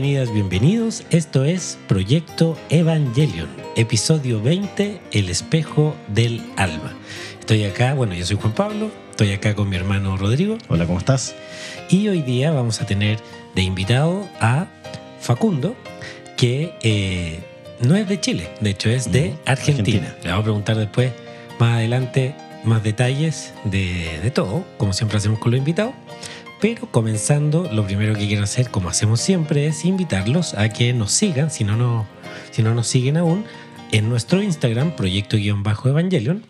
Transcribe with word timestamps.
bienvenidas, 0.00 0.32
bienvenidos. 0.32 1.04
Esto 1.10 1.44
es 1.44 1.78
Proyecto 1.86 2.56
Evangelion, 2.70 3.50
episodio 3.76 4.40
20, 4.40 4.98
El 5.12 5.28
espejo 5.28 5.94
del 6.08 6.42
alma. 6.56 6.96
Estoy 7.38 7.64
acá, 7.64 7.92
bueno, 7.92 8.14
yo 8.14 8.24
soy 8.24 8.38
Juan 8.38 8.54
Pablo, 8.54 8.90
estoy 9.10 9.32
acá 9.32 9.54
con 9.54 9.68
mi 9.68 9.76
hermano 9.76 10.16
Rodrigo. 10.16 10.56
Hola, 10.68 10.86
¿cómo 10.86 10.98
estás? 10.98 11.34
Y 11.90 12.08
hoy 12.08 12.22
día 12.22 12.50
vamos 12.50 12.80
a 12.80 12.86
tener 12.86 13.18
de 13.54 13.60
invitado 13.60 14.26
a 14.40 14.68
Facundo, 15.20 15.76
que 16.34 16.72
eh, 16.82 17.40
no 17.80 17.94
es 17.94 18.08
de 18.08 18.18
Chile, 18.18 18.48
de 18.62 18.70
hecho 18.70 18.88
es 18.88 19.12
de 19.12 19.34
Argentina. 19.44 20.06
Argentina. 20.06 20.16
Le 20.22 20.30
vamos 20.30 20.40
a 20.40 20.44
preguntar 20.44 20.76
después, 20.78 21.12
más 21.58 21.76
adelante, 21.76 22.34
más 22.64 22.82
detalles 22.82 23.52
de, 23.64 24.18
de 24.22 24.30
todo, 24.30 24.64
como 24.78 24.94
siempre 24.94 25.18
hacemos 25.18 25.38
con 25.40 25.50
los 25.50 25.58
invitados. 25.58 25.92
Pero 26.60 26.90
comenzando, 26.90 27.70
lo 27.72 27.86
primero 27.86 28.14
que 28.14 28.26
quiero 28.26 28.44
hacer, 28.44 28.70
como 28.70 28.90
hacemos 28.90 29.20
siempre, 29.20 29.66
es 29.66 29.84
invitarlos 29.86 30.52
a 30.54 30.68
que 30.68 30.92
nos 30.92 31.10
sigan, 31.10 31.50
si 31.50 31.64
no, 31.64 31.76
no, 31.76 32.06
si 32.50 32.62
no 32.62 32.74
nos 32.74 32.86
siguen 32.86 33.16
aún, 33.16 33.46
en 33.92 34.10
nuestro 34.10 34.42
Instagram, 34.42 34.94
proyecto-evangelion. 34.94 36.44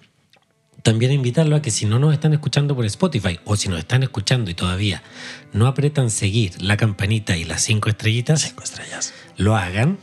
También 0.83 1.13
invitarlo 1.13 1.55
a 1.57 1.63
que 1.63 1.71
si 1.71 1.87
no 1.87 1.99
nos 1.99 2.13
están 2.13 2.33
escuchando 2.33 2.75
por 2.75 2.87
Spotify 2.87 3.39
o 3.45 3.55
si 3.55 3.69
nos 3.69 3.79
están 3.79 4.03
escuchando 4.03 4.51
y 4.51 4.55
todavía 4.55 5.03
no 5.53 5.67
apretan 5.67 6.11
seguir 6.11 6.61
la 6.61 6.77
campanita 6.77 7.37
y 7.37 7.45
las 7.45 7.63
cinco 7.63 7.89
estrellitas, 7.91 8.41
Cinco 8.41 8.65
estrellas. 8.65 9.13
lo 9.37 9.57
hagan 9.57 9.99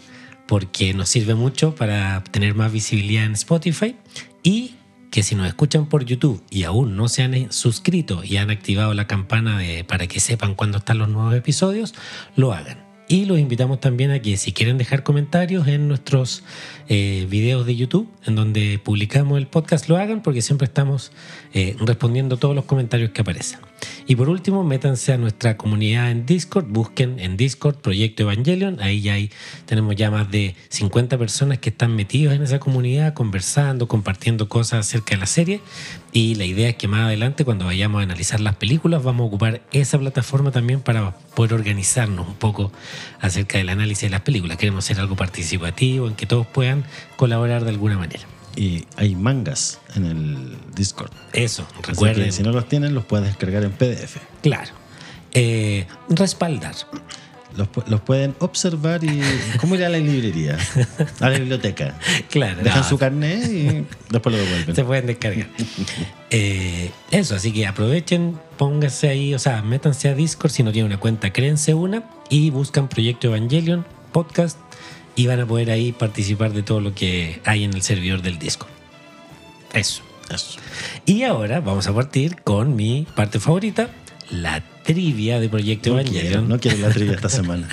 porque 0.47 0.93
nos 0.93 1.09
sirve 1.09 1.35
mucho 1.35 1.75
para 1.75 2.23
tener 2.31 2.53
más 2.53 2.71
visibilidad 2.71 3.25
en 3.25 3.33
Spotify 3.33 3.95
y 4.43 4.75
que 5.17 5.23
si 5.23 5.33
nos 5.33 5.47
escuchan 5.47 5.87
por 5.87 6.05
YouTube 6.05 6.43
y 6.51 6.61
aún 6.61 6.95
no 6.95 7.07
se 7.07 7.23
han 7.23 7.33
eh, 7.33 7.47
suscrito 7.49 8.23
y 8.23 8.37
han 8.37 8.51
activado 8.51 8.93
la 8.93 9.07
campana 9.07 9.57
de, 9.57 9.83
para 9.83 10.05
que 10.05 10.19
sepan 10.19 10.53
cuándo 10.53 10.77
están 10.77 10.99
los 10.99 11.09
nuevos 11.09 11.33
episodios, 11.33 11.95
lo 12.35 12.53
hagan. 12.53 12.86
Y 13.09 13.23
los 13.23 13.39
invitamos 13.39 13.79
también 13.79 14.11
a 14.11 14.19
que 14.19 14.35
si 14.35 14.51
quieren 14.51 14.77
dejar 14.77 15.03
comentarios 15.03 15.67
en 15.67 15.87
nuestros 15.87 16.43
eh, 16.89 17.25
videos 17.29 17.65
de 17.65 17.75
YouTube, 17.77 18.09
en 18.25 18.35
donde 18.35 18.81
publicamos 18.83 19.37
el 19.37 19.47
podcast, 19.47 19.87
lo 19.87 19.95
hagan 19.95 20.21
porque 20.21 20.41
siempre 20.41 20.65
estamos 20.65 21.13
eh, 21.53 21.77
respondiendo 21.79 22.35
todos 22.35 22.53
los 22.53 22.65
comentarios 22.65 23.11
que 23.11 23.21
aparecen. 23.21 23.59
Y 24.07 24.15
por 24.15 24.27
último, 24.27 24.63
métanse 24.63 25.13
a 25.13 25.17
nuestra 25.17 25.55
comunidad 25.55 26.11
en 26.11 26.25
Discord, 26.25 26.65
busquen 26.67 27.19
en 27.19 27.37
Discord 27.37 27.75
Proyecto 27.77 28.23
Evangelion, 28.23 28.81
ahí 28.81 29.01
ya 29.01 29.13
hay, 29.13 29.31
tenemos 29.65 29.95
ya 29.95 30.11
más 30.11 30.29
de 30.29 30.55
50 30.69 31.17
personas 31.17 31.59
que 31.59 31.69
están 31.69 31.95
metidas 31.95 32.35
en 32.35 32.43
esa 32.43 32.59
comunidad, 32.59 33.13
conversando, 33.13 33.87
compartiendo 33.87 34.49
cosas 34.49 34.85
acerca 34.85 35.15
de 35.15 35.19
la 35.21 35.27
serie. 35.27 35.61
Y 36.11 36.35
la 36.35 36.45
idea 36.45 36.69
es 36.69 36.75
que 36.75 36.87
más 36.87 37.01
adelante, 37.01 37.45
cuando 37.45 37.65
vayamos 37.65 37.99
a 37.99 38.03
analizar 38.03 38.39
las 38.39 38.55
películas, 38.55 39.03
vamos 39.03 39.25
a 39.25 39.27
ocupar 39.27 39.61
esa 39.71 39.99
plataforma 39.99 40.51
también 40.51 40.79
para 40.79 41.11
poder 41.35 41.53
organizarnos 41.53 42.27
un 42.27 42.35
poco 42.35 42.71
acerca 43.19 43.57
del 43.57 43.69
análisis 43.69 44.03
de 44.03 44.09
las 44.09 44.21
películas. 44.21 44.57
Queremos 44.57 44.85
hacer 44.85 44.99
algo 44.99 45.15
participativo, 45.15 46.07
en 46.07 46.15
que 46.15 46.25
todos 46.25 46.47
puedan 46.47 46.85
colaborar 47.17 47.63
de 47.63 47.71
alguna 47.71 47.97
manera. 47.97 48.23
Y 48.55 48.85
hay 48.95 49.15
mangas 49.15 49.79
en 49.95 50.05
el 50.05 50.57
Discord. 50.75 51.11
Eso, 51.33 51.67
recuerden. 51.83 52.31
si 52.31 52.41
no 52.41 52.51
los 52.51 52.67
tienen, 52.67 52.95
los 52.95 53.05
puedes 53.05 53.27
descargar 53.27 53.63
en 53.63 53.71
PDF. 53.71 54.17
Claro. 54.41 54.71
Eh, 55.33 55.85
respaldar. 56.09 56.73
Los, 57.57 57.67
los 57.87 58.01
pueden 58.01 58.35
observar 58.39 59.03
y. 59.03 59.21
¿Cómo 59.59 59.75
ir 59.75 59.83
a 59.83 59.89
la 59.89 59.97
librería? 59.97 60.57
A 61.19 61.29
la 61.29 61.39
biblioteca. 61.39 61.97
Claro. 62.29 62.61
Dejan 62.61 62.81
no, 62.81 62.87
su 62.87 62.97
carnet 62.97 63.47
y 63.47 63.85
después 64.09 64.35
lo 64.35 64.41
devuelven. 64.41 64.75
se 64.75 64.83
pueden 64.83 65.07
descargar. 65.07 65.47
Eh, 66.29 66.91
eso, 67.09 67.35
así 67.35 67.53
que 67.53 67.65
aprovechen, 67.65 68.37
pónganse 68.57 69.07
ahí, 69.07 69.33
o 69.33 69.39
sea, 69.39 69.61
métanse 69.61 70.09
a 70.09 70.13
Discord 70.13 70.51
si 70.51 70.61
no 70.61 70.73
tienen 70.73 70.91
una 70.91 70.99
cuenta, 70.99 71.31
créense 71.31 71.73
una 71.73 72.03
y 72.29 72.49
buscan 72.49 72.89
Proyecto 72.89 73.27
Evangelion 73.27 73.85
podcast 74.11 74.57
y 75.15 75.27
van 75.27 75.39
a 75.39 75.45
poder 75.45 75.71
ahí 75.71 75.93
participar 75.93 76.51
de 76.51 76.63
todo 76.63 76.81
lo 76.81 76.93
que 76.93 77.39
hay 77.45 77.63
en 77.63 77.73
el 77.73 77.81
servidor 77.81 78.21
del 78.21 78.39
Discord. 78.39 78.71
Eso. 79.73 80.03
Eso. 80.29 80.59
Y 81.05 81.23
ahora 81.23 81.61
vamos 81.61 81.87
a 81.87 81.93
partir 81.93 82.41
con 82.41 82.75
mi 82.75 83.07
parte 83.15 83.39
favorita, 83.39 83.89
la 84.29 84.61
trivia 84.87 85.39
de 85.41 85.49
Proyecto 85.49 85.89
No 85.89 85.99
Evangelion. 85.99 86.27
quiero, 86.27 86.41
no 86.43 86.59
quiero 86.59 86.77
la 86.77 86.89
trivia 86.89 87.13
esta 87.13 87.27
semana. 87.29 87.67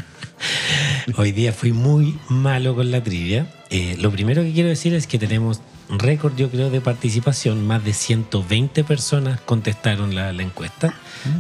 Hoy 1.17 1.31
día 1.31 1.53
fui 1.53 1.73
muy 1.73 2.19
malo 2.29 2.75
con 2.75 2.91
la 2.91 3.05
trivia. 3.05 3.47
Eh, 3.71 3.97
lo 4.01 4.11
primero 4.11 4.43
que 4.43 4.53
quiero 4.53 4.69
decir 4.69 4.95
es 4.95 5.07
que 5.07 5.17
tenemos 5.17 5.61
récord, 5.89 6.35
yo 6.37 6.51
creo, 6.51 6.71
de 6.71 6.81
participación. 6.81 7.65
Más 7.65 7.85
de 7.85 7.93
120 7.93 8.83
personas 8.83 9.41
contestaron 9.41 10.17
la, 10.17 10.33
la 10.33 10.43
encuesta. 10.43 10.93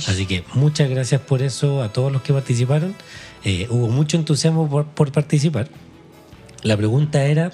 Así 0.06 0.26
que 0.26 0.44
muchas 0.54 0.88
gracias 0.88 1.20
por 1.20 1.42
eso 1.42 1.82
a 1.82 1.92
todos 1.92 2.12
los 2.12 2.22
que 2.22 2.32
participaron. 2.32 2.94
Eh, 3.44 3.66
hubo 3.68 3.88
mucho 3.88 4.16
entusiasmo 4.16 4.70
por, 4.70 4.86
por 4.86 5.10
participar. 5.10 5.68
La 6.62 6.76
pregunta 6.76 7.24
era, 7.24 7.50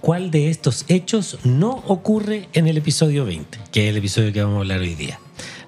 ¿cuál 0.00 0.30
de 0.30 0.48
estos 0.48 0.84
hechos 0.86 1.38
no 1.42 1.70
ocurre 1.88 2.48
en 2.52 2.68
el 2.68 2.76
episodio 2.76 3.24
20? 3.24 3.58
Que 3.72 3.86
es 3.86 3.90
el 3.90 3.96
episodio 3.96 4.32
que 4.32 4.42
vamos 4.42 4.58
a 4.58 4.60
hablar 4.60 4.78
hoy 4.80 4.94
día. 4.94 5.18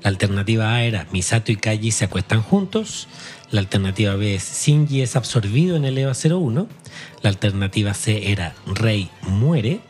La 0.02 0.08
alternativa 0.08 0.74
A 0.74 0.82
era 0.82 1.06
Misato 1.12 1.52
y 1.52 1.56
Kaji 1.56 1.90
se 1.90 2.06
acuestan 2.06 2.42
juntos. 2.42 3.08
La 3.50 3.60
alternativa 3.60 4.14
B 4.14 4.34
es 4.34 4.64
Shinji 4.64 5.02
es 5.02 5.16
absorbido 5.16 5.76
en 5.76 5.84
el 5.84 5.98
EVA 5.98 6.12
01. 6.12 6.68
La 7.22 7.30
alternativa 7.30 7.94
C 7.94 8.30
era 8.30 8.54
Rei 8.66 9.10
muere. 9.22 9.80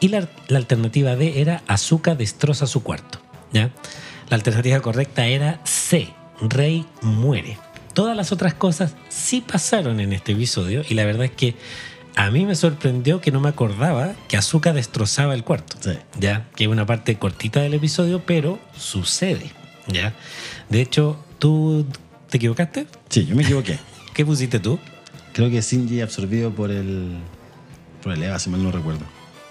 Y 0.00 0.08
la, 0.08 0.28
alternativa 0.50 1.16
D 1.16 1.40
era 1.40 1.62
Azuka 1.66 2.14
destroza 2.14 2.66
su 2.66 2.82
cuarto. 2.82 3.20
¿ya? 3.52 3.70
La 4.28 4.36
alternativa 4.36 4.80
correcta 4.80 5.26
era 5.26 5.60
C, 5.64 6.08
Rei 6.40 6.84
muere. 7.00 7.58
Todas 7.94 8.16
las 8.16 8.32
otras 8.32 8.54
cosas 8.54 8.96
sí 9.08 9.40
pasaron 9.40 10.00
en 10.00 10.12
este 10.12 10.32
episodio 10.32 10.82
y 10.88 10.94
la 10.94 11.04
verdad 11.04 11.26
es 11.26 11.30
que 11.30 11.54
a 12.16 12.30
mí 12.30 12.46
me 12.46 12.54
sorprendió 12.54 13.20
que 13.20 13.30
no 13.32 13.40
me 13.40 13.48
acordaba 13.48 14.14
que 14.28 14.36
Azuka 14.36 14.72
destrozaba 14.72 15.34
el 15.34 15.44
cuarto. 15.44 15.76
Sí. 15.80 15.98
Ya, 16.18 16.48
que 16.54 16.64
es 16.64 16.70
una 16.70 16.86
parte 16.86 17.18
cortita 17.18 17.60
del 17.60 17.74
episodio, 17.74 18.22
pero 18.24 18.58
sucede. 18.76 19.50
Ya. 19.88 20.14
De 20.68 20.80
hecho, 20.80 21.18
¿tú 21.38 21.86
te 22.30 22.36
equivocaste? 22.36 22.86
Sí, 23.08 23.26
yo 23.26 23.34
me 23.34 23.42
equivoqué. 23.42 23.78
¿Qué 24.14 24.24
pusiste 24.24 24.60
tú? 24.60 24.78
Creo 25.32 25.50
que 25.50 25.60
Shinji 25.60 26.00
absorbido 26.00 26.52
por 26.52 26.70
el. 26.70 27.16
por 28.02 28.12
el 28.12 28.22
Eva, 28.22 28.38
si 28.38 28.48
mal 28.50 28.62
no 28.62 28.70
recuerdo. 28.70 29.00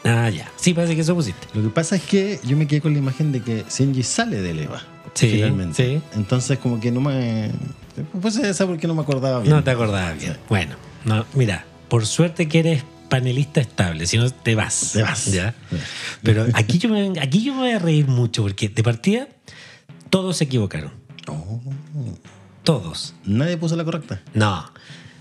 Ah, 0.05 0.29
ya. 0.29 0.49
Sí, 0.55 0.73
parece 0.73 0.95
que 0.95 1.01
eso 1.01 1.15
pusiste. 1.15 1.47
Lo 1.53 1.61
que 1.63 1.69
pasa 1.69 1.95
es 1.95 2.03
que 2.03 2.39
yo 2.43 2.55
me 2.57 2.67
quedé 2.67 2.81
con 2.81 2.93
la 2.93 2.99
imagen 2.99 3.31
de 3.31 3.41
que 3.41 3.65
Shinji 3.69 4.03
sale 4.03 4.41
del 4.41 4.59
Eva. 4.59 4.81
Sí, 5.13 5.29
finalmente. 5.29 5.75
sí. 5.83 6.01
Entonces, 6.15 6.57
como 6.59 6.79
que 6.79 6.91
no 6.91 7.01
me. 7.01 7.51
Pues 8.21 8.37
esa 8.37 8.65
porque 8.65 8.87
no 8.87 8.95
me 8.95 9.01
acordaba 9.01 9.39
bien. 9.39 9.53
No 9.53 9.63
te 9.63 9.71
acordabas 9.71 10.17
bien. 10.17 10.37
Bueno, 10.49 10.75
no, 11.05 11.25
mira, 11.33 11.65
por 11.87 12.05
suerte 12.05 12.47
que 12.47 12.59
eres 12.59 12.83
panelista 13.09 13.61
estable, 13.61 14.07
si 14.07 14.17
no 14.17 14.29
te 14.29 14.55
vas. 14.55 14.91
Te 14.93 15.03
vas. 15.03 15.31
¿ya? 15.31 15.53
Pero 16.23 16.47
aquí 16.53 16.79
yo, 16.79 16.89
me, 16.89 17.19
aquí 17.19 17.43
yo 17.43 17.53
me 17.53 17.59
voy 17.59 17.71
a 17.71 17.79
reír 17.79 18.07
mucho 18.07 18.41
porque 18.41 18.69
de 18.69 18.83
partida 18.83 19.27
todos 20.09 20.37
se 20.37 20.45
equivocaron. 20.45 20.91
Oh, 21.27 21.61
Todos. 22.63 23.13
nadie 23.25 23.57
puso 23.57 23.75
la 23.75 23.83
correcta. 23.83 24.21
No. 24.33 24.71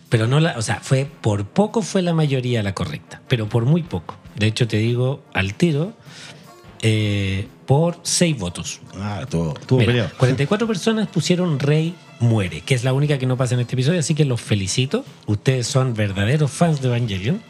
Pero 0.09 0.27
no 0.27 0.41
la, 0.41 0.59
o 0.59 0.63
sea, 0.63 0.81
fue 0.81 1.07
por 1.21 1.47
poco 1.47 1.83
fue 1.83 2.03
la 2.03 2.13
mayoría 2.13 2.63
la 2.63 2.75
correcta, 2.75 3.23
pero 3.29 3.49
por 3.49 3.65
muy 3.65 3.83
poco. 3.83 4.17
De 4.37 4.47
hecho, 4.47 4.69
te 4.69 4.77
digo 4.77 5.25
al 5.33 5.55
tiro, 5.55 5.95
eh, 6.83 7.49
por 7.67 7.99
seis 8.03 8.39
votos. 8.39 8.81
Ah, 8.97 9.25
tuvo, 9.29 9.55
tuvo 9.55 9.79
Mira, 9.79 9.93
peleado. 9.93 10.11
44 10.19 10.67
personas 10.67 11.09
pusieron 11.09 11.59
Rey 11.59 11.95
muere, 12.23 12.63
que 12.63 12.75
es 12.75 12.85
la 12.85 12.93
única 12.93 13.19
que 13.19 13.27
no 13.27 13.37
pasa 13.37 13.55
en 13.55 13.61
este 13.61 13.75
episodio, 13.75 14.01
así 14.01 14.15
que 14.15 14.25
los 14.25 14.41
felicito. 14.41 15.05
Ustedes 15.27 15.67
son 15.67 15.95
verdaderos 15.95 16.51
fans 16.51 16.81
de 16.81 16.89
Evangelion. 16.89 17.43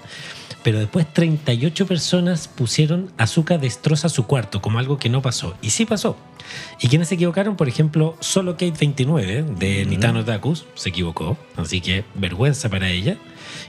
Pero 0.62 0.78
después 0.78 1.12
38 1.12 1.86
personas 1.86 2.46
pusieron 2.46 3.10
Azuka 3.19 3.58
destroza 3.58 4.08
su 4.08 4.26
cuarto 4.26 4.62
como 4.62 4.78
algo 4.78 4.96
que 4.96 5.08
no 5.08 5.20
pasó. 5.20 5.56
Y 5.60 5.70
sí 5.70 5.86
pasó. 5.86 6.16
Y 6.80 6.88
quienes 6.88 7.08
se 7.08 7.16
equivocaron, 7.16 7.56
por 7.56 7.69
ejemplo, 7.69 8.16
solo 8.20 8.56
Kate29 8.56 9.56
de 9.56 9.84
Nitano 9.86 10.24
Takus 10.24 10.66
se 10.74 10.90
equivocó. 10.90 11.36
Así 11.56 11.80
que 11.80 12.04
vergüenza 12.14 12.69
para 12.69 12.90
ella. 12.90 13.16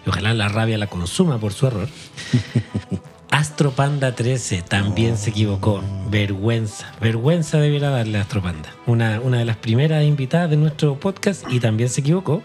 Y 0.05 0.09
ojalá 0.09 0.33
la 0.33 0.49
rabia 0.49 0.77
la 0.77 0.87
consuma 0.87 1.39
por 1.39 1.53
su 1.53 1.67
error. 1.67 1.87
Astro 3.33 3.71
Panda 3.71 4.13
13 4.13 4.61
también 4.61 5.17
se 5.17 5.31
equivocó. 5.31 5.81
Vergüenza. 6.11 6.93
Vergüenza 7.01 7.59
debiera 7.59 7.89
darle 7.89 8.19
a 8.19 8.21
Astro 8.21 8.43
Panda. 8.43 8.69
Una, 8.85 9.19
una 9.21 9.39
de 9.39 9.45
las 9.45 9.57
primeras 9.57 10.03
invitadas 10.03 10.51
de 10.51 10.55
nuestro 10.55 10.99
podcast 10.99 11.43
y 11.49 11.59
también 11.59 11.89
se 11.89 12.01
equivocó. 12.01 12.43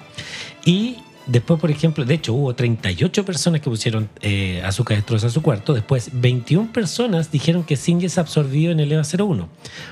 Y 0.65 0.97
después, 1.27 1.61
por 1.61 1.71
ejemplo, 1.71 2.07
de 2.07 2.15
hecho 2.15 2.33
hubo 2.33 2.55
38 2.55 3.23
personas 3.27 3.61
que 3.61 3.69
pusieron 3.69 4.09
eh, 4.23 4.63
azúcar 4.65 4.97
destroza 4.97 5.29
su 5.29 5.43
cuarto. 5.43 5.75
Después 5.75 6.09
21 6.11 6.73
personas 6.73 7.31
dijeron 7.31 7.65
que 7.65 7.77
Shinji 7.77 8.07
es 8.07 8.17
absorbido 8.17 8.73
en 8.73 8.81
el 8.81 8.91
EVA 8.91 9.03
01. 9.03 9.47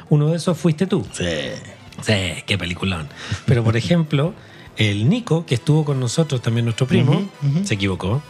Uno 0.09 0.29
de 0.29 0.37
esos 0.39 0.57
fuiste 0.57 0.87
tú. 0.87 1.07
Sí. 1.13 1.27
Sí, 2.01 2.15
qué 2.47 2.57
peliculón. 2.57 3.07
Pero 3.45 3.63
por 3.63 3.77
ejemplo, 3.77 4.33
el 4.79 5.11
Nico, 5.11 5.45
que 5.45 5.57
estuvo 5.57 5.85
con 5.85 6.01
nosotros, 6.01 6.41
también 6.41 6.65
nuestro 6.65 6.87
primo, 6.87 7.29
se 7.65 7.75
equivocó. 7.75 8.23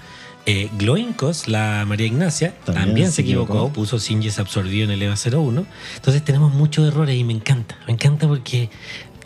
Eh, 0.48 0.68
Gloincos, 0.78 1.48
la 1.48 1.84
María 1.86 2.06
Ignacia, 2.06 2.54
también, 2.64 2.86
También 2.86 3.12
se 3.12 3.22
equivocó, 3.22 3.54
equivocó. 3.54 3.72
puso 3.72 3.98
Shinji 3.98 4.28
es 4.28 4.38
absorbido 4.38 4.84
en 4.84 4.92
el 4.92 5.02
EVA 5.02 5.16
01. 5.16 5.66
Entonces 5.96 6.24
tenemos 6.24 6.54
muchos 6.54 6.86
errores 6.86 7.16
y 7.16 7.24
me 7.24 7.32
encanta, 7.32 7.76
me 7.86 7.92
encanta 7.94 8.28
porque 8.28 8.70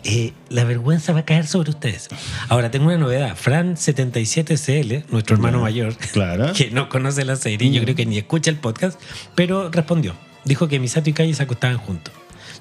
eh, 0.03 0.33
la 0.49 0.63
vergüenza 0.63 1.13
va 1.13 1.19
a 1.19 1.25
caer 1.25 1.45
sobre 1.45 1.69
ustedes. 1.69 2.09
Ahora, 2.49 2.71
tengo 2.71 2.87
una 2.87 2.97
novedad. 2.97 3.37
Fran77CL, 3.37 5.03
nuestro 5.11 5.35
hermano 5.35 5.61
mayor, 5.61 5.95
Claro. 6.11 6.53
que 6.57 6.71
no 6.71 6.89
conoce 6.89 7.23
la 7.23 7.35
serie, 7.35 7.69
yo 7.71 7.81
Mm. 7.81 7.83
creo 7.83 7.95
que 7.95 8.05
ni 8.07 8.17
escucha 8.17 8.49
el 8.49 8.57
podcast, 8.57 8.99
pero 9.35 9.69
respondió. 9.69 10.15
Dijo 10.43 10.67
que 10.67 10.79
Misato 10.79 11.09
y 11.09 11.13
Calle 11.13 11.33
se 11.35 11.43
acostaban 11.43 11.77
juntos. 11.77 12.13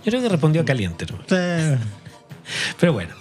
Yo 0.05 0.11
creo 0.11 0.21
que 0.23 0.29
respondió 0.29 0.65
caliente. 0.67 1.07
¿no? 1.11 1.17
Sí. 1.29 1.83
Pero 2.81 2.93
bueno, 2.93 3.15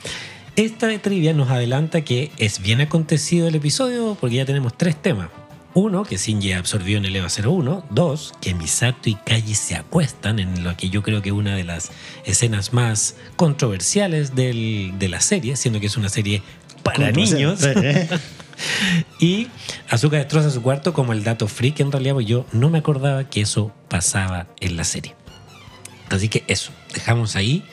esta 0.55 0.87
de 0.87 0.99
trivia 0.99 1.33
nos 1.33 1.49
adelanta 1.49 2.01
que 2.01 2.31
es 2.37 2.59
bien 2.61 2.81
acontecido 2.81 3.47
el 3.47 3.55
episodio 3.55 4.17
porque 4.19 4.37
ya 4.37 4.45
tenemos 4.45 4.77
tres 4.77 5.01
temas. 5.01 5.29
Uno, 5.75 6.03
que 6.03 6.17
Shinji 6.17 6.53
absorbió 6.53 6.97
en 6.97 7.05
el 7.05 7.15
EVA 7.15 7.27
01. 7.29 7.85
Dos, 7.91 8.33
que 8.41 8.53
Misato 8.55 9.07
y 9.09 9.15
Kaji 9.15 9.53
se 9.53 9.75
acuestan 9.75 10.39
en 10.39 10.63
lo 10.63 10.75
que 10.75 10.89
yo 10.89 11.03
creo 11.03 11.21
que 11.21 11.29
es 11.29 11.35
una 11.35 11.55
de 11.55 11.63
las 11.63 11.91
escenas 12.25 12.73
más 12.73 13.15
controversiales 13.35 14.35
del- 14.35 14.93
de 14.97 15.07
la 15.09 15.21
serie, 15.21 15.55
siendo 15.55 15.79
que 15.79 15.85
es 15.85 15.95
una 15.95 16.09
serie 16.09 16.41
para 16.83 17.11
niños. 17.11 17.63
¿eh? 17.63 18.09
Y 19.21 19.47
Azuka 19.89 20.17
destroza 20.17 20.49
su 20.49 20.61
cuarto 20.61 20.91
como 20.93 21.13
el 21.13 21.23
dato 21.23 21.47
freak 21.47 21.79
en 21.79 21.93
realidad, 21.93 22.15
porque 22.15 22.25
yo 22.29 22.45
no 22.51 22.69
me 22.69 22.79
acordaba 22.79 23.23
que 23.29 23.39
eso 23.39 23.71
pasaba 23.87 24.47
en 24.59 24.75
la 24.75 24.83
serie. 24.83 25.15
Así 26.09 26.27
que 26.27 26.43
eso, 26.47 26.71
dejamos 26.93 27.37
ahí 27.37 27.63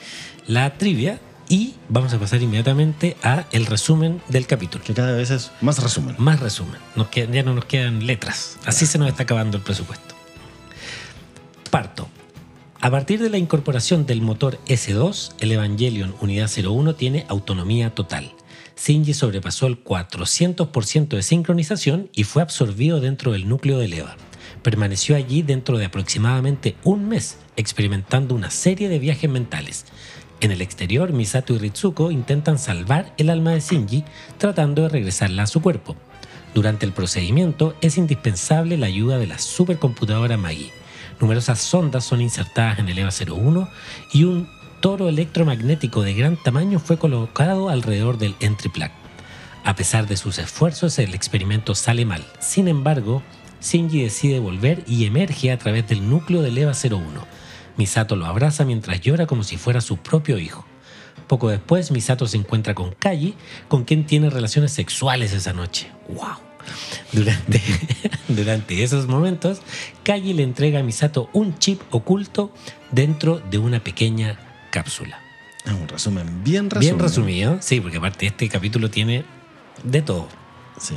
la 0.47 0.75
trivia 0.77 1.19
y 1.49 1.75
vamos 1.89 2.13
a 2.13 2.19
pasar 2.19 2.41
inmediatamente 2.41 3.15
a 3.23 3.45
el 3.51 3.65
resumen 3.65 4.21
del 4.29 4.47
capítulo. 4.47 4.83
Que 4.83 4.93
cada 4.93 5.13
vez 5.13 5.29
es 5.31 5.51
más 5.61 5.81
resumen. 5.81 6.15
Más 6.17 6.39
resumen, 6.39 6.79
nos 6.95 7.07
quedan- 7.07 7.33
ya 7.33 7.43
no 7.43 7.53
nos 7.53 7.65
quedan 7.65 8.05
letras, 8.05 8.57
así 8.65 8.85
se 8.85 8.97
nos 8.97 9.07
está 9.09 9.23
acabando 9.23 9.57
el 9.57 9.63
presupuesto. 9.63 10.15
Parto. 11.71 12.07
A 12.79 12.91
partir 12.91 13.19
de 13.19 13.29
la 13.29 13.37
incorporación 13.37 14.05
del 14.05 14.21
motor 14.21 14.59
S2, 14.67 15.33
el 15.39 15.51
Evangelion 15.51 16.15
Unidad 16.21 16.47
01 16.49 16.95
tiene 16.95 17.25
autonomía 17.27 17.93
total. 17.95 18.33
Shinji 18.77 19.15
sobrepasó 19.15 19.65
el 19.65 19.83
400% 19.83 21.15
de 21.15 21.23
sincronización 21.23 22.09
y 22.13 22.23
fue 22.23 22.43
absorbido 22.43 22.99
dentro 23.01 23.31
del 23.31 23.49
núcleo 23.49 23.79
del 23.79 23.93
EVA. 23.93 24.15
Permaneció 24.61 25.15
allí 25.15 25.41
dentro 25.41 25.77
de 25.79 25.85
aproximadamente 25.85 26.75
un 26.83 27.09
mes, 27.09 27.37
experimentando 27.55 28.35
una 28.35 28.51
serie 28.51 28.89
de 28.89 28.99
viajes 28.99 29.29
mentales. 29.29 29.85
En 30.39 30.51
el 30.51 30.61
exterior, 30.61 31.13
Misato 31.13 31.53
y 31.55 31.57
Ritsuko 31.57 32.11
intentan 32.11 32.59
salvar 32.59 33.11
el 33.17 33.29
alma 33.31 33.51
de 33.51 33.59
Shinji, 33.59 34.03
tratando 34.37 34.83
de 34.83 34.89
regresarla 34.89 35.43
a 35.43 35.47
su 35.47 35.61
cuerpo. 35.61 35.95
Durante 36.53 36.85
el 36.85 36.91
procedimiento 36.91 37.75
es 37.81 37.97
indispensable 37.97 38.77
la 38.77 38.85
ayuda 38.85 39.17
de 39.17 39.27
la 39.27 39.39
supercomputadora 39.39 40.37
Maggie. 40.37 40.71
Numerosas 41.19 41.59
sondas 41.59 42.03
son 42.03 42.21
insertadas 42.21 42.77
en 42.77 42.89
el 42.89 42.99
EVA 42.99 43.09
01 43.09 43.67
y 44.13 44.23
un 44.25 44.47
toro 44.79 45.09
electromagnético 45.09 46.03
de 46.03 46.13
gran 46.13 46.37
tamaño 46.41 46.79
fue 46.79 46.97
colocado 46.97 47.69
alrededor 47.69 48.19
del 48.19 48.35
entry 48.39 48.69
plug. 48.69 48.91
A 49.63 49.75
pesar 49.75 50.07
de 50.07 50.17
sus 50.17 50.37
esfuerzos, 50.37 50.99
el 50.99 51.15
experimento 51.15 51.73
sale 51.73 52.05
mal. 52.05 52.23
Sin 52.39 52.67
embargo, 52.67 53.23
Shinji 53.61 54.03
decide 54.03 54.39
volver 54.39 54.83
y 54.87 55.05
emerge 55.05 55.51
a 55.51 55.57
través 55.57 55.87
del 55.87 56.07
núcleo 56.07 56.43
del 56.43 56.57
EVA 56.59 56.73
01. 56.73 57.36
Misato 57.77 58.15
lo 58.15 58.25
abraza 58.25 58.65
mientras 58.65 59.01
llora 59.01 59.27
como 59.27 59.43
si 59.43 59.57
fuera 59.57 59.81
su 59.81 59.97
propio 59.97 60.37
hijo. 60.37 60.65
Poco 61.27 61.49
después, 61.49 61.91
Misato 61.91 62.27
se 62.27 62.37
encuentra 62.37 62.73
con 62.73 62.93
Kaji, 62.93 63.35
con 63.67 63.83
quien 63.83 64.05
tiene 64.05 64.29
relaciones 64.29 64.71
sexuales 64.71 65.33
esa 65.33 65.53
noche. 65.53 65.91
¡Wow! 66.09 66.37
Durante, 67.11 67.61
durante 68.27 68.83
esos 68.83 69.07
momentos, 69.07 69.61
Kaji 70.03 70.33
le 70.33 70.43
entrega 70.43 70.79
a 70.79 70.83
Misato 70.83 71.29
un 71.33 71.57
chip 71.57 71.81
oculto 71.91 72.51
dentro 72.91 73.39
de 73.39 73.57
una 73.57 73.83
pequeña 73.83 74.39
cápsula. 74.71 75.19
Ah, 75.65 75.73
Un 75.73 75.87
resumen 75.87 76.43
bien 76.43 76.69
resumen. 76.69 76.79
Bien 76.79 76.99
resumido, 76.99 77.57
sí, 77.61 77.81
porque 77.81 77.97
aparte 77.97 78.25
este 78.27 78.47
capítulo 78.49 78.89
tiene 78.89 79.25
de 79.83 80.01
todo. 80.01 80.27
Sí. 80.79 80.95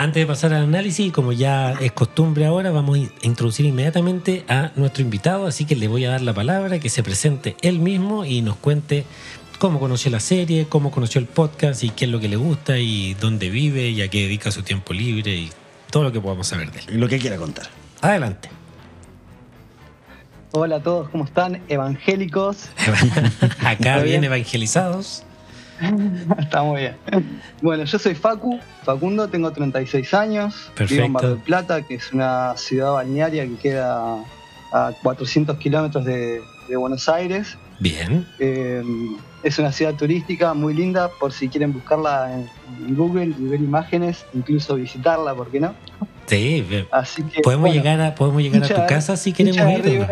Antes 0.00 0.22
de 0.22 0.26
pasar 0.26 0.54
al 0.54 0.62
análisis, 0.62 1.12
como 1.12 1.30
ya 1.30 1.72
es 1.72 1.92
costumbre 1.92 2.46
ahora, 2.46 2.70
vamos 2.70 2.98
a 2.98 3.26
introducir 3.26 3.66
inmediatamente 3.66 4.46
a 4.48 4.72
nuestro 4.74 5.02
invitado, 5.02 5.46
así 5.46 5.66
que 5.66 5.76
le 5.76 5.88
voy 5.88 6.06
a 6.06 6.12
dar 6.12 6.22
la 6.22 6.32
palabra, 6.32 6.78
que 6.78 6.88
se 6.88 7.02
presente 7.02 7.54
él 7.60 7.80
mismo 7.80 8.24
y 8.24 8.40
nos 8.40 8.56
cuente 8.56 9.04
cómo 9.58 9.78
conoció 9.78 10.10
la 10.10 10.20
serie, 10.20 10.64
cómo 10.70 10.90
conoció 10.90 11.20
el 11.20 11.26
podcast 11.26 11.84
y 11.84 11.90
qué 11.90 12.06
es 12.06 12.10
lo 12.10 12.18
que 12.18 12.30
le 12.30 12.36
gusta 12.36 12.78
y 12.78 13.12
dónde 13.12 13.50
vive 13.50 13.90
y 13.90 14.00
a 14.00 14.08
qué 14.08 14.22
dedica 14.22 14.50
su 14.50 14.62
tiempo 14.62 14.94
libre 14.94 15.34
y 15.34 15.50
todo 15.90 16.04
lo 16.04 16.12
que 16.12 16.20
podamos 16.22 16.46
saber 16.46 16.72
de 16.72 16.78
él. 16.78 16.98
Lo 16.98 17.06
que 17.06 17.18
quiera 17.18 17.36
contar. 17.36 17.66
Adelante. 18.00 18.48
Hola 20.52 20.76
a 20.76 20.82
todos, 20.82 21.10
¿cómo 21.10 21.24
están? 21.24 21.60
Evangélicos. 21.68 22.70
Acá 23.62 23.98
bien. 23.98 24.24
evangelizados. 24.24 25.24
Está 26.38 26.62
muy 26.62 26.80
bien. 26.80 26.96
Bueno, 27.62 27.84
yo 27.84 27.98
soy 27.98 28.14
Facu, 28.14 28.58
Facundo, 28.82 29.28
tengo 29.28 29.50
36 29.50 30.14
años. 30.14 30.70
Vivo 30.88 31.04
en 31.04 31.12
Mar 31.12 31.26
del 31.26 31.38
Plata, 31.38 31.82
que 31.82 31.94
es 31.94 32.12
una 32.12 32.56
ciudad 32.56 32.92
balnearia 32.92 33.46
que 33.46 33.56
queda 33.56 34.24
a 34.72 34.92
400 35.02 35.56
kilómetros 35.58 36.04
de, 36.04 36.40
de 36.68 36.76
Buenos 36.76 37.08
Aires. 37.08 37.56
Bien. 37.78 38.26
Eh, 38.38 38.82
es 39.42 39.58
una 39.58 39.72
ciudad 39.72 39.94
turística 39.94 40.52
muy 40.52 40.74
linda, 40.74 41.10
por 41.18 41.32
si 41.32 41.48
quieren 41.48 41.72
buscarla 41.72 42.32
en, 42.34 42.50
en 42.86 42.94
Google 42.94 43.34
y 43.38 43.44
ver 43.44 43.60
imágenes, 43.60 44.26
incluso 44.34 44.74
visitarla, 44.74 45.34
¿por 45.34 45.50
qué 45.50 45.60
no? 45.60 45.74
Sí. 46.30 46.64
Así 46.92 47.24
que. 47.24 47.40
podemos 47.40 47.68
bueno, 47.70 47.74
llegar 47.74 48.00
a, 48.00 48.14
podemos 48.14 48.40
llegar 48.40 48.62
a 48.62 48.68
tu 48.68 48.86
casa 48.86 49.16
si 49.16 49.32
queremos 49.32 49.84
ir. 49.84 50.06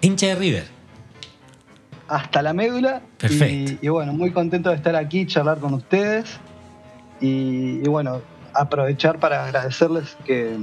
Hincha 0.00 0.28
de 0.28 0.34
River. 0.34 0.75
Hasta 2.08 2.42
la 2.42 2.52
médula. 2.52 3.02
Perfecto. 3.18 3.72
Y, 3.82 3.86
y 3.86 3.88
bueno, 3.88 4.12
muy 4.12 4.30
contento 4.32 4.70
de 4.70 4.76
estar 4.76 4.94
aquí, 4.96 5.26
charlar 5.26 5.58
con 5.58 5.74
ustedes. 5.74 6.38
Y, 7.20 7.80
y 7.84 7.88
bueno, 7.88 8.20
aprovechar 8.54 9.18
para 9.18 9.44
agradecerles 9.44 10.16
que, 10.24 10.56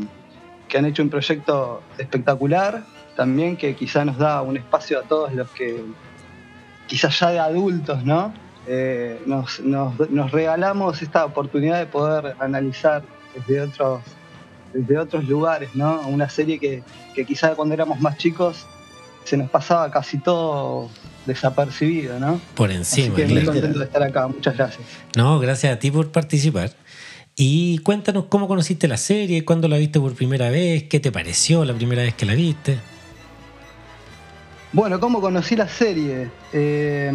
que 0.68 0.78
han 0.78 0.86
hecho 0.86 1.04
un 1.04 1.10
proyecto 1.10 1.82
espectacular. 1.98 2.84
También 3.16 3.58
que 3.58 3.76
quizá 3.76 4.04
nos 4.06 4.18
da 4.18 4.42
un 4.42 4.58
espacio 4.58 5.00
a 5.00 5.04
todos 5.04 5.34
los 5.34 5.50
que, 5.52 5.84
quizás 6.88 7.20
ya 7.20 7.30
de 7.30 7.40
adultos, 7.40 8.04
¿no? 8.04 8.34
Eh, 8.66 9.22
nos, 9.26 9.60
nos- 9.60 10.10
nos 10.10 10.32
regalamos 10.32 11.02
esta 11.02 11.26
oportunidad 11.26 11.80
de 11.80 11.86
poder 11.86 12.36
analizar 12.40 13.04
desde 13.36 13.62
otros, 13.62 14.02
desde 14.74 14.98
otros 14.98 15.26
lugares, 15.26 15.76
¿no? 15.76 16.02
Una 16.08 16.30
serie 16.30 16.58
que, 16.60 16.82
que 17.14 17.26
quizá 17.26 17.56
cuando 17.56 17.74
éramos 17.76 18.00
más 18.00 18.18
chicos 18.18 18.66
se 19.26 19.38
nos 19.38 19.50
pasaba 19.50 19.92
casi 19.92 20.18
todo 20.18 20.90
desapercibido, 21.26 22.20
¿no? 22.20 22.40
Por 22.56 22.70
Así 22.70 22.78
encima. 23.02 23.16
que 23.16 23.26
muy 23.28 23.46
contento 23.46 23.80
de 23.80 23.86
estar 23.86 24.04
acá, 24.04 24.28
muchas 24.28 24.58
gracias. 24.58 24.86
No, 25.16 25.40
gracias 25.40 25.74
a 25.76 25.80
ti 25.80 25.92
por 25.92 26.12
participar. 26.12 26.72
Y 27.36 27.80
cuéntanos 27.80 28.26
cómo 28.30 28.48
conociste 28.48 28.88
la 28.88 28.98
serie, 28.98 29.44
cuándo 29.44 29.68
la 29.68 29.78
viste 29.78 30.00
por 30.00 30.14
primera 30.14 30.50
vez, 30.50 30.84
qué 30.84 31.00
te 31.00 31.12
pareció 31.12 31.66
la 31.66 31.74
primera 31.74 32.04
vez 32.04 32.14
que 32.14 32.26
la 32.26 32.36
viste. 32.36 32.78
Bueno, 34.72 35.00
¿cómo 35.00 35.22
conocí 35.22 35.56
la 35.56 35.68
serie? 35.68 36.30
Eh, 36.52 37.12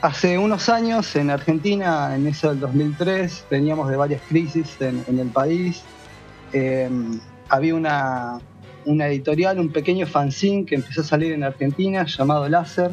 hace 0.00 0.38
unos 0.38 0.68
años 0.68 1.16
en 1.16 1.30
Argentina, 1.30 2.14
en 2.14 2.26
eso 2.26 2.50
del 2.50 2.60
2003, 2.60 3.46
veníamos 3.50 3.90
de 3.90 3.96
varias 3.96 4.22
crisis 4.28 4.76
en, 4.80 5.04
en 5.08 5.18
el 5.18 5.28
país. 5.28 5.82
Eh, 6.52 6.88
había 7.48 7.74
una, 7.74 8.40
una 8.88 9.06
editorial, 9.06 9.60
un 9.60 9.68
pequeño 9.68 10.06
fanzine 10.06 10.64
que 10.64 10.76
empezó 10.76 11.02
a 11.02 11.04
salir 11.04 11.32
en 11.32 11.44
Argentina 11.44 12.06
llamado 12.06 12.48
Láser, 12.48 12.90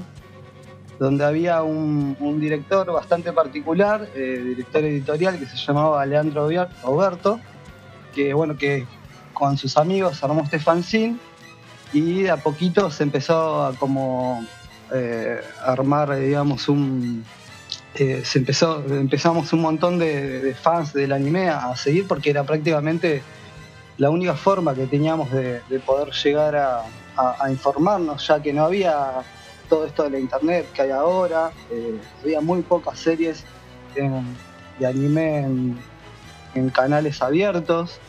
donde 0.99 1.23
había 1.23 1.63
un, 1.63 2.39
director 2.39 2.91
bastante 2.91 3.31
particular, 3.31 4.07
eh, 4.13 4.43
director 4.45 4.83
editorial 4.83 5.39
que 5.39 5.45
se 5.45 5.55
llamaba 5.55 6.05
Leandro 6.05 6.49
Oberto, 6.83 7.39
que 8.13 8.33
bueno, 8.33 8.57
que 8.57 8.85
con 9.33 9.57
sus 9.57 9.77
amigos 9.77 10.21
armó 10.21 10.41
este 10.43 10.59
fanzine 10.59 11.17
y 11.93 12.23
de 12.23 12.31
a 12.31 12.37
poquito 12.37 12.91
se 12.91 13.03
empezó 13.03 13.65
a 13.65 13.73
como 13.75 14.45
eh, 14.93 15.39
armar, 15.63 16.17
digamos, 16.17 16.67
un... 16.67 17.23
eh, 17.95 18.21
se 18.25 18.39
empezó, 18.39 18.83
empezamos 18.89 19.53
un 19.53 19.61
montón 19.61 19.97
de, 19.97 20.41
de 20.41 20.53
fans 20.55 20.91
del 20.91 21.13
anime 21.13 21.47
a 21.47 21.73
seguir 21.77 22.05
porque 22.05 22.31
era 22.31 22.43
prácticamente 22.43 23.23
la 23.97 24.09
única 24.09 24.35
forma 24.35 24.75
que 24.75 24.87
teníamos 24.87 25.31
de, 25.31 25.61
de 25.69 25.79
poder 25.79 26.09
llegar 26.23 26.55
a, 26.55 26.91
informarnos, 27.49 28.27
ya 28.27 28.41
que 28.41 28.51
no 28.51 28.65
había 28.65 29.25
todo 29.69 29.85
esto 29.85 30.03
de 30.03 30.09
la 30.09 30.19
internet 30.19 30.69
que 30.73 30.81
hay 30.81 30.89
ahora, 30.91 31.53
eh, 31.69 32.01
había 32.21 32.41
muy 32.41 32.61
pocas 32.63 32.99
series 32.99 33.47
en- 33.95 34.37
de 34.77 34.85
anime 34.85 35.39
en, 35.39 35.85
en 36.53 36.69
canales 36.71 37.21
abiertos, 37.21 38.01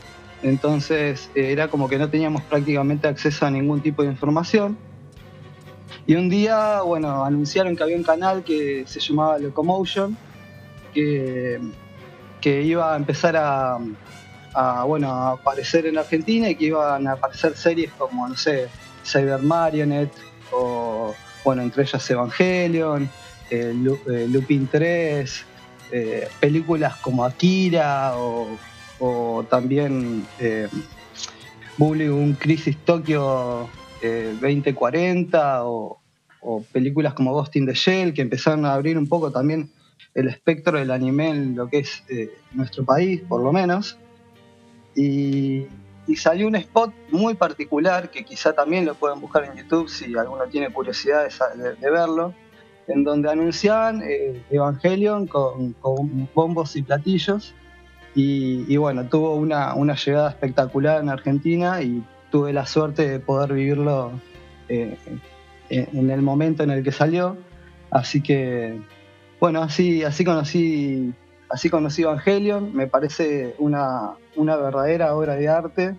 entonces 0.42 1.30
eh, 1.34 1.52
era 1.52 1.68
como 1.70 1.88
que 1.88 1.98
no 1.98 2.10
teníamos 2.10 2.42
prácticamente 2.46 3.06
acceso 3.06 3.46
a 3.46 3.50
ningún 3.50 3.80
tipo 3.80 4.02
de 4.02 4.08
información. 4.08 4.76
Y 6.04 6.16
un 6.16 6.28
día, 6.28 6.82
bueno, 6.82 7.24
anunciaron 7.24 7.76
que 7.76 7.82
había 7.84 7.96
un 7.96 8.02
canal 8.02 8.42
que 8.42 8.84
se 8.86 8.98
llamaba 9.00 9.38
Locomotion, 9.38 10.18
que, 10.92 11.60
que 12.40 12.62
iba 12.62 12.92
a 12.92 12.96
empezar 12.96 13.36
a, 13.36 13.78
a, 14.56 14.84
bueno, 14.84 15.10
a 15.10 15.32
aparecer 15.32 15.86
en 15.86 15.98
Argentina 15.98 16.48
y 16.48 16.54
que 16.54 16.66
iban 16.66 17.06
a 17.06 17.12
aparecer 17.12 17.56
series 17.56 17.92
como, 17.92 18.26
no 18.26 18.36
sé, 18.36 18.68
Cyber 19.04 19.42
Marionette 19.42 20.16
o, 20.50 21.14
bueno, 21.44 21.62
entre 21.62 21.82
ellas 21.82 22.10
Evangelion, 22.10 23.08
eh, 23.50 23.74
eh, 24.08 24.26
Lupin 24.30 24.66
3, 24.66 25.44
eh, 25.92 26.28
películas 26.40 26.96
como 26.96 27.24
Akira 27.24 28.16
o, 28.16 28.48
o 28.98 29.44
también 29.48 30.26
eh, 30.40 30.68
un 31.78 32.36
Crisis 32.40 32.78
Tokio 32.78 33.68
eh, 34.02 34.34
2040 34.40 35.66
o, 35.66 35.98
o 36.40 36.62
películas 36.72 37.12
como 37.12 37.32
Ghost 37.32 37.54
in 37.56 37.66
the 37.66 37.74
Shell 37.74 38.14
que 38.14 38.22
empezaron 38.22 38.64
a 38.64 38.72
abrir 38.72 38.96
un 38.96 39.06
poco 39.06 39.30
también 39.30 39.70
el 40.14 40.28
espectro 40.28 40.78
del 40.78 40.90
anime 40.90 41.28
en 41.28 41.54
lo 41.54 41.68
que 41.68 41.80
es 41.80 42.02
eh, 42.08 42.30
nuestro 42.52 42.84
país, 42.84 43.20
por 43.28 43.42
lo 43.42 43.52
menos. 43.52 43.98
Y, 44.96 45.66
salió 46.16 46.46
un 46.46 46.56
spot 46.56 46.94
muy 47.10 47.34
particular 47.34 48.10
que 48.10 48.24
quizá 48.24 48.52
también 48.52 48.86
lo 48.86 48.94
pueden 48.94 49.20
buscar 49.20 49.44
en 49.44 49.56
YouTube 49.56 49.88
si 49.88 50.16
alguno 50.16 50.44
tiene 50.44 50.70
curiosidad 50.70 51.28
de, 51.80 51.90
verlo, 51.90 52.32
en 52.86 53.04
donde 53.04 53.28
anunciaban 53.28 54.02
eh, 54.02 54.42
Evangelion 54.50 55.26
con, 55.26 55.76
bombos 56.34 56.74
y 56.76 56.82
platillos. 56.82 57.54
Y, 58.14 58.74
bueno, 58.78 59.06
tuvo 59.08 59.34
una, 59.34 59.74
una 59.74 59.94
llegada 59.94 60.30
espectacular 60.30 61.02
en 61.02 61.10
Argentina 61.10 61.82
y 61.82 62.02
tuve 62.30 62.54
la 62.54 62.64
suerte 62.64 63.06
de 63.06 63.20
poder 63.20 63.52
vivirlo 63.52 64.12
eh, 64.70 64.96
en 65.68 66.10
el 66.10 66.22
momento 66.22 66.62
en 66.62 66.70
el 66.70 66.82
que 66.82 66.92
salió. 66.92 67.36
Así 67.90 68.22
que, 68.22 68.80
bueno, 69.38 69.62
así, 69.62 70.02
así 70.02 70.24
conocí 70.24 71.12
así 71.48 71.70
conocí 71.70 72.02
Evangelion. 72.02 72.74
Me 72.74 72.86
parece 72.86 73.54
una, 73.58 74.14
una 74.36 74.56
verdadera 74.56 75.14
obra 75.14 75.34
de 75.34 75.48
arte. 75.48 75.94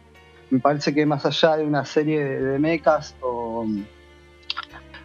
Me 0.49 0.59
parece 0.59 0.93
que 0.93 1.05
más 1.05 1.25
allá 1.25 1.57
de 1.57 1.65
una 1.65 1.85
serie 1.85 2.23
de, 2.23 2.41
de 2.41 2.59
mechas 2.59 3.15
o, 3.21 3.65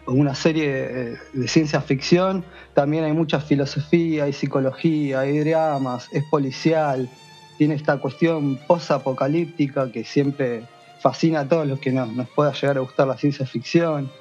una 0.05 0.35
serie 0.35 0.69
de, 0.69 1.17
de 1.31 1.47
ciencia 1.47 1.79
ficción, 1.79 2.43
también 2.73 3.05
hay 3.05 3.13
mucha 3.13 3.39
filosofía, 3.39 4.25
hay 4.25 4.33
psicología, 4.33 5.21
hay 5.21 5.39
dramas, 5.39 6.09
es 6.11 6.25
policial, 6.25 7.09
tiene 7.57 7.75
esta 7.75 7.97
cuestión 7.97 8.59
post-apocalíptica 8.67 9.91
que 9.91 10.03
siempre 10.03 10.67
fascina 10.99 11.41
a 11.41 11.47
todos 11.47 11.67
los 11.67 11.79
que 11.79 11.91
nos, 11.91 12.11
nos 12.13 12.27
pueda 12.29 12.51
llegar 12.53 12.77
a 12.77 12.81
gustar 12.81 13.07
la 13.07 13.17
ciencia 13.17 13.45
ficción. 13.45 14.11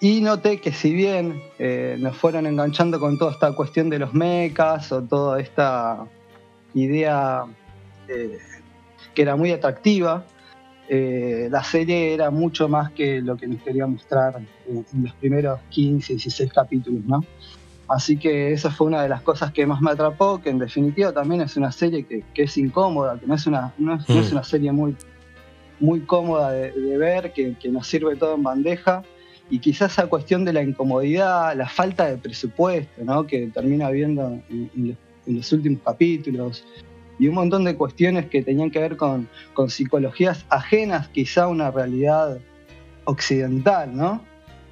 Y 0.00 0.20
noté 0.20 0.60
que 0.60 0.72
si 0.72 0.92
bien 0.92 1.42
eh, 1.58 1.96
nos 1.98 2.16
fueron 2.16 2.46
enganchando 2.46 3.00
con 3.00 3.18
toda 3.18 3.32
esta 3.32 3.52
cuestión 3.52 3.90
de 3.90 3.98
los 3.98 4.14
mechas 4.14 4.92
o 4.92 5.02
toda 5.02 5.40
esta 5.40 6.06
idea 6.74 7.44
eh, 8.06 8.38
que 9.14 9.22
era 9.22 9.34
muy 9.34 9.50
atractiva, 9.50 10.24
eh, 10.88 11.48
la 11.50 11.64
serie 11.64 12.14
era 12.14 12.30
mucho 12.30 12.68
más 12.68 12.92
que 12.92 13.20
lo 13.20 13.36
que 13.36 13.48
nos 13.48 13.60
quería 13.62 13.86
mostrar 13.86 14.36
en, 14.68 14.86
en 14.92 15.02
los 15.02 15.12
primeros 15.14 15.58
15, 15.70 16.12
16 16.14 16.52
capítulos, 16.52 17.04
¿no? 17.04 17.24
Así 17.88 18.18
que 18.18 18.52
esa 18.52 18.70
fue 18.70 18.86
una 18.86 19.02
de 19.02 19.08
las 19.08 19.22
cosas 19.22 19.50
que 19.52 19.66
más 19.66 19.80
me 19.80 19.90
atrapó, 19.90 20.40
que 20.40 20.50
en 20.50 20.58
definitiva 20.58 21.10
también 21.12 21.40
es 21.40 21.56
una 21.56 21.72
serie 21.72 22.04
que, 22.04 22.22
que 22.34 22.42
es 22.44 22.56
incómoda, 22.56 23.18
que 23.18 23.26
no 23.26 23.34
es 23.34 23.46
una, 23.46 23.72
no 23.78 23.94
es, 23.94 24.08
no 24.08 24.20
es 24.20 24.30
Mm. 24.30 24.32
una 24.34 24.44
serie 24.44 24.72
muy, 24.72 24.94
muy 25.80 26.00
cómoda 26.00 26.52
de, 26.52 26.70
de 26.70 26.98
ver, 26.98 27.32
que, 27.32 27.54
que 27.58 27.68
nos 27.70 27.86
sirve 27.86 28.14
todo 28.16 28.34
en 28.34 28.42
bandeja. 28.42 29.02
Y 29.50 29.60
quizás 29.60 29.92
esa 29.92 30.06
cuestión 30.06 30.44
de 30.44 30.52
la 30.52 30.62
incomodidad, 30.62 31.56
la 31.56 31.68
falta 31.68 32.06
de 32.06 32.18
presupuesto, 32.18 33.04
¿no? 33.04 33.26
que 33.26 33.46
termina 33.46 33.86
habiendo 33.86 34.40
en, 34.50 34.96
los, 35.26 35.52
últimos 35.52 35.80
capítulos, 35.82 36.64
y 37.18 37.28
un 37.28 37.34
montón 37.34 37.64
de 37.64 37.74
cuestiones 37.74 38.26
que 38.26 38.42
tenían 38.42 38.70
que 38.70 38.78
ver 38.78 38.96
con, 38.96 39.28
con 39.54 39.70
psicologías 39.70 40.44
ajenas 40.50 41.08
quizá 41.08 41.44
a 41.44 41.48
una 41.48 41.70
realidad 41.70 42.38
occidental, 43.04 43.96
¿no? 43.96 44.22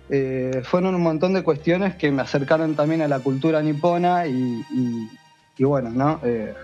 Eh, 0.09 0.63
fueron 0.63 0.95
un 0.95 1.03
montón 1.03 1.33
de 1.33 1.43
cuestiones 1.43 1.97
que 1.97 2.13
me 2.13 2.23
acercaron 2.23 2.77
también 2.77 3.03
a 3.03 3.09
la 3.09 3.19
cultura 3.19 3.61
nipona 3.61 4.29
y 4.29 4.65
bueno, 5.59 5.91
¿no? 5.91 6.21
Eh, 6.23 6.55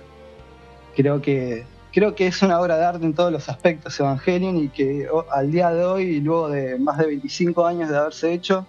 creo 0.95 1.21
que 1.21 1.64
creo 1.92 2.14
que 2.14 2.26
es 2.26 2.42
una 2.42 2.61
obra 2.61 2.76
de 2.76 2.84
arte 2.84 3.04
en 3.04 3.14
todos 3.14 3.30
los 3.32 3.49
aspectos 3.49 3.99
Evangelion 4.00 4.56
y 4.56 4.68
que 4.68 5.06
al 5.32 5.50
día 5.50 5.70
de 5.70 5.84
hoy, 5.84 6.02
y 6.04 6.20
luego 6.20 6.49
de 6.49 6.78
más 6.78 6.99
de 6.99 7.06
25 7.06 7.66
años 7.66 7.88
de 7.90 7.96
haberse 7.99 8.32
hecho, 8.32 8.66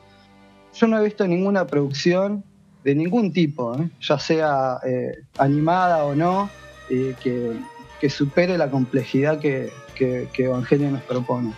yo 0.75 0.87
no 0.87 0.99
he 0.99 1.03
visto 1.03 1.25
ninguna 1.27 1.65
producción 1.67 2.43
de 2.83 2.95
ningún 2.95 3.31
tipo, 3.31 3.75
¿eh? 3.79 3.89
ya 4.01 4.19
sea 4.19 4.77
eh, 4.85 5.23
animada 5.37 6.03
o 6.03 6.15
no, 6.15 6.49
eh, 6.89 7.15
que, 7.23 7.53
que 8.01 8.09
supere 8.09 8.57
la 8.57 8.69
complejidad 8.69 9.39
que, 9.39 9.71
que, 9.95 10.27
que 10.33 10.45
Evangelion 10.45 10.93
nos 10.93 11.03
propone. 11.03 11.53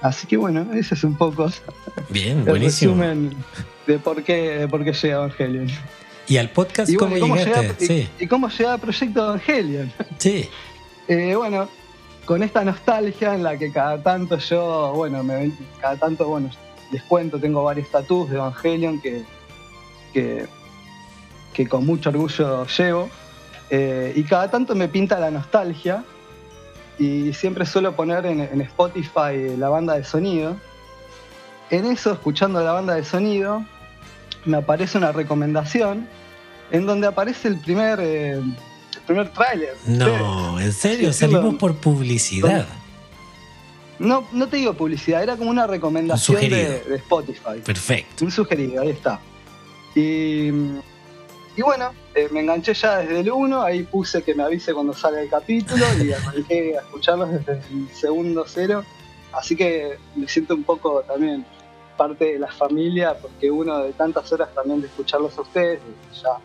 Así 0.00 0.26
que 0.26 0.36
bueno, 0.36 0.66
ese 0.74 0.94
es 0.94 1.04
un 1.04 1.16
poco 1.16 1.48
Bien, 2.10 2.38
el 2.40 2.44
buenísimo. 2.44 2.92
resumen 2.94 3.30
de 3.86 3.98
por 3.98 4.22
qué, 4.22 4.58
de 4.58 4.68
por 4.68 4.84
qué 4.84 4.92
llega 4.92 5.14
Evangelion. 5.16 5.66
¿Y 6.26 6.38
al 6.38 6.48
podcast 6.50 6.90
Y, 6.90 6.94
cómo 6.96 7.10
bueno, 7.10 7.26
¿y 7.26 7.28
cómo 7.30 7.36
llegaste? 7.44 7.86
llega, 7.86 8.10
y- 8.18 8.24
y 8.24 8.26
cómo 8.26 8.48
llega 8.48 8.74
el 8.74 8.80
proyecto 8.80 9.24
Evangelion. 9.24 9.92
sí. 10.18 10.48
Eh, 11.08 11.34
bueno, 11.36 11.68
con 12.24 12.42
esta 12.42 12.64
nostalgia 12.64 13.34
en 13.34 13.42
la 13.42 13.58
que 13.58 13.70
cada 13.70 14.02
tanto 14.02 14.38
yo, 14.38 14.92
bueno, 14.94 15.22
me, 15.22 15.52
cada 15.80 15.96
tanto, 15.96 16.26
bueno, 16.26 16.50
les 16.90 17.02
cuento, 17.02 17.38
tengo 17.38 17.62
varios 17.64 17.90
tatuajes 17.90 18.30
de 18.30 18.36
Evangelion 18.36 19.00
que, 19.00 19.24
que, 21.52 21.68
con 21.68 21.84
mucho 21.84 22.10
orgullo 22.10 22.66
llevo. 22.66 23.10
Eh, 23.70 24.12
y 24.16 24.22
cada 24.24 24.50
tanto 24.50 24.74
me 24.74 24.88
pinta 24.88 25.18
la 25.18 25.30
nostalgia 25.30 26.04
y 26.98 27.32
siempre 27.32 27.66
suelo 27.66 27.96
poner 27.96 28.24
en, 28.26 28.60
Spotify 28.60 29.56
la 29.58 29.68
banda 29.68 29.94
de 29.94 30.04
sonido. 30.04 30.56
En 31.70 31.86
eso, 31.86 32.12
escuchando 32.12 32.62
la 32.62 32.72
banda 32.72 32.94
de 32.94 33.04
sonido, 33.04 33.64
me 34.44 34.58
aparece 34.58 34.98
una 34.98 35.12
recomendación 35.12 36.06
en 36.70 36.86
donde 36.86 37.06
aparece 37.06 37.48
el 37.48 37.58
primer, 37.58 37.98
eh, 38.00 38.40
primer 39.06 39.32
tráiler. 39.32 39.76
No, 39.86 40.60
en 40.60 40.72
serio, 40.72 41.12
Sí, 41.12 41.20
salimos 41.20 41.54
por 41.56 41.74
publicidad. 41.76 42.66
No, 43.98 44.26
no 44.32 44.48
te 44.48 44.56
digo 44.56 44.74
publicidad, 44.74 45.22
era 45.22 45.36
como 45.36 45.50
una 45.50 45.66
recomendación 45.66 46.42
Un 46.42 46.50
de, 46.50 46.96
Spotify. 46.96 47.60
Perfecto. 47.64 48.24
Un 48.24 48.30
sugerido, 48.30 48.82
ahí 48.82 48.90
está. 48.90 49.20
Y, 49.94 50.48
y 51.56 51.62
bueno, 51.62 51.92
eh, 52.14 52.28
me 52.32 52.40
enganché 52.40 52.74
ya 52.74 52.98
desde 52.98 53.20
el 53.20 53.30
1, 53.30 53.62
ahí 53.62 53.84
puse 53.84 54.22
que 54.22 54.34
me 54.34 54.42
avise 54.42 54.74
cuando 54.74 54.92
salga 54.92 55.20
el 55.20 55.28
capítulo 55.28 55.84
y 56.02 56.12
arranqué 56.12 56.76
a 56.76 56.80
escucharlos 56.80 57.30
desde 57.30 57.52
el 57.52 57.88
segundo 57.92 58.44
cero. 58.46 58.84
Así 59.32 59.56
que 59.56 59.98
me 60.16 60.28
siento 60.28 60.54
un 60.54 60.64
poco 60.64 61.02
también 61.02 61.44
parte 61.96 62.32
de 62.32 62.38
la 62.38 62.48
familia, 62.48 63.16
porque 63.20 63.50
uno 63.50 63.78
de 63.78 63.92
tantas 63.92 64.32
horas 64.32 64.48
también 64.54 64.80
de 64.80 64.88
escucharlos 64.88 65.36
a 65.38 65.42
ustedes, 65.42 65.80
ya 66.22 66.38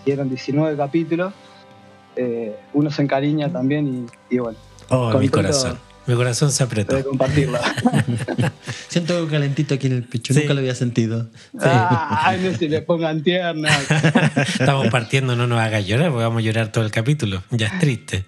hicieron 0.00 0.28
19 0.28 0.76
capítulos, 0.76 1.32
eh, 2.16 2.56
uno 2.72 2.90
se 2.90 3.02
encariña 3.02 3.52
también 3.52 4.06
y, 4.30 4.34
y 4.34 4.38
bueno, 4.38 4.58
Oh, 4.88 5.18
mi 5.18 5.28
corazón. 5.28 5.78
Mi 6.06 6.14
corazón 6.14 6.52
se 6.52 6.58
de 6.58 6.64
apretó. 6.66 7.04
compartirla. 7.04 7.60
Siento 8.88 9.16
algo 9.16 9.28
calentito 9.28 9.74
aquí 9.74 9.88
en 9.88 9.94
el 9.94 10.04
pecho, 10.04 10.32
Sí. 10.32 10.40
nunca 10.40 10.54
lo 10.54 10.60
había 10.60 10.76
sentido. 10.76 11.28
Ay, 11.60 12.40
no 12.48 12.56
se 12.56 12.68
le 12.68 12.80
pongan 12.82 13.24
tiernas. 13.24 13.76
Estamos 14.60 14.86
partiendo, 14.88 15.34
no 15.34 15.48
nos 15.48 15.58
hagas 15.58 15.84
llorar, 15.84 16.10
porque 16.10 16.22
vamos 16.24 16.38
a 16.42 16.44
llorar 16.44 16.70
todo 16.70 16.84
el 16.84 16.92
capítulo. 16.92 17.42
Ya 17.50 17.66
es 17.66 17.78
triste. 17.80 18.24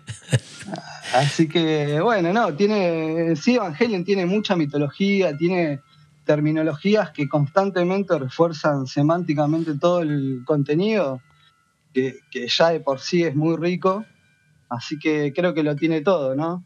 Así 1.15 1.49
que, 1.49 2.01
bueno, 2.01 2.33
no, 2.33 2.53
tiene. 2.55 3.37
Sí, 3.37 3.55
Evangelion 3.55 4.05
tiene 4.05 4.27
mucha 4.27 4.57
mitología, 4.57 5.37
tiene 5.37 5.81
terminologías 6.25 7.11
que 7.11 7.29
constantemente 7.29 8.19
refuerzan 8.19 8.87
semánticamente 8.87 9.75
todo 9.79 10.03
el 10.03 10.43
contenido, 10.45 11.21
que, 11.93 12.17
que 12.31 12.47
ya 12.49 12.71
de 12.71 12.81
por 12.81 13.01
sí 13.01 13.23
es 13.25 13.35
muy 13.35 13.57
rico. 13.57 14.05
Así 14.69 14.99
que 14.99 15.33
creo 15.35 15.55
que 15.55 15.63
lo 15.63 15.77
tiene 15.77 16.01
todo, 16.03 16.35
¿no? 16.35 16.65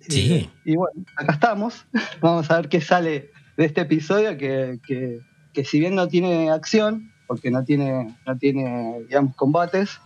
Sí. 0.00 0.32
Eh, 0.34 0.50
y 0.64 0.76
bueno, 0.76 1.04
acá 1.16 1.32
estamos. 1.32 1.86
Vamos 2.20 2.50
a 2.50 2.56
ver 2.56 2.68
qué 2.68 2.80
sale 2.80 3.30
de 3.56 3.64
este 3.64 3.82
episodio, 3.82 4.36
que, 4.38 4.78
que- 4.86 5.20
que 5.52 5.64
si 5.64 5.80
bien 5.80 5.96
no 5.96 6.06
tiene 6.06 6.48
acción, 6.50 7.12
porque 7.26 7.50
no 7.50 7.64
tiene, 7.64 8.16
no 8.24 8.38
tiene, 8.38 9.00
digamos, 9.08 9.34
combates, 9.34 9.98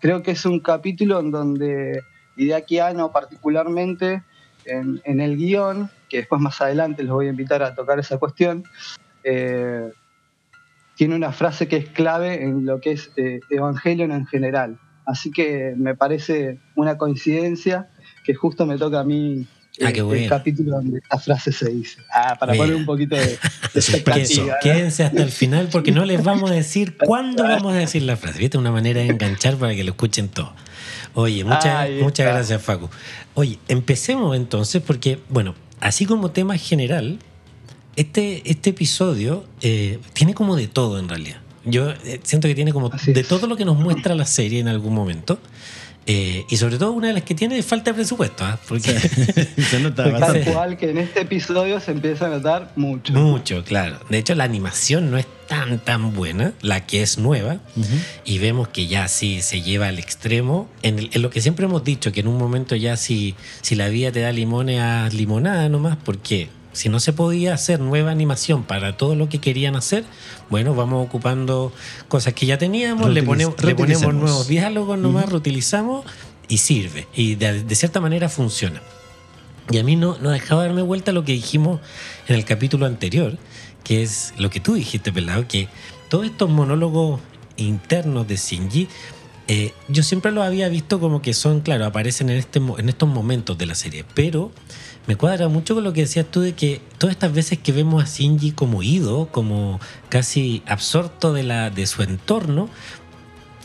creo 0.00 0.22
que 0.22 0.30
es 0.30 0.46
un 0.46 0.60
capítulo 0.60 1.18
en 1.18 1.32
donde 1.32 2.00
Hideaki 2.36 2.78
Anno 2.78 3.10
particularmente, 3.10 4.22
en, 4.64 5.00
en 5.04 5.20
el 5.20 5.36
guion, 5.36 5.90
que 6.08 6.18
después 6.18 6.40
más 6.40 6.60
adelante 6.60 7.02
los 7.02 7.14
voy 7.14 7.26
a 7.26 7.30
invitar 7.30 7.64
a 7.64 7.74
tocar 7.74 7.98
esa 7.98 8.18
cuestión, 8.18 8.62
eh, 9.24 9.90
tiene 10.96 11.14
una 11.14 11.32
frase 11.32 11.68
que 11.68 11.76
es 11.76 11.88
clave 11.88 12.42
en 12.42 12.66
lo 12.66 12.80
que 12.80 12.92
es 12.92 13.10
eh, 13.16 13.40
Evangelion 13.50 14.12
en 14.12 14.26
general. 14.26 14.78
Así 15.06 15.30
que 15.30 15.74
me 15.76 15.94
parece 15.94 16.60
una 16.76 16.96
coincidencia 16.96 17.88
que 18.24 18.34
justo 18.34 18.66
me 18.66 18.78
toca 18.78 19.00
a 19.00 19.04
mí 19.04 19.46
Ah, 19.80 19.88
eh, 19.88 19.92
el 19.96 20.04
bueno. 20.04 20.28
capítulo 20.28 20.72
donde 20.72 20.98
esta 20.98 21.18
frase 21.18 21.50
se 21.50 21.70
dice. 21.70 21.98
Ah, 22.12 22.36
para 22.38 22.52
Mira. 22.52 22.64
poner 22.64 22.76
un 22.76 22.84
poquito 22.84 23.16
de, 23.16 23.22
de. 23.74 24.42
¿no? 24.42 24.52
Quédense 24.62 25.04
hasta 25.04 25.22
el 25.22 25.30
final 25.30 25.68
porque 25.72 25.92
no 25.92 26.04
les 26.04 26.22
vamos 26.22 26.50
a 26.50 26.54
decir 26.54 26.96
cuándo 27.04 27.44
vamos 27.44 27.72
a 27.72 27.78
decir 27.78 28.02
la 28.02 28.16
frase. 28.16 28.38
¿Viste? 28.38 28.58
Una 28.58 28.70
manera 28.70 29.00
de 29.00 29.06
enganchar 29.06 29.56
para 29.56 29.74
que 29.74 29.82
lo 29.82 29.92
escuchen 29.92 30.28
todo. 30.28 30.52
Oye, 31.14 31.44
muchas, 31.44 31.88
muchas 32.02 32.26
gracias, 32.26 32.62
Facu. 32.62 32.90
Oye, 33.34 33.58
empecemos 33.68 34.36
entonces 34.36 34.82
porque, 34.82 35.18
bueno, 35.30 35.54
así 35.80 36.04
como 36.04 36.30
tema 36.30 36.56
general, 36.58 37.18
este, 37.96 38.42
este 38.50 38.70
episodio 38.70 39.44
eh, 39.60 39.98
tiene 40.12 40.34
como 40.34 40.56
de 40.56 40.68
todo 40.68 40.98
en 40.98 41.08
realidad. 41.08 41.36
Yo 41.64 41.90
eh, 41.90 42.20
siento 42.22 42.48
que 42.48 42.54
tiene 42.54 42.72
como 42.72 42.90
Así 42.92 43.12
de 43.12 43.20
es. 43.20 43.28
todo 43.28 43.46
lo 43.46 43.56
que 43.56 43.64
nos 43.64 43.76
muestra 43.78 44.14
la 44.14 44.26
serie 44.26 44.60
en 44.60 44.68
algún 44.68 44.94
momento. 44.94 45.38
Eh, 46.04 46.44
y 46.50 46.56
sobre 46.56 46.78
todo 46.78 46.90
una 46.90 47.06
de 47.06 47.12
las 47.12 47.22
que 47.22 47.32
tiene 47.32 47.56
es 47.56 47.64
falta 47.64 47.92
de 47.92 47.94
presupuesto, 47.94 48.44
¿ah? 48.44 48.58
porque 48.66 48.90
Se 49.70 49.78
nota 49.78 50.08
bastante. 50.10 50.40
Tal 50.40 50.52
cual 50.52 50.76
que 50.76 50.90
en 50.90 50.98
este 50.98 51.20
episodio 51.20 51.78
se 51.78 51.92
empieza 51.92 52.26
a 52.26 52.30
notar 52.30 52.72
mucho. 52.74 53.12
mucho, 53.12 53.62
claro. 53.62 54.00
De 54.08 54.18
hecho, 54.18 54.34
la 54.34 54.42
animación 54.42 55.12
no 55.12 55.16
es 55.18 55.26
tan 55.46 55.78
tan 55.78 56.12
buena, 56.12 56.54
la 56.60 56.84
que 56.86 57.02
es 57.02 57.18
nueva, 57.18 57.58
y 58.24 58.38
vemos 58.38 58.66
que 58.66 58.88
ya 58.88 59.06
sí 59.06 59.42
se 59.42 59.60
lleva 59.62 59.86
al 59.86 60.00
extremo. 60.00 60.68
En, 60.82 60.98
el- 60.98 61.10
en 61.12 61.22
lo 61.22 61.30
que 61.30 61.40
siempre 61.40 61.66
hemos 61.66 61.84
dicho, 61.84 62.10
que 62.10 62.18
en 62.18 62.26
un 62.26 62.36
momento 62.36 62.74
ya 62.74 62.96
si, 62.96 63.36
si 63.60 63.76
la 63.76 63.88
vida 63.88 64.10
te 64.10 64.22
da 64.22 64.32
limones 64.32 64.80
a 64.80 65.08
limonada 65.12 65.68
nomás, 65.68 65.96
porque 66.04 66.48
si 66.72 66.88
no 66.88 67.00
se 67.00 67.12
podía 67.12 67.54
hacer 67.54 67.80
nueva 67.80 68.10
animación 68.10 68.64
para 68.64 68.96
todo 68.96 69.14
lo 69.14 69.28
que 69.28 69.38
querían 69.38 69.76
hacer, 69.76 70.04
bueno, 70.50 70.74
vamos 70.74 71.04
ocupando 71.06 71.72
cosas 72.08 72.34
que 72.34 72.46
ya 72.46 72.58
teníamos, 72.58 73.10
le 73.10 73.22
ponemos, 73.22 73.54
le 73.62 73.74
ponemos 73.74 74.02
reutilicemos. 74.02 74.14
nuevos 74.14 74.48
diálogos 74.48 74.98
nomás, 74.98 75.28
reutilizamos 75.28 76.04
y 76.48 76.58
sirve. 76.58 77.08
Y 77.14 77.34
de, 77.34 77.62
de 77.62 77.74
cierta 77.74 78.00
manera 78.00 78.28
funciona. 78.28 78.80
Y 79.70 79.78
a 79.78 79.84
mí 79.84 79.96
no, 79.96 80.18
no 80.18 80.30
dejaba 80.30 80.64
darme 80.64 80.82
vuelta 80.82 81.12
lo 81.12 81.24
que 81.24 81.32
dijimos 81.32 81.80
en 82.26 82.36
el 82.36 82.44
capítulo 82.44 82.86
anterior, 82.86 83.38
que 83.84 84.02
es 84.02 84.34
lo 84.38 84.50
que 84.50 84.60
tú 84.60 84.74
dijiste, 84.74 85.12
Pelado, 85.12 85.46
que 85.46 85.68
todos 86.08 86.26
estos 86.26 86.50
monólogos 86.50 87.20
internos 87.56 88.26
de 88.28 88.36
Shinji, 88.36 88.88
eh, 89.48 89.72
yo 89.88 90.02
siempre 90.02 90.32
los 90.32 90.44
había 90.44 90.68
visto 90.68 91.00
como 91.00 91.22
que 91.22 91.34
son, 91.34 91.60
claro, 91.60 91.84
aparecen 91.86 92.30
en, 92.30 92.38
este, 92.38 92.58
en 92.58 92.88
estos 92.88 93.08
momentos 93.08 93.58
de 93.58 93.66
la 93.66 93.74
serie, 93.74 94.04
pero 94.14 94.52
me 95.06 95.16
cuadra 95.16 95.48
mucho 95.48 95.74
con 95.74 95.84
lo 95.84 95.92
que 95.92 96.02
decías 96.02 96.26
tú 96.30 96.40
de 96.40 96.54
que 96.54 96.80
todas 96.98 97.14
estas 97.14 97.32
veces 97.32 97.58
que 97.58 97.72
vemos 97.72 98.02
a 98.02 98.06
Shinji 98.06 98.52
como 98.52 98.82
ido, 98.82 99.26
como 99.32 99.80
casi 100.08 100.62
absorto 100.66 101.32
de, 101.32 101.42
la, 101.42 101.70
de 101.70 101.86
su 101.86 102.02
entorno, 102.02 102.68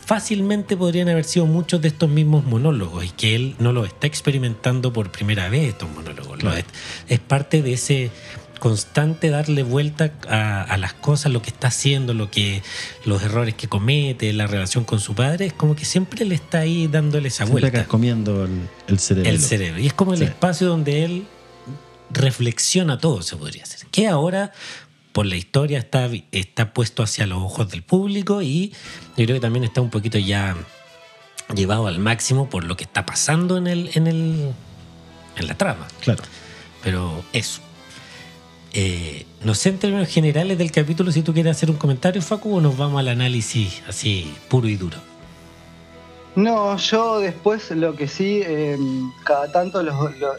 fácilmente 0.04 0.76
podrían 0.76 1.08
haber 1.10 1.24
sido 1.24 1.46
muchos 1.46 1.82
de 1.82 1.88
estos 1.88 2.08
mismos 2.08 2.44
monólogos 2.44 3.04
y 3.04 3.10
que 3.10 3.34
él 3.34 3.54
no 3.58 3.72
los 3.72 3.86
está 3.86 4.06
experimentando 4.06 4.92
por 4.92 5.12
primera 5.12 5.48
vez 5.48 5.68
estos 5.68 5.90
monólogos. 5.90 6.42
Lo 6.42 6.50
Claro. 6.50 6.56
es, 6.56 6.64
es 7.08 7.18
parte 7.20 7.62
de 7.62 7.74
ese 7.74 8.10
constante 8.58 9.30
darle 9.30 9.62
vuelta 9.62 10.12
a, 10.28 10.62
a 10.62 10.76
las 10.76 10.92
cosas, 10.94 11.32
lo 11.32 11.40
que 11.42 11.50
está 11.50 11.68
haciendo, 11.68 12.14
lo 12.14 12.30
que 12.30 12.62
los 13.04 13.22
errores 13.22 13.54
que 13.54 13.68
comete, 13.68 14.32
la 14.32 14.46
relación 14.46 14.84
con 14.84 15.00
su 15.00 15.14
padre, 15.14 15.46
es 15.46 15.52
como 15.52 15.74
que 15.76 15.84
siempre 15.84 16.24
le 16.24 16.34
está 16.34 16.58
ahí 16.60 16.86
dándole 16.86 17.28
esa 17.28 17.44
Siempre 17.46 17.70
vuelta 17.70 17.86
comiendo 17.88 18.44
el, 18.44 18.68
el 18.88 18.98
cerebro. 18.98 19.30
el 19.30 19.40
cerebro. 19.40 19.80
Y 19.80 19.86
es 19.86 19.92
como 19.94 20.12
el 20.12 20.18
Sí. 20.18 20.24
espacio 20.24 20.66
donde 20.68 21.04
él 21.04 21.26
reflexiona 22.10 22.98
todo, 22.98 23.22
se 23.22 23.36
podría 23.36 23.62
hacer. 23.64 23.86
Que 23.90 24.06
ahora, 24.08 24.52
por 25.12 25.26
la 25.26 25.36
historia, 25.36 25.78
está, 25.78 26.08
está 26.32 26.72
puesto 26.72 27.02
hacia 27.02 27.26
los 27.26 27.38
ojos 27.42 27.68
del 27.70 27.82
público 27.82 28.42
y 28.42 28.70
yo 29.16 29.24
creo 29.24 29.34
que 29.36 29.40
también 29.40 29.64
está 29.64 29.80
un 29.80 29.90
poquito 29.90 30.18
ya 30.18 30.56
llevado 31.54 31.86
al 31.86 31.98
máximo 31.98 32.48
por 32.50 32.64
lo 32.64 32.76
que 32.76 32.84
está 32.84 33.06
pasando 33.06 33.56
en, 33.56 33.66
el, 33.66 33.90
en, 33.94 34.06
el, 34.06 34.52
en 35.36 35.46
la 35.46 35.54
trama. 35.56 35.86
Claro. 36.00 36.22
Pero 36.82 37.22
eso. 37.32 37.60
Eh, 38.74 39.24
no 39.44 39.54
sé 39.54 39.70
en 39.70 39.78
términos 39.78 40.08
generales 40.08 40.58
del 40.58 40.70
capítulo 40.70 41.10
si 41.10 41.22
tú 41.22 41.32
quieres 41.32 41.56
hacer 41.56 41.70
un 41.70 41.76
comentario, 41.76 42.20
Facu, 42.20 42.56
o 42.56 42.60
nos 42.60 42.76
vamos 42.76 43.00
al 43.00 43.08
análisis 43.08 43.82
así 43.88 44.32
puro 44.48 44.68
y 44.68 44.76
duro. 44.76 44.96
No, 46.36 46.76
yo 46.76 47.18
después 47.20 47.70
lo 47.72 47.96
que 47.96 48.06
sí, 48.06 48.42
eh, 48.44 48.78
cada 49.24 49.50
tanto 49.50 49.82
los, 49.82 49.94
lo- 50.18 50.34
lo- 50.34 50.38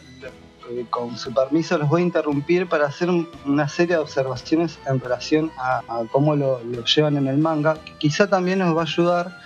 eh, 0.72 0.86
con 0.90 1.18
su 1.18 1.34
permiso 1.34 1.78
los 1.80 1.90
voy 1.90 2.02
a 2.04 2.06
interrumpir 2.06 2.68
para 2.70 2.86
hacer 2.86 3.10
un- 3.10 3.28
una 3.46 3.68
serie 3.68 3.96
de 3.96 4.02
observaciones 4.02 4.78
en 4.88 5.00
relación 5.00 5.52
a, 5.58 5.82
cómo 6.12 6.36
lo, 6.36 6.64
lo 6.64 6.86
llevan 6.86 7.18
en 7.18 7.28
el 7.28 7.40
manga, 7.40 7.84
que 7.84 7.94
quizá 7.98 8.28
también 8.30 8.60
nos 8.60 8.78
va 8.78 8.82
a 8.82 8.86
ayudar 8.86 9.38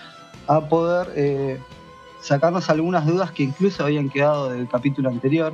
a 0.47 0.59
poder 0.67 1.07
eh, 1.15 1.57
sacarnos 2.21 2.69
algunas 2.69 3.05
dudas 3.07 3.31
que 3.31 3.43
incluso 3.43 3.83
habían 3.85 4.09
quedado 4.09 4.49
del 4.49 4.67
capítulo 4.67 5.09
anterior. 5.09 5.53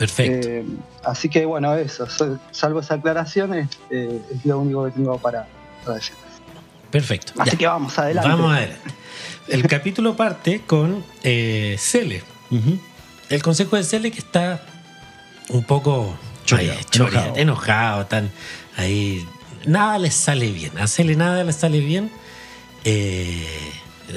Perfecto. 0.00 0.48
Eh, 0.48 0.64
así 1.04 1.28
que 1.28 1.44
bueno, 1.44 1.74
eso, 1.76 2.08
so- 2.08 2.38
salvo 2.52 2.80
esa 2.80 2.94
aclaración, 2.94 3.52
es, 3.54 3.68
eh, 3.90 4.18
es 4.34 4.46
lo 4.46 4.58
único 4.58 4.86
que 4.86 4.92
tengo 4.92 5.18
para, 5.18 5.46
para 5.84 5.96
decir. 5.96 6.14
Perfecto. 6.90 7.34
Así 7.38 7.50
Ya. 7.52 7.58
que 7.58 7.66
vamos 7.66 7.98
adelante. 7.98 8.28
Vamos 8.30 8.52
a 8.56 8.60
ver. 8.60 8.76
El 9.48 9.66
capítulo 9.68 10.16
parte 10.16 10.62
con 10.66 11.04
eh, 11.22 11.76
Cele. 11.78 12.22
El 13.28 13.42
consejo 13.42 13.76
de 13.76 13.84
Cele 13.84 14.10
que 14.10 14.18
está 14.20 14.62
un 15.50 15.64
poco 15.64 16.16
Choreado, 16.46 16.78
ay, 16.78 16.84
choreado, 16.90 17.18
enojado. 17.36 17.36
enojado, 17.36 18.06
tan 18.06 18.30
ahí. 18.78 19.24
Nada 19.66 19.98
le 19.98 20.10
sale 20.10 20.50
bien. 20.50 20.76
A 20.78 20.86
Cele 20.86 21.14
nada 21.14 21.44
le 21.44 21.52
sale 21.52 21.80
bien. 21.80 22.10
Eh, 22.84 23.46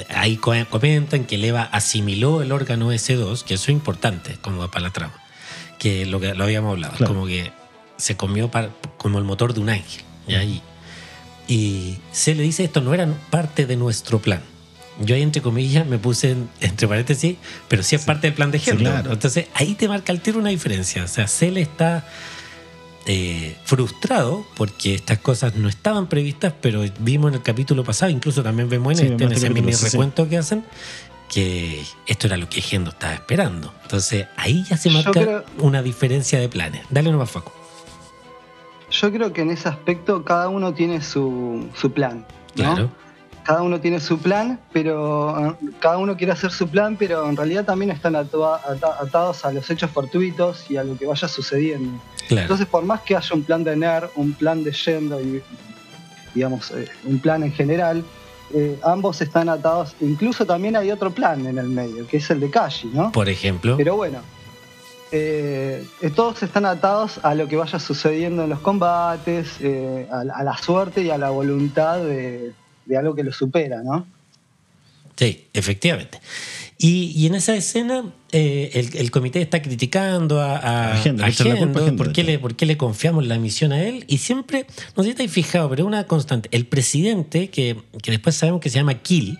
ahí 0.08 0.36
co- 0.38 0.54
comentan 0.70 1.24
que 1.26 1.36
Leva 1.36 1.64
asimiló 1.64 2.40
el 2.42 2.50
órgano 2.52 2.90
S2, 2.92 3.44
que 3.44 3.54
eso 3.54 3.64
es 3.64 3.68
importante 3.68 4.38
como 4.40 4.66
para 4.68 4.80
la 4.80 4.90
trama. 4.90 5.12
Que 5.78 6.06
lo 6.06 6.20
que 6.20 6.34
lo 6.34 6.44
habíamos 6.44 6.72
hablado, 6.72 6.94
Claro. 6.96 7.12
como 7.14 7.26
que 7.26 7.52
se 7.96 8.16
comió 8.16 8.50
para- 8.50 8.70
como 8.96 9.18
el 9.18 9.24
motor 9.24 9.54
de 9.54 9.60
un 9.60 9.68
ángel. 9.70 10.02
¿ya? 10.26 10.42
Y, 10.42 10.62
y 11.48 11.98
se 12.12 12.34
le 12.34 12.42
dice 12.42 12.64
esto 12.64 12.80
no 12.80 12.94
era 12.94 13.06
parte 13.30 13.66
de 13.66 13.76
nuestro 13.76 14.18
plan. 14.20 14.40
Yo 15.00 15.14
ahí 15.16 15.22
entre 15.22 15.42
comillas 15.42 15.86
me 15.86 15.98
puse 15.98 16.30
en- 16.30 16.48
entre 16.60 16.86
paréntesis, 16.88 17.36
pero 17.68 17.82
sí 17.82 17.96
es 17.96 18.04
parte 18.04 18.28
del 18.28 18.34
plan 18.34 18.50
de 18.50 18.58
Sí, 18.60 18.66
Gendo. 18.66 18.84
claro. 18.90 19.12
Entonces 19.12 19.46
ahí 19.54 19.74
te 19.74 19.88
marca 19.88 20.12
el 20.12 20.20
tiro 20.20 20.38
una 20.38 20.50
diferencia. 20.50 21.04
O 21.04 21.08
sea, 21.08 21.26
Cele 21.28 21.60
está 21.60 22.06
eh, 23.06 23.56
frustrado 23.64 24.46
porque 24.56 24.94
estas 24.94 25.18
cosas 25.18 25.56
no 25.56 25.68
estaban 25.68 26.08
previstas, 26.08 26.54
pero 26.62 26.82
vimos 27.00 27.28
en 27.28 27.34
el 27.34 27.42
capítulo 27.42 27.84
pasado, 27.84 28.10
incluso 28.10 28.42
también 28.42 28.70
vemos 28.70 28.92
en 28.92 28.96
Sí, 28.98 29.04
este, 29.12 29.24
en 29.24 29.32
este 29.32 29.46
ese 29.46 29.50
mini 29.54 29.72
recuento 29.72 30.26
que 30.26 30.38
hacen, 30.38 30.64
que 31.34 31.82
esto 32.06 32.28
era 32.28 32.36
lo 32.36 32.48
que 32.48 32.60
Gendo 32.60 32.90
estaba 32.90 33.14
esperando. 33.14 33.72
Entonces 33.82 34.26
ahí 34.36 34.64
ya 34.68 34.76
se 34.76 34.88
marca 34.90 35.10
creo- 35.10 35.44
una 35.58 35.82
diferencia 35.82 36.38
de 36.38 36.48
planes. 36.48 36.82
Dale 36.90 37.10
nomás, 37.10 37.30
Facu. 37.30 37.50
Yo 38.90 39.10
creo 39.12 39.32
que 39.32 39.40
en 39.40 39.50
ese 39.50 39.68
aspecto 39.68 40.24
cada 40.24 40.48
uno 40.48 40.72
tiene 40.72 41.02
su, 41.02 41.68
su 41.74 41.90
plan. 41.92 42.18
¿no? 42.54 42.54
Claro. 42.54 42.90
Cada 43.42 43.62
uno 43.62 43.80
tiene 43.80 43.98
su 44.00 44.18
plan, 44.18 44.60
pero 44.72 45.50
eh, 45.50 45.54
cada 45.80 45.98
uno 45.98 46.16
quiere 46.16 46.32
hacer 46.32 46.50
su 46.52 46.68
plan, 46.68 46.96
pero 46.96 47.28
en 47.28 47.36
realidad 47.36 47.64
también 47.64 47.90
están 47.90 48.14
atua- 48.14 48.60
ata- 48.66 48.96
atados 49.00 49.44
a 49.44 49.52
los 49.52 49.68
hechos 49.68 49.90
fortuitos 49.90 50.70
y 50.70 50.76
a 50.76 50.84
lo 50.84 50.96
que 50.96 51.04
vaya 51.06 51.26
sucediendo. 51.28 52.00
Claro. 52.28 52.42
Entonces, 52.42 52.66
por 52.66 52.84
más 52.84 53.00
que 53.00 53.16
haya 53.16 53.34
un 53.34 53.42
plan 53.42 53.64
de 53.64 53.76
NER, 53.76 54.08
un 54.14 54.32
plan 54.32 54.62
de 54.64 54.72
Yendo 54.72 55.20
y, 55.20 55.42
digamos, 56.34 56.70
eh, 56.70 56.88
un 57.04 57.18
plan 57.18 57.42
en 57.42 57.52
general, 57.52 58.02
eh, 58.54 58.78
ambos 58.82 59.20
están 59.20 59.48
atados. 59.48 59.94
Incluso 60.00 60.46
también 60.46 60.76
hay 60.76 60.90
otro 60.90 61.10
plan 61.10 61.44
en 61.46 61.58
el 61.58 61.68
medio, 61.68 62.06
que 62.06 62.18
es 62.18 62.30
el 62.30 62.40
de 62.40 62.50
Kashi, 62.50 62.88
¿no? 62.94 63.10
Por 63.12 63.28
ejemplo. 63.28 63.76
Pero 63.76 63.96
bueno, 63.96 64.18
eh, 65.12 65.84
todos 66.16 66.42
están 66.42 66.64
atados 66.66 67.20
a 67.22 67.34
lo 67.34 67.46
que 67.48 67.56
vaya 67.56 67.78
sucediendo 67.78 68.44
en 68.44 68.50
los 68.50 68.60
combates, 68.60 69.56
eh, 69.60 70.08
a, 70.10 70.24
la- 70.24 70.34
a 70.34 70.42
la 70.44 70.56
suerte 70.58 71.02
y 71.02 71.10
a 71.10 71.18
la 71.18 71.30
voluntad 71.30 71.98
de, 71.98 72.52
de 72.86 72.96
algo 72.96 73.14
que 73.14 73.22
lo 73.24 73.32
supera, 73.32 73.82
¿no? 73.82 74.06
Sí, 75.16 75.46
efectivamente. 75.52 76.20
Y, 76.86 77.12
y 77.16 77.26
en 77.26 77.34
esa 77.34 77.54
escena, 77.56 78.04
eh, 78.32 78.70
el, 78.74 78.96
el 78.98 79.10
comité 79.10 79.40
está 79.40 79.62
criticando 79.62 80.40
a, 80.40 80.56
a, 80.58 81.00
A 81.00 81.02
¿por, 81.96 82.12
qué 82.12 82.24
le, 82.24 82.38
por 82.38 82.56
qué 82.56 82.66
le 82.66 82.76
confiamos 82.76 83.26
la 83.26 83.38
misión 83.38 83.72
a 83.72 83.82
él. 83.82 84.04
Y 84.06 84.18
siempre, 84.18 84.66
no 84.94 85.02
sé 85.02 85.06
si 85.06 85.10
estáis 85.12 85.30
fijados, 85.32 85.70
pero 85.70 85.84
es 85.84 85.86
una 85.86 86.06
constante. 86.06 86.48
El 86.52 86.66
presidente, 86.66 87.48
que, 87.48 87.76
que 88.02 88.10
después 88.10 88.34
sabemos 88.34 88.60
que 88.60 88.68
se 88.68 88.76
llama 88.76 88.94
Kill, 88.94 89.38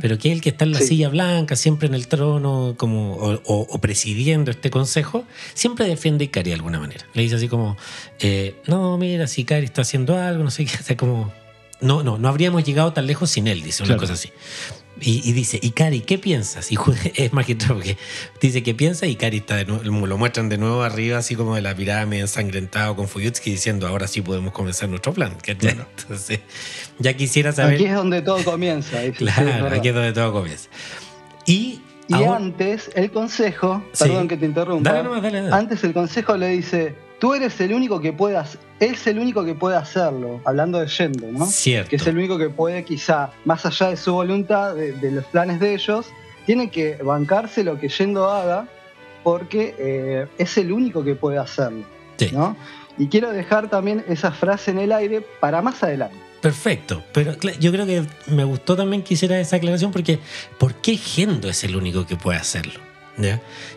pero 0.00 0.18
que 0.18 0.28
es 0.28 0.34
el 0.34 0.40
que 0.40 0.48
está 0.50 0.64
en 0.64 0.72
la 0.72 0.78
Sí. 0.80 0.86
silla 0.88 1.08
blanca, 1.08 1.56
siempre 1.56 1.88
en 1.88 1.94
el 1.94 2.06
trono, 2.08 2.74
como, 2.76 3.14
o, 3.14 3.32
o- 3.44 3.66
o 3.70 3.80
presidiendo 3.80 4.50
este 4.50 4.70
consejo, 4.70 5.24
siempre 5.54 5.84
defiende 5.86 6.24
a 6.24 6.26
Ikari 6.26 6.50
de 6.50 6.54
alguna 6.54 6.78
manera. 6.80 7.04
Le 7.14 7.22
dice 7.22 7.36
así 7.36 7.48
como, 7.48 7.76
eh, 8.20 8.54
no, 8.66 8.98
mira, 8.98 9.26
si 9.26 9.40
Ikari 9.42 9.64
está 9.66 9.82
haciendo 9.82 10.16
algo, 10.16 10.42
no 10.44 10.50
sé 10.50 10.64
qué, 10.64 10.76
o 10.80 10.82
sea, 10.84 10.96
como, 10.96 11.32
no, 11.80 12.02
no, 12.02 12.18
no 12.18 12.28
habríamos 12.28 12.64
llegado 12.64 12.92
tan 12.92 13.06
lejos 13.06 13.30
sin 13.30 13.46
él, 13.48 13.62
dice 13.62 13.82
una 13.82 13.88
Claro. 13.96 14.00
cosa 14.00 14.12
así. 14.14 14.30
Y, 15.00 15.28
y 15.28 15.32
dice, 15.32 15.58
Ikari, 15.62 16.00
¿qué 16.00 16.18
piensas? 16.18 16.72
Y 16.72 16.76
es 17.14 17.32
magistral 17.32 17.74
porque 17.76 17.96
dice, 18.40 18.62
¿qué 18.62 18.74
piensa? 18.74 19.06
Y 19.06 19.12
Ikari 19.12 19.38
está 19.38 19.56
de 19.56 19.64
nuevo, 19.64 20.06
lo 20.06 20.18
muestran 20.18 20.48
de 20.48 20.58
nuevo 20.58 20.82
arriba, 20.82 21.18
así 21.18 21.34
como 21.36 21.54
de 21.54 21.62
la 21.62 21.74
pirámide 21.74 22.20
ensangrentado 22.22 22.96
con 22.96 23.08
Fuyutsuki, 23.08 23.50
diciendo, 23.50 23.86
ahora 23.86 24.06
sí 24.08 24.22
podemos 24.22 24.52
comenzar 24.52 24.88
nuestro 24.88 25.12
plan. 25.12 25.36
Entonces, 25.46 26.40
ya 26.98 27.14
quisiera 27.14 27.52
saber... 27.52 27.74
Aquí 27.74 27.84
es 27.86 27.94
donde 27.94 28.22
todo 28.22 28.42
comienza. 28.44 28.98
Claro, 29.16 29.68
aquí 29.74 29.88
es 29.88 29.94
donde 29.94 30.12
todo 30.12 30.32
comienza. 30.32 30.68
Y, 31.46 31.80
Y 32.08 32.14
ahora- 32.14 32.36
antes, 32.36 32.90
el 32.94 33.10
consejo, 33.10 33.84
Sí. 33.92 34.04
perdón 34.04 34.28
que 34.28 34.36
te 34.36 34.46
interrumpa, 34.46 34.90
Dale 34.90 35.04
nomás, 35.04 35.22
dale, 35.22 35.42
dale. 35.42 35.54
antes 35.54 35.84
el 35.84 35.92
consejo 35.92 36.36
le 36.36 36.48
dice, 36.48 36.94
tú 37.18 37.34
eres 37.34 37.60
el 37.60 37.72
único 37.72 38.00
que 38.00 38.12
puede 38.12 38.36
hacer, 38.36 38.60
es 38.80 39.06
el 39.06 39.18
único 39.18 39.44
que 39.44 39.54
puede 39.54 39.76
hacerlo, 39.76 40.40
hablando 40.44 40.78
de 40.78 40.86
Yendo, 40.86 41.30
¿no? 41.32 41.46
Cierto. 41.46 41.90
que 41.90 41.96
es 41.96 42.06
el 42.06 42.16
único 42.16 42.38
que 42.38 42.50
puede 42.50 42.84
quizá, 42.84 43.30
más 43.44 43.66
allá 43.66 43.90
de 43.90 43.96
su 43.96 44.12
voluntad, 44.12 44.74
de, 44.74 44.92
de 44.92 45.10
los 45.10 45.24
planes 45.26 45.60
de 45.60 45.74
ellos, 45.74 46.06
tiene 46.46 46.70
que 46.70 46.96
bancarse 46.96 47.64
lo 47.64 47.78
que 47.78 47.88
Yendo 47.88 48.30
haga 48.30 48.68
porque 49.22 49.74
eh, 49.78 50.26
es 50.38 50.56
el 50.56 50.72
único 50.72 51.04
que 51.04 51.14
puede 51.14 51.38
hacerlo. 51.38 51.84
Sí. 52.16 52.30
¿no? 52.32 52.56
Y 52.96 53.08
quiero 53.08 53.30
dejar 53.30 53.68
también 53.68 54.04
esa 54.08 54.32
frase 54.32 54.70
en 54.70 54.78
el 54.78 54.92
aire 54.92 55.20
para 55.40 55.60
más 55.60 55.82
adelante. 55.82 56.16
Perfecto, 56.40 57.02
pero 57.12 57.34
yo 57.58 57.72
creo 57.72 57.84
que 57.84 58.06
me 58.28 58.44
gustó 58.44 58.76
también 58.76 59.02
que 59.02 59.14
hiciera 59.14 59.38
esa 59.40 59.56
aclaración 59.56 59.90
porque 59.90 60.20
¿por 60.56 60.74
qué 60.76 60.96
Gendo 60.96 61.48
es 61.48 61.64
el 61.64 61.74
único 61.74 62.06
que 62.06 62.16
puede 62.16 62.38
hacerlo? 62.38 62.80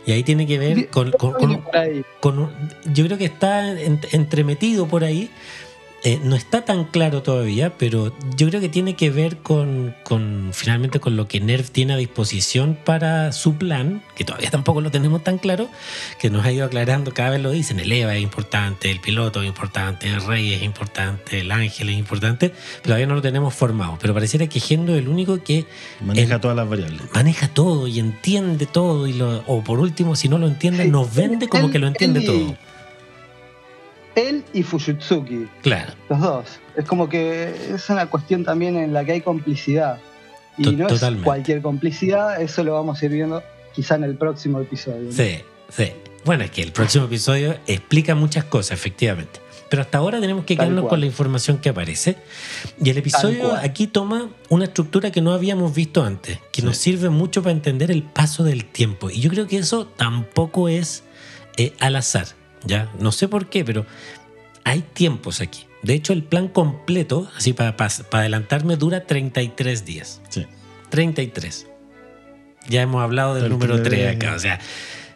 Y 0.05 0.11
ahí 0.11 0.23
tiene 0.23 0.45
que 0.45 0.57
ver 0.57 0.89
con, 0.89 1.11
yo 2.93 3.05
creo 3.05 3.17
que 3.17 3.25
está 3.25 3.79
entremetido 3.79 4.87
por 4.87 5.03
ahí 5.03 5.29
eh, 6.03 6.19
no 6.23 6.35
está 6.35 6.65
tan 6.65 6.85
claro 6.85 7.21
todavía, 7.21 7.77
pero 7.77 8.11
yo 8.35 8.47
creo 8.47 8.59
que 8.59 8.69
tiene 8.69 8.95
que 8.95 9.11
ver 9.11 9.37
con, 9.37 9.93
finalmente 10.51 10.99
con 10.99 11.15
lo 11.15 11.27
que 11.27 11.39
Nerv 11.39 11.69
tiene 11.69 11.93
a 11.93 11.97
disposición 11.97 12.75
para 12.83 13.31
su 13.31 13.55
plan, 13.55 14.01
que 14.15 14.23
todavía 14.23 14.49
tampoco 14.49 14.81
lo 14.81 14.89
tenemos 14.89 15.23
tan 15.23 15.37
claro, 15.37 15.69
que 16.19 16.31
nos 16.31 16.43
ha 16.43 16.51
ido 16.51 16.65
aclarando, 16.65 17.13
cada 17.13 17.29
vez 17.29 17.41
lo 17.41 17.51
dicen, 17.51 17.79
el 17.79 17.91
EVA 17.91 18.15
es 18.15 18.23
importante, 18.23 18.89
el 18.89 18.99
piloto 18.99 19.43
es 19.43 19.47
importante, 19.47 20.07
el 20.07 20.25
rey 20.25 20.53
es 20.53 20.63
importante, 20.63 21.41
el 21.41 21.51
ángel 21.51 21.89
es 21.89 21.97
importante, 21.97 22.49
pero 22.49 22.83
todavía 22.83 23.05
no 23.05 23.13
lo 23.13 23.21
tenemos 23.21 23.53
formado. 23.53 23.99
Pero 24.01 24.15
pareciera 24.15 24.47
que 24.47 24.59
Gendo 24.59 24.93
es 24.95 25.01
el 25.01 25.07
único 25.07 25.43
que... 25.43 25.65
Maneja 25.99 26.41
todas 26.41 26.57
las 26.57 26.67
variables. 26.67 27.01
Maneja 27.13 27.47
todo 27.47 27.87
y 27.87 27.99
entiende 27.99 28.65
todo, 28.65 29.05
y 29.05 29.13
lo, 29.13 29.43
o 29.45 29.63
por 29.63 29.79
último, 29.79 30.15
si 30.15 30.29
no 30.29 30.39
lo 30.39 30.47
entiende, 30.47 30.85
nos 30.85 31.13
vende 31.13 31.47
como 31.47 31.69
que 31.69 31.77
lo 31.77 31.85
entiende 31.85 32.21
todo 32.21 32.57
él 34.15 34.43
y 34.53 34.63
Fujitsuki. 34.63 35.47
Claro. 35.61 35.93
Los 36.09 36.19
dos. 36.19 36.45
Es 36.75 36.85
como 36.85 37.09
que 37.09 37.73
es 37.73 37.89
una 37.89 38.07
cuestión 38.07 38.43
también 38.43 38.77
en 38.77 38.93
la 38.93 39.03
que 39.05 39.13
hay 39.13 39.21
complicidad. 39.21 39.99
Y 40.57 40.71
no 40.75 40.87
es 40.87 41.03
cualquier 41.23 41.61
complicidad, 41.61 42.41
eso 42.41 42.63
lo 42.63 42.73
vamos 42.73 43.01
a 43.01 43.05
ir 43.05 43.11
viendo 43.11 43.41
quizá 43.73 43.95
en 43.95 44.03
el 44.03 44.15
próximo 44.15 44.59
episodio. 44.59 45.11
Sí, 45.11 45.39
sí. 45.69 45.91
Bueno, 46.25 46.43
es 46.43 46.51
que 46.51 46.61
el 46.61 46.71
próximo 46.71 47.05
episodio 47.05 47.57
explica 47.65 48.13
muchas 48.15 48.43
cosas, 48.43 48.73
efectivamente. 48.73 49.39
Pero 49.69 49.83
hasta 49.83 49.97
ahora 49.99 50.19
tenemos 50.19 50.43
que 50.43 50.57
quedarnos 50.57 50.87
con 50.87 50.99
la 50.99 51.05
información 51.05 51.57
que 51.59 51.69
aparece. 51.69 52.17
Y 52.83 52.89
el 52.89 52.97
episodio 52.97 53.55
aquí 53.55 53.87
toma 53.87 54.29
una 54.49 54.65
estructura 54.65 55.11
que 55.11 55.21
no 55.21 55.31
habíamos 55.31 55.73
visto 55.73 56.03
antes, 56.03 56.39
que 56.51 56.61
nos 56.61 56.77
sirve 56.77 57.09
mucho 57.09 57.41
para 57.41 57.53
entender 57.53 57.89
el 57.89 58.03
paso 58.03 58.43
del 58.43 58.65
tiempo. 58.65 59.09
Y 59.09 59.21
yo 59.21 59.29
creo 59.29 59.47
que 59.47 59.57
eso 59.57 59.87
tampoco 59.87 60.67
es 60.67 61.03
eh, 61.55 61.73
al 61.79 61.95
azar 61.95 62.27
¿ya? 62.65 62.89
No 62.99 63.11
sé 63.11 63.27
por 63.27 63.47
qué, 63.47 63.65
pero 63.65 63.85
hay 64.63 64.81
tiempos 64.81 65.41
aquí. 65.41 65.65
De 65.81 65.93
hecho, 65.93 66.13
el 66.13 66.23
plan 66.23 66.47
completo, 66.47 67.29
así 67.35 67.53
para, 67.53 67.75
para, 67.75 67.91
adelantarme, 68.11 68.75
dura 68.75 69.05
33 69.05 69.85
días. 69.85 70.21
Sí. 70.29 70.45
33. 70.89 71.67
Ya 72.69 72.81
hemos 72.81 73.01
hablado 73.01 73.33
del 73.35 73.49
número 73.49 73.81
3 73.81 74.15
acá. 74.15 74.35
O 74.35 74.39
sea, 74.39 74.59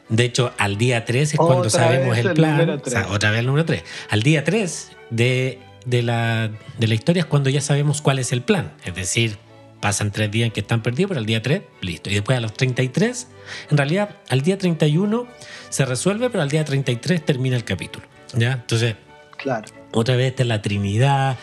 de 0.10 0.25
hecho, 0.25 0.53
al 0.58 0.77
día 0.77 1.05
3 1.05 1.34
es 1.34 1.38
cuando 1.38 1.69
sabemos 1.69 2.17
el 2.17 2.34
plan. 2.34 2.81
O 2.84 2.89
sea, 2.89 3.08
otra 3.10 3.31
vez 3.31 3.39
el 3.39 3.45
número 3.45 3.65
3. 3.65 3.84
Al 4.10 4.23
día 4.23 4.43
3 4.43 4.91
de, 5.12 5.60
de, 5.86 6.01
la, 6.01 6.49
de 6.79 6.88
la 6.88 6.93
historia 6.95 7.21
es 7.21 7.25
cuando 7.25 7.49
ya 7.49 7.62
sabemos 7.62 8.01
cuál 8.01 8.17
es 8.17 8.31
el 8.31 8.41
plan. 8.41 8.73
Es 8.84 8.95
decir, 8.95 9.38
pasan 9.79 10.12
tres 10.12 10.31
días 10.31 10.47
en 10.47 10.51
que 10.51 10.62
están 10.62 10.81
perdidos, 10.81 11.10
pero 11.10 11.19
al 11.19 11.27
día 11.27 11.43
3, 11.43 11.62
listo. 11.81 12.10
Y 12.10 12.15
después 12.15 12.38
a 12.38 12.41
los 12.41 12.53
33, 12.53 13.27
en 13.69 13.77
realidad 13.77 14.17
al 14.29 14.41
día 14.41 14.58
31 14.58 15.27
se 15.75 15.83
resuelve, 15.83 16.29
pero 16.29 16.41
al 16.41 16.49
día 16.49 16.63
33 16.63 17.25
termina 17.25 17.57
el 17.57 17.65
capítulo. 17.65 18.05
¿Ya? 18.33 18.53
Entonces, 18.53 18.95
claro. 19.38 19.65
otra 19.91 20.15
vez 20.15 20.27
esta 20.27 20.43
es 20.43 20.47
la 20.47 20.61
Trinidad, 20.61 21.38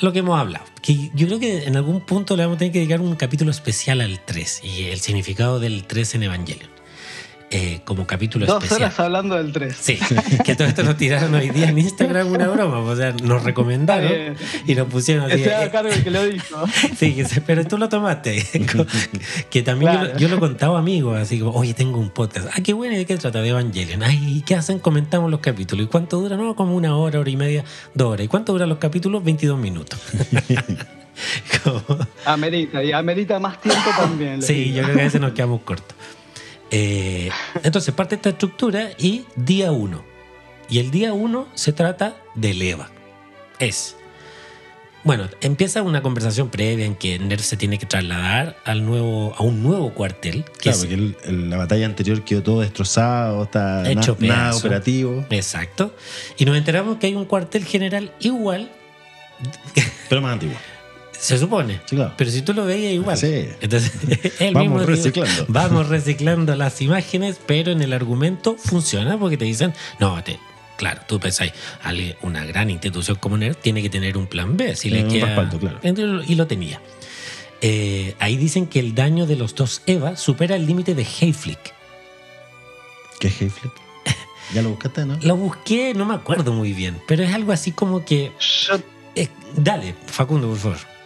lo 0.00 0.10
que 0.10 0.20
hemos 0.20 0.40
hablado. 0.40 0.64
Que 0.80 1.10
yo 1.14 1.26
creo 1.26 1.38
que 1.38 1.64
en 1.64 1.76
algún 1.76 2.00
punto 2.00 2.34
le 2.34 2.44
vamos 2.44 2.56
a 2.56 2.58
tener 2.60 2.72
que 2.72 2.78
dedicar 2.78 3.02
un 3.02 3.14
capítulo 3.16 3.50
especial 3.50 4.00
al 4.00 4.24
3 4.24 4.62
y 4.64 4.84
el 4.84 5.00
significado 5.00 5.60
del 5.60 5.84
3 5.84 6.14
en 6.14 6.22
Evangelion. 6.22 6.70
Eh, 7.50 7.80
como 7.86 8.06
capítulo 8.06 8.44
Dos 8.44 8.62
especial. 8.62 8.88
horas 8.88 9.00
hablando 9.00 9.36
del 9.36 9.52
3. 9.52 9.74
Sí, 9.74 9.98
que 10.44 10.54
todo 10.54 10.68
esto 10.68 10.82
lo 10.82 10.96
tiraron 10.96 11.34
hoy 11.34 11.48
día 11.48 11.70
en 11.70 11.78
Instagram 11.78 12.30
una 12.30 12.46
broma. 12.48 12.80
O 12.80 12.94
sea, 12.94 13.12
nos 13.12 13.42
recomendaron 13.42 14.36
y 14.66 14.74
nos 14.74 14.86
pusieron 14.88 15.24
así. 15.24 15.42
Estoy 15.42 15.52
a 15.54 15.70
cargo 15.70 15.90
el 15.90 16.04
que 16.04 16.10
lo 16.10 16.24
dijo. 16.26 16.64
Sí, 16.98 17.16
pero 17.46 17.64
tú 17.64 17.78
lo 17.78 17.88
tomaste. 17.88 18.44
que 19.50 19.62
también 19.62 20.18
yo, 20.18 20.28
lo, 20.28 20.38
contaba 20.38 20.76
a 20.76 20.80
amigos, 20.80 21.18
así 21.18 21.38
como, 21.38 21.52
oye, 21.52 21.72
tengo 21.72 21.98
un 21.98 22.10
podcast. 22.10 22.48
Ah, 22.52 22.60
qué 22.62 22.72
bueno, 22.72 22.96
¿de 22.96 23.06
qué 23.06 23.16
trata? 23.16 23.40
De 23.40 23.48
Evangelion. 23.48 24.02
Ay, 24.02 24.42
¿qué 24.44 24.54
hacen? 24.54 24.78
Comentamos 24.78 25.30
los 25.30 25.40
capítulos. 25.40 25.86
¿Y 25.86 25.88
cuánto 25.88 26.20
dura? 26.20 26.36
No, 26.36 26.54
como 26.54 26.76
una 26.76 26.96
hora, 26.96 27.18
hora 27.18 27.30
y 27.30 27.36
media, 27.36 27.64
dos 27.94 28.12
horas. 28.12 28.26
¿Y 28.26 28.28
cuánto 28.28 28.52
duran 28.52 28.68
los 28.68 28.78
capítulos? 28.78 29.24
22 29.24 29.58
minutos. 29.58 29.98
Amerita, 32.26 32.84
y 32.84 32.92
amerita 32.92 33.38
más 33.38 33.60
tiempo 33.60 33.90
también. 33.96 34.42
Sí, 34.42 34.72
yo 34.72 34.82
creo 34.82 34.94
que 34.96 35.00
a 35.00 35.04
veces 35.04 35.20
nos 35.20 35.32
quedamos 35.32 35.62
cortos. 35.62 35.96
Eh, 36.70 37.30
entonces 37.62 37.94
parte 37.94 38.16
esta 38.16 38.30
estructura 38.30 38.90
y 38.98 39.24
día 39.36 39.72
1. 39.72 40.04
Y 40.70 40.78
el 40.78 40.90
día 40.90 41.12
1 41.12 41.48
se 41.54 41.72
trata 41.72 42.16
del 42.34 42.60
EVA. 42.60 42.90
Es. 43.58 43.96
Bueno, 45.04 45.28
empieza 45.40 45.80
una 45.82 46.02
conversación 46.02 46.50
previa 46.50 46.84
en 46.84 46.94
que 46.94 47.18
Nerf 47.18 47.42
se 47.42 47.56
tiene 47.56 47.78
que 47.78 47.86
trasladar 47.86 48.58
al 48.64 48.84
nuevo, 48.84 49.34
a 49.38 49.42
un 49.42 49.62
nuevo 49.62 49.94
cuartel. 49.94 50.44
claro, 50.58 50.78
porque 50.78 51.14
la 51.32 51.56
batalla 51.56 51.86
anterior 51.86 52.22
quedó 52.24 52.42
todo 52.42 52.60
destrozado, 52.60 53.44
está 53.44 53.90
hecho 53.90 54.16
nada 54.20 54.54
operativo. 54.54 55.24
Exacto. 55.30 55.94
Y 56.36 56.44
nos 56.44 56.56
enteramos 56.56 56.98
que 56.98 57.06
hay 57.06 57.14
un 57.14 57.24
cuartel 57.24 57.64
general 57.64 58.12
igual. 58.20 58.70
Pero 60.08 60.20
más 60.20 60.34
antiguo. 60.34 60.56
Se 61.18 61.36
supone. 61.36 61.80
Pero 62.16 62.30
si 62.30 62.42
tú 62.42 62.54
lo 62.54 62.64
veías 62.64 62.92
igual. 62.92 63.16
Sí. 63.16 63.48
Entonces, 63.60 63.92
vamos 64.52 64.86
reciclando. 64.86 65.46
vamos 65.48 65.88
reciclando 65.88 66.54
las 66.54 66.80
imágenes, 66.80 67.40
pero 67.44 67.72
en 67.72 67.82
el 67.82 67.92
argumento 67.92 68.56
funciona 68.56 69.18
porque 69.18 69.36
te 69.36 69.44
dicen, 69.44 69.74
no, 69.98 70.22
te, 70.22 70.38
claro, 70.76 71.00
tú 71.08 71.18
pensáis, 71.18 71.52
una 72.22 72.44
gran 72.44 72.70
institución 72.70 73.16
como 73.16 73.36
NERD 73.36 73.56
tiene 73.56 73.82
que 73.82 73.90
tener 73.90 74.16
un 74.16 74.28
plan 74.28 74.56
B. 74.56 74.76
Si 74.76 74.90
le 74.90 75.06
queda, 75.08 75.26
respaldo, 75.26 75.58
claro. 75.58 75.80
Y 76.26 76.34
lo 76.36 76.46
tenía. 76.46 76.80
Eh, 77.60 78.14
ahí 78.20 78.36
dicen 78.36 78.68
que 78.68 78.78
el 78.78 78.94
daño 78.94 79.26
de 79.26 79.34
los 79.34 79.56
dos 79.56 79.82
EVA 79.86 80.16
supera 80.16 80.54
el 80.54 80.66
límite 80.66 80.94
de 80.94 81.04
Hayflick. 81.04 81.74
¿Qué 83.18 83.26
es 83.26 83.42
Hayflick? 83.42 83.72
¿Ya 84.54 84.62
lo 84.62 84.70
buscaste, 84.70 85.04
no? 85.04 85.18
Lo 85.20 85.36
busqué, 85.36 85.94
no 85.94 86.04
me 86.04 86.14
acuerdo 86.14 86.52
muy 86.52 86.72
bien, 86.72 86.96
pero 87.08 87.24
es 87.24 87.34
algo 87.34 87.50
así 87.50 87.72
como 87.72 88.04
que... 88.04 88.30
Eh, 89.16 89.28
dale, 89.56 89.96
Facundo, 90.06 90.46
por 90.48 90.58
favor 90.58 90.97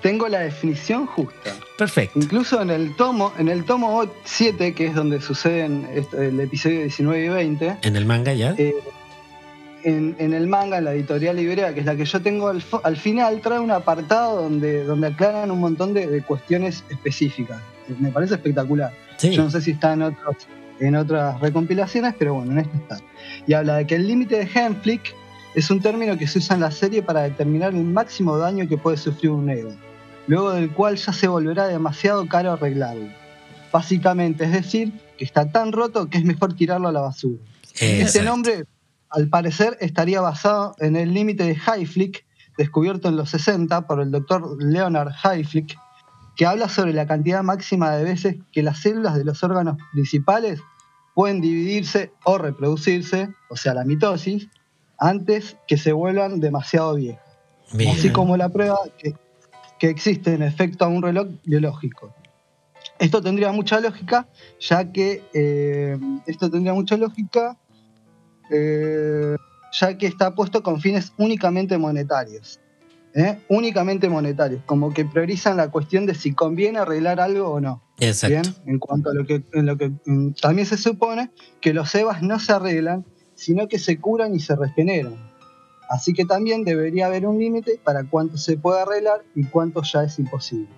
tengo 0.00 0.28
la 0.28 0.40
definición 0.40 1.06
justa. 1.06 1.54
Perfecto. 1.76 2.18
Incluso 2.18 2.60
en 2.60 2.70
el 2.70 2.94
tomo, 2.96 3.32
en 3.38 3.48
el 3.48 3.64
tomo 3.64 4.04
7, 4.24 4.74
que 4.74 4.86
es 4.86 4.94
donde 4.94 5.20
suceden 5.20 5.88
el 6.12 6.40
episodio 6.40 6.80
19 6.82 7.24
y 7.24 7.28
20. 7.28 7.76
En 7.82 7.96
el 7.96 8.06
manga 8.06 8.32
ya. 8.32 8.54
Eh, 8.58 8.74
en, 9.84 10.34
el 10.34 10.46
manga, 10.46 10.78
en 10.78 10.84
la 10.84 10.92
editorial 10.92 11.38
Ibrea, 11.38 11.72
que 11.72 11.80
es 11.80 11.86
la 11.86 11.96
que 11.96 12.04
yo 12.04 12.20
tengo 12.20 12.48
al, 12.48 12.96
final, 12.96 13.40
trae 13.40 13.58
un 13.58 13.70
apartado 13.70 14.42
donde, 14.42 14.84
donde 14.84 15.06
aclaran 15.06 15.50
un 15.50 15.60
montón 15.60 15.94
de, 15.94 16.22
cuestiones 16.22 16.84
específicas. 16.90 17.60
Me 17.98 18.10
parece 18.10 18.34
espectacular. 18.34 18.92
Yo 19.22 19.42
no 19.42 19.50
sé 19.50 19.60
si 19.60 19.72
está 19.72 19.94
en, 19.94 20.02
otros, 20.02 20.36
en 20.80 20.96
otras 20.96 21.40
recompilaciones, 21.40 22.14
pero 22.18 22.34
bueno, 22.34 22.52
en 22.52 22.58
esta 22.58 22.76
está. 22.76 22.98
Y 23.46 23.54
habla 23.54 23.76
de 23.76 23.86
que 23.86 23.94
el 23.96 24.06
límite 24.06 24.36
de 24.36 24.48
Henflick 24.52 25.14
es 25.54 25.70
un 25.70 25.80
término 25.80 26.16
que 26.16 26.26
se 26.26 26.38
usa 26.38 26.54
en 26.54 26.60
la 26.60 26.70
serie 26.70 27.02
para 27.02 27.22
determinar 27.22 27.74
el 27.74 27.84
máximo 27.84 28.36
daño 28.36 28.68
que 28.68 28.76
puede 28.76 28.96
sufrir 28.96 29.30
un 29.30 29.48
ego 29.50 29.72
luego 30.26 30.52
del 30.52 30.70
cual 30.72 30.96
ya 30.96 31.12
se 31.12 31.28
volverá 31.28 31.66
demasiado 31.66 32.26
caro 32.28 32.52
arreglarlo. 32.52 33.08
Básicamente, 33.72 34.44
es 34.44 34.52
decir, 34.52 34.92
que 35.16 35.24
está 35.24 35.50
tan 35.50 35.72
roto 35.72 36.08
que 36.08 36.18
es 36.18 36.24
mejor 36.24 36.54
tirarlo 36.54 36.88
a 36.88 36.92
la 36.92 37.00
basura. 37.00 37.38
Este 37.78 38.22
nombre, 38.22 38.64
al 39.08 39.28
parecer, 39.28 39.76
estaría 39.80 40.20
basado 40.20 40.74
en 40.78 40.96
el 40.96 41.14
límite 41.14 41.44
de 41.44 41.56
Hayflick, 41.64 42.24
descubierto 42.58 43.08
en 43.08 43.16
los 43.16 43.30
60 43.30 43.86
por 43.86 44.00
el 44.00 44.10
doctor 44.10 44.62
Leonard 44.62 45.12
Hayflick, 45.22 45.78
que 46.36 46.46
habla 46.46 46.68
sobre 46.68 46.92
la 46.92 47.06
cantidad 47.06 47.42
máxima 47.42 47.90
de 47.96 48.04
veces 48.04 48.36
que 48.52 48.62
las 48.62 48.80
células 48.80 49.14
de 49.14 49.24
los 49.24 49.42
órganos 49.42 49.76
principales 49.92 50.60
pueden 51.14 51.40
dividirse 51.40 52.12
o 52.24 52.38
reproducirse, 52.38 53.28
o 53.50 53.56
sea, 53.56 53.74
la 53.74 53.84
mitosis, 53.84 54.48
antes 54.98 55.56
que 55.66 55.76
se 55.76 55.92
vuelvan 55.92 56.40
demasiado 56.40 56.94
viejas. 56.94 57.24
Así 57.90 58.10
como 58.10 58.36
la 58.36 58.48
prueba 58.48 58.78
que 58.98 59.14
que 59.80 59.88
existe 59.88 60.34
en 60.34 60.42
efecto 60.42 60.84
a 60.84 60.88
un 60.88 61.02
reloj 61.02 61.28
biológico. 61.44 62.14
Esto 62.98 63.22
tendría 63.22 63.50
mucha 63.50 63.80
lógica, 63.80 64.28
ya 64.60 64.92
que 64.92 65.22
eh, 65.32 65.98
esto 66.26 66.50
tendría 66.50 66.74
mucha 66.74 66.98
lógica, 66.98 67.56
eh, 68.50 69.36
ya 69.72 69.96
que 69.96 70.06
está 70.06 70.34
puesto 70.34 70.62
con 70.62 70.82
fines 70.82 71.12
únicamente 71.16 71.78
monetarios. 71.78 72.60
¿eh? 73.14 73.38
Únicamente 73.48 74.10
monetarios, 74.10 74.62
como 74.66 74.92
que 74.92 75.06
priorizan 75.06 75.56
la 75.56 75.70
cuestión 75.70 76.04
de 76.04 76.14
si 76.14 76.34
conviene 76.34 76.78
arreglar 76.78 77.18
algo 77.18 77.48
o 77.48 77.60
no. 77.60 77.82
Exacto. 77.98 78.50
En 78.66 78.78
cuanto 78.78 79.10
a 79.10 79.14
lo 79.14 79.24
que, 79.24 79.42
en 79.54 79.64
lo 79.64 79.78
que 79.78 79.90
también 80.40 80.66
se 80.66 80.76
supone 80.76 81.30
que 81.62 81.72
los 81.72 81.94
EVAs 81.94 82.22
no 82.22 82.38
se 82.38 82.52
arreglan, 82.52 83.06
sino 83.34 83.66
que 83.66 83.78
se 83.78 83.98
curan 83.98 84.34
y 84.34 84.40
se 84.40 84.54
regeneran. 84.56 85.29
Así 85.90 86.12
que 86.14 86.24
también 86.24 86.62
debería 86.64 87.06
haber 87.06 87.26
un 87.26 87.38
límite 87.38 87.80
para 87.84 88.04
cuánto 88.04 88.38
se 88.38 88.56
puede 88.56 88.80
arreglar 88.80 89.22
y 89.34 89.44
cuánto 89.44 89.82
ya 89.82 90.04
es 90.04 90.18
imposible. 90.20 90.68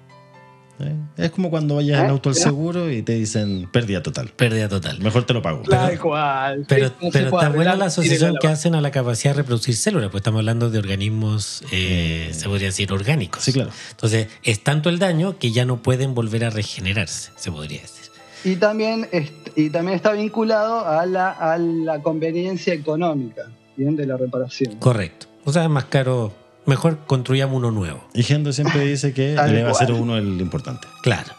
Eh, 0.80 0.96
Es 1.18 1.30
como 1.30 1.50
cuando 1.50 1.76
vayas 1.76 2.00
¿Eh? 2.00 2.04
en 2.04 2.10
auto 2.10 2.30
al 2.30 2.34
seguro 2.34 2.90
y 2.90 3.02
te 3.02 3.12
dicen 3.12 3.68
pérdida 3.70 4.02
total. 4.02 4.30
Pérdida 4.34 4.70
total. 4.70 4.98
Mejor 5.00 5.24
te 5.24 5.34
lo 5.34 5.42
pago. 5.42 5.62
Tal 5.68 6.00
cual. 6.00 6.64
Pero, 6.66 6.88
Sí, 6.88 6.94
no 7.02 7.06
se 7.12 7.18
pero 7.18 7.26
está 7.36 7.50
buena 7.50 7.76
la 7.76 7.84
asociación 7.84 8.36
que 8.40 8.48
hacen 8.48 8.74
a 8.74 8.80
la 8.80 8.90
capacidad 8.90 9.34
de 9.34 9.42
reproducir 9.42 9.76
células, 9.76 10.10
pues 10.10 10.22
estamos 10.22 10.38
hablando 10.38 10.70
de 10.70 10.78
organismos, 10.78 11.62
eh, 11.72 12.30
se 12.32 12.48
podría 12.48 12.68
decir, 12.68 12.90
orgánicos. 12.90 13.44
Sí, 13.44 13.52
claro. 13.52 13.70
Entonces, 13.90 14.28
es 14.42 14.64
tanto 14.64 14.88
el 14.88 14.98
daño 14.98 15.38
que 15.38 15.52
ya 15.52 15.66
no 15.66 15.82
pueden 15.82 16.14
volver 16.14 16.46
a 16.46 16.50
regenerarse, 16.50 17.32
se 17.36 17.52
podría 17.52 17.82
decir. 17.82 18.10
Y 18.42 18.56
también, 18.56 19.06
est- 19.12 19.50
y 19.56 19.68
también 19.68 19.94
está 19.96 20.12
vinculado 20.12 20.86
a 20.88 21.04
la, 21.04 21.30
a 21.30 21.58
la 21.58 22.00
conveniencia 22.00 22.72
económica 22.74 23.42
¿bien? 23.76 23.96
de 23.96 24.06
la 24.06 24.16
reparación. 24.16 24.76
Correcto. 24.76 25.26
O 25.44 25.52
sea, 25.52 25.64
es 25.64 25.70
más 25.70 25.86
caro, 25.86 26.32
mejor 26.66 26.98
construyamos 27.06 27.56
uno 27.56 27.70
nuevo. 27.70 28.04
Y 28.14 28.22
Gendo 28.22 28.52
siempre 28.52 28.84
dice 28.84 29.12
que 29.12 29.34
el 29.34 29.56
EVA 29.56 29.72
cual. 29.72 29.92
01 29.92 30.16
es 30.16 30.22
el 30.22 30.40
importante. 30.40 30.88
Claro. 31.02 31.32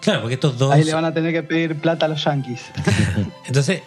Claro, 0.00 0.20
porque 0.20 0.34
estos 0.34 0.56
dos... 0.56 0.72
Ahí 0.72 0.84
le 0.84 0.94
van 0.94 1.04
a 1.04 1.12
tener 1.12 1.32
que 1.32 1.42
pedir 1.42 1.76
plata 1.80 2.06
a 2.06 2.08
los 2.08 2.22
yanquis. 2.24 2.60
Entonces, 3.46 3.82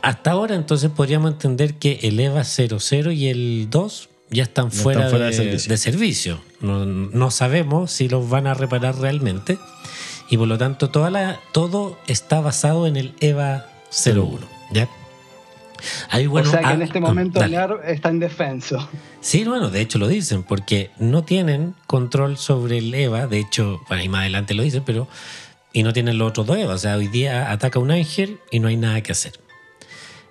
hasta 0.00 0.30
ahora 0.30 0.54
entonces 0.54 0.90
podríamos 0.90 1.32
entender 1.32 1.74
que 1.74 1.98
el 2.02 2.20
EVA 2.20 2.44
00 2.44 3.10
y 3.10 3.28
el 3.28 3.68
2 3.70 4.08
ya 4.30 4.42
están 4.42 4.70
fuera, 4.70 5.06
están 5.06 5.10
fuera 5.10 5.24
de, 5.26 5.30
de 5.30 5.36
servicio. 5.36 5.70
de 5.70 5.76
servicio. 5.78 6.40
No, 6.60 6.84
no 6.84 7.30
sabemos 7.30 7.90
si 7.90 8.08
los 8.08 8.28
van 8.28 8.46
a 8.46 8.54
reparar 8.54 8.96
realmente 8.98 9.58
y 10.28 10.36
por 10.36 10.48
lo 10.48 10.58
tanto 10.58 10.90
toda 10.90 11.10
la, 11.10 11.40
todo 11.52 11.98
está 12.06 12.40
basado 12.40 12.86
en 12.86 12.96
el 12.96 13.14
EVA 13.20 13.66
01. 13.90 14.38
¿ya? 14.72 14.88
Ahí, 16.10 16.26
bueno, 16.26 16.48
o 16.48 16.50
sea 16.50 16.60
que 16.60 16.66
ah, 16.66 16.74
en 16.74 16.82
este 16.82 16.98
ah, 16.98 17.02
momento 17.02 17.40
dale. 17.40 17.56
NERV 17.56 17.88
está 17.88 18.10
indefenso. 18.10 18.88
Sí, 19.20 19.44
bueno, 19.44 19.70
de 19.70 19.80
hecho 19.80 19.98
lo 19.98 20.08
dicen, 20.08 20.42
porque 20.42 20.90
no 20.98 21.24
tienen 21.24 21.74
control 21.86 22.36
sobre 22.36 22.78
el 22.78 22.94
EVA, 22.94 23.26
de 23.26 23.38
hecho, 23.40 23.80
bueno, 23.88 24.02
ahí 24.02 24.08
más 24.08 24.20
adelante 24.22 24.54
lo 24.54 24.62
dicen, 24.62 24.82
pero. 24.84 25.08
Y 25.76 25.82
no 25.82 25.92
tienen 25.92 26.18
los 26.18 26.28
otros 26.28 26.46
dos 26.46 26.56
EVA, 26.56 26.74
o 26.74 26.78
sea, 26.78 26.96
hoy 26.96 27.08
día 27.08 27.50
ataca 27.50 27.80
un 27.80 27.90
ángel 27.90 28.38
y 28.52 28.60
no 28.60 28.68
hay 28.68 28.76
nada 28.76 29.00
que 29.00 29.10
hacer. 29.10 29.32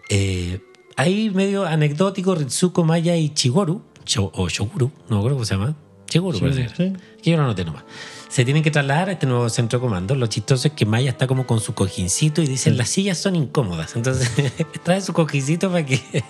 Eh, 0.10 0.62
ahí 0.96 1.30
medio 1.32 1.66
anecdótico, 1.66 2.34
Ritsuko, 2.34 2.86
Maya 2.86 3.18
y 3.18 3.30
Chigoru, 3.30 3.82
o 4.18 4.48
Shoguru, 4.48 4.92
no 5.10 5.16
me 5.16 5.18
acuerdo 5.18 5.36
cómo 5.36 5.46
se 5.46 5.56
llama, 5.56 5.76
Chiguru 6.08 6.38
Sí, 6.38 6.44
parece 6.44 6.68
que 6.68 6.70
sí. 6.70 6.94
Que 7.22 7.32
yo 7.32 7.38
lo 7.38 7.44
anoté 7.44 7.66
nomás. 7.66 7.84
Se 8.34 8.44
tienen 8.46 8.64
que 8.64 8.72
trasladar 8.72 9.10
a 9.10 9.12
este 9.12 9.28
nuevo 9.28 9.48
centro 9.48 9.78
de 9.78 9.84
comando. 9.84 10.16
Lo 10.16 10.26
chistoso 10.26 10.68
es 10.68 10.74
que 10.74 10.88
Maya 10.88 11.12
está 11.12 11.28
como 11.28 11.46
con 11.46 11.60
su 11.60 11.76
cojincito 11.76 12.42
y 12.42 12.48
dicen 12.48 12.78
las 12.80 12.90
sillas 12.90 13.20
son 13.20 13.36
incómodas. 13.36 13.96
Entonces 13.96 14.32
trae 14.84 15.02
su 15.02 15.14
cojincito 15.14 15.70
para 15.70 15.86
que 15.86 16.02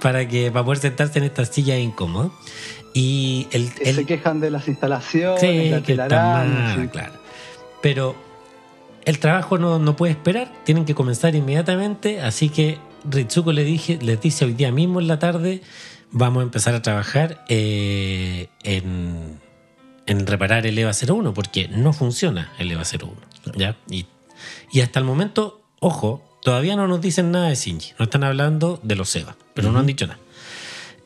para 0.00 0.26
que 0.26 0.50
para 0.50 0.64
poder 0.64 0.78
sentarse 0.78 1.18
en 1.18 1.26
esta 1.26 1.44
silla 1.44 1.76
incómoda. 1.78 2.30
Y 2.94 3.46
el, 3.50 3.70
Que 3.74 3.90
el- 3.90 3.96
se 3.96 4.06
quejan 4.06 4.40
de 4.40 4.50
las 4.50 4.68
instalaciones, 4.68 5.38
sí, 5.42 5.68
la 5.68 5.82
que 5.82 5.96
mal, 5.96 6.76
sí. 6.80 6.88
claro. 6.88 7.12
Pero 7.82 8.16
el 9.04 9.18
trabajo 9.18 9.58
no, 9.58 9.78
no 9.78 9.96
puede 9.96 10.12
esperar, 10.12 10.50
tienen 10.64 10.86
que 10.86 10.94
comenzar 10.94 11.34
inmediatamente, 11.34 12.22
así 12.22 12.48
que 12.48 12.78
Ritsuko 13.04 13.52
le 13.52 13.64
dije, 13.64 13.98
les 14.00 14.18
dice 14.18 14.46
hoy 14.46 14.54
día 14.54 14.72
mismo 14.72 14.98
en 14.98 15.08
la 15.08 15.18
tarde, 15.18 15.60
vamos 16.10 16.40
a 16.40 16.44
empezar 16.44 16.74
a 16.74 16.80
trabajar 16.80 17.44
eh, 17.50 18.48
en, 18.62 19.38
en 20.08 20.26
reparar 20.26 20.66
el 20.66 20.78
EVA 20.78 20.92
01, 20.92 21.34
porque 21.34 21.68
no 21.68 21.92
funciona 21.92 22.52
el 22.58 22.72
EVA 22.72 22.82
01. 22.82 23.12
¿ya? 23.56 23.76
Y, 23.88 24.06
y 24.72 24.80
hasta 24.80 24.98
el 24.98 25.04
momento, 25.04 25.60
ojo, 25.80 26.24
todavía 26.42 26.76
no 26.76 26.88
nos 26.88 27.00
dicen 27.00 27.30
nada 27.30 27.50
de 27.50 27.54
Shinji, 27.54 27.92
no 27.98 28.04
están 28.04 28.24
hablando 28.24 28.80
de 28.82 28.96
los 28.96 29.14
EVA, 29.14 29.36
pero 29.54 29.70
no 29.70 29.78
han 29.78 29.86
dicho 29.86 30.06
nada. 30.06 30.18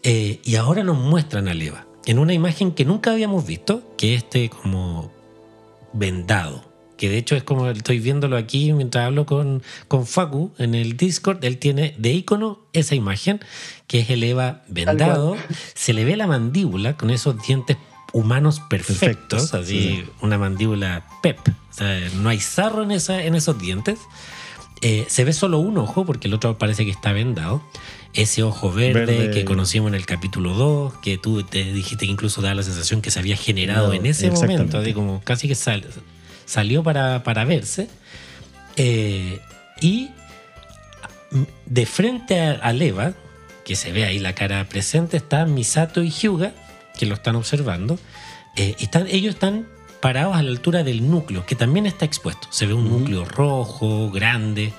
Eh, 0.04 0.40
y 0.44 0.54
ahora 0.54 0.84
nos 0.84 0.96
muestran 0.98 1.48
al 1.48 1.60
Eva 1.60 1.84
en 2.06 2.18
una 2.18 2.32
imagen 2.32 2.72
que 2.72 2.84
nunca 2.84 3.12
habíamos 3.12 3.44
visto, 3.44 3.82
que 3.98 4.14
es 4.14 4.22
este 4.22 4.50
como 4.50 5.12
vendado. 5.92 6.70
Que 6.96 7.08
de 7.08 7.18
hecho 7.18 7.34
es 7.34 7.42
como 7.42 7.68
estoy 7.68 7.98
viéndolo 7.98 8.36
aquí 8.36 8.72
mientras 8.72 9.06
hablo 9.06 9.26
con, 9.26 9.62
con 9.88 10.06
Facu 10.06 10.52
en 10.58 10.76
el 10.76 10.96
Discord. 10.96 11.44
Él 11.44 11.58
tiene 11.58 11.96
de 11.98 12.12
icono 12.12 12.60
esa 12.72 12.94
imagen, 12.94 13.40
que 13.88 14.00
es 14.00 14.10
el 14.10 14.22
Eva 14.22 14.62
vendado. 14.68 15.36
Se 15.74 15.92
le 15.92 16.04
ve 16.04 16.16
la 16.16 16.28
mandíbula 16.28 16.96
con 16.96 17.10
esos 17.10 17.42
dientes 17.44 17.76
humanos 18.12 18.60
perfectos, 18.60 18.98
Perfectos, 18.98 19.54
así 19.54 19.80
sí. 19.80 20.04
una 20.20 20.38
mandíbula 20.38 21.04
pep. 21.22 21.38
O 21.48 21.72
sea, 21.74 21.98
no 22.16 22.28
hay 22.28 22.40
sarro 22.40 22.82
en, 22.82 22.90
esa, 22.90 23.22
en 23.22 23.34
esos 23.34 23.58
dientes. 23.58 23.98
Eh, 24.82 25.04
se 25.08 25.24
ve 25.24 25.32
solo 25.32 25.58
un 25.58 25.78
ojo, 25.78 26.04
porque 26.04 26.28
el 26.28 26.34
otro 26.34 26.58
parece 26.58 26.84
que 26.84 26.90
está 26.90 27.12
vendado. 27.12 27.62
Ese 28.14 28.42
ojo 28.42 28.70
verde, 28.72 29.06
Verde. 29.06 29.30
que 29.30 29.44
conocimos 29.46 29.88
en 29.88 29.94
el 29.94 30.04
capítulo 30.04 30.52
2, 30.54 30.94
que 31.02 31.16
tú 31.16 31.42
te 31.44 31.64
dijiste 31.72 32.04
que 32.04 32.12
incluso 32.12 32.42
daba 32.42 32.56
la 32.56 32.62
sensación 32.62 33.00
que 33.00 33.10
se 33.10 33.18
había 33.18 33.36
generado 33.36 33.88
No, 33.88 33.94
en 33.94 34.04
ese 34.04 34.30
momento, 34.30 34.76
así 34.78 34.92
como 34.92 35.22
casi 35.24 35.48
que 35.48 35.54
sal- 35.54 35.86
salió 36.44 36.82
para, 36.82 37.22
para 37.24 37.44
verse. 37.46 37.88
Eh, 38.76 39.40
y 39.80 40.10
de 41.66 41.86
frente 41.86 42.38
a, 42.40 42.52
a 42.52 42.72
Leva, 42.74 43.14
que 43.64 43.76
se 43.76 43.92
ve 43.92 44.04
ahí 44.04 44.18
la 44.18 44.34
cara 44.34 44.68
presente, 44.68 45.16
están 45.16 45.54
Misato 45.54 46.02
y 46.02 46.10
Hyuga, 46.10 46.52
que 46.98 47.06
lo 47.06 47.14
están 47.14 47.36
observando. 47.36 47.98
Eh, 48.56 48.76
están, 48.80 49.06
ellos 49.08 49.34
están 49.34 49.66
parados 50.00 50.36
a 50.36 50.42
la 50.42 50.50
altura 50.50 50.82
del 50.82 51.08
núcleo, 51.10 51.46
que 51.46 51.54
también 51.54 51.86
está 51.86 52.04
expuesto. 52.04 52.48
Se 52.50 52.66
ve 52.66 52.74
un 52.74 52.88
núcleo 52.88 53.24
rojo, 53.24 54.10
grande. 54.10 54.72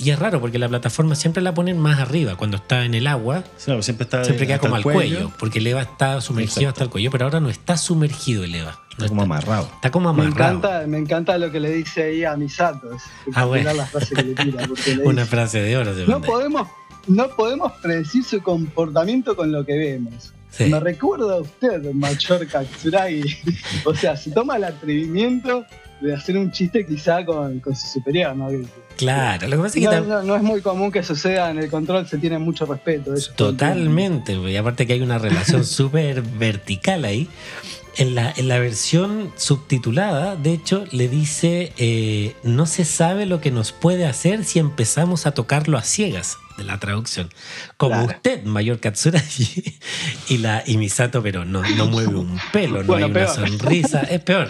Y 0.00 0.10
es 0.10 0.18
raro 0.18 0.40
porque 0.40 0.60
la 0.60 0.68
plataforma 0.68 1.16
siempre 1.16 1.42
la 1.42 1.52
ponen 1.54 1.76
más 1.76 1.98
arriba. 1.98 2.36
Cuando 2.36 2.56
está 2.58 2.84
en 2.84 2.94
el 2.94 3.08
agua, 3.08 3.42
Claro, 3.64 3.82
siempre 3.82 4.04
está 4.04 4.24
siempre 4.24 4.46
queda 4.46 4.58
como 4.60 4.76
al 4.76 4.82
cuello. 4.84 5.32
porque 5.40 5.58
el 5.58 5.66
EVA 5.66 5.82
está 5.82 6.20
sumergido 6.20 6.52
Exacto. 6.60 6.68
hasta 6.68 6.84
el 6.84 6.90
cuello, 6.90 7.10
pero 7.10 7.24
ahora 7.24 7.40
no 7.40 7.50
está 7.50 7.76
sumergido 7.76 8.44
el 8.44 8.54
EVA. 8.54 8.78
No 8.96 9.04
Está 9.04 9.08
como 9.08 9.22
está, 9.22 9.34
amarrado. 9.34 9.70
está 9.74 9.90
como 9.90 10.12
Me 10.14 10.22
amarrado. 10.26 10.58
encanta, 10.58 10.86
me 10.86 10.98
encanta 10.98 11.36
lo 11.38 11.50
que 11.50 11.58
le 11.58 11.70
dice 11.72 12.04
ahí 12.04 12.24
a 12.24 12.36
Misato. 12.36 12.90
Ah, 13.34 13.44
bueno. 13.44 13.68
espectacular 13.70 13.74
la 13.76 13.86
frase 13.86 14.14
que 14.14 14.22
le 14.22 14.34
tira, 14.34 14.68
porque 14.68 14.94
le 14.94 15.02
Una 15.04 15.22
dice, 15.22 15.30
frase 15.34 15.60
de 15.62 15.76
oro. 15.76 16.20
podemos, 16.22 16.68
no 17.08 17.28
podemos 17.30 17.72
predecir 17.82 18.22
su 18.22 18.40
comportamiento 18.40 19.34
con 19.34 19.50
lo 19.50 19.66
que 19.66 19.76
vemos. 19.76 20.32
Sí. 20.50 20.64
Me 20.66 20.80
recuerda 20.80 21.34
a 21.34 21.40
usted, 21.40 21.92
Machor 21.92 22.46
Katsuragi. 22.46 23.22
o 23.84 23.94
sea, 23.94 24.16
se 24.16 24.30
toma 24.30 24.56
el 24.56 24.64
atrevimiento 24.64 25.64
de 26.00 26.14
hacer 26.14 26.36
un 26.36 26.50
chiste 26.50 26.86
quizá 26.86 27.24
con, 27.24 27.60
con 27.60 27.74
su 27.74 27.86
superior, 27.86 28.34
¿no? 28.36 28.48
Claro, 28.96 29.48
lo 29.48 29.56
que 29.56 29.62
pasa 29.62 29.78
es 29.78 29.88
que 29.88 29.94
No, 29.94 30.00
no, 30.00 30.22
no 30.22 30.36
es 30.36 30.42
muy 30.42 30.60
común 30.60 30.90
que 30.90 31.02
suceda 31.02 31.50
en 31.50 31.58
el 31.58 31.70
control, 31.70 32.06
se 32.06 32.18
tiene 32.18 32.38
mucho 32.38 32.66
respeto. 32.66 33.14
Totalmente, 33.36 34.34
y 34.34 34.56
aparte 34.56 34.86
que 34.86 34.94
hay 34.94 35.00
una 35.00 35.18
relación 35.18 35.64
súper 35.64 36.22
vertical 36.22 37.04
ahí. 37.04 37.28
En 37.98 38.14
la, 38.14 38.32
en 38.36 38.46
la 38.46 38.60
versión 38.60 39.32
subtitulada, 39.36 40.36
de 40.36 40.52
hecho, 40.52 40.84
le 40.92 41.08
dice, 41.08 41.72
eh, 41.78 42.36
no 42.44 42.64
se 42.66 42.84
sabe 42.84 43.26
lo 43.26 43.40
que 43.40 43.50
nos 43.50 43.72
puede 43.72 44.06
hacer 44.06 44.44
si 44.44 44.60
empezamos 44.60 45.26
a 45.26 45.32
tocarlo 45.32 45.76
a 45.76 45.82
ciegas, 45.82 46.38
de 46.56 46.62
la 46.62 46.78
traducción. 46.78 47.28
Como 47.76 47.96
Claro. 47.96 48.06
usted, 48.16 48.44
mayor 48.44 48.78
Katsuragi, 48.78 49.78
y, 50.28 50.38
la, 50.38 50.62
y 50.64 50.76
Misato, 50.76 51.22
pero 51.24 51.44
no, 51.44 51.62
no 51.70 51.86
mueve 51.88 52.14
un 52.14 52.38
pelo, 52.52 52.82
no 52.82 52.86
Bueno, 52.86 53.06
hay 53.06 53.10
una 53.10 53.26
sonrisa, 53.26 54.02
es 54.02 54.20
peor. 54.20 54.48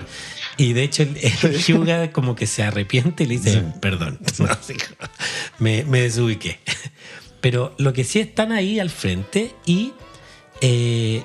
Y 0.59 0.75
de 0.75 0.83
hecho, 0.83 1.05
el, 1.05 1.17
el 1.17 1.57
Hyuga 1.59 2.13
como 2.13 2.35
que 2.37 2.47
se 2.47 2.63
arrepiente 2.65 3.25
y 3.25 3.27
le 3.29 3.39
dice, 3.39 3.53
Sí. 3.53 3.63
perdón, 3.81 4.19
No, 4.39 4.49
me, 5.59 5.85
me 5.85 6.03
desubiqué. 6.03 6.61
Pero 7.41 7.75
lo 7.79 7.95
que 7.95 8.05
sí 8.05 8.19
están 8.21 8.53
ahí 8.53 8.79
al 8.79 8.91
frente 8.91 9.55
y 9.65 9.93
eh, 10.61 11.23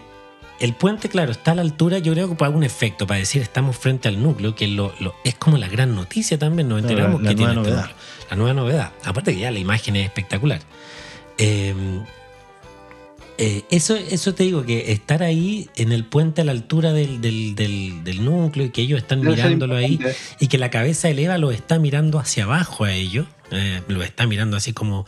el 0.63 0.73
puente, 0.73 1.10
claro, 1.10 1.32
está 1.32 1.52
a 1.52 1.56
la 1.56 1.62
altura, 1.62 1.99
yo 1.99 2.13
creo 2.13 2.30
que 2.30 2.36
para 2.36 2.49
un 2.52 2.63
efecto, 2.63 3.06
para 3.06 3.19
decir 3.19 3.41
estamos 3.41 3.76
frente 3.78 4.08
al 4.08 4.21
núcleo, 4.23 4.56
que 4.56 4.67
lo, 4.67 4.93
lo- 4.99 5.13
es 5.23 5.36
como 5.36 5.58
la 5.58 5.67
gran 5.67 5.93
noticia 5.93 6.39
también, 6.39 6.69
nos 6.69 6.80
Claro, 6.80 6.91
enteramos 6.93 7.21
la- 7.21 7.26
la 7.26 7.30
que 7.32 7.36
tiene 7.36 7.54
nueva 7.54 7.67
este 7.69 7.76
novedad. 7.76 7.89
núcleo. 7.91 8.30
La 8.30 8.36
nueva 8.38 8.54
novedad. 8.54 8.91
Aparte 9.04 9.34
que 9.34 9.39
ya 9.41 9.52
la 9.52 9.60
imagen 9.60 9.95
es 9.97 10.06
espectacular. 10.06 10.62
Eh, 11.38 11.73
eh, 13.39 13.63
eso, 13.71 13.95
eso 13.95 14.36
te 14.36 14.43
digo, 14.43 14.63
que 14.63 14.91
estar 14.91 15.23
ahí 15.23 15.67
en 15.76 15.91
el 15.91 16.06
puente 16.06 16.41
a 16.41 16.43
la 16.45 16.52
altura 16.52 16.93
del, 16.93 17.19
del- 17.19 17.56
del- 17.56 18.04
del 18.04 18.23
núcleo 18.23 18.67
y 18.67 18.69
que 18.69 18.84
ellos 18.84 18.99
están 19.02 19.21
mirándolo 19.21 19.76
ahí 19.76 19.99
y 20.39 20.47
que 20.47 20.58
la 20.60 20.69
cabeza 20.69 21.08
de 21.08 21.23
Eva 21.23 21.38
lo 21.39 21.52
está 21.52 21.80
mirando 21.80 22.19
hacia 22.19 22.43
abajo 22.43 22.84
a 22.86 22.93
ellos, 22.93 23.26
eh, 23.52 23.82
lo 23.88 24.04
está 24.04 24.28
mirando 24.28 24.56
así 24.56 24.71
como, 24.71 25.08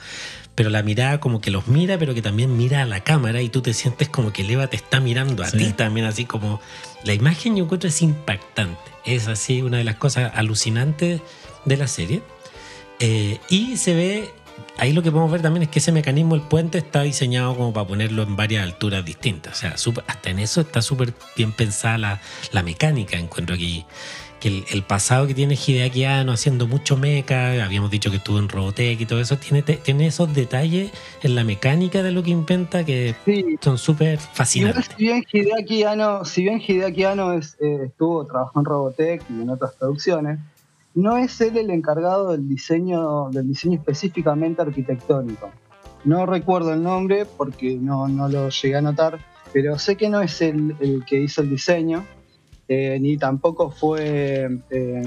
pero 0.55 0.69
la 0.69 0.81
mirada 0.83 1.19
como 1.19 1.41
que 1.41 1.51
los 1.51 1.67
mira, 1.67 1.97
pero 1.97 2.13
que 2.13 2.21
también 2.21 2.55
mira 2.57 2.81
a 2.81 2.85
la 2.85 3.01
cámara 3.01 3.41
y 3.41 3.49
tú 3.49 3.61
te 3.61 3.73
sientes 3.73 4.07
como 4.09 4.31
que 4.31 4.41
el 4.41 4.49
Eva 4.51 4.67
te 4.67 4.77
está 4.77 4.99
mirando 5.01 5.43
a 5.43 5.47
Sí. 5.49 5.57
ti 5.57 5.73
también, 5.73 6.05
así 6.05 6.25
como 6.25 6.61
la 7.03 7.13
imagen 7.13 7.55
yo 7.57 7.65
encuentro 7.65 7.89
es 7.89 8.01
impactante, 8.01 8.79
es 9.05 9.27
así 9.27 9.61
una 9.61 9.77
de 9.77 9.83
las 9.83 9.95
cosas 9.97 10.31
alucinantes 10.35 11.21
de 11.65 11.77
la 11.77 11.87
serie. 11.87 12.21
Eh, 12.99 13.39
y 13.49 13.75
se 13.77 13.93
ve, 13.93 14.29
ahí 14.77 14.93
lo 14.93 15.03
que 15.03 15.11
podemos 15.11 15.31
ver 15.31 15.41
también 15.41 15.63
es 15.63 15.69
que 15.69 15.79
ese 15.79 15.91
mecanismo, 15.91 16.35
el 16.35 16.41
puente, 16.41 16.77
está 16.77 17.01
diseñado 17.01 17.55
como 17.57 17.73
para 17.73 17.85
ponerlo 17.87 18.23
en 18.23 18.35
varias 18.37 18.63
alturas 18.63 19.03
distintas. 19.03 19.57
O 19.57 19.59
sea, 19.59 19.77
súper- 19.77 20.05
hasta 20.07 20.29
en 20.29 20.39
eso 20.39 20.61
está 20.61 20.81
súper 20.81 21.13
bien 21.35 21.51
pensada 21.51 21.97
la, 21.97 22.21
la 22.53 22.63
mecánica, 22.63 23.17
encuentro 23.17 23.55
aquí, 23.55 23.85
que 24.39 24.47
el, 24.49 24.65
el 24.71 24.83
pasado 24.83 25.27
que 25.27 25.33
tiene 25.33 25.55
Hideaki 25.55 26.03
Anno 26.05 26.31
haciendo 26.31 26.67
mucho 26.67 26.97
mecha, 26.97 27.63
habíamos 27.63 27.91
dicho 27.91 28.09
que 28.11 28.17
estuvo 28.17 28.39
en 28.39 28.49
Robotech 28.49 28.99
y 28.99 29.05
todo 29.05 29.19
eso, 29.19 29.37
tiene, 29.37 30.07
esos 30.07 30.33
detalles 30.33 30.91
en 31.23 31.35
la 31.35 31.43
mecánica 31.43 32.03
de 32.03 32.11
lo 32.11 32.23
que 32.23 32.31
inventa 32.31 32.83
que 32.83 33.15
Sí, 33.25 33.57
son 33.61 33.77
súper 33.77 34.19
fascinantes. 34.19 34.89
si 34.97 35.03
bien 35.03 35.23
Hideaki 35.31 35.83
Anno, 35.83 36.25
si 36.25 36.43
bien 36.43 36.61
Hideaki 36.65 37.03
Anno 37.03 37.33
es, 37.33 37.57
eh, 37.61 37.85
estuvo 37.87 38.25
trabajó 38.25 38.59
en 38.59 38.65
Robotech 38.65 39.23
y 39.29 39.41
en 39.41 39.49
otras 39.49 39.73
producciones, 39.75 40.39
no 40.93 41.17
es 41.17 41.39
él 41.41 41.57
el 41.57 41.69
encargado 41.69 42.31
del 42.31 42.47
diseño, 42.47 43.29
del 43.29 43.47
diseño 43.47 43.77
específicamente 43.77 44.61
arquitectónico. 44.61 45.51
No 46.05 46.25
recuerdo 46.25 46.73
el 46.73 46.81
nombre 46.83 47.25
porque 47.25 47.75
no, 47.75 48.07
no 48.07 48.29
lo 48.29 48.49
llegué 48.49 48.75
a 48.75 48.81
notar, 48.81 49.19
pero 49.51 49.77
sé 49.79 49.97
que 49.97 50.07
no 50.09 50.21
es 50.21 50.41
él 50.41 50.75
el 50.79 51.03
que 51.05 51.19
hizo 51.19 51.41
el 51.41 51.49
diseño, 51.49 52.05
eh, 52.67 52.97
ni 52.99 53.17
tampoco 53.17 53.69
fue 53.69 54.49
eh, 54.69 55.03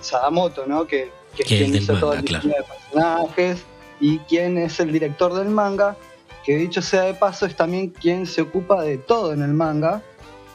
Sadamoto, 0.00 0.66
¿no? 0.66 0.86
Que, 0.86 1.10
que 1.36 1.42
es 1.42 1.48
quien 1.48 1.74
hizo 1.74 1.94
todo 1.94 2.14
el 2.14 2.22
diseño 2.22 2.54
de 2.54 2.64
personajes 2.64 3.64
y 4.00 4.18
quien 4.20 4.58
es 4.58 4.80
el 4.80 4.92
director 4.92 5.34
del 5.34 5.48
manga, 5.48 5.96
que 6.44 6.56
dicho 6.56 6.82
sea 6.82 7.02
de 7.02 7.14
paso 7.14 7.46
es 7.46 7.54
también 7.56 7.90
quien 7.90 8.26
se 8.26 8.42
ocupa 8.42 8.82
de 8.82 8.98
todo 8.98 9.32
en 9.32 9.42
el 9.42 9.52
manga, 9.52 10.02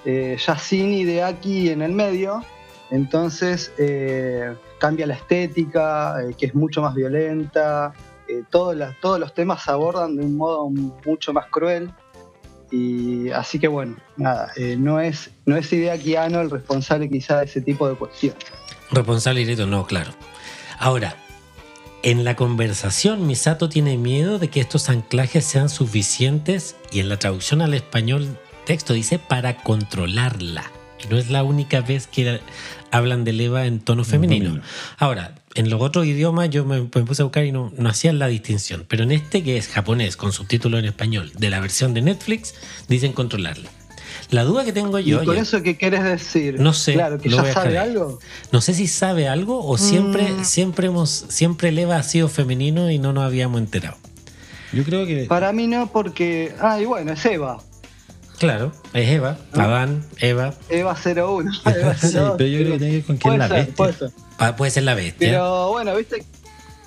eh, 0.05 0.37
ya 0.45 0.57
sin 0.57 0.93
Hideaki 0.93 1.69
en 1.69 1.81
el 1.81 1.93
medio, 1.93 2.43
entonces 2.89 3.73
eh, 3.77 4.55
cambia 4.79 5.07
la 5.07 5.15
estética, 5.15 6.21
eh, 6.23 6.33
que 6.37 6.47
es 6.47 6.55
mucho 6.55 6.81
más 6.81 6.93
violenta, 6.95 7.93
eh, 8.27 8.43
todos, 8.49 8.75
todos 9.01 9.19
los 9.19 9.33
temas 9.33 9.63
se 9.63 9.71
abordan 9.71 10.15
de 10.15 10.25
un 10.25 10.37
modo 10.37 10.69
mucho 10.69 11.33
más 11.33 11.47
cruel, 11.47 11.91
y 12.71 13.29
así 13.31 13.59
que 13.59 13.67
bueno, 13.67 13.97
nada, 14.17 14.51
eh, 14.55 14.75
no 14.77 14.99
es, 14.99 15.31
no 15.45 15.55
es 15.57 15.71
Hideaki 15.71 16.15
Anno 16.15 16.41
el 16.41 16.49
responsable 16.49 17.09
quizá 17.09 17.39
de 17.39 17.45
ese 17.45 17.61
tipo 17.61 17.87
de 17.87 17.95
cuestiones. 17.95 18.43
Responsable 18.91 19.41
directo, 19.41 19.67
no, 19.67 19.85
claro. 19.85 20.11
Ahora, 20.79 21.15
en 22.03 22.23
la 22.23 22.35
conversación, 22.35 23.25
Misato 23.27 23.69
tiene 23.69 23.97
miedo 23.97 24.39
de 24.39 24.49
que 24.49 24.59
estos 24.59 24.89
anclajes 24.89 25.45
sean 25.45 25.69
suficientes 25.69 26.75
y 26.91 26.99
en 26.99 27.09
la 27.09 27.17
traducción 27.17 27.61
al 27.61 27.73
español 27.73 28.37
texto 28.65 28.93
dice 28.93 29.17
para 29.17 29.57
controlarla. 29.57 30.71
Y 31.03 31.07
no 31.07 31.17
es 31.17 31.29
la 31.29 31.43
única 31.43 31.81
vez 31.81 32.07
que 32.07 32.39
hablan 32.91 33.23
del 33.23 33.41
Eva 33.41 33.65
en 33.65 33.79
tono 33.79 34.03
femenino. 34.03 34.45
femenino. 34.45 34.67
Ahora, 34.97 35.35
en 35.57 35.69
los 35.69 35.81
otros 35.81 36.05
idiomas 36.05 36.49
yo 36.49 36.63
me, 36.65 36.81
me 36.81 36.87
puse 36.87 37.21
a 37.21 37.25
buscar 37.25 37.43
y 37.45 37.51
no, 37.51 37.71
no 37.77 37.89
hacían 37.89 38.19
la 38.19 38.27
distinción. 38.27 38.85
Pero 38.87 39.03
en 39.03 39.11
este 39.11 39.43
que 39.43 39.57
es 39.57 39.67
japonés 39.67 40.15
con 40.15 40.31
subtítulo 40.31 40.77
en 40.79 40.85
español 40.85 41.31
de 41.37 41.49
la 41.49 41.59
versión 41.59 41.93
de 41.93 42.01
Netflix, 42.01 42.53
dicen 42.87 43.11
controlarla. 43.13 43.69
La 44.29 44.43
duda 44.43 44.65
que 44.65 44.73
tengo 44.73 44.99
yo... 44.99 45.21
¿Y 45.23 45.25
con 45.25 45.35
ya- 45.35 45.41
eso 45.41 45.61
qué 45.63 45.77
quieres 45.77 46.03
decir? 46.03 46.59
No 46.59 46.73
sé, 46.73 46.93
Claro, 46.93 47.17
que 47.19 47.29
lo 47.29 47.37
voy 47.37 47.45
ya 47.45 47.51
a 47.51 47.53
sabe 47.53 47.69
dejar 47.71 47.87
algo. 47.87 48.19
No 48.51 48.61
sé 48.61 48.73
si 48.73 48.87
sabe 48.87 49.27
algo 49.27 49.65
o 49.65 49.77
siempre, 49.77 50.31
Mm. 50.31 50.43
siempre 50.45 50.87
hemos, 50.87 51.09
siempre 51.29 51.69
el 51.69 51.79
Eva 51.79 51.97
ha 51.97 52.03
sido 52.03 52.27
femenino 52.27 52.89
y 52.91 52.99
no 52.99 53.13
nos 53.13 53.23
habíamos 53.23 53.59
enterado. 53.61 53.97
Yo 54.73 54.83
creo 54.83 55.05
que. 55.05 55.25
Para 55.25 55.53
mí 55.53 55.65
no, 55.67 55.91
porque. 55.93 56.53
Ah, 56.59 56.79
y 56.81 56.83
bueno, 56.85 57.13
es 57.13 57.25
Eva. 57.25 57.59
Claro, 58.39 58.71
es 58.93 59.09
Eva, 59.09 59.37
Ah. 59.53 59.63
Adán, 59.63 60.05
Eva, 60.19 60.53
Eva 60.69 60.95
01. 60.95 61.51
Eva 61.65 61.97
Sí, 61.97 62.11
02. 62.13 62.35
pero 62.37 62.49
yo 62.49 62.59
creo 62.59 62.71
que 62.73 62.79
tiene 62.79 62.91
que 62.91 62.97
ver 62.97 63.05
con 63.05 63.15
es 63.15 63.21
Puede 63.21 63.37
la 63.39 63.47
ser, 63.47 63.57
bestia. 63.57 63.75
puede 63.75 63.93
ser. 63.93 64.11
ah, 64.37 64.55
puede 64.55 64.71
ser 64.71 64.83
la 64.83 64.95
bestia. 64.95 65.27
Pero 65.29 65.69
bueno, 65.71 65.95
viste, 65.95 66.23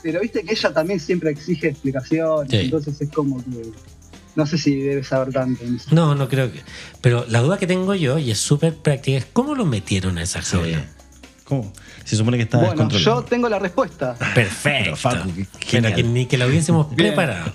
pero 0.03 0.21
viste 0.21 0.43
que 0.45 0.53
ella 0.53 0.73
también 0.73 1.01
siempre 1.01 1.31
exige 1.31 1.69
explicaciones, 1.69 2.51
Sí. 2.51 2.57
entonces 2.59 3.01
es 3.01 3.11
como 3.11 3.39
que 3.45 3.73
no 4.37 4.47
sé 4.47 4.59
si 4.59 4.77
debe 4.77 5.03
saber 5.03 5.33
tanto. 5.35 5.63
No, 5.91 6.15
no 6.15 6.29
creo 6.29 6.53
que. 6.53 6.61
Pero 7.01 7.25
la 7.29 7.41
duda 7.41 7.59
que 7.59 7.67
tengo 7.67 7.95
yo, 7.97 8.17
y 8.19 8.31
es 8.31 8.39
súper 8.39 8.77
práctica, 8.77 9.19
es 9.19 9.27
cómo 9.27 9.55
lo 9.57 9.67
metieron 9.67 10.19
a 10.19 10.23
esa 10.23 10.41
Sí. 10.43 10.57
jaula. 10.57 10.85
¿Cómo? 11.45 11.73
Se 12.05 12.15
supone 12.15 12.37
que 12.37 12.45
está 12.45 12.59
Bueno, 12.59 12.89
yo 12.91 13.23
tengo 13.25 13.49
la 13.49 13.59
respuesta, 13.59 14.15
Perfecto. 14.37 14.85
Pero, 14.85 14.97
Facu, 14.97 15.31
que 15.59 16.03
ni 16.05 16.27
que 16.27 16.39
la 16.39 16.47
hubiésemos 16.47 16.95
preparado. 16.95 17.53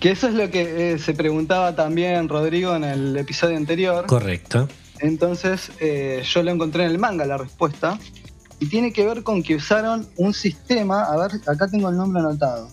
Que 0.00 0.10
eso 0.10 0.28
es 0.28 0.34
lo 0.34 0.50
que 0.50 0.92
eh, 0.92 0.98
se 0.98 1.14
preguntaba 1.14 1.74
también 1.76 2.28
Rodrigo 2.28 2.74
en 2.74 2.84
el 2.84 3.16
episodio 3.16 3.56
anterior. 3.56 4.06
Correcto. 4.06 4.68
Entonces 5.00 5.70
eh, 5.80 6.22
yo 6.24 6.42
lo 6.42 6.50
encontré 6.50 6.84
en 6.84 6.90
el 6.90 6.98
manga 6.98 7.24
la 7.26 7.36
respuesta. 7.38 7.98
Y 8.58 8.66
tiene 8.66 8.92
que 8.92 9.06
ver 9.06 9.22
con 9.22 9.42
que 9.42 9.54
usaron 9.56 10.06
un 10.16 10.34
sistema, 10.34 11.04
a 11.04 11.16
ver, 11.16 11.30
acá 11.46 11.66
tengo 11.68 11.88
el 11.88 11.96
nombre 11.96 12.20
anotado. 12.20 12.68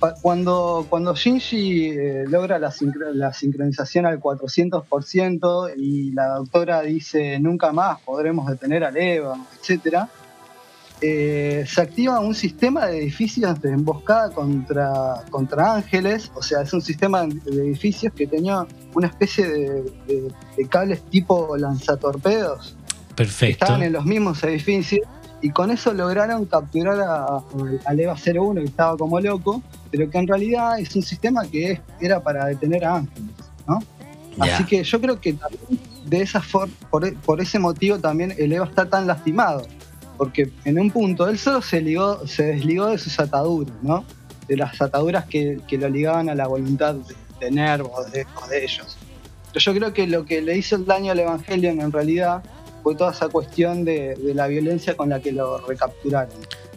Pa- 0.00 0.14
Cuando, 0.20 0.84
cuando 0.90 1.14
Shinji 1.14 1.90
eh, 1.90 2.24
logra 2.26 2.58
la, 2.58 2.70
sincro- 2.72 3.12
la 3.12 3.32
sincronización 3.32 4.04
al 4.06 4.18
400% 4.20 5.72
y 5.76 6.10
la 6.10 6.26
doctora 6.38 6.82
dice 6.82 7.38
nunca 7.38 7.70
más 7.72 8.00
podremos 8.02 8.48
detener 8.50 8.82
al 8.84 8.96
Eva, 8.96 9.38
etc., 11.00 11.66
se 11.66 11.80
activa 11.80 12.20
un 12.20 12.34
sistema 12.34 12.86
de 12.86 12.98
edificios 12.98 13.60
de 13.60 13.70
emboscada 13.72 14.30
contra, 14.30 15.24
contra 15.30 15.74
ángeles, 15.74 16.30
o 16.34 16.42
sea, 16.42 16.62
es 16.62 16.72
un 16.72 16.80
sistema 16.82 17.24
de 17.26 17.62
edificios 17.62 18.12
que 18.14 18.26
tenía 18.26 18.66
una 18.94 19.08
especie 19.08 19.46
de, 19.48 19.82
de- 20.06 20.32
de 20.56 20.68
cables 20.68 21.02
tipo 21.10 21.56
lanzatorpedos 21.56 22.76
que 23.08 23.14
Perfecto. 23.14 23.64
estaban 23.64 23.82
en 23.82 23.92
los 23.92 24.04
mismos 24.04 24.42
edificios 24.44 25.00
y 25.42 25.50
con 25.50 25.70
eso 25.70 25.92
lograron 25.92 26.46
capturar 26.46 26.98
a, 27.00 27.42
al 27.84 28.00
EVA 28.00 28.14
01 28.14 28.54
que 28.62 28.66
estaba 28.66 28.96
como 28.96 29.20
loco, 29.20 29.62
pero 29.90 30.08
que 30.10 30.18
en 30.18 30.26
realidad 30.26 30.78
es 30.78 30.94
un 30.96 31.02
sistema 31.02 31.46
que 31.46 31.72
es- 31.72 31.80
era 32.00 32.20
para 32.22 32.46
detener 32.46 32.84
a 32.84 32.96
ángeles, 32.96 33.30
¿no? 33.68 33.82
Así 34.38 34.64
que 34.64 34.82
yo 34.84 35.00
creo 35.00 35.18
que 35.18 35.32
también 35.32 35.62
de 36.04 36.20
esa 36.20 36.42
por, 36.90 37.14
por 37.20 37.40
ese 37.40 37.58
motivo 37.58 37.98
también 37.98 38.34
el 38.36 38.52
EVA 38.52 38.66
está 38.66 38.88
tan 38.88 39.06
lastimado, 39.06 39.62
porque 40.16 40.50
en 40.64 40.78
un 40.78 40.90
punto 40.90 41.28
él 41.28 41.38
solo 41.38 41.62
se 41.62 41.80
ligó, 41.80 42.26
se 42.26 42.44
desligó 42.44 42.86
de 42.86 42.98
sus 42.98 43.18
ataduras, 43.20 43.74
¿no? 43.82 44.04
De 44.48 44.56
las 44.56 44.80
ataduras 44.80 45.24
que, 45.26 45.58
que 45.68 45.76
lo 45.78 45.88
ligaban 45.88 46.28
a 46.28 46.34
la 46.34 46.46
voluntad 46.46 46.94
de, 46.94 47.14
de 47.40 47.50
Nervo 47.50 47.92
o 47.94 48.04
de, 48.04 48.26
o 48.44 48.48
de 48.48 48.64
ellos. 48.64 48.96
Pero 49.52 49.60
yo 49.60 49.74
creo 49.74 49.92
que 49.92 50.06
lo 50.06 50.24
que 50.24 50.40
le 50.42 50.56
hizo 50.56 50.76
el 50.76 50.86
daño 50.86 51.12
al 51.12 51.18
Evangelion 51.20 51.80
en 51.80 51.92
realidad 51.92 52.42
fue 52.82 52.94
toda 52.94 53.12
esa 53.12 53.28
cuestión 53.28 53.84
de, 53.84 54.14
de 54.14 54.34
la 54.34 54.46
violencia 54.46 54.96
con 54.96 55.08
la 55.08 55.20
que 55.20 55.32
lo 55.32 55.58
recapturaron. 55.66 56.34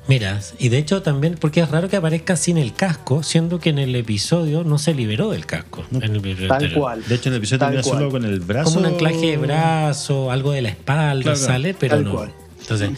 Mira, 0.08 0.40
y 0.58 0.70
de 0.70 0.80
hecho 0.80 1.04
también, 1.04 1.36
porque 1.40 1.60
es 1.60 1.70
raro 1.70 1.88
que 1.88 1.96
aparezca 1.96 2.36
sin 2.36 2.58
el 2.58 2.74
casco, 2.74 3.22
siendo 3.22 3.60
que 3.60 3.70
en 3.70 3.78
el 3.78 3.96
episodio 3.96 4.64
no 4.64 4.80
se 4.80 4.96
liberó 4.96 5.30
del 5.30 5.46
casco. 5.46 5.86
No. 5.92 6.00
en 6.00 6.12
el 6.12 6.16
episodio 6.18 6.48
Tal 6.48 6.56
anterior. 6.56 6.80
cual. 6.80 7.04
De 7.08 7.14
hecho, 7.14 7.30
en 7.30 7.34
el 7.36 7.38
episodio 7.38 7.60
termina 7.60 7.84
solo 7.84 8.10
con 8.10 8.26
el 8.26 8.40
brazo. 8.40 8.74
Como 8.74 8.80
un 8.80 8.94
anclaje 8.94 9.18
de 9.28 9.38
brazo, 9.38 10.32
algo 10.32 10.52
de 10.52 10.64
la 10.64 10.70
espalda 10.70 11.22
Claro, 11.22 11.38
sale, 11.38 11.76
pero 11.76 11.96
Tal 11.98 12.06
no. 12.06 12.12
cual. 12.14 12.34
Entonces, 12.60 12.90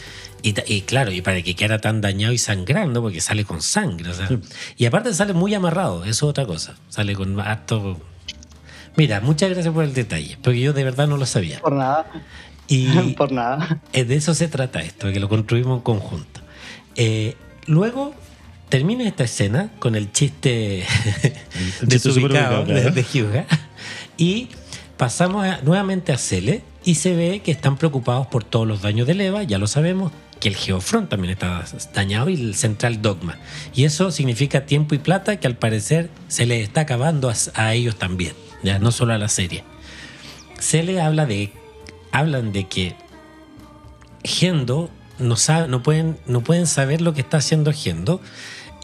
y, 0.42 0.54
y 0.66 0.82
claro, 0.82 1.12
y 1.12 1.20
para 1.22 1.40
que 1.42 1.54
quedara 1.54 1.80
tan 1.80 2.00
dañado 2.00 2.32
y 2.32 2.38
sangrando, 2.38 3.00
porque 3.02 3.20
sale 3.20 3.44
con 3.44 3.62
sangre, 3.62 4.10
o 4.10 4.14
sea. 4.14 4.26
Sí. 4.28 4.38
Y 4.76 4.86
aparte 4.86 5.12
sale 5.14 5.32
muy 5.32 5.54
amarrado, 5.54 6.02
eso 6.04 6.10
es 6.10 6.22
otra 6.30 6.46
cosa. 6.46 6.74
Sale 6.88 7.14
con 7.14 7.38
harto. 7.40 8.00
Mira, 8.96 9.20
muchas 9.20 9.50
gracias 9.50 9.72
por 9.72 9.84
el 9.84 9.94
detalle, 9.94 10.36
porque 10.42 10.60
yo 10.60 10.72
de 10.72 10.84
verdad 10.84 11.06
no 11.08 11.16
lo 11.16 11.26
sabía. 11.26 11.60
Por 11.60 11.72
nada, 11.74 12.06
Y 12.68 12.86
por 13.16 13.32
nada. 13.32 13.80
eh, 13.92 14.04
de 14.04 14.16
eso 14.16 14.34
se 14.34 14.48
trata 14.48 14.80
esto, 14.82 15.06
de 15.06 15.12
que 15.14 15.20
lo 15.20 15.28
construimos 15.28 15.78
en 15.78 15.82
conjunto. 15.82 16.40
Eh, 16.96 17.36
luego 17.66 18.14
termina 18.68 19.06
esta 19.08 19.24
escena 19.24 19.70
con 19.78 19.94
el 19.94 20.12
chiste 20.12 20.80
El 21.22 21.32
chiste 21.62 21.86
desubicado 21.86 22.62
ubicado, 22.62 22.64
de, 22.66 22.90
de 22.90 23.02
Hyuga 23.02 23.46
y 24.18 24.48
pasamos 24.96 25.46
a- 25.46 25.60
nuevamente 25.62 26.12
a 26.12 26.18
Cele 26.18 26.62
y 26.84 26.96
se 26.96 27.14
ve 27.14 27.40
que 27.44 27.50
están 27.50 27.76
preocupados 27.76 28.26
por 28.26 28.44
todos 28.44 28.66
los 28.66 28.82
daños 28.82 29.06
de 29.06 29.12
Eva, 29.26 29.42
ya 29.42 29.56
lo 29.58 29.66
sabemos, 29.66 30.12
que 30.42 30.48
el 30.48 30.56
Geofront 30.56 31.08
también 31.08 31.34
está 31.34 31.64
dañado 31.94 32.28
y 32.28 32.34
el 32.34 32.56
Central 32.56 33.00
Dogma. 33.00 33.38
Y 33.76 33.84
eso 33.84 34.10
significa 34.10 34.66
tiempo 34.66 34.96
y 34.96 34.98
plata 34.98 35.38
que 35.38 35.46
al 35.46 35.56
parecer 35.56 36.10
se 36.26 36.46
les 36.46 36.64
está 36.64 36.80
acabando 36.80 37.32
a, 37.54 37.74
ellos 37.74 37.94
también, 37.94 38.34
ya 38.64 38.80
no 38.80 38.90
solo 38.90 39.12
a 39.12 39.18
la 39.18 39.28
serie. 39.28 39.62
Cele 40.58 41.00
habla 41.00 41.26
de 41.26 41.52
hablan 42.10 42.50
de 42.50 42.66
que 42.66 42.96
Gendo 44.24 44.90
no, 45.20 45.36
sabe, 45.36 45.68
no, 45.68 45.84
pueden, 45.84 46.18
no 46.26 46.40
pueden 46.40 46.66
saber 46.66 47.02
lo 47.02 47.14
que 47.14 47.20
está 47.20 47.36
haciendo 47.36 47.72
Gendo 47.72 48.20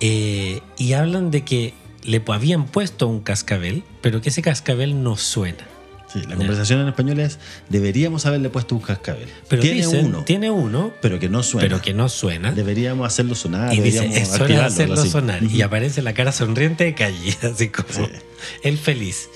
eh, 0.00 0.60
y 0.76 0.92
hablan 0.92 1.32
de 1.32 1.42
que 1.42 1.74
le 2.04 2.22
habían 2.28 2.66
puesto 2.66 3.08
un 3.08 3.18
cascabel, 3.18 3.82
pero 4.00 4.20
que 4.20 4.28
ese 4.28 4.42
cascabel 4.42 5.02
no 5.02 5.16
suena. 5.16 5.66
Sí, 6.12 6.22
la 6.26 6.36
conversación 6.36 6.80
en 6.80 6.88
español 6.88 7.20
es: 7.20 7.38
deberíamos 7.68 8.24
haberle 8.24 8.48
puesto 8.48 8.74
un 8.74 8.80
cascabel. 8.80 9.28
Pero 9.48 9.60
tiene 9.62 9.76
dicen, 9.82 10.06
uno, 10.06 10.24
tiene 10.24 10.50
uno, 10.50 10.92
pero 11.02 11.18
que 11.18 11.28
no 11.28 11.42
suena. 11.42 11.68
pero 11.68 11.82
que 11.82 11.92
no 11.92 12.08
suena. 12.08 12.50
Deberíamos 12.52 13.06
hacerlo 13.06 13.34
sonar. 13.34 13.74
y 13.74 13.80
dice, 13.80 14.06
es 14.06 14.28
hora 14.30 14.38
de 14.38 14.44
activarlo, 14.44 14.66
hacerlo 14.66 14.94
así. 14.94 15.10
sonar. 15.10 15.42
Y 15.42 15.60
aparece 15.62 16.00
la 16.02 16.14
cara 16.14 16.32
sonriente 16.32 16.84
de 16.84 16.94
Calle, 16.94 17.36
así 17.52 17.68
como 17.68 17.88
Sí. 17.90 18.06
él 18.62 18.78
feliz. 18.78 19.28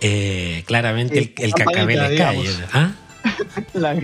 Eh, 0.00 0.62
claramente 0.66 1.18
el, 1.18 1.32
el 1.36 1.52
cascabel 1.54 1.98
es 1.98 2.18
Calle. 2.18 2.50
¿Ah? 2.72 2.92
La, 3.74 3.94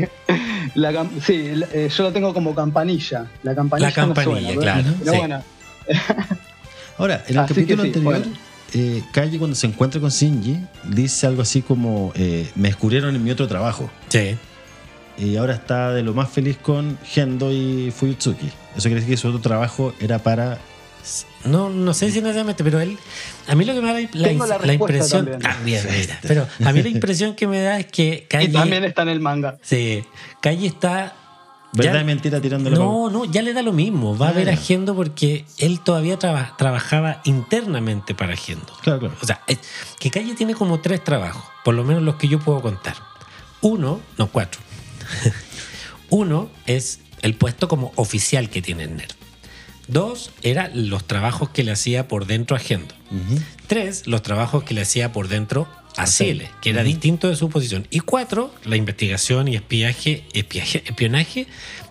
la 0.74 0.92
cam- 0.92 1.20
sí, 1.24 1.50
la- 1.54 1.68
eh, 1.72 1.88
yo 1.96 2.02
lo 2.02 2.12
tengo 2.12 2.34
como 2.34 2.54
campanilla. 2.54 3.30
La 3.44 3.54
campanilla, 3.54 3.88
La 3.88 3.94
campanilla, 3.94 4.40
no 4.40 4.46
suena, 4.54 4.60
claro, 4.62 4.82
Pero, 4.82 4.96
pero 5.04 5.12
sí. 5.12 5.18
bueno, 5.18 5.42
Ahora, 6.98 7.24
en 7.26 7.34
el 7.34 7.38
Así 7.38 7.54
que 7.54 7.60
capítulo 7.60 7.82
sí, 7.82 7.88
anterior, 7.88 8.04
bueno. 8.20 8.36
Eh, 8.74 9.02
Calle, 9.12 9.38
cuando 9.38 9.54
se 9.56 9.66
encuentra 9.66 10.00
con 10.00 10.10
Shinji, 10.10 10.58
dice 10.84 11.26
algo 11.26 11.42
así 11.42 11.62
como: 11.62 12.12
eh, 12.14 12.50
Me 12.54 12.68
descubrieron 12.68 13.14
en 13.14 13.22
mi 13.22 13.30
otro 13.30 13.46
trabajo. 13.48 13.90
Sí. 14.08 14.36
y 15.18 15.36
ahora 15.36 15.54
está 15.54 15.92
de 15.92 16.02
lo 16.02 16.14
más 16.14 16.30
feliz 16.30 16.56
con 16.56 16.98
Gendo 17.04 17.52
y 17.52 17.92
Fuyutsuki. 17.94 18.46
Eso 18.76 18.82
quiere 18.88 18.96
decir 18.96 19.10
que 19.10 19.16
su 19.16 19.28
otro 19.28 19.40
trabajo 19.40 19.92
era 20.00 20.18
para 20.18 20.58
No, 21.44 21.68
no 21.68 21.92
sé 21.92 22.10
si 22.10 22.20
necesariamente, 22.20 22.64
pero 22.64 22.80
él. 22.80 22.96
A 23.46 23.54
mí 23.54 23.64
lo 23.66 23.74
que 23.74 23.80
me 23.82 23.88
da 23.88 24.08
la, 24.64 24.72
impresión. 24.72 25.26
también. 25.26 25.40
También, 25.40 25.84
mira, 25.90 26.18
Pero 26.22 26.46
a 26.64 26.72
mí 26.72 26.82
la 26.82 26.88
impresión 26.98 27.34
que 27.34 27.46
me 27.46 27.60
da 27.60 27.78
es 27.78 27.86
que 27.86 28.22
Y 28.24 28.28
Calle. 28.28 28.48
también 28.48 28.84
está 28.84 29.02
en 29.02 29.08
el 29.10 29.20
manga. 29.20 29.58
Sí, 29.62 30.02
Calle 30.40 30.66
está. 30.66 31.14
¿Verdad 31.72 32.00
ya- 32.00 32.04
mentira 32.04 32.40
tirándole 32.40 32.76
No, 32.76 33.08
no, 33.10 33.24
ya 33.24 33.40
le 33.42 33.52
da 33.54 33.62
lo 33.62 33.72
mismo. 33.72 34.16
Va 34.16 34.28
a 34.28 34.32
ver 34.32 34.50
a 34.50 34.52
Ah. 34.52 34.56
Gendo 34.56 34.94
porque 34.94 35.44
él 35.58 35.80
todavía 35.80 36.18
traba- 36.18 36.54
trabajaba 36.58 37.20
internamente 37.24 38.14
para 38.14 38.36
Gendo. 38.36 38.72
Claro, 38.82 39.00
claro. 39.00 39.14
O 39.22 39.26
sea, 39.26 39.40
es- 39.46 39.58
que 39.98 40.10
Calle 40.10 40.34
tiene 40.34 40.54
como 40.54 40.80
tres 40.80 41.02
trabajos, 41.02 41.42
por 41.64 41.74
lo 41.74 41.84
menos 41.84 42.02
los 42.02 42.16
que 42.16 42.28
yo 42.28 42.38
puedo 42.40 42.60
contar. 42.60 42.94
Uno, 43.62 44.00
no, 44.18 44.26
cuatro. 44.26 44.60
Uno 46.10 46.50
es 46.66 47.00
el 47.22 47.34
puesto 47.34 47.68
como 47.68 47.92
oficial 47.96 48.50
que 48.50 48.62
tiene 48.62 48.84
el 48.84 48.96
NERD. 48.96 49.12
Dos, 49.88 50.30
era 50.42 50.70
los 50.72 51.04
trabajos 51.06 51.48
que 51.50 51.64
le 51.64 51.72
hacía 51.72 52.06
por 52.08 52.26
dentro 52.26 52.56
a 52.56 52.60
Gendo. 52.60 52.94
Tres, 53.66 54.06
los 54.06 54.22
trabajos 54.22 54.62
que 54.64 54.74
le 54.74 54.82
hacía 54.82 55.12
por 55.12 55.28
dentro 55.28 55.66
a 55.96 56.06
Ciele, 56.06 56.50
que 56.60 56.70
era 56.70 56.82
distinto 56.82 57.28
de 57.28 57.36
su 57.36 57.48
posición. 57.50 57.86
Y 57.90 58.00
cuatro, 58.00 58.52
la 58.64 58.76
investigación 58.76 59.48
y 59.48 59.56
espiaje, 59.56 60.24
espiaje- 60.32 60.82
espionaje 60.86 61.46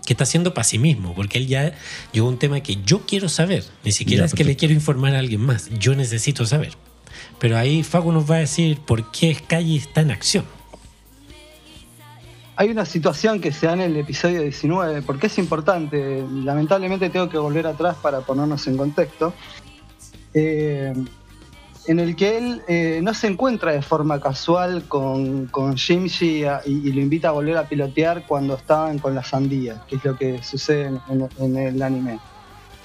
que 0.05 0.13
está 0.13 0.23
haciendo 0.23 0.53
para 0.53 0.63
sí 0.63 0.79
mismo, 0.79 1.13
porque 1.13 1.37
él 1.37 1.47
ya 1.47 1.73
llegó 2.11 2.27
a 2.27 2.29
un 2.31 2.39
tema 2.39 2.59
que 2.61 2.77
yo 2.83 3.01
quiero 3.05 3.29
saber. 3.29 3.63
Ni 3.83 3.91
siquiera 3.91 4.21
Ya, 4.21 4.25
es 4.25 4.33
que 4.33 4.43
le 4.43 4.55
quiero 4.55 4.73
informar 4.73 5.15
a 5.15 5.19
alguien 5.19 5.41
más, 5.41 5.69
yo 5.79 5.93
necesito 5.95 6.45
saber. 6.45 6.73
Pero 7.39 7.57
ahí 7.57 7.83
Facu 7.83 8.11
nos 8.11 8.29
va 8.29 8.35
a 8.35 8.39
decir 8.39 8.77
por 8.79 9.11
qué 9.11 9.37
Calle 9.47 9.75
está 9.77 10.01
en 10.01 10.11
acción. 10.11 10.45
Hay 12.55 12.69
una 12.69 12.85
situación 12.85 13.39
que 13.41 13.51
se 13.51 13.65
da 13.65 13.73
en 13.73 13.81
el 13.81 13.97
episodio 13.97 14.41
19, 14.43 15.01
porque 15.01 15.27
es 15.27 15.37
importante. 15.39 16.23
Lamentablemente 16.43 17.09
tengo 17.09 17.29
que 17.29 17.37
volver 17.37 17.65
atrás 17.65 17.95
para 18.01 18.21
ponernos 18.21 18.65
en 18.67 18.77
contexto. 18.77 19.33
eh, 20.33 20.93
en 21.85 21.99
el 21.99 22.15
que 22.15 22.37
él 22.37 22.61
eh, 22.67 22.99
no 23.01 23.13
se 23.13 23.27
encuentra 23.27 23.71
de 23.71 23.81
forma 23.81 24.19
casual 24.19 24.83
con, 24.87 25.47
con 25.47 25.75
Jimji 25.77 26.43
y, 26.65 26.71
y 26.71 26.91
lo 26.91 27.01
invita 27.01 27.29
a 27.29 27.31
volver 27.31 27.57
a 27.57 27.67
pilotear 27.67 28.25
cuando 28.27 28.55
estaban 28.55 28.99
con 28.99 29.15
la 29.15 29.23
sandía, 29.23 29.81
que 29.87 29.95
es 29.95 30.03
lo 30.05 30.15
que 30.15 30.43
sucede 30.43 30.85
en, 30.85 31.01
en- 31.09 31.29
en 31.39 31.57
el 31.57 31.81
anime. 31.81 32.19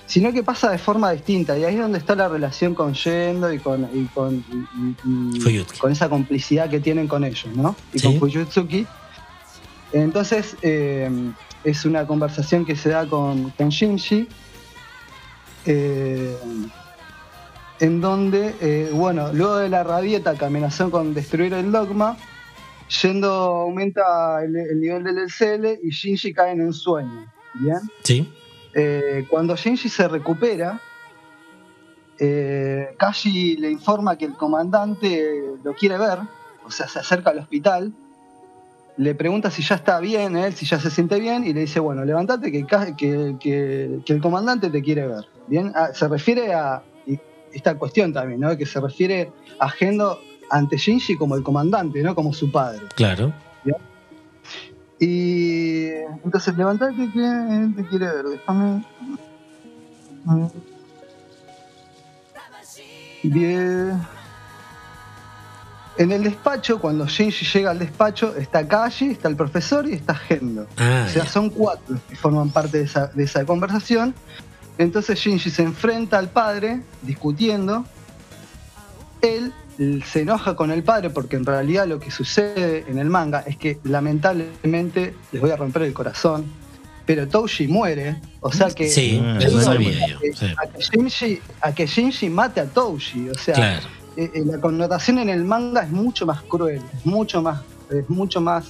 Sino 0.07 0.33
que 0.33 0.43
pasa 0.45 0.71
de 0.71 0.79
forma 0.79 1.11
distinta, 1.11 1.59
y 1.59 1.65
ahí 1.65 1.75
es 1.75 1.81
donde 1.81 1.99
está 1.99 2.15
la 2.15 2.29
relación 2.29 2.75
con 2.75 2.95
Yendo 2.95 3.53
y 3.53 3.59
con, 3.59 3.89
y 3.93 4.05
con, 4.07 4.45
y- 5.05 5.65
con 5.79 5.91
esa 5.93 6.09
complicidad 6.09 6.71
que 6.71 6.79
tienen 6.81 7.07
con 7.09 7.25
ellos, 7.25 7.49
¿no? 7.55 7.75
Y 7.93 7.99
Sí. 7.99 8.07
con 8.07 8.19
Fuyutsuki. 8.21 8.87
Entonces, 9.93 10.57
eh, 10.63 11.11
es 11.65 11.85
una 11.85 12.07
conversación 12.07 12.65
que 12.65 12.77
se 12.77 12.91
da 12.91 13.07
con, 13.07 13.51
con 13.51 13.69
Shinji, 13.69 14.29
eh, 15.67 16.37
en 17.81 18.01
donde, 18.01 18.55
eh, 18.61 18.91
bueno, 18.93 19.33
luego 19.33 19.57
de 19.57 19.69
la 19.69 19.85
rabieta 19.85 20.35
que 20.35 20.45
amenazó 20.45 20.91
con 20.91 21.13
destruir 21.15 21.53
el 21.55 21.71
dogma, 21.73 22.17
Yendo 23.03 23.29
aumenta 23.29 24.45
el, 24.45 24.55
el 24.55 24.81
nivel 24.81 25.03
del 25.03 25.19
LCL 25.19 25.81
y 25.83 25.91
Shinji 25.91 26.33
cae 26.33 26.53
en 26.53 26.61
un 26.63 26.73
sueño. 26.73 27.27
¿Bien? 27.55 27.79
¿Sí? 28.05 28.33
Eh, 28.75 29.27
cuando 29.29 29.57
Shinji 29.57 29.89
se 29.89 30.07
recupera, 30.07 30.81
eh, 32.19 32.95
Kashi 32.99 33.57
le 33.57 33.71
informa 33.71 34.17
que 34.17 34.25
el 34.27 34.35
comandante 34.35 35.35
lo 35.63 35.75
quiere 35.75 35.99
ver, 35.99 36.19
o 36.65 36.71
sea, 36.71 36.89
se 36.89 36.99
acerca 37.01 37.31
al 37.31 37.39
hospital, 37.41 37.93
le 38.97 39.15
pregunta 39.15 39.51
si 39.51 39.63
ya 39.63 39.75
está 39.75 40.01
bien 40.01 40.37
él, 40.37 40.55
si 40.55 40.65
ya 40.65 40.79
se 40.81 40.91
siente 40.91 41.21
bien, 41.21 41.45
y 41.45 41.53
le 41.53 41.61
dice, 41.61 41.81
bueno, 41.81 42.05
levántate 42.05 42.51
que, 42.51 42.65
Ka- 42.65 42.97
que, 42.97 43.37
que- 43.41 43.99
que 44.07 44.13
el 44.13 44.21
comandante 44.23 44.71
te 44.71 44.81
quiere 44.83 45.07
ver. 45.07 45.25
Bien, 45.49 45.73
Ah, 45.75 45.91
se 45.93 46.09
refiere 46.09 46.55
a 46.55 46.83
esta 47.53 47.77
cuestión 47.77 48.13
también, 48.13 48.41
¿no? 48.41 48.57
Que 48.57 48.67
se 48.67 48.81
refiere 48.81 49.33
a 49.59 49.69
Gendo 49.69 50.21
ante 50.51 50.77
Shinji 50.77 51.17
como 51.17 51.37
el 51.37 51.43
comandante, 51.43 52.03
¿no? 52.03 52.15
Como 52.15 52.33
su 52.33 52.51
padre. 52.51 52.83
Claro. 52.95 53.33
Y 54.99 55.89
entonces 56.25 56.57
levantate 56.57 57.11
que 57.13 57.69
te 57.77 57.89
quiere 57.89 58.07
ver, 58.07 58.25
déjame. 58.25 58.83
Bien. 63.23 64.01
En 65.99 66.13
el 66.13 66.25
despacho, 66.25 66.79
cuando 66.79 67.07
Shinji 67.07 67.47
llega 67.47 67.71
al 67.71 67.79
despacho, 67.79 68.37
está 68.37 68.67
Kashi, 68.67 69.11
está 69.11 69.29
el 69.29 69.37
profesor 69.37 69.89
y 69.89 69.95
está 69.95 70.15
Gendo. 70.15 70.67
Ah, 70.77 71.05
O 71.07 71.11
sea, 71.11 71.27
son 71.27 71.51
cuatro 71.51 71.95
los 71.95 72.03
que 72.03 72.17
forman 72.17 72.51
parte 72.51 72.79
de 72.79 72.85
esa, 72.85 73.07
de 73.09 73.25
esa 73.25 73.45
conversación. 73.47 74.15
Entonces 74.79 75.19
Shinji 75.19 75.51
se 75.51 75.63
enfrenta 75.63 76.19
al 76.19 76.29
padre, 76.29 76.83
discutiendo. 77.03 77.85
Él 79.23 79.53
se 80.07 80.21
enoja 80.23 80.57
con 80.57 80.71
el 80.71 80.83
padre 80.83 81.11
porque 81.11 81.37
en 81.37 81.45
realidad 81.45 81.87
lo 81.87 81.99
que 81.99 82.11
sucede 82.11 82.85
en 82.89 82.99
el 82.99 83.09
manga 83.11 83.41
es 83.47 83.57
que 83.57 83.79
lamentablemente, 83.85 85.15
les 85.33 85.41
voy 85.43 85.51
a 85.51 85.57
romper 85.57 85.83
el 85.83 85.93
corazón, 85.93 86.45
pero 87.05 87.27
Touji 87.29 87.69
muere. 87.69 88.17
O 88.41 88.53
sea 88.53 88.69
que, 88.71 88.89
Sí, 88.89 89.23
eso 89.41 89.77
que- 89.77 90.33
sí. 90.35 90.47
a, 90.57 90.67
que 90.67 90.81
Shinji, 90.83 91.41
a 91.61 91.73
que 91.75 91.87
Shinji 91.87 92.31
mate 92.31 92.61
a 92.61 92.67
Touji. 92.67 93.29
O 93.31 93.35
sea, 93.35 93.55
Claro. 93.55 93.87
eh, 94.17 94.31
eh, 94.35 94.43
la 94.45 94.61
connotación 94.61 95.19
en 95.19 95.29
el 95.31 95.45
manga 95.45 95.83
es 95.83 95.91
mucho 95.91 96.27
más 96.27 96.43
cruel, 96.43 96.81
es 96.95 97.07
mucho 97.07 97.43
más, 97.43 97.61
es 97.91 98.09
mucho 98.11 98.41
más 98.41 98.67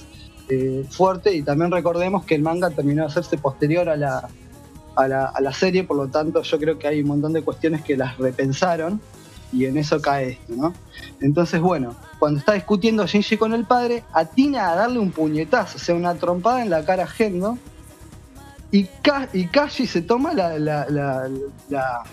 eh, 0.49 0.85
fuerte 0.89 1.33
y 1.35 1.41
también 1.41 1.71
recordemos 1.71 2.23
que 2.23 2.35
el 2.35 2.41
manga 2.41 2.69
terminó 2.69 3.01
de 3.03 3.07
hacerse 3.09 3.37
posterior 3.37 3.89
a 3.89 3.97
la, 3.97 4.29
a, 4.97 5.07
la, 5.07 5.25
a 5.25 5.41
la 5.41 5.53
serie, 5.53 5.83
por 5.83 5.95
lo 5.97 6.07
tanto 6.07 6.41
yo 6.41 6.57
creo 6.59 6.77
que 6.79 6.87
hay 6.87 7.01
un 7.01 7.07
montón 7.07 7.33
de 7.33 7.41
cuestiones 7.43 7.81
que 7.83 7.95
las 7.95 8.17
repensaron 8.17 8.99
y 9.53 9.65
en 9.65 9.77
eso 9.77 10.01
cae 10.01 10.31
esto, 10.31 10.53
¿no? 10.55 10.73
Entonces, 11.21 11.61
bueno, 11.61 11.95
cuando 12.19 12.39
está 12.39 12.53
discutiendo 12.53 13.05
Shinji 13.07 13.37
con 13.37 13.53
el 13.53 13.65
padre, 13.65 14.03
atina 14.11 14.71
a 14.71 14.75
darle 14.75 14.99
un 14.99 15.11
puñetazo, 15.11 15.77
o 15.77 15.79
sea, 15.79 15.95
una 15.95 16.15
trompada 16.15 16.61
en 16.61 16.69
la 16.69 16.83
cara 16.83 17.03
a 17.03 17.07
Gendo, 17.07 17.57
y, 18.69 18.83
Ka- 19.01 19.29
y 19.31 19.45
Kashi 19.47 19.87
se 19.87 20.01
toma 20.01 20.33
la, 20.33 20.59
la- 20.59 20.85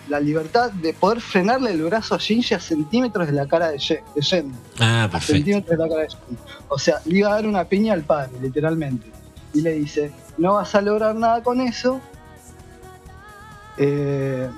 la- 0.06 0.20
libertad 0.20 0.70
de 0.70 0.92
poder 0.94 1.20
frenarle 1.20 1.72
el 1.72 1.82
brazo 1.82 2.14
a 2.14 2.18
Shinji 2.18 2.54
a 2.54 2.60
centímetros 2.60 3.26
de 3.26 3.32
la 3.32 3.46
cara 3.46 3.70
de, 3.70 3.78
Ye- 3.78 4.04
de 4.14 4.22
Gendo. 4.22 4.56
Ah, 4.78 5.04
A 5.04 5.08
perfecto. 5.08 5.34
centímetros 5.34 5.76
de 5.76 5.82
la 5.84 5.88
cara 5.88 6.02
de 6.02 6.08
Gendo. 6.10 6.40
O 6.68 6.78
sea, 6.78 7.00
le 7.06 7.18
iba 7.18 7.30
a 7.30 7.34
dar 7.34 7.46
una 7.48 7.64
piña 7.64 7.92
al 7.94 8.02
padre, 8.02 8.30
literalmente. 8.40 9.08
Y 9.52 9.62
le 9.62 9.72
dice, 9.72 10.12
no 10.38 10.54
vas 10.54 10.72
a 10.76 10.80
lograr 10.80 11.16
nada 11.16 11.42
con 11.42 11.60
eso. 11.60 12.00
Eh, 13.78 14.48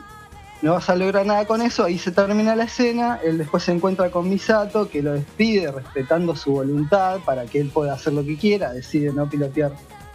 no 0.63 0.73
vas 0.73 0.89
a 0.89 0.97
lograr 0.97 1.27
nada 1.27 1.47
con 1.47 1.61
eso, 1.61 1.85
ahí 1.85 1.99
se 1.99 2.11
termina 2.11 2.57
la 2.57 2.65
escena, 2.65 3.21
él 3.23 3.39
después 3.39 3.63
se 3.63 3.73
encuentra 3.73 4.11
con 4.11 4.29
Misato, 4.29 4.89
que 4.89 5.03
lo 5.03 5.13
despide 5.13 5.71
respetando 5.71 6.35
su 6.35 6.53
voluntad 6.53 7.21
para 7.25 7.45
que 7.45 7.61
él 7.61 7.69
pueda 7.69 7.93
hacer 7.93 8.15
lo 8.15 8.25
que 8.25 8.37
quiera, 8.37 8.73
decide 8.73 9.13
no 9.13 9.29
pilotear, 9.29 9.73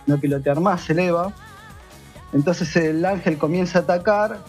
no 0.07 0.19
pilotear 0.19 0.59
más, 0.59 0.81
se 0.81 0.93
eleva. 0.93 1.33
Entonces 2.33 2.75
el 2.75 3.05
ángel 3.05 3.37
comienza 3.37 3.79
a 3.79 3.81
atacar, 3.83 4.39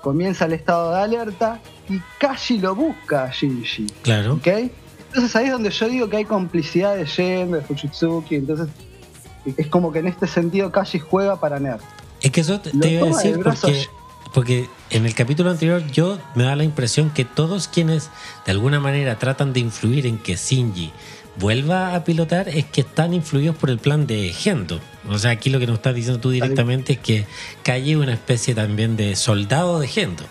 comienza 0.00 0.46
el 0.46 0.54
estado 0.54 0.94
de 0.94 1.02
alerta 1.02 1.60
y 1.88 2.00
Kashi 2.18 2.58
lo 2.58 2.74
busca 2.74 3.24
a 3.24 3.30
Shinji. 3.30 3.86
Claro. 4.02 4.40
Entonces 4.44 5.36
ahí 5.36 5.46
es 5.46 5.52
donde 5.52 5.70
yo 5.70 5.88
digo 5.88 6.08
que 6.08 6.16
hay 6.16 6.24
complicidad 6.24 6.96
de 6.96 7.04
Yen, 7.04 7.52
de 7.52 7.60
Fujitsuki, 7.60 8.36
entonces 8.36 8.68
es 9.56 9.66
como 9.66 9.92
que 9.92 9.98
en 9.98 10.06
este 10.06 10.26
sentido 10.26 10.72
Kashi 10.72 10.98
juega 10.98 11.38
para 11.38 11.58
Nerd. 11.58 11.82
Es 12.22 12.30
que 12.30 12.40
eso 12.40 12.60
te, 12.60 12.70
te 12.70 12.90
iba 12.90 13.06
a 13.06 13.08
decir 13.08 13.40
porque. 13.42 13.86
Porque 14.32 14.68
en 14.90 15.06
el 15.06 15.14
capítulo 15.14 15.50
anterior 15.50 15.86
yo 15.90 16.18
me 16.34 16.44
da 16.44 16.56
la 16.56 16.64
impresión 16.64 17.10
que 17.10 17.24
todos 17.24 17.68
quienes 17.68 18.10
de 18.46 18.52
alguna 18.52 18.80
manera 18.80 19.18
tratan 19.18 19.52
de 19.52 19.60
influir 19.60 20.06
en 20.06 20.18
que 20.18 20.36
Shinji 20.36 20.92
vuelva 21.36 21.94
a 21.94 22.04
pilotar 22.04 22.48
es 22.48 22.64
que 22.66 22.82
están 22.82 23.14
influidos 23.14 23.56
por 23.56 23.70
el 23.70 23.78
plan 23.78 24.06
de 24.06 24.32
Gendo. 24.32 24.80
O 25.08 25.18
sea, 25.18 25.30
aquí 25.30 25.50
lo 25.50 25.58
que 25.58 25.66
nos 25.66 25.76
estás 25.76 25.94
diciendo 25.94 26.20
tú 26.20 26.30
directamente 26.30 26.94
es 26.94 26.98
que 26.98 27.26
Calle 27.62 27.92
es 27.92 27.96
una 27.96 28.12
especie 28.12 28.54
también 28.54 28.96
de 28.96 29.16
soldado 29.16 29.80
de 29.80 29.88
Gendo. 29.88 30.24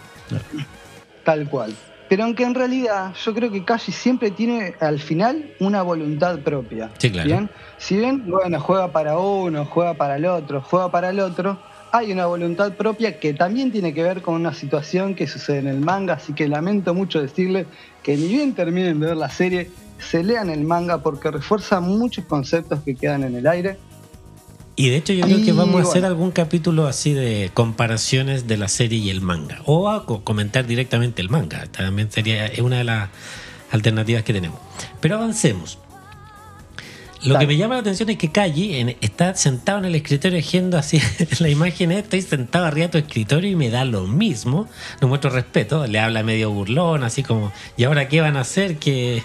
Tal 1.23 1.49
cual. 1.49 1.75
Pero 2.09 2.25
aunque 2.25 2.43
en 2.43 2.53
realidad 2.55 3.13
yo 3.23 3.33
creo 3.33 3.49
que 3.49 3.63
Kashi 3.63 3.93
siempre 3.93 4.31
tiene 4.31 4.75
al 4.81 4.99
final 4.99 5.53
una 5.59 5.81
voluntad 5.81 6.39
propia. 6.39 6.91
Sí, 6.97 7.09
claro. 7.09 7.27
¿Bien? 7.27 7.49
Si 7.77 7.95
bien, 7.95 8.29
bueno, 8.29 8.59
juega 8.59 8.91
para 8.91 9.17
uno, 9.17 9.65
juega 9.65 9.93
para 9.93 10.17
el 10.17 10.25
otro, 10.25 10.61
juega 10.61 10.91
para 10.91 11.09
el 11.09 11.21
otro, 11.21 11.57
hay 11.91 12.11
una 12.11 12.25
voluntad 12.25 12.73
propia 12.73 13.19
que 13.19 13.33
también 13.33 13.71
tiene 13.71 13.93
que 13.93 14.03
ver 14.03 14.21
con 14.21 14.35
una 14.35 14.53
situación 14.53 15.13
que 15.15 15.27
sucede 15.27 15.59
en 15.59 15.67
el 15.67 15.79
manga, 15.81 16.13
así 16.13 16.33
que 16.33 16.47
lamento 16.47 16.93
mucho 16.93 17.21
decirle 17.21 17.65
que 18.03 18.15
ni 18.17 18.27
bien 18.27 18.53
terminen 18.53 18.99
de 18.99 19.07
ver 19.07 19.17
la 19.17 19.29
serie, 19.29 19.69
se 19.99 20.23
lean 20.23 20.49
el 20.49 20.61
manga 20.63 21.03
porque 21.03 21.29
refuerza 21.31 21.79
muchos 21.81 22.25
conceptos 22.25 22.79
que 22.83 22.95
quedan 22.95 23.23
en 23.23 23.35
el 23.35 23.45
aire. 23.47 23.77
Y 24.77 24.89
de 24.89 24.95
hecho 24.95 25.13
yo 25.13 25.25
creo 25.25 25.37
Y 25.39 25.43
que 25.43 25.51
vamos 25.51 25.85
a 25.85 25.89
hacer 25.89 26.05
algún 26.05 26.31
capítulo 26.31 26.87
así 26.87 27.13
de 27.13 27.51
comparaciones 27.53 28.47
de 28.47 28.57
la 28.57 28.67
serie 28.69 28.97
y 28.99 29.09
el 29.09 29.21
manga. 29.21 29.59
O 29.65 29.89
a 29.89 30.05
co- 30.05 30.23
comentar 30.23 30.65
directamente 30.65 31.21
el 31.21 31.29
manga. 31.29 31.67
También 31.67 32.09
sería 32.09 32.49
una 32.63 32.77
de 32.77 32.85
las 32.85 33.09
alternativas 33.69 34.23
que 34.23 34.33
tenemos. 34.33 34.59
Pero 35.01 35.15
avancemos. 35.17 35.77
Lo 37.23 37.37
que 37.37 37.45
me 37.47 37.55
llama 37.57 37.75
la 37.75 37.81
atención 37.81 38.09
es 38.09 38.17
que 38.17 38.31
en- 38.35 38.95
está 39.01 39.35
sentado 39.35 39.79
en 39.79 39.85
el 39.85 39.95
escritorio 39.95 40.39
haciendo 40.39 40.77
así 40.77 40.99
la 41.39 41.49
imagen 41.49 41.91
esta 41.91 42.17
y 42.17 42.21
sentado 42.21 42.65
arriba 42.65 42.87
de 42.87 42.91
tu 42.93 42.97
escritorio 42.97 43.49
y 43.51 43.55
me 43.55 43.69
da 43.69 43.85
lo 43.85 44.07
mismo. 44.07 44.67
No 45.01 45.07
muestro 45.07 45.29
respeto, 45.29 45.85
le 45.87 45.99
habla 45.99 46.23
medio 46.23 46.51
burlón, 46.51 47.03
así 47.03 47.21
como, 47.23 47.51
¿y 47.77 47.83
ahora 47.83 48.07
qué 48.07 48.21
van 48.21 48.37
a 48.37 48.41
hacer? 48.41 48.77
Que, 48.77 49.21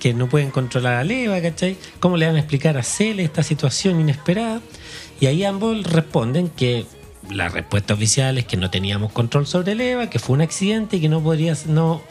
que 0.00 0.14
no 0.14 0.28
pueden 0.28 0.50
controlar 0.50 0.94
a 0.94 1.04
Leva, 1.04 1.40
¿cachai? 1.42 1.76
¿Cómo 2.00 2.16
le 2.16 2.26
van 2.26 2.36
a 2.36 2.38
explicar 2.38 2.78
a 2.78 2.82
Cele 2.82 3.24
esta 3.24 3.42
situación 3.42 4.00
inesperada? 4.00 4.60
Y 5.20 5.26
ahí 5.26 5.44
ambos 5.44 5.82
responden 5.84 6.48
que 6.48 6.86
la 7.30 7.48
respuesta 7.48 7.94
oficial 7.94 8.38
es 8.38 8.44
que 8.44 8.56
no 8.56 8.70
teníamos 8.70 9.12
control 9.12 9.46
sobre 9.46 9.72
el 9.72 9.80
EVA, 9.80 10.08
que 10.10 10.18
fue 10.20 10.34
un 10.34 10.42
accidente 10.42 10.96
y 10.98 11.00
que 11.00 11.08
no 11.08 11.20
podría, 11.22 11.56
no 11.66 12.02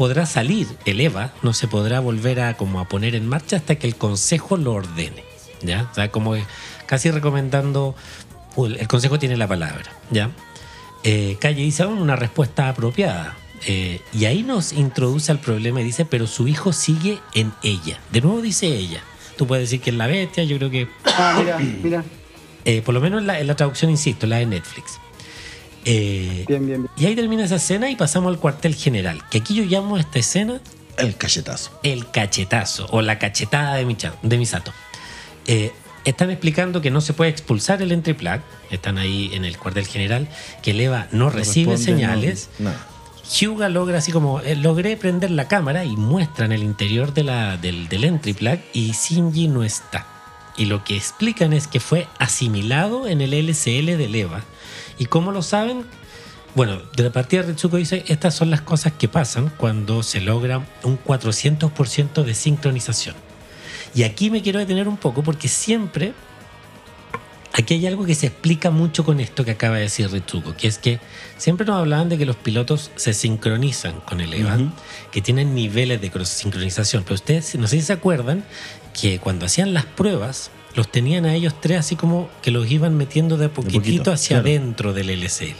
podrá 0.00 0.24
salir 0.24 0.66
el 0.86 0.98
EVA, 0.98 1.30
no 1.42 1.52
se 1.52 1.68
podrá 1.68 2.00
volver 2.00 2.40
a 2.40 2.56
como 2.56 2.80
a 2.80 2.88
poner 2.88 3.14
en 3.14 3.28
marcha 3.28 3.56
hasta 3.56 3.74
que 3.74 3.86
el 3.86 3.96
consejo 3.96 4.56
lo 4.56 4.72
ordene. 4.72 5.22
¿Ya? 5.60 5.88
O 5.92 5.94
sea, 5.94 6.10
como 6.10 6.34
casi 6.86 7.10
recomendando. 7.10 7.94
El 8.56 8.88
consejo 8.88 9.18
tiene 9.18 9.36
la 9.36 9.46
palabra, 9.46 9.92
¿ya? 10.10 10.30
Eh, 11.04 11.36
Calle 11.38 11.62
dice 11.62 11.82
"Ah, 11.82 11.88
una 11.88 12.16
respuesta 12.16 12.70
apropiada. 12.70 13.36
Eh, 13.66 14.00
y 14.14 14.24
ahí 14.24 14.42
nos 14.42 14.72
introduce 14.72 15.30
al 15.30 15.38
problema 15.38 15.82
y 15.82 15.84
dice, 15.84 16.06
pero 16.06 16.26
su 16.26 16.48
hijo 16.48 16.72
sigue 16.72 17.20
en 17.34 17.52
ella. 17.62 18.00
De 18.10 18.22
nuevo 18.22 18.40
dice 18.40 18.68
ella. 18.68 19.02
Tú 19.36 19.46
puedes 19.46 19.64
decir 19.68 19.82
que 19.82 19.90
es 19.90 19.96
la 19.96 20.06
bestia, 20.06 20.44
yo 20.44 20.56
creo 20.56 20.70
que 20.70 20.88
Ah, 21.04 21.34
mira, 21.38 21.58
mira. 21.58 22.04
eh, 22.64 22.80
por 22.80 22.94
lo 22.94 23.02
menos 23.02 23.20
en 23.20 23.26
la, 23.26 23.38
en 23.38 23.46
la 23.46 23.54
traducción, 23.54 23.90
insisto, 23.90 24.26
la 24.26 24.36
de 24.38 24.46
Netflix. 24.46 24.98
Eh, 25.84 26.44
Bien, 26.48 26.66
bien, 26.66 26.82
bien. 26.82 26.88
y 26.96 27.06
ahí 27.06 27.14
termina 27.16 27.44
esa 27.44 27.56
escena 27.56 27.90
y 27.90 27.96
pasamos 27.96 28.32
al 28.32 28.38
cuartel 28.38 28.74
general. 28.74 29.22
Que 29.30 29.38
aquí 29.38 29.54
yo 29.54 29.64
llamo 29.64 29.96
a 29.96 30.00
esta 30.00 30.18
escena 30.18 30.60
El 30.96 31.16
cachetazo. 31.16 31.70
el 31.82 32.10
cachetazo 32.10 32.86
o 32.90 33.00
la 33.02 33.18
cachetada 33.18 33.74
de, 33.76 33.86
Micha- 33.86 34.14
de 34.22 34.38
Misato. 34.38 34.72
Eh, 35.46 35.72
están 36.04 36.30
explicando 36.30 36.80
que 36.80 36.90
no 36.90 37.00
se 37.00 37.12
puede 37.12 37.30
expulsar 37.30 37.80
el 37.82 37.92
entry 37.92 38.14
plug. 38.14 38.40
Están 38.70 38.98
ahí 38.98 39.30
en 39.32 39.44
el 39.44 39.56
cuartel 39.58 39.86
general. 39.86 40.28
Que 40.62 40.72
el 40.72 40.80
EVA 40.80 41.08
no, 41.12 41.30
recibe 41.30 41.76
señales. 41.78 42.48
no- 42.58 42.70
nada. 42.70 42.86
Hyuga 43.32 43.68
logra 43.68 43.98
así 43.98 44.10
como 44.10 44.40
eh, 44.40 44.56
logré 44.56 44.96
prender 44.96 45.30
la 45.30 45.46
cámara 45.46 45.84
y 45.84 45.96
muestran 45.96 46.50
el 46.52 46.64
interior 46.64 47.14
de 47.14 47.22
la, 47.22 47.56
del, 47.56 47.88
del 47.88 48.02
entry 48.04 48.32
plug 48.32 48.58
y 48.72 48.90
Shinji 48.92 49.46
no 49.46 49.62
está. 49.62 50.04
Y 50.56 50.64
lo 50.64 50.82
que 50.84 50.96
explican 50.96 51.52
es 51.52 51.68
que 51.68 51.78
fue 51.80 52.08
asimilado 52.18 53.06
en 53.06 53.20
el 53.20 53.32
LCL 53.32 53.96
del 53.96 54.14
EVA. 54.16 54.42
¿Y 55.00 55.06
cómo 55.06 55.32
lo 55.32 55.40
saben? 55.42 55.86
Bueno, 56.54 56.78
de 56.94 57.04
la 57.04 57.10
partida 57.10 57.42
Ritsuko 57.42 57.78
dice, 57.78 58.04
estas 58.06 58.34
son 58.34 58.50
las 58.50 58.60
cosas 58.60 58.92
que 58.92 59.08
pasan 59.08 59.50
cuando 59.56 60.02
se 60.02 60.20
logra 60.20 60.62
un 60.82 61.02
400% 61.02 62.22
de 62.22 62.34
sincronización. 62.34 63.16
Y 63.94 64.02
aquí 64.02 64.30
me 64.30 64.42
quiero 64.42 64.58
detener 64.58 64.88
un 64.88 64.98
poco 64.98 65.22
porque 65.22 65.48
siempre 65.48 66.12
Aquí 67.52 67.74
hay 67.74 67.86
algo 67.88 68.06
que 68.06 68.14
se 68.14 68.28
explica 68.28 68.70
mucho 68.70 69.04
con 69.04 69.18
esto 69.18 69.44
que 69.44 69.50
acaba 69.50 69.74
de 69.74 69.82
decir 69.82 70.08
Ritsuko, 70.08 70.56
que 70.56 70.68
es 70.68 70.78
que 70.78 71.00
siempre 71.36 71.66
nos 71.66 71.80
hablaban 71.80 72.08
de 72.08 72.16
que 72.16 72.24
los 72.24 72.36
pilotos 72.36 72.92
se 72.94 73.12
sincronizan 73.12 74.00
con 74.00 74.20
el 74.20 74.32
EVA, 74.32 74.56
que 75.10 75.20
tienen 75.20 75.52
niveles 75.54 76.00
de 76.00 76.24
sincronización. 76.24 77.02
Pero 77.02 77.16
ustedes, 77.16 77.56
no 77.56 77.66
sé 77.66 77.80
si 77.80 77.86
se 77.86 77.92
acuerdan, 77.92 78.44
que 78.98 79.18
cuando 79.18 79.46
hacían 79.46 79.74
las 79.74 79.84
pruebas, 79.84 80.52
los 80.74 80.90
tenían 80.90 81.26
a 81.26 81.34
ellos 81.34 81.54
tres 81.60 81.78
así 81.78 81.96
como 81.96 82.28
que 82.42 82.50
los 82.50 82.70
iban 82.70 82.96
metiendo 82.96 83.36
de 83.36 83.46
a 83.46 83.52
poquitito 83.52 83.80
poquito, 83.80 84.12
hacia 84.12 84.40
claro. 84.40 84.48
adentro 84.48 84.92
del 84.92 85.10
LCL. 85.10 85.56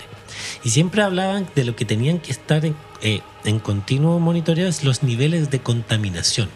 Y 0.65 0.71
siempre 0.71 1.03
hablaban 1.03 1.49
de 1.55 1.65
lo 1.65 1.77
que 1.77 1.85
tenían 1.85 2.19
que 2.19 2.33
estar 2.33 2.65
en, 2.65 2.77
eh, 3.03 3.21
en 3.45 3.59
continuo 3.59 4.19
monitoreo 4.21 4.69
es 4.69 4.85
los 4.85 5.03
niveles 5.03 5.51
de 5.51 5.61
contaminación. 5.61 6.49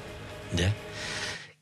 ¿ya? 0.56 0.72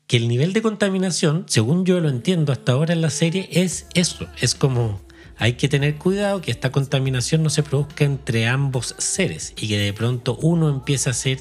que 0.07 0.17
el 0.17 0.27
nivel 0.27 0.53
de 0.53 0.61
contaminación, 0.61 1.45
según 1.47 1.85
yo 1.85 1.99
lo 1.99 2.09
entiendo 2.09 2.51
hasta 2.51 2.73
ahora 2.73 2.93
en 2.93 3.01
la 3.01 3.09
serie, 3.09 3.47
es 3.51 3.87
eso. 3.93 4.27
Es 4.39 4.53
como 4.53 5.01
hay 5.37 5.53
que 5.53 5.67
tener 5.67 5.95
cuidado 5.95 6.41
que 6.41 6.51
esta 6.51 6.71
contaminación 6.71 7.41
no 7.41 7.49
se 7.49 7.63
produzca 7.63 8.05
entre 8.05 8.47
ambos 8.47 8.95
seres 8.97 9.53
y 9.59 9.67
que 9.67 9.77
de 9.77 9.93
pronto 9.93 10.37
uno 10.41 10.69
empiece 10.69 11.09
a 11.09 11.11
hacer 11.11 11.39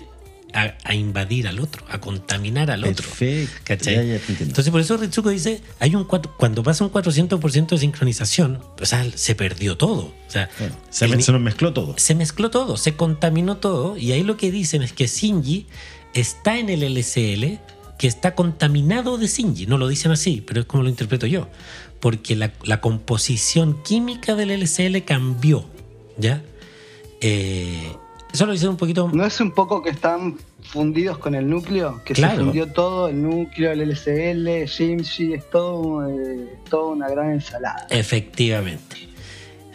a, 0.54 0.74
a 0.84 0.94
invadir 0.94 1.48
al 1.48 1.60
otro, 1.60 1.84
a 1.88 2.00
contaminar 2.00 2.70
al 2.70 2.84
otro. 2.84 3.08
Perfecto. 3.08 3.90
Ya, 3.90 4.02
ya 4.02 4.18
te. 4.18 4.42
Entonces 4.42 4.70
por 4.70 4.80
eso 4.80 4.96
Ritsuko 4.96 5.30
dice, 5.30 5.62
hay 5.80 5.94
un 5.94 6.04
cuatro- 6.04 6.34
cuando 6.36 6.62
pasa 6.62 6.84
un 6.84 6.90
400% 6.92 7.68
de 7.68 7.78
sincronización, 7.78 8.62
o 8.80 8.84
sea, 8.86 9.06
se 9.14 9.34
perdió 9.34 9.76
todo. 9.76 10.12
O 10.26 10.30
sea, 10.30 10.50
Bueno, 10.58 10.74
se, 10.90 11.04
el 11.06 11.10
me- 11.12 11.16
ni- 11.18 11.22
se 11.22 11.32
nos 11.32 11.40
mezcló 11.40 11.72
todo. 11.72 11.94
se 11.98 12.14
mezcló 12.14 12.50
todo, 12.50 12.76
se 12.76 12.94
contaminó 12.96 13.56
todo 13.56 13.96
y 13.96 14.12
ahí 14.12 14.22
lo 14.24 14.36
que 14.36 14.50
dicen 14.50 14.82
es 14.82 14.92
que 14.92 15.06
Shinji 15.06 15.66
está 16.14 16.58
en 16.58 16.68
el 16.68 16.82
LCL 16.82 17.58
que 17.98 18.06
está 18.08 18.34
contaminado 18.34 19.16
de 19.18 19.28
Shinji. 19.28 19.66
No 19.66 19.78
lo 19.78 19.86
dicen 19.88 20.10
así, 20.12 20.42
pero 20.46 20.60
es 20.60 20.66
como 20.66 20.82
lo 20.82 20.88
interpreto 20.88 21.26
yo. 21.26 21.48
Porque 22.00 22.34
la, 22.34 22.52
la 22.64 22.80
composición 22.80 23.80
química 23.84 24.34
del 24.34 24.50
LCL 24.50 25.04
cambió. 25.04 25.64
¿Ya? 26.18 26.42
Eh, 27.20 27.92
eso 28.32 28.46
lo 28.46 28.70
un 28.70 28.76
poquito... 28.76 29.10
¿No 29.12 29.24
es 29.24 29.40
un 29.40 29.50
poco 29.50 29.82
que 29.82 29.90
están 29.90 30.38
fundidos 30.62 31.18
con 31.18 31.34
el 31.34 31.48
núcleo? 31.48 32.02
Que 32.04 32.14
Claro. 32.14 32.36
se 32.36 32.42
fundió 32.44 32.72
todo, 32.72 33.08
el 33.08 33.22
núcleo, 33.22 33.72
el 33.72 33.80
LCL, 33.82 34.66
Jimshi, 34.66 35.34
es 35.34 35.50
todo, 35.50 36.08
eh, 36.08 36.58
toda 36.70 36.92
una 36.92 37.08
gran 37.08 37.32
ensalada. 37.32 37.86
Efectivamente. 37.90 39.08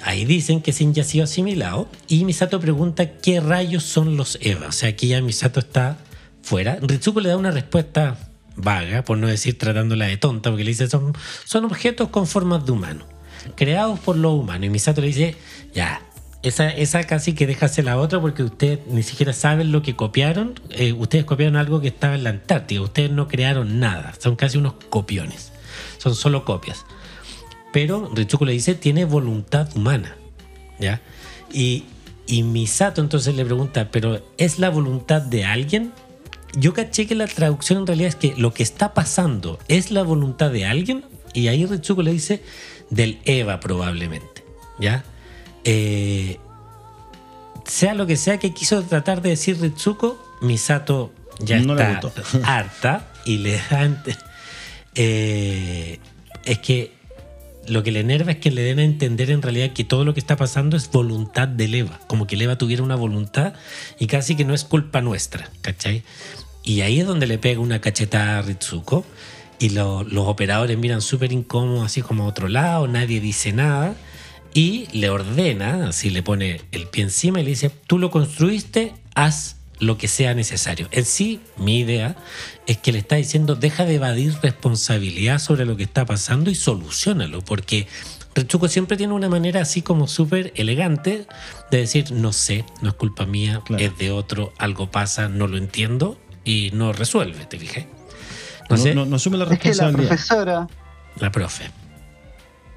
Ahí 0.04 0.26
dicen 0.26 0.62
que 0.62 0.72
Shinji 0.72 1.02
ha 1.02 1.04
sido 1.04 1.24
asimilado 1.24 1.90
y 2.08 2.24
Misato 2.24 2.60
pregunta 2.60 3.18
qué 3.18 3.40
rayos 3.40 3.84
son 3.84 4.16
los 4.16 4.38
Eva. 4.42 4.68
O 4.68 4.72
sea, 4.72 4.90
aquí 4.90 5.08
ya 5.10 5.22
Misato 5.22 5.60
está 5.60 5.98
fuera. 6.44 6.78
Ritsuko 6.82 7.20
le 7.20 7.30
da 7.30 7.38
una 7.38 7.52
respuesta 7.52 8.18
vaga, 8.56 9.04
por 9.04 9.18
no 9.18 9.28
decir 9.28 9.58
tratándola 9.58 10.06
de 10.06 10.18
tonta, 10.18 10.50
porque 10.50 10.64
le 10.64 10.72
dice 10.72 10.88
son, 10.88 11.14
son 11.46 11.66
objetos 11.66 12.10
con 12.10 12.26
formas 12.28 12.66
de 12.66 12.72
humano, 12.72 13.06
creados 13.56 14.00
por 14.00 14.16
los 14.16 14.34
humanos. 14.34 14.66
Y 14.66 14.70
Misato 14.70 15.02
le 15.02 15.08
dice, 15.08 15.36
ya, 15.74 16.02
esa, 16.44 16.70
esa 16.70 17.04
casi 17.04 17.34
que 17.34 17.48
déjase 17.48 17.84
la 17.84 17.98
otra 17.98 18.22
porque 18.22 18.44
ustedes 18.44 18.80
ni 18.88 19.04
siquiera 19.04 19.34
saben 19.34 19.72
lo 19.72 19.82
que 19.82 19.96
copiaron. 19.96 20.60
Eh, 20.70 20.94
ustedes 20.94 21.26
copiaron 21.26 21.56
algo 21.56 21.82
que 21.82 21.88
estaba 21.88 22.16
en 22.16 22.24
la 22.24 22.30
Antártida, 22.30 22.82
ustedes 22.82 23.12
no 23.12 23.28
crearon 23.28 23.80
nada, 23.80 24.14
son 24.20 24.36
casi 24.36 24.58
unos 24.58 24.74
copiones, 24.90 25.52
son 25.98 26.16
solo 26.16 26.46
copias. 26.46 26.86
Pero 27.74 28.10
Ritsuko 28.14 28.46
le 28.46 28.54
dice, 28.54 28.76
tiene 28.76 29.06
voluntad 29.06 29.70
humana. 29.76 30.16
¿Ya? 30.80 31.02
Y, 31.52 31.86
y 32.28 32.44
Misato 32.44 33.02
entonces 33.02 33.36
le 33.36 33.44
pregunta, 33.44 33.90
¿pero 33.92 34.24
es 34.38 34.60
la 34.60 34.70
voluntad 34.70 35.22
de 35.22 35.44
alguien? 35.44 35.92
Yo 36.54 36.74
caché 36.74 37.08
que 37.08 37.16
la 37.16 37.28
traducción 37.28 37.80
en 37.80 37.88
realidad 37.88 38.10
es 38.10 38.16
que 38.16 38.36
lo 38.38 38.54
que 38.54 38.64
está 38.64 38.94
pasando 38.94 39.60
es 39.68 39.92
la 39.92 40.04
voluntad 40.04 40.52
de 40.52 40.66
alguien. 40.66 41.04
Y 41.34 41.48
ahí 41.48 41.66
Ritsuko 41.66 42.04
le 42.04 42.14
dice, 42.14 42.42
del 42.90 43.20
Eva 43.26 43.60
probablemente. 43.60 44.44
¿Ya? 44.80 45.04
Eh, 45.70 46.40
sea 47.66 47.94
lo 47.94 48.08
que 48.08 48.16
sea 48.16 48.38
que 48.40 48.54
quiso 48.54 48.82
tratar 48.84 49.22
de 49.22 49.30
decir 49.32 49.60
Ritsuko, 49.60 50.18
Misato 50.42 51.12
ya 51.40 51.60
No 51.60 51.74
está 51.78 52.00
harta 52.44 53.12
y 53.26 53.38
le 53.40 53.54
da... 53.58 53.84
ent- 53.86 54.18
Eh, 54.96 56.00
es 56.46 56.60
que 56.60 56.92
lo 57.68 57.84
que 57.84 57.92
le 57.92 58.00
enerva 58.00 58.32
es 58.32 58.38
que 58.38 58.50
le 58.50 58.64
den 58.64 58.80
a 58.80 58.84
entender 58.84 59.30
en 59.30 59.42
realidad 59.42 59.72
que 59.74 59.84
todo 59.84 60.06
lo 60.06 60.14
que 60.14 60.20
está 60.22 60.38
pasando 60.38 60.78
es 60.78 60.90
voluntad 60.90 61.48
del 61.48 61.76
Eva, 61.76 62.00
como 62.08 62.26
que 62.26 62.36
el 62.36 62.42
Eva 62.42 62.58
tuviera 62.58 62.82
una 62.82 62.96
voluntad 62.96 63.54
y 64.00 64.08
casi 64.08 64.36
que 64.36 64.46
no 64.46 64.54
es 64.56 64.64
culpa 64.64 65.02
nuestra, 65.02 65.52
¿cachai? 65.62 66.04
Y 66.64 66.82
ahí 66.82 67.02
es 67.02 67.06
donde 67.06 67.28
le 67.28 67.38
pega 67.38 67.60
una 67.60 67.80
cachetada 67.82 68.40
a 68.40 68.42
Ritsuko 68.42 69.06
y 69.60 69.70
lo- 69.70 70.04
los 70.04 70.26
operadores 70.28 70.78
miran 70.78 71.02
súper 71.02 71.32
incómodos, 71.34 71.86
así 71.86 72.02
como 72.02 72.24
a 72.24 72.28
otro 72.28 72.48
lado, 72.48 72.88
nadie 72.88 73.20
dice 73.20 73.52
nada 73.52 73.96
y 74.58 74.88
le 74.92 75.12
ordena, 75.12 75.90
así 75.90 76.10
le 76.10 76.24
pone 76.24 76.62
el 76.72 76.88
pie 76.88 77.04
encima 77.04 77.40
y 77.40 77.44
le 77.44 77.52
dice, 77.52 77.70
tú 77.70 78.00
lo 78.00 78.10
construiste, 78.10 78.94
haz 79.14 79.58
lo 79.80 80.00
que 80.00 80.08
sea 80.08 80.34
necesario. 80.34 80.88
En 80.90 81.06
sí, 81.06 81.40
mi 81.58 81.78
idea 81.82 82.16
es 82.66 82.78
que 82.80 82.92
le 82.92 82.98
está 82.98 83.18
diciendo, 83.18 83.54
deja 83.54 83.86
de 83.86 83.94
evadir 83.96 84.34
responsabilidad 84.42 85.38
sobre 85.38 85.66
lo 85.66 85.78
que 85.78 85.84
está 85.84 86.06
pasando 86.08 86.50
y 86.50 86.56
solucionalo, 86.56 87.42
porque 87.44 87.88
Retsuko 88.34 88.68
siempre 88.68 88.98
tiene 88.98 89.14
una 89.14 89.30
manera 89.30 89.62
así 89.62 89.84
como 89.84 90.08
súper 90.08 90.52
elegante 90.56 91.28
de 91.70 91.78
decir, 91.78 92.12
no 92.12 92.34
sé, 92.34 92.66
no 92.82 92.90
es 92.90 92.96
culpa 92.96 93.28
mía, 93.28 93.62
Claro. 93.64 93.84
es 93.86 93.96
de 94.00 94.10
otro, 94.10 94.54
algo 94.58 94.90
pasa, 94.90 95.30
no 95.30 95.46
lo 95.46 95.58
entiendo 95.58 96.20
y 96.44 96.72
no 96.74 96.94
resuelve, 96.94 97.46
te 97.46 97.60
fijé. 97.60 97.88
No, 98.72 98.76
No, 98.78 98.82
sé, 98.82 98.96
no- 98.96 99.06
no 99.06 99.18
asume 99.18 99.38
la 99.38 99.44
Es 99.44 99.60
que 99.60 99.70
la 99.70 99.92
responsabilidad. 99.92 100.08
profesora, 100.08 100.68
la 101.20 101.32
profe. 101.32 101.70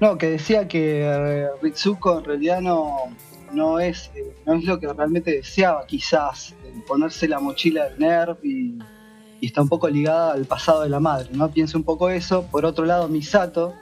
No, 0.01 0.17
que 0.17 0.31
decía 0.31 0.67
que 0.67 1.03
eh, 1.03 1.47
Ritsuko 1.61 2.19
en 2.19 2.25
realidad 2.25 2.59
no, 2.59 3.15
no, 3.53 3.79
es, 3.79 4.09
eh, 4.15 4.35
no 4.47 4.55
es 4.55 4.65
lo 4.65 4.79
que 4.79 4.91
realmente 4.91 5.31
deseaba, 5.31 5.85
quizás, 5.85 6.55
ponerse 6.87 7.27
la 7.27 7.39
mochila 7.39 7.85
del 7.85 7.99
NERV 7.99 8.43
y, 8.43 8.79
y 9.39 9.45
está 9.45 9.61
un 9.61 9.69
poco 9.69 9.87
ligada 9.87 10.33
al 10.33 10.45
pasado 10.45 10.81
de 10.81 10.89
la 10.89 10.99
madre, 10.99 11.29
¿no? 11.33 11.51
Pienso 11.51 11.77
un 11.77 11.83
poco 11.83 12.09
eso. 12.09 12.47
Por 12.49 12.65
otro 12.65 12.83
lado, 12.83 13.07
Misato 13.07 13.75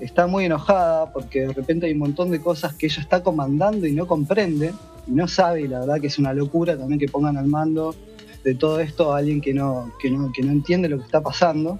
está 0.00 0.26
muy 0.26 0.46
enojada 0.46 1.12
porque 1.12 1.42
de 1.42 1.52
repente 1.52 1.86
hay 1.86 1.92
un 1.92 2.00
montón 2.00 2.32
de 2.32 2.40
cosas 2.40 2.74
que 2.74 2.86
ella 2.86 3.02
está 3.02 3.22
comandando 3.22 3.86
y 3.86 3.92
no 3.92 4.08
comprende 4.08 4.72
y 5.06 5.12
no 5.12 5.28
sabe, 5.28 5.62
y 5.62 5.68
la 5.68 5.80
verdad 5.80 6.00
que 6.00 6.08
es 6.08 6.18
una 6.18 6.32
locura 6.32 6.76
también 6.76 6.98
que 6.98 7.08
pongan 7.08 7.36
al 7.36 7.46
mando 7.46 7.94
de 8.42 8.54
todo 8.56 8.80
esto 8.80 9.14
a 9.14 9.18
alguien 9.18 9.40
que 9.40 9.54
no, 9.54 9.92
que 10.00 10.10
no, 10.10 10.32
que 10.32 10.42
no 10.42 10.50
entiende 10.50 10.88
lo 10.88 10.98
que 10.98 11.04
está 11.04 11.20
pasando. 11.20 11.78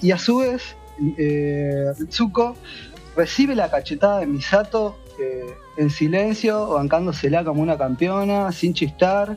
y 0.00 0.10
a 0.10 0.18
su 0.18 0.38
vez, 0.38 0.74
eh, 1.18 1.92
Ritsuko 1.98 2.56
recibe 3.16 3.54
la 3.54 3.70
cachetada 3.70 4.20
de 4.20 4.26
Misato 4.26 4.96
eh, 5.20 5.54
en 5.76 5.90
silencio, 5.90 6.68
bancándosela 6.70 7.44
como 7.44 7.62
una 7.62 7.76
campeona, 7.78 8.50
sin 8.52 8.74
chistar, 8.74 9.36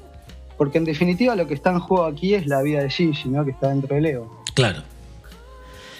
porque 0.58 0.78
en 0.78 0.86
definitiva 0.86 1.36
lo 1.36 1.48
que 1.48 1.54
está 1.54 1.72
en 1.72 1.80
juego 1.80 2.06
aquí 2.06 2.34
es 2.34 2.48
la 2.48 2.62
vida 2.62 2.82
de 2.82 2.90
Shinji, 2.90 3.30
¿no? 3.30 3.44
que 3.46 3.52
está 3.52 3.70
dentro 3.70 3.96
del 3.96 4.06
ego. 4.06 4.44
Claro. 4.54 4.84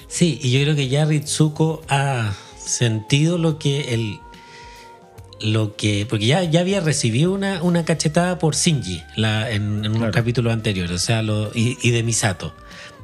Sí, 0.08 0.40
y 0.42 0.52
yo 0.52 0.62
creo 0.64 0.76
que 0.76 0.88
ya 0.88 1.04
Ritsuko 1.06 1.82
ha 1.90 2.34
sentido 2.58 3.38
lo 3.38 3.60
que 3.60 3.94
el 3.94 4.20
lo 5.42 5.76
que 5.76 6.06
porque 6.10 6.26
ya, 6.28 6.44
ya 6.44 6.62
había 6.62 6.80
recibido 6.80 7.34
una, 7.34 7.62
una 7.62 7.84
cachetada 7.84 8.40
por 8.40 8.56
Shinji 8.56 9.04
la, 9.18 9.52
en, 9.52 9.84
en 9.84 9.92
un 9.92 9.98
Claro. 9.98 10.14
capítulo 10.14 10.52
anterior, 10.52 10.90
o 10.92 10.98
sea, 10.98 11.22
lo, 11.22 11.52
y, 11.54 11.78
y 11.82 11.92
de 11.92 12.04
Misato. 12.04 12.54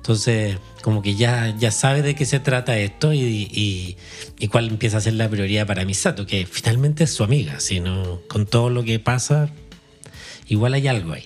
Entonces, 0.01 0.57
como 0.81 1.03
que 1.03 1.13
ya, 1.13 1.55
ya 1.59 1.69
sabe 1.69 2.01
de 2.01 2.15
qué 2.15 2.25
se 2.25 2.39
trata 2.39 2.75
esto 2.79 3.13
y, 3.13 3.19
y, 3.19 3.97
y 4.39 4.47
cuál 4.47 4.67
empieza 4.67 4.97
a 4.97 5.01
ser 5.01 5.13
la 5.13 5.29
prioridad 5.29 5.67
para 5.67 5.85
Misato, 5.85 6.25
que 6.25 6.47
finalmente 6.49 7.03
es 7.03 7.13
su 7.13 7.23
amiga, 7.23 7.59
sino 7.59 8.19
con 8.27 8.47
todo 8.47 8.71
lo 8.71 8.83
que 8.83 8.97
pasa, 8.97 9.49
igual 10.47 10.73
hay 10.73 10.87
algo 10.87 11.13
ahí. 11.13 11.25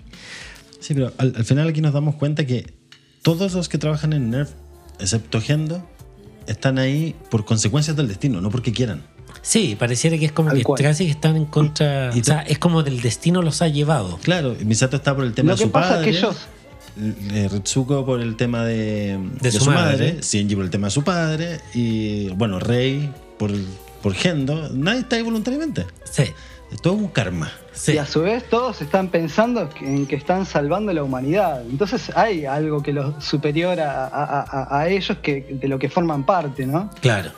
Sí, 0.81 0.93
pero 0.93 1.13
al, 1.17 1.33
al 1.37 1.45
final 1.45 1.69
aquí 1.69 1.79
nos 1.79 1.93
damos 1.93 2.15
cuenta 2.15 2.45
que 2.45 2.73
todos 3.21 3.53
los 3.53 3.69
que 3.69 3.77
trabajan 3.77 4.11
en 4.11 4.29
Nerf, 4.29 4.51
excepto 4.99 5.39
Gendo, 5.39 5.87
están 6.45 6.77
ahí 6.77 7.15
por 7.31 7.45
consecuencias 7.45 7.95
del 7.95 8.09
destino, 8.09 8.41
no 8.41 8.49
porque 8.51 8.73
quieran. 8.73 9.03
Sí, 9.41 9.75
pareciera 9.79 10.17
que 10.17 10.25
es 10.25 10.31
como 10.31 10.51
que 10.51 10.63
cual. 10.63 10.81
casi 10.81 11.05
que 11.05 11.11
están 11.11 11.37
en 11.37 11.45
contra. 11.45 12.11
Y 12.13 12.19
o 12.19 12.23
sea, 12.23 12.41
es 12.41 12.57
como 12.59 12.83
del 12.83 13.01
destino 13.01 13.41
los 13.41 13.61
ha 13.61 13.67
llevado. 13.67 14.17
Claro, 14.21 14.55
Misato 14.65 14.97
está 14.97 15.15
por 15.15 15.23
el 15.23 15.33
tema 15.33 15.51
Lo 15.51 15.55
de 15.55 15.59
que 15.59 15.65
su 15.67 15.71
pasa 15.71 15.89
padre. 15.95 16.09
es 16.09 16.17
que 16.17 16.19
ellos, 16.25 16.35
eh, 16.97 17.49
Ritsuko 17.51 18.05
por 18.05 18.21
el 18.21 18.35
tema 18.35 18.63
de, 18.65 19.17
De 19.41 19.51
su 19.51 19.65
madre. 19.69 20.19
Shinji 20.21 20.55
por 20.55 20.63
el 20.65 20.71
tema 20.71 20.87
de 20.87 20.91
su 20.91 21.03
padre 21.03 21.59
y 21.73 22.29
bueno, 22.29 22.59
Rei 22.59 23.11
por, 23.37 23.51
por 24.01 24.13
Gendo. 24.13 24.69
Nadie 24.73 24.99
está 25.01 25.15
ahí 25.17 25.21
voluntariamente. 25.21 25.85
Sí, 26.09 26.23
Es 26.71 26.81
todo 26.81 26.93
un 26.93 27.07
karma. 27.09 27.51
sí. 27.73 27.93
y 27.93 27.97
a 27.97 28.05
su 28.05 28.21
vez 28.21 28.43
todos 28.49 28.81
están 28.81 29.09
pensando 29.09 29.69
en 29.81 30.05
que 30.07 30.15
están 30.15 30.45
salvando 30.45 30.93
la 30.93 31.03
humanidad. 31.03 31.61
Entonces 31.69 32.11
hay 32.15 32.45
algo 32.45 32.81
que 32.81 32.93
los 32.93 33.23
superior 33.23 33.79
a, 33.81 34.05
a- 34.07 34.41
a- 34.41 34.79
a 34.79 34.89
ellos 34.89 35.17
que, 35.21 35.57
de 35.61 35.67
lo 35.67 35.77
que 35.79 35.89
forman 35.89 36.25
parte, 36.25 36.65
¿no? 36.65 36.89
Claro, 37.01 37.31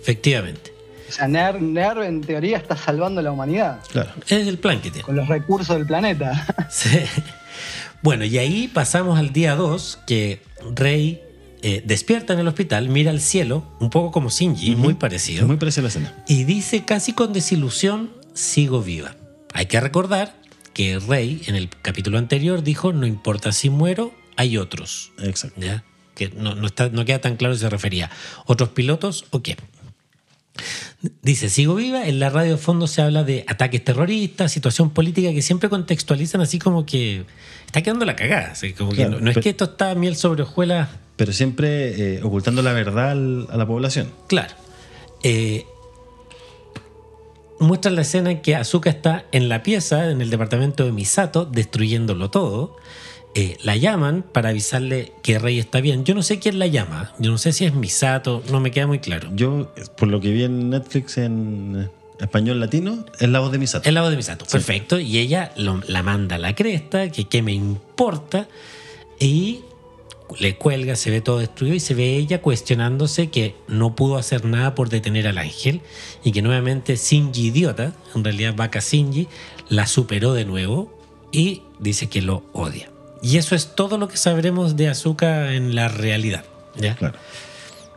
efectivamente. 0.00 0.72
O 1.08 1.12
sea, 1.12 1.28
Nerv, 1.28 1.62
Nerv 1.62 2.02
en 2.02 2.20
teoría 2.20 2.56
está 2.56 2.76
salvando 2.76 3.22
la 3.22 3.30
humanidad 3.30 3.78
Claro. 3.92 4.10
Es 4.28 4.46
el 4.48 4.58
plan 4.58 4.80
que 4.80 4.90
tiene. 4.90 5.04
con 5.04 5.14
los 5.16 5.28
recursos 5.28 5.76
del 5.76 5.86
planeta. 5.86 6.46
Sí. 6.70 7.00
Bueno, 8.02 8.24
y 8.24 8.38
ahí 8.38 8.68
pasamos 8.68 9.18
al 9.18 9.32
día 9.32 9.56
2, 9.56 10.00
que 10.06 10.40
Rey 10.74 11.22
eh, 11.62 11.82
despierta 11.84 12.32
en 12.32 12.40
el 12.40 12.48
hospital, 12.48 12.88
mira 12.88 13.10
al 13.10 13.20
cielo, 13.20 13.64
un 13.80 13.90
poco 13.90 14.12
como 14.12 14.30
Shinji, 14.30 14.76
muy 14.76 14.94
parecido, 14.94 15.46
muy 15.46 15.56
parecida 15.56 15.82
la 15.82 15.88
escena. 15.88 16.24
y 16.28 16.44
dice 16.44 16.84
casi 16.84 17.12
con 17.12 17.32
desilusión, 17.32 18.12
sigo 18.34 18.82
viva. 18.82 19.16
Hay 19.52 19.66
que 19.66 19.80
recordar 19.80 20.36
que 20.74 20.98
Rey 20.98 21.42
en 21.46 21.56
el 21.56 21.70
capítulo 21.70 22.18
anterior 22.18 22.62
dijo, 22.62 22.92
no 22.92 23.06
importa 23.06 23.52
si 23.52 23.70
muero, 23.70 24.12
hay 24.36 24.58
otros. 24.58 25.12
Exacto. 25.18 25.60
¿ya? 25.60 25.84
Que 26.14 26.28
no, 26.28 26.54
no 26.54 26.66
está, 26.66 26.90
no 26.90 27.04
queda 27.04 27.20
tan 27.20 27.36
claro 27.36 27.54
si 27.54 27.62
se 27.62 27.70
refería. 27.70 28.10
¿Otros 28.44 28.68
pilotos 28.70 29.24
o 29.30 29.42
qué? 29.42 29.56
Dice, 31.22 31.48
sigo 31.50 31.74
viva, 31.74 32.06
en 32.06 32.18
la 32.20 32.30
radio 32.30 32.52
de 32.52 32.56
fondo 32.58 32.86
se 32.86 33.02
habla 33.02 33.22
de 33.24 33.44
ataques 33.48 33.84
terroristas, 33.84 34.50
situación 34.52 34.90
política 34.90 35.32
que 35.32 35.42
siempre 35.42 35.68
contextualizan 35.68 36.40
así 36.40 36.58
como 36.58 36.86
que 36.86 37.24
está 37.66 37.82
quedando 37.82 38.04
la 38.04 38.16
cagada. 38.16 38.52
así 38.52 38.72
como 38.72 38.92
que 38.92 39.06
no, 39.06 39.30
es 39.30 39.38
que 39.38 39.48
esto 39.50 39.64
está 39.64 39.94
miel 39.94 40.16
sobre 40.16 40.42
hojuelas, 40.42 40.88
Pero 41.16 41.32
siempre 41.32 42.16
eh, 42.16 42.22
ocultando 42.22 42.62
la 42.62 42.72
verdad 42.72 43.10
al- 43.12 43.46
a 43.50 43.56
la 43.56 43.66
población. 43.66 44.10
claro. 44.26 44.54
Eh, 45.22 45.64
muestran 47.58 47.94
la 47.96 48.02
escena 48.02 48.30
en 48.30 48.42
que 48.42 48.54
Azuka 48.54 48.90
está 48.90 49.24
en 49.32 49.48
la 49.48 49.62
pieza, 49.62 50.10
en 50.10 50.20
el 50.20 50.30
departamento 50.30 50.84
de 50.84 50.92
Misato, 50.92 51.44
destruyéndolo 51.46 52.30
todo. 52.30 52.76
Eh, 53.38 53.58
la 53.62 53.76
llaman 53.76 54.24
para 54.32 54.48
avisarle 54.48 55.12
que 55.22 55.38
Rey 55.38 55.58
está 55.58 55.82
bien. 55.82 56.04
Yo 56.06 56.14
no 56.14 56.22
sé 56.22 56.38
quién 56.38 56.58
la 56.58 56.66
llama. 56.68 57.12
Yo 57.18 57.30
no 57.30 57.36
sé 57.36 57.52
si 57.52 57.66
es 57.66 57.74
Misato, 57.74 58.42
no 58.50 58.60
me 58.60 58.70
queda 58.70 58.86
muy 58.86 58.98
claro. 58.98 59.28
Yo, 59.34 59.70
por 59.98 60.08
lo 60.08 60.20
que 60.22 60.30
vi 60.32 60.44
en 60.44 60.70
Netflix 60.70 61.18
en 61.18 61.90
español 62.18 62.60
latino, 62.60 63.04
es 63.20 63.28
la 63.28 63.40
voz 63.40 63.52
de 63.52 63.58
Misato. 63.58 63.86
El 63.86 63.94
lado 63.96 64.08
de 64.08 64.16
Misato, 64.16 64.46
perfecto. 64.50 64.98
Y 64.98 65.18
ella 65.18 65.52
lo- 65.56 65.82
la 65.86 66.02
manda 66.02 66.36
a 66.36 66.38
la 66.38 66.54
cresta, 66.54 67.10
que 67.10 67.24
qué 67.26 67.42
me 67.42 67.52
importa. 67.52 68.48
Y 69.20 69.60
le 70.40 70.56
cuelga, 70.56 70.96
se 70.96 71.10
ve 71.10 71.20
todo 71.20 71.38
destruido 71.38 71.76
y 71.76 71.80
se 71.80 71.92
ve 71.94 72.16
ella 72.16 72.40
cuestionándose 72.40 73.28
que 73.28 73.54
no 73.68 73.94
pudo 73.94 74.16
hacer 74.16 74.46
nada 74.46 74.74
por 74.74 74.88
detener 74.88 75.28
al 75.28 75.36
ángel 75.36 75.82
y 76.24 76.32
que 76.32 76.40
nuevamente 76.40 76.96
Shinji 76.96 77.48
idiota, 77.48 77.92
en 78.14 78.24
realidad 78.24 78.54
Baka 78.56 78.80
Shinji, 78.80 79.28
la 79.68 79.86
superó 79.86 80.32
de 80.32 80.46
nuevo 80.46 80.98
y 81.32 81.62
dice 81.78 82.08
que 82.08 82.22
lo 82.22 82.42
odia. 82.54 82.90
Y 83.26 83.38
eso 83.38 83.56
es 83.56 83.74
todo 83.74 83.98
lo 83.98 84.06
que 84.06 84.16
sabremos 84.16 84.76
de 84.76 84.88
Azuka 84.88 85.52
en 85.54 85.74
la 85.74 85.88
realidad. 85.88 86.44
¿ya? 86.76 86.94
Claro. 86.94 87.18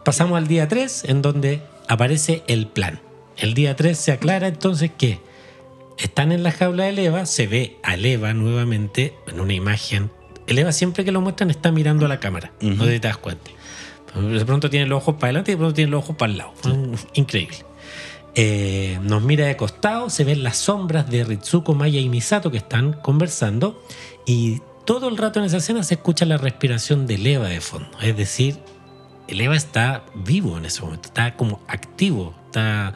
Pasamos 0.03 0.37
al 0.39 0.47
día 0.47 0.67
3, 0.67 1.03
en 1.05 1.21
donde 1.21 1.61
aparece 1.87 2.41
el 2.47 2.65
plan. 2.65 2.99
El 3.37 3.53
día 3.53 3.75
3 3.75 3.95
se 3.95 4.11
aclara 4.11 4.47
entonces 4.47 4.89
que 4.97 5.19
están 5.99 6.31
en 6.31 6.41
la 6.41 6.51
jaula 6.51 6.85
de 6.85 7.05
Eva, 7.05 7.27
se 7.27 7.45
ve 7.45 7.77
a 7.83 7.95
Eva 7.95 8.33
nuevamente 8.33 9.13
en 9.27 9.39
una 9.39 9.53
imagen. 9.53 10.09
El 10.47 10.57
Eva 10.57 10.71
siempre 10.71 11.05
que 11.05 11.11
lo 11.11 11.21
muestran 11.21 11.51
está 11.51 11.71
mirando 11.71 12.07
a 12.07 12.09
la 12.09 12.19
cámara, 12.19 12.51
no 12.59 12.73
Ujú. 12.73 12.85
sé 12.85 12.93
si 12.93 12.99
te 12.99 13.07
das 13.07 13.17
cuenta. 13.17 13.51
De 14.15 14.45
pronto 14.45 14.71
tiene 14.71 14.87
los 14.87 14.97
ojos 15.03 15.15
para 15.15 15.27
adelante 15.27 15.51
y 15.51 15.53
de 15.53 15.57
pronto 15.59 15.75
tiene 15.75 15.91
los 15.91 16.03
ojos 16.03 16.15
para 16.15 16.31
el 16.31 16.37
lado. 16.39 16.53
Increíble. 17.13 17.57
Eh, 18.33 18.97
nos 19.03 19.21
mira 19.21 19.45
de 19.45 19.55
costado, 19.55 20.09
se 20.09 20.23
ven 20.23 20.41
las 20.41 20.57
sombras 20.57 21.07
de 21.09 21.23
Ritsuko, 21.23 21.75
Maya 21.75 21.99
y 21.99 22.09
Misato 22.09 22.49
que 22.49 22.57
están 22.57 22.93
conversando 22.93 23.83
y 24.25 24.61
todo 24.89 25.07
el 25.07 25.17
rato 25.17 25.37
en 25.37 25.45
esa 25.45 25.57
escena 25.57 25.83
se 25.83 25.93
escucha 25.93 26.25
la 26.25 26.37
respiración 26.37 27.05
del 27.05 27.27
Eva 27.27 27.47
de 27.47 27.61
fondo. 27.61 27.91
Es 28.01 28.17
decir, 28.17 28.57
el 29.27 29.39
Eva 29.39 29.55
está 29.55 30.03
vivo 30.15 30.57
en 30.57 30.65
ese 30.65 30.81
momento, 30.81 31.09
está 31.09 31.35
como 31.35 31.61
activo, 31.67 32.33
está, 32.47 32.95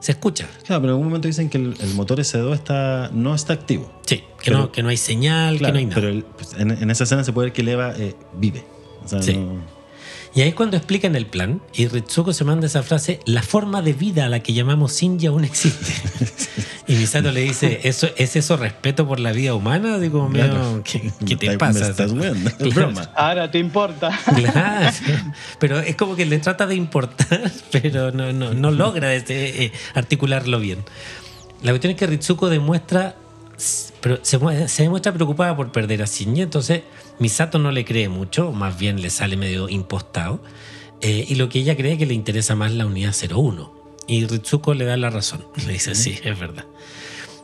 se 0.00 0.12
escucha. 0.12 0.46
Claro, 0.66 0.82
pero 0.82 0.92
en 0.92 0.96
algún 0.96 1.06
momento 1.06 1.28
dicen 1.28 1.48
que 1.48 1.56
el, 1.56 1.74
el 1.80 1.94
motor 1.94 2.18
S2 2.20 2.52
está, 2.52 3.08
no 3.14 3.34
está 3.34 3.54
activo. 3.54 3.90
Sí, 4.04 4.16
que, 4.18 4.24
Pero- 4.50 4.58
no, 4.58 4.70
que 4.72 4.82
no 4.82 4.90
hay 4.90 4.98
señal, 4.98 5.56
Claro, 5.56 5.72
que 5.72 5.72
no 5.72 5.78
hay 5.78 5.84
nada. 5.86 5.94
pero 5.94 6.08
el- 6.10 6.24
pues, 6.24 6.52
en, 6.58 6.72
en 6.72 6.90
esa 6.90 7.04
escena 7.04 7.24
se 7.24 7.32
puede 7.32 7.46
ver 7.46 7.52
que 7.54 7.62
el 7.62 7.68
Eva 7.70 7.94
eh, 7.96 8.14
vive. 8.34 8.62
O 9.02 9.08
sea, 9.08 9.22
Sí. 9.22 9.34
no- 9.38 9.79
Y 10.34 10.42
ahí 10.42 10.50
es 10.50 10.54
cuando 10.54 10.76
explican 10.76 11.16
el 11.16 11.26
plan 11.26 11.60
y 11.74 11.88
Ritsuko 11.88 12.32
se 12.32 12.44
manda 12.44 12.66
esa 12.66 12.82
frase, 12.84 13.18
la 13.24 13.42
forma 13.42 13.82
de 13.82 13.92
vida 13.94 14.26
a 14.26 14.28
la 14.28 14.40
que 14.40 14.52
llamamos 14.52 14.96
Shinji 14.96 15.26
aún 15.26 15.44
existe. 15.44 15.92
y 16.86 16.94
Misato 16.94 17.32
le 17.32 17.40
dice, 17.40 17.80
¿Eso, 17.82 18.08
¿es 18.16 18.36
eso 18.36 18.56
respeto 18.56 19.08
por 19.08 19.18
la 19.18 19.32
vida 19.32 19.54
humana? 19.54 19.98
Digo, 19.98 20.28
Claro. 20.32 20.82
¿qué, 20.84 21.10
qué 21.26 21.36
te 21.36 21.58
pasa? 21.58 21.80
Me 21.80 21.90
estás 21.90 22.12
Claro. 22.12 22.70
broma. 22.74 23.10
Ahora 23.16 23.50
te 23.50 23.58
importa. 23.58 24.10
Claro, 24.36 24.96
pero 25.58 25.80
es 25.80 25.96
como 25.96 26.14
que 26.14 26.24
le 26.26 26.38
trata 26.38 26.66
de 26.68 26.76
importar, 26.76 27.50
pero 27.72 28.12
no, 28.12 28.32
no, 28.32 28.54
no 28.54 28.70
logra 28.70 29.12
este, 29.14 29.64
eh, 29.64 29.72
articularlo 29.94 30.60
bien. 30.60 30.78
La 31.62 31.72
cuestión 31.72 31.90
es 31.92 31.98
que 31.98 32.06
Ritsuko 32.06 32.48
demuestra, 32.48 33.16
pero 34.00 34.18
se, 34.22 34.38
se 34.68 34.82
demuestra 34.82 35.12
preocupada 35.12 35.56
por 35.56 35.72
perder 35.72 36.02
a 36.02 36.06
Shinji, 36.06 36.42
entonces 36.42 36.82
Misato 37.18 37.58
no 37.58 37.70
le 37.70 37.84
cree 37.84 38.08
mucho, 38.08 38.52
más 38.52 38.78
bien 38.78 39.00
le 39.00 39.10
sale 39.10 39.36
medio 39.36 39.68
impostado, 39.68 40.42
eh, 41.00 41.24
y 41.28 41.34
lo 41.36 41.48
que 41.48 41.60
ella 41.60 41.76
cree 41.76 41.98
que 41.98 42.06
le 42.06 42.14
interesa 42.14 42.54
más 42.54 42.72
la 42.72 42.86
unidad 42.86 43.14
01. 43.14 43.80
Y 44.06 44.26
Ritsuko 44.26 44.74
le 44.74 44.84
da 44.84 44.96
la 44.96 45.10
razón, 45.10 45.46
le 45.66 45.74
dice, 45.74 45.94
sí, 45.94 46.18
es 46.22 46.38
verdad. 46.38 46.64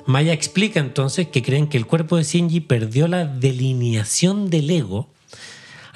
Maya 0.06 0.32
explica 0.32 0.78
entonces 0.78 1.28
que 1.28 1.42
creen 1.42 1.68
que 1.68 1.76
el 1.76 1.86
cuerpo 1.86 2.16
de 2.16 2.22
Shinji 2.22 2.60
perdió 2.60 3.08
la 3.08 3.24
delineación 3.24 4.50
del 4.50 4.70
ego 4.70 5.10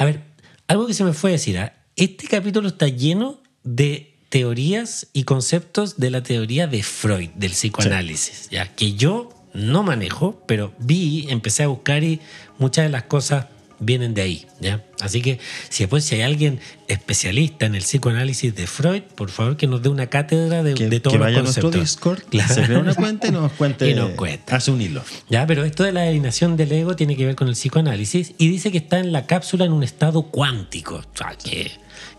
a 0.01 0.07
ver, 0.07 0.23
algo 0.67 0.87
que 0.87 0.95
se 0.95 1.05
me 1.05 1.13
fue 1.13 1.29
a 1.29 1.33
decir, 1.33 1.59
¿ah? 1.59 1.75
este 1.95 2.27
capítulo 2.27 2.69
está 2.69 2.89
lleno 2.89 3.39
de 3.65 4.17
teorías 4.31 5.09
y 5.13 5.25
conceptos 5.25 5.99
de 5.99 6.09
la 6.09 6.23
teoría 6.23 6.67
de 6.67 6.83
Freud, 6.83 7.29
del 7.35 7.51
psicoanálisis, 7.51 8.49
ya 8.49 8.75
que 8.75 8.95
yo 8.95 9.29
no 9.55 9.83
manejo, 9.83 10.43
pero 10.47 10.73
vi, 10.79 11.27
empecé 11.31 11.63
a 11.65 11.69
buscar 11.69 12.05
y 12.05 12.21
muchas 12.59 12.85
de 12.85 12.91
las 12.91 13.05
cosas 13.05 13.47
vienen 13.83 14.13
de 14.13 14.21
ahí, 14.21 14.47
¿ya? 14.61 14.85
Así 15.01 15.23
que 15.23 15.39
si 15.71 15.85
después 15.85 16.05
si 16.05 16.15
hay 16.17 16.21
alguien 16.21 16.61
especialista 16.87 17.65
en 17.65 17.75
el 17.75 17.81
psicoanálisis 17.81 18.55
de 18.55 18.67
Freud, 18.67 19.01
por 19.15 19.31
favor 19.31 19.57
que 19.57 19.67
nos 19.67 19.81
dé 19.83 19.89
una 19.89 20.09
cátedra 20.09 20.63
de, 20.63 20.75
Que, 20.75 20.91
de 20.91 21.01
todos 21.01 21.15
que 21.15 21.19
los 21.19 21.27
vaya 21.27 21.39
a 21.39 21.43
nuestro 21.43 21.71
conceptos. 21.71 21.91
Discord, 21.91 22.23
Claro. 22.29 22.55
se 22.55 22.63
crea 22.65 22.79
una 22.79 22.95
cuenta 22.95 23.29
y 23.29 23.31
nos 23.31 23.53
cuente. 23.53 23.89
Y 23.91 23.95
nos 23.95 24.11
cuenta. 24.11 24.57
Hace 24.57 24.71
un 24.71 24.83
hilo. 24.83 25.03
Ya, 25.31 25.47
pero 25.47 25.65
esto 25.65 25.83
de 25.85 25.93
la 25.93 26.03
alineación 26.03 26.59
del 26.59 26.71
ego 26.73 26.95
tiene 26.95 27.17
que 27.17 27.25
ver 27.25 27.37
con 27.37 27.49
el 27.49 27.55
psicoanálisis 27.55 28.35
y 28.37 28.49
dice 28.49 28.71
que 28.71 28.77
está 28.79 28.99
en 28.99 29.13
la 29.13 29.25
cápsula 29.27 29.65
en 29.65 29.73
un 29.73 29.83
estado 29.83 30.23
cuántico, 30.25 30.97
o 30.97 31.17
sea, 31.17 31.35
que, 31.43 31.71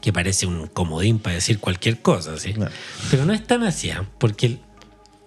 que 0.02 0.12
parece 0.12 0.48
un 0.48 0.66
comodín 0.66 1.20
para 1.20 1.36
decir 1.36 1.60
cualquier 1.60 2.02
cosa, 2.02 2.40
¿sí? 2.40 2.56
Pero 3.12 3.26
no 3.26 3.34
es 3.34 3.46
tan 3.46 3.62
así, 3.64 3.92
¿ah? 3.92 4.04
porque 4.18 4.58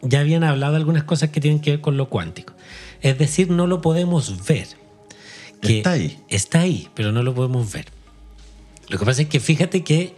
ya 0.04 0.20
habían 0.20 0.44
hablado 0.44 0.76
algunas 0.76 1.04
cosas 1.04 1.30
que 1.30 1.40
tienen 1.40 1.60
que 1.60 1.72
ver 1.72 1.80
con 1.80 1.96
lo 1.96 2.08
cuántico. 2.08 2.54
Es 3.00 3.18
decir, 3.18 3.50
no 3.50 3.66
lo 3.66 3.80
podemos 3.80 4.46
ver. 4.46 4.68
Está 5.62 5.92
ahí. 5.92 6.18
Está 6.28 6.60
ahí, 6.60 6.88
pero 6.94 7.12
no 7.12 7.22
lo 7.22 7.34
podemos 7.34 7.72
ver. 7.72 7.86
Lo 8.88 8.98
que 8.98 9.04
pasa 9.04 9.22
es 9.22 9.28
que 9.28 9.40
fíjate 9.40 9.82
que, 9.82 10.14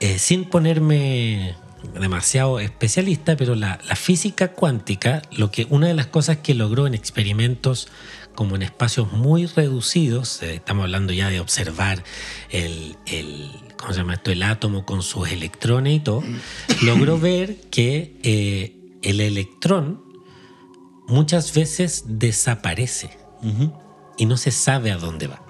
eh, 0.00 0.18
sin 0.18 0.44
ponerme 0.44 1.54
demasiado 1.98 2.60
especialista, 2.60 3.36
pero 3.36 3.54
la, 3.54 3.78
la 3.86 3.96
física 3.96 4.48
cuántica, 4.48 5.22
lo 5.30 5.50
que 5.50 5.66
una 5.70 5.86
de 5.86 5.94
las 5.94 6.06
cosas 6.06 6.38
que 6.38 6.54
logró 6.54 6.86
en 6.86 6.94
experimentos 6.94 7.88
como 8.34 8.56
en 8.56 8.62
espacios 8.62 9.12
muy 9.12 9.46
reducidos, 9.46 10.42
eh, 10.42 10.54
estamos 10.56 10.84
hablando 10.84 11.12
ya 11.12 11.30
de 11.30 11.40
observar 11.40 12.02
el, 12.50 12.96
el, 13.06 13.50
¿cómo 13.76 13.92
se 13.92 13.98
llama 13.98 14.14
esto? 14.14 14.30
el 14.30 14.42
átomo 14.42 14.84
con 14.84 15.02
sus 15.02 15.30
electrones 15.30 15.96
y 15.96 16.00
todo, 16.00 16.22
logró 16.82 17.18
ver 17.18 17.56
que 17.70 18.16
eh, 18.22 18.79
el 19.02 19.20
electrón 19.20 20.02
muchas 21.06 21.54
veces 21.54 22.04
desaparece 22.06 23.10
y 24.16 24.26
no 24.26 24.36
se 24.36 24.50
sabe 24.50 24.90
a 24.90 24.96
dónde 24.96 25.26
va. 25.26 25.42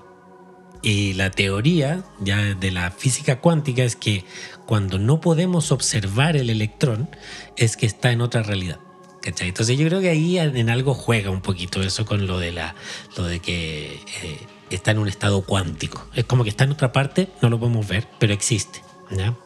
Y 0.83 1.13
la 1.13 1.31
teoría 1.31 2.05
ya 2.21 2.55
de 2.55 2.71
la 2.71 2.91
física 2.91 3.41
cuántica 3.41 3.85
es 3.85 3.97
que 3.97 4.25
cuando 4.67 4.99
no 4.99 5.21
podemos 5.21 5.73
observar 5.73 6.37
el 6.37 6.49
electrón 6.49 7.11
es 7.57 7.77
que 7.77 7.87
está 7.87 8.13
en 8.13 8.23
otra 8.23 8.43
realidad. 8.43 8.81
¿cachai? 9.21 9.49
Entonces 9.49 9.79
yo 9.79 9.87
creo 9.87 10.01
que 10.01 10.09
ahí 10.09 10.39
en 10.39 10.71
algo 10.71 10.95
juega 10.95 11.31
un 11.31 11.43
poquito 11.43 11.83
eso 11.83 12.07
con 12.07 12.27
lo 12.27 12.39
de 12.39 12.53
la 12.53 12.75
lo 13.19 13.25
de 13.25 13.41
que 13.41 14.01
eh, 14.23 14.39
está 14.71 14.93
en 14.93 14.99
un 14.99 15.09
estado 15.09 15.43
cuántico. 15.43 16.07
Es 16.15 16.25
como 16.25 16.45
que 16.45 16.51
está 16.51 16.65
en 16.65 16.73
otra 16.73 16.93
parte, 16.93 17.29
no 17.43 17.51
lo 17.51 17.59
podemos 17.59 17.87
ver, 17.87 18.09
pero 18.19 18.33
existe. 18.33 18.83
¿ya? 19.11 19.37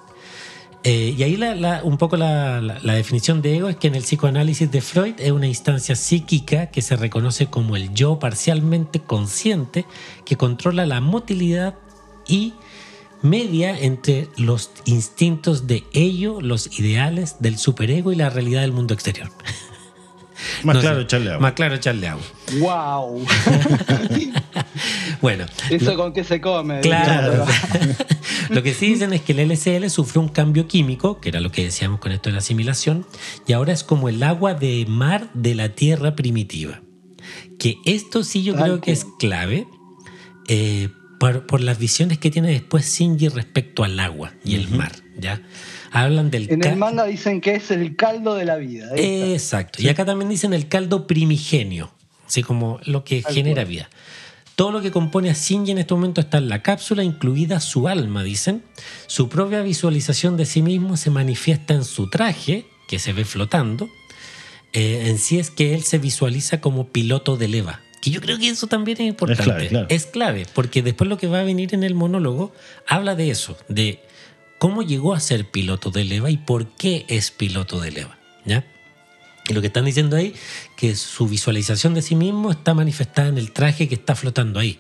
Eh, 0.87 1.15
y 1.17 1.23
ahí 1.23 1.37
la- 1.39 1.55
la- 1.55 1.83
un 1.83 1.97
poco 1.97 2.17
la, 2.19 2.61
la- 2.61 2.79
la 2.83 2.95
definición 2.95 3.41
de 3.41 3.57
ego 3.57 3.69
es 3.71 3.77
que 3.77 3.87
en 3.89 3.95
el 3.95 4.03
psicoanálisis 4.03 4.71
de 4.71 4.83
Freud 4.83 5.15
es 5.19 5.31
una 5.33 5.47
instancia 5.47 5.97
psíquica 5.97 6.67
que 6.67 6.83
se 6.83 6.95
reconoce 6.97 7.47
como 7.47 7.75
el 7.77 7.95
yo 7.95 8.19
parcialmente 8.19 9.01
consciente 9.01 9.87
que 10.27 10.37
controla 10.37 10.85
la 10.85 11.01
motilidad 11.01 11.75
y 12.29 12.53
media 13.23 13.79
entre 13.79 14.29
los 14.37 14.71
instintos 14.85 15.67
de 15.67 15.85
ello, 15.95 16.43
los 16.43 16.79
ideales 16.79 17.37
del 17.41 17.57
superego 17.57 18.13
y 18.13 18.17
la 18.17 18.29
realidad 18.29 18.61
del 18.61 18.73
mundo 18.73 18.93
exterior. 18.93 19.31
Más 20.65 20.75
No 20.77 20.81
claro, 20.83 20.97
sé, 20.99 21.03
echarle 21.05 21.31
agua. 21.31 21.41
Más 21.41 21.53
claro, 21.55 21.75
echarle 21.77 22.09
agua. 22.09 22.25
¡Wow! 22.59 23.25
Bueno, 25.21 25.47
¿Eso 25.71 25.97
con 25.97 26.13
qué 26.13 26.25
se 26.25 26.41
come? 26.41 26.81
Claro. 26.81 27.47
lo 28.51 28.63
que 28.63 28.75
sí 28.75 28.87
dicen 28.87 29.13
es 29.13 29.23
que 29.23 29.33
el 29.33 29.51
LCL 29.51 29.89
sufrió 29.89 30.21
un 30.21 30.29
cambio 30.29 30.67
químico, 30.67 31.21
que 31.21 31.29
era 31.29 31.41
lo 31.41 31.51
que 31.51 31.65
decíamos 31.65 32.01
con 32.01 32.13
esto 32.13 32.29
de 32.29 32.35
la 32.35 32.39
asimilación, 32.39 33.07
y 33.47 33.53
ahora 33.53 33.73
es 33.73 33.85
como 33.85 34.09
el 34.09 34.23
agua 34.23 34.55
de 34.55 34.85
mar 34.89 35.31
de 35.35 35.55
la 35.55 35.71
tierra 35.71 36.15
primitiva. 36.17 36.83
Que 37.59 37.79
esto 37.85 38.25
sí 38.25 38.43
yo 38.43 38.55
Tal 38.55 38.63
creo 38.65 38.81
que 38.81 38.93
es 38.93 39.07
clave 39.19 39.67
eh, 40.49 40.89
por, 41.19 41.47
por 41.47 41.61
las 41.61 41.79
visiones 41.79 42.19
que 42.19 42.31
tiene 42.31 42.51
después 42.51 42.87
Shinji 42.87 43.29
respecto 43.29 43.85
al 43.85 43.99
agua 44.01 44.33
y 44.45 44.57
el 44.57 44.69
mar, 44.69 44.93
¿ya? 45.19 45.41
Hablan 45.91 46.31
del 46.31 46.51
En 46.51 46.65
el 46.65 46.77
manga 46.77 47.05
dicen 47.05 47.41
que 47.41 47.55
es 47.55 47.71
el 47.71 47.95
caldo 47.95 48.35
de 48.35 48.45
la 48.45 48.57
vida. 48.57 48.91
Exacto. 48.97 49.81
Y 49.81 49.89
acá 49.89 50.05
también 50.05 50.29
dicen 50.29 50.53
el 50.53 50.69
caldo 50.69 51.07
primigenio, 51.07 51.95
así 52.27 52.43
como 52.43 52.81
lo 52.85 53.05
que 53.05 53.23
Tal 53.23 53.33
genera 53.33 53.63
cual. 53.63 53.69
vida. 53.69 53.91
Todo 54.57 54.71
lo 54.71 54.83
que 54.83 54.93
compone 54.93 55.31
a 55.31 55.33
Shinji 55.33 55.73
en 55.73 55.79
este 55.79 55.95
momento 55.95 56.21
está 56.21 56.39
en 56.39 56.49
la 56.49 56.63
cápsula, 56.63 57.03
incluida 57.03 57.59
su 57.61 57.89
alma, 57.89 58.23
dicen. 58.23 58.63
Su 59.07 59.29
propia 59.29 59.63
visualización 59.63 60.37
de 60.37 60.47
sí 60.47 60.63
mismo 60.63 60.97
se 60.97 61.11
manifiesta 61.11 61.75
en 61.75 61.85
su 61.85 62.09
traje, 62.09 62.67
que 62.87 63.01
se 63.01 63.13
ve 63.13 63.25
flotando. 63.25 63.89
Eh, 64.73 65.09
en 65.09 65.19
sí 65.19 65.39
es 65.39 65.51
que 65.51 65.75
él 65.75 65.83
se 65.83 65.99
visualiza 65.99 66.61
como 66.61 66.89
piloto 66.89 67.37
de 67.37 67.49
leva. 67.49 67.81
Que 68.01 68.11
yo 68.11 68.21
creo 68.21 68.39
que 68.39 68.49
eso 68.49 68.67
también 68.67 69.01
es 69.01 69.09
importante. 69.09 69.45
clave, 69.45 69.69
claro. 69.69 69.87
Es 69.89 70.07
clave, 70.07 70.47
porque 70.55 70.83
después 70.83 71.09
lo 71.09 71.17
que 71.17 71.27
va 71.27 71.41
a 71.41 71.45
venir 71.45 71.75
en 71.75 71.83
el 71.83 71.95
monólogo 71.95 72.53
habla 72.87 73.17
de 73.17 73.31
eso, 73.31 73.57
de 73.69 74.05
cómo 74.59 74.83
llegó 74.83 75.15
a 75.15 75.21
ser 75.21 75.51
piloto 75.51 75.91
de 75.91 76.05
leva 76.05 76.31
y 76.31 76.37
por 76.37 76.69
qué 76.77 77.07
es 77.09 77.31
piloto 77.31 77.81
de 77.81 77.91
leva. 77.91 78.19
¿Ya? 78.45 78.65
Y 79.49 79.53
lo 79.53 79.61
que 79.61 79.67
están 79.67 79.85
diciendo 79.85 80.17
ahí, 80.17 80.35
que 80.77 80.95
su 80.97 81.27
visualización 81.29 81.93
de 81.95 82.03
sí 82.03 82.15
mismo 82.17 82.51
está 82.51 82.73
manifestada 82.75 83.29
en 83.29 83.37
el 83.39 83.53
traje 83.53 83.89
que 83.89 83.95
está 83.95 84.15
flotando 84.15 84.59
ahí. 84.59 84.79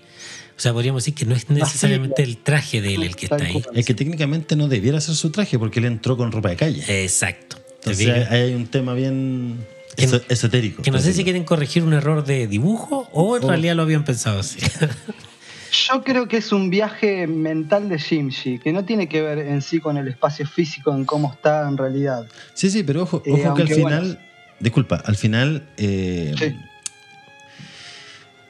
O 0.56 0.60
sea, 0.60 0.72
podríamos 0.72 1.02
decir 1.02 1.14
que 1.14 1.26
no 1.26 1.34
es 1.34 1.50
necesariamente 1.50 2.22
el 2.22 2.38
traje 2.38 2.80
de 2.80 2.94
él 2.94 3.02
el 3.02 3.16
que 3.16 3.26
está 3.26 3.36
ahí. 3.36 3.62
Es 3.74 3.84
que 3.84 3.92
técnicamente 3.94 4.56
no 4.56 4.68
debiera 4.68 5.00
ser 5.00 5.16
su 5.16 5.30
traje 5.30 5.58
porque 5.58 5.80
él 5.80 5.86
entró 5.86 6.16
con 6.16 6.32
ropa 6.32 6.48
de 6.50 6.56
calle. 6.56 7.02
Exacto. 7.04 7.56
¿Te 7.82 7.90
Entonces 7.90 8.08
ahí 8.30 8.40
hay 8.42 8.54
un 8.54 8.66
tema 8.68 8.94
bien 8.94 9.58
Que 9.96 10.06
no- 10.06 10.16
eso- 10.16 10.24
esotérico. 10.28 10.82
Que 10.82 10.90
no 10.90 10.98
sé 11.00 11.12
si 11.12 11.24
quieren 11.24 11.44
corregir 11.44 11.82
un 11.82 11.92
error 11.92 12.24
de 12.24 12.46
dibujo 12.46 13.08
o 13.12 13.36
en 13.36 13.44
O- 13.44 13.48
realidad 13.48 13.74
lo 13.74 13.82
habían 13.82 14.04
pensado 14.04 14.38
así. 14.40 14.58
Yo 15.92 16.04
creo 16.04 16.28
que 16.28 16.36
es 16.36 16.52
un 16.52 16.70
viaje 16.70 17.26
mental 17.26 17.88
de 17.88 17.98
Jimshi, 17.98 18.60
que 18.60 18.72
no 18.72 18.84
tiene 18.84 19.08
que 19.08 19.20
ver 19.22 19.38
en 19.40 19.60
sí 19.60 19.80
con 19.80 19.96
el 19.96 20.06
espacio 20.06 20.46
físico, 20.46 20.94
en 20.94 21.04
cómo 21.04 21.32
está 21.32 21.68
en 21.68 21.76
realidad. 21.76 22.26
Sí, 22.54 22.70
sí, 22.70 22.84
pero 22.84 23.02
ojo, 23.02 23.22
Eh, 23.26 23.32
ojo 23.44 23.54
que 23.56 23.62
al 23.62 23.68
final. 23.68 24.00
bueno. 24.02 24.33
Disculpa, 24.64 24.96
al 25.04 25.16
final. 25.16 25.68
eh, 25.76 26.34
Sí. 26.38 26.56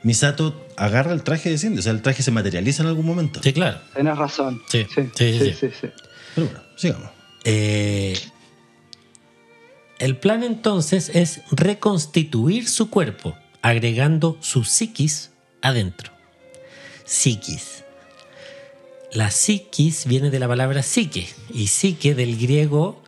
Misato 0.03 0.67
agarra 0.77 1.13
el 1.13 1.23
traje 1.23 1.49
de 1.51 1.59
Cindy, 1.59 1.79
o 1.79 1.83
sea, 1.83 1.93
el 1.93 2.03
traje 2.03 2.23
se 2.23 2.31
materializa 2.31 2.83
en 2.83 2.89
algún 2.91 3.07
momento. 3.07 3.41
sí, 3.43 3.53
claro. 3.53 3.81
Tenés 3.95 4.17
razón. 4.19 4.63
Sí, 4.69 4.87
sí, 4.95 5.09
sí, 5.15 5.33
sí, 5.33 5.39
sí, 5.39 5.45
sí. 5.45 5.55
sí, 5.61 5.69
sí. 5.81 5.89
Pero 6.35 6.47
bueno, 6.49 6.63
sigamos. 6.77 7.11
Eh, 7.45 8.19
el 9.99 10.17
plan 10.17 10.43
entonces 10.45 11.11
es 11.15 11.41
reconstituir 11.51 12.69
su 12.69 12.91
cuerpo, 12.91 13.37
agregando 13.63 14.37
su 14.41 14.65
psiquis 14.65 15.31
adentro. 15.63 16.13
Psiquis. 17.05 17.83
La 19.13 19.31
psiquis 19.31 20.07
viene 20.07 20.31
de 20.31 20.39
la 20.39 20.49
palabra 20.49 20.83
psique 20.83 21.29
y 21.53 21.69
psique 21.69 22.15
del 22.15 22.37
griego 22.37 23.03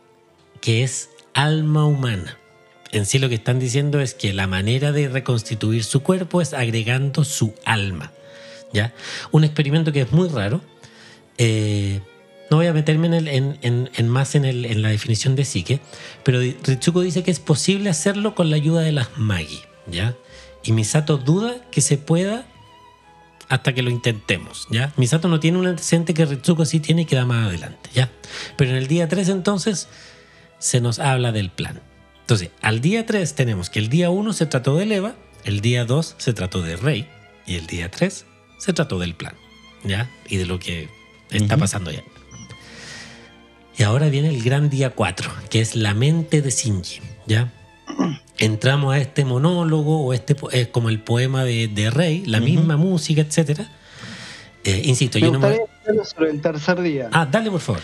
que 0.61 0.83
es 0.83 1.09
alma 1.33 1.85
humana. 1.85 2.37
En 2.91 3.05
sí 3.05 3.19
lo 3.19 3.29
que 3.29 3.35
están 3.35 3.59
diciendo 3.59 3.99
es 3.99 4.13
que 4.13 4.33
la 4.33 4.47
manera 4.47 4.91
de 4.91 5.09
reconstituir 5.09 5.83
su 5.83 6.01
cuerpo 6.03 6.41
es 6.41 6.53
agregando 6.53 7.23
su 7.23 7.53
alma. 7.65 8.11
¿ya? 8.73 8.93
Un 9.31 9.43
experimento 9.43 9.91
que 9.91 10.01
es 10.01 10.11
muy 10.11 10.29
raro. 10.29 10.61
Eh, 11.37 11.99
no 12.49 12.57
voy 12.57 12.67
a 12.67 12.73
meterme 12.73 13.07
en, 13.07 13.13
el- 13.13 13.27
en- 13.27 13.59
en- 13.61 13.89
en 13.95 14.07
más 14.07 14.35
en, 14.35 14.45
el- 14.45 14.65
en 14.65 14.81
la 14.81 14.89
definición 14.89 15.35
de 15.35 15.43
psique, 15.45 15.79
pero 16.23 16.39
Ritsuko 16.39 17.01
dice 17.01 17.23
que 17.23 17.31
es 17.31 17.39
posible 17.39 17.89
hacerlo 17.89 18.35
con 18.35 18.49
la 18.49 18.55
ayuda 18.55 18.81
de 18.81 18.93
las 18.93 19.17
magi, 19.17 19.59
¿ya? 19.87 20.15
Y 20.63 20.71
Misato 20.71 21.17
duda 21.17 21.55
que 21.71 21.81
se 21.81 21.97
pueda 21.97 22.45
hasta 23.49 23.73
que 23.73 23.81
lo 23.81 23.89
intentemos, 23.89 24.67
¿ya? 24.71 24.91
Misato 24.97 25.27
no 25.27 25.39
tiene 25.41 25.57
un 25.57 25.67
antecedente 25.67 26.13
que 26.13 26.25
Ritsuko 26.25 26.65
sí 26.65 26.79
tiene 26.79 27.01
y 27.01 27.05
que 27.05 27.15
da 27.17 27.25
más 27.25 27.47
adelante, 27.47 27.89
¿ya? 27.93 28.09
Pero 28.57 28.71
en 28.71 28.77
el 28.77 28.87
día 28.87 29.07
3 29.09 29.27
entonces 29.29 29.87
se 30.57 30.79
nos 30.81 30.99
habla 30.99 31.31
del 31.33 31.49
plan. 31.49 31.81
Entonces, 32.27 32.49
al 32.61 32.81
día 32.81 33.05
3 33.05 33.35
tenemos 33.35 33.69
que 33.69 33.79
el 33.79 33.87
día 33.87 34.09
1 34.09 34.33
se 34.33 34.45
trató 34.47 34.75
de 34.75 34.93
Eva, 34.93 35.15
el 35.45 35.61
día 35.61 35.85
2 35.85 36.15
se 36.17 36.33
trató 36.33 36.61
de 36.61 36.75
Rey 36.75 37.07
y 37.45 37.55
el 37.55 37.67
día 37.67 37.89
3 37.89 38.25
se 38.57 38.73
trató 38.73 38.99
del 38.99 39.15
plan, 39.15 39.33
¿ya? 39.85 40.09
Y 40.27 40.35
de 40.35 40.45
lo 40.45 40.59
que 40.59 40.89
está 41.31 41.55
pasando 41.55 41.89
ya. 41.89 42.03
Y 43.77 43.83
ahora 43.83 44.09
viene 44.09 44.27
el 44.27 44.43
gran 44.43 44.69
día 44.69 44.89
4, 44.89 45.31
que 45.49 45.61
es 45.61 45.77
la 45.77 45.93
mente 45.93 46.41
de 46.41 46.49
Shinji, 46.51 46.99
¿ya? 47.27 47.53
Entramos 48.39 48.93
a 48.93 48.97
este 48.99 49.23
monólogo 49.23 50.05
o 50.05 50.13
este 50.13 50.35
po- 50.35 50.51
es 50.51 50.67
como 50.67 50.89
el 50.89 50.99
poema 50.99 51.45
de, 51.45 51.69
de 51.69 51.89
Rey, 51.89 52.25
la 52.25 52.39
Ujú. 52.39 52.45
misma 52.47 52.75
música, 52.75 53.21
etcétera. 53.21 53.71
Eh, 54.65 54.81
insisto, 54.83 55.17
Me 55.17 55.27
yo 55.27 55.31
no 55.31 55.39
me... 55.39 55.55
sobre 56.03 56.31
el 56.31 56.41
tercer 56.41 56.81
día. 56.81 57.07
Ah, 57.13 57.25
dale 57.25 57.49
por 57.49 57.61
favor. 57.61 57.81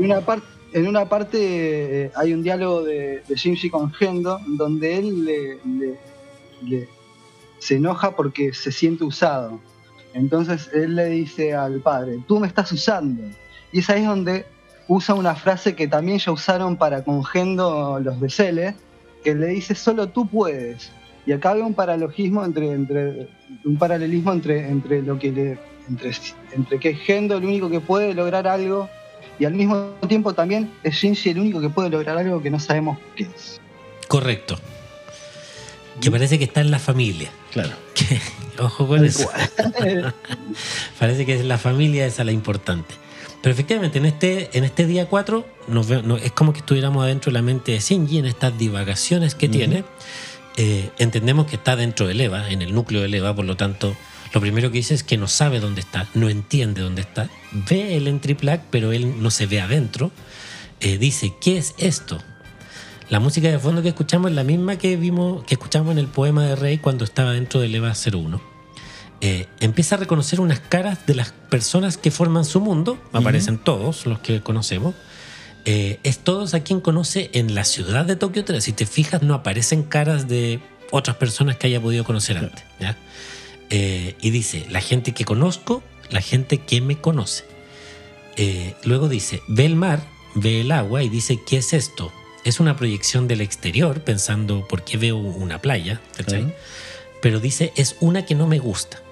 Una, 0.00 0.20
par- 0.22 0.42
en 0.76 0.86
una 0.86 1.08
parte 1.08 1.38
eh, 2.04 2.10
hay 2.14 2.34
un 2.34 2.42
diálogo 2.42 2.82
de, 2.82 3.22
de 3.26 3.34
Shinji 3.34 3.70
con 3.70 3.90
Gendo 3.94 4.38
donde 4.46 4.98
él 4.98 5.96
se 7.58 7.76
enoja 7.76 8.14
porque 8.14 8.52
se 8.52 8.70
siente 8.70 9.02
usado. 9.02 9.58
Entonces 10.12 10.68
él 10.74 10.94
le 10.94 11.06
dice 11.06 11.54
al 11.54 11.80
padre, 11.80 12.18
tú 12.28 12.38
me 12.38 12.46
estás 12.46 12.70
usando. 12.72 13.22
Y 13.72 13.78
es 13.78 13.88
ahí 13.88 14.04
donde 14.04 14.44
usa 14.86 15.14
una 15.14 15.34
frase 15.34 15.74
que 15.74 15.88
también 15.88 16.18
ya 16.18 16.30
usaron 16.30 16.76
para 16.76 17.02
con 17.02 17.24
Gendo 17.24 17.98
los 17.98 18.20
de 18.20 18.28
Cele, 18.28 18.74
que 19.24 19.34
le 19.34 19.46
dice 19.46 19.74
solo 19.74 20.10
tú 20.10 20.28
puedes. 20.28 20.90
Y 21.24 21.32
acá 21.32 21.54
veo 21.54 21.66
un 21.66 21.74
paralogismo 21.74 22.44
entre, 22.44 22.70
entre 22.70 23.28
un 23.64 23.78
paralelismo 23.78 24.30
entre, 24.30 24.68
entre 24.68 25.00
lo 25.00 25.18
que 25.18 25.32
le, 25.32 25.58
entre, 25.88 26.10
es 26.10 27.08
el 27.08 27.32
único 27.32 27.70
que 27.70 27.80
puede 27.80 28.12
lograr 28.12 28.46
algo 28.46 28.90
y 29.38 29.44
al 29.44 29.54
mismo 29.54 29.90
tiempo 30.08 30.32
también 30.34 30.70
es 30.82 30.94
Shinji 30.94 31.30
el 31.30 31.40
único 31.40 31.60
que 31.60 31.68
puede 31.68 31.90
lograr 31.90 32.16
algo 32.18 32.42
que 32.42 32.50
no 32.50 32.58
sabemos 32.60 32.98
qué 33.16 33.24
es. 33.24 33.60
Correcto. 34.08 34.58
Que 36.00 36.10
parece 36.10 36.38
que 36.38 36.44
está 36.44 36.60
en 36.60 36.70
la 36.70 36.78
familia. 36.78 37.30
Claro. 37.52 37.70
Que- 37.94 38.20
ojo 38.62 38.86
con 38.86 39.04
eso. 39.04 39.28
Parece 40.98 41.24
que 41.26 41.34
es 41.34 41.44
la 41.44 41.58
familia 41.58 42.06
esa 42.06 42.24
la 42.24 42.32
importante. 42.32 42.94
Pero 43.42 43.52
efectivamente, 43.52 43.98
en 43.98 44.06
este, 44.06 44.50
en 44.56 44.64
este 44.64 44.86
día 44.86 45.06
4 45.06 45.46
nos 45.68 45.86
ve- 45.88 46.02
no- 46.02 46.16
es 46.16 46.32
como 46.32 46.52
que 46.52 46.60
estuviéramos 46.60 47.02
adentro 47.04 47.30
de 47.30 47.34
la 47.34 47.42
mente 47.42 47.72
de 47.72 47.80
Shinji, 47.80 48.18
en 48.18 48.26
estas 48.26 48.56
divagaciones 48.58 49.34
que 49.34 49.48
tiene. 49.48 49.84
Eh, 50.56 50.90
entendemos 50.98 51.46
que 51.46 51.56
está 51.56 51.76
dentro 51.76 52.06
del 52.06 52.20
EVA, 52.20 52.50
en 52.50 52.62
el 52.62 52.74
núcleo 52.74 53.02
del 53.02 53.14
EVA, 53.14 53.34
por 53.34 53.44
lo 53.44 53.56
tanto, 53.56 53.94
Lo 54.32 54.40
primero 54.40 54.70
que 54.70 54.78
dice 54.78 54.94
es 54.94 55.02
que 55.02 55.16
no 55.16 55.28
sabe 55.28 55.60
dónde 55.60 55.80
está, 55.80 56.08
no 56.14 56.28
entiende 56.28 56.82
dónde 56.82 57.02
está. 57.02 57.28
Ve 57.52 57.96
el 57.96 58.08
entry 58.08 58.34
plug, 58.34 58.60
pero 58.70 58.92
él 58.92 59.22
no 59.22 59.30
se 59.30 59.46
ve 59.46 59.60
adentro. 59.60 60.10
Eh, 60.80 60.98
dice, 60.98 61.32
¿qué 61.40 61.58
es 61.58 61.74
esto? 61.78 62.18
La 63.08 63.20
música 63.20 63.48
de 63.48 63.58
fondo 63.58 63.82
que 63.82 63.88
escuchamos 63.88 64.30
es 64.30 64.36
la 64.36 64.42
misma 64.42 64.76
que 64.76 64.96
vimos, 64.96 65.44
que 65.44 65.54
escuchamos 65.54 65.92
en 65.92 65.98
el 65.98 66.08
poema 66.08 66.44
de 66.44 66.56
Rey 66.56 66.78
cuando 66.78 67.04
estaba 67.04 67.32
dentro 67.32 67.60
del 67.60 67.74
EVA 67.74 67.92
01. 67.92 68.56
Eh, 69.20 69.46
empieza 69.60 69.94
a 69.94 69.98
reconocer 69.98 70.40
unas 70.40 70.60
caras 70.60 71.06
de 71.06 71.14
las 71.14 71.32
personas 71.32 71.96
que 71.96 72.10
forman 72.10 72.44
su 72.44 72.60
mundo, 72.60 72.98
aparecen 73.12 73.58
todos 73.58 74.06
los 74.06 74.18
que 74.18 74.42
conocemos. 74.42 74.94
Eh, 75.64 75.98
es 76.02 76.18
todos 76.18 76.54
a 76.54 76.60
quien 76.60 76.80
conoce 76.80 77.30
en 77.32 77.54
la 77.54 77.64
ciudad 77.64 78.04
de 78.04 78.16
Tokio 78.16 78.44
3. 78.44 78.62
Si 78.62 78.72
te 78.72 78.86
fijas, 78.86 79.22
no 79.22 79.34
aparecen 79.34 79.82
caras 79.82 80.28
de 80.28 80.60
otras 80.90 81.16
personas 81.16 81.56
que 81.56 81.66
haya 81.68 81.80
podido 81.80 82.04
conocer 82.04 82.38
antes. 82.38 82.64
¿ya? 82.78 82.96
Eh, 83.70 84.14
y 84.20 84.30
dice, 84.30 84.66
la 84.70 84.80
gente 84.80 85.12
que 85.12 85.24
conozco, 85.24 85.82
la 86.10 86.20
gente 86.20 86.58
que 86.58 86.80
me 86.80 86.98
conoce. 87.00 87.44
Eh, 88.36 88.74
luego 88.84 89.08
dice, 89.08 89.42
ve 89.48 89.64
el 89.64 89.76
mar, 89.76 90.02
ve 90.34 90.60
el 90.60 90.72
agua 90.72 91.02
y 91.02 91.08
dice, 91.08 91.40
¿qué 91.46 91.58
es 91.58 91.72
esto? 91.72 92.12
Es 92.44 92.60
una 92.60 92.76
proyección 92.76 93.26
del 93.26 93.40
exterior, 93.40 94.02
pensando, 94.02 94.68
¿por 94.68 94.84
qué 94.84 94.98
veo 94.98 95.16
una 95.16 95.60
playa? 95.60 96.00
Pero 97.20 97.40
dice, 97.40 97.72
es 97.76 97.96
una 98.00 98.24
que 98.24 98.34
no 98.34 98.46
me 98.46 98.58
gusta. 98.58 99.02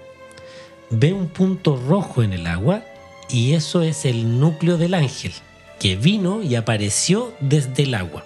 Ve 0.90 1.12
un 1.12 1.28
punto 1.28 1.76
rojo 1.76 2.22
en 2.22 2.32
el 2.32 2.46
agua 2.46 2.84
y 3.28 3.54
eso 3.54 3.82
es 3.82 4.04
el 4.04 4.38
núcleo 4.38 4.76
del 4.76 4.94
ángel, 4.94 5.32
que 5.80 5.96
vino 5.96 6.42
y 6.42 6.54
apareció 6.54 7.34
desde 7.40 7.84
el 7.84 7.94
agua. 7.94 8.24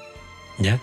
¿Ya? 0.59 0.81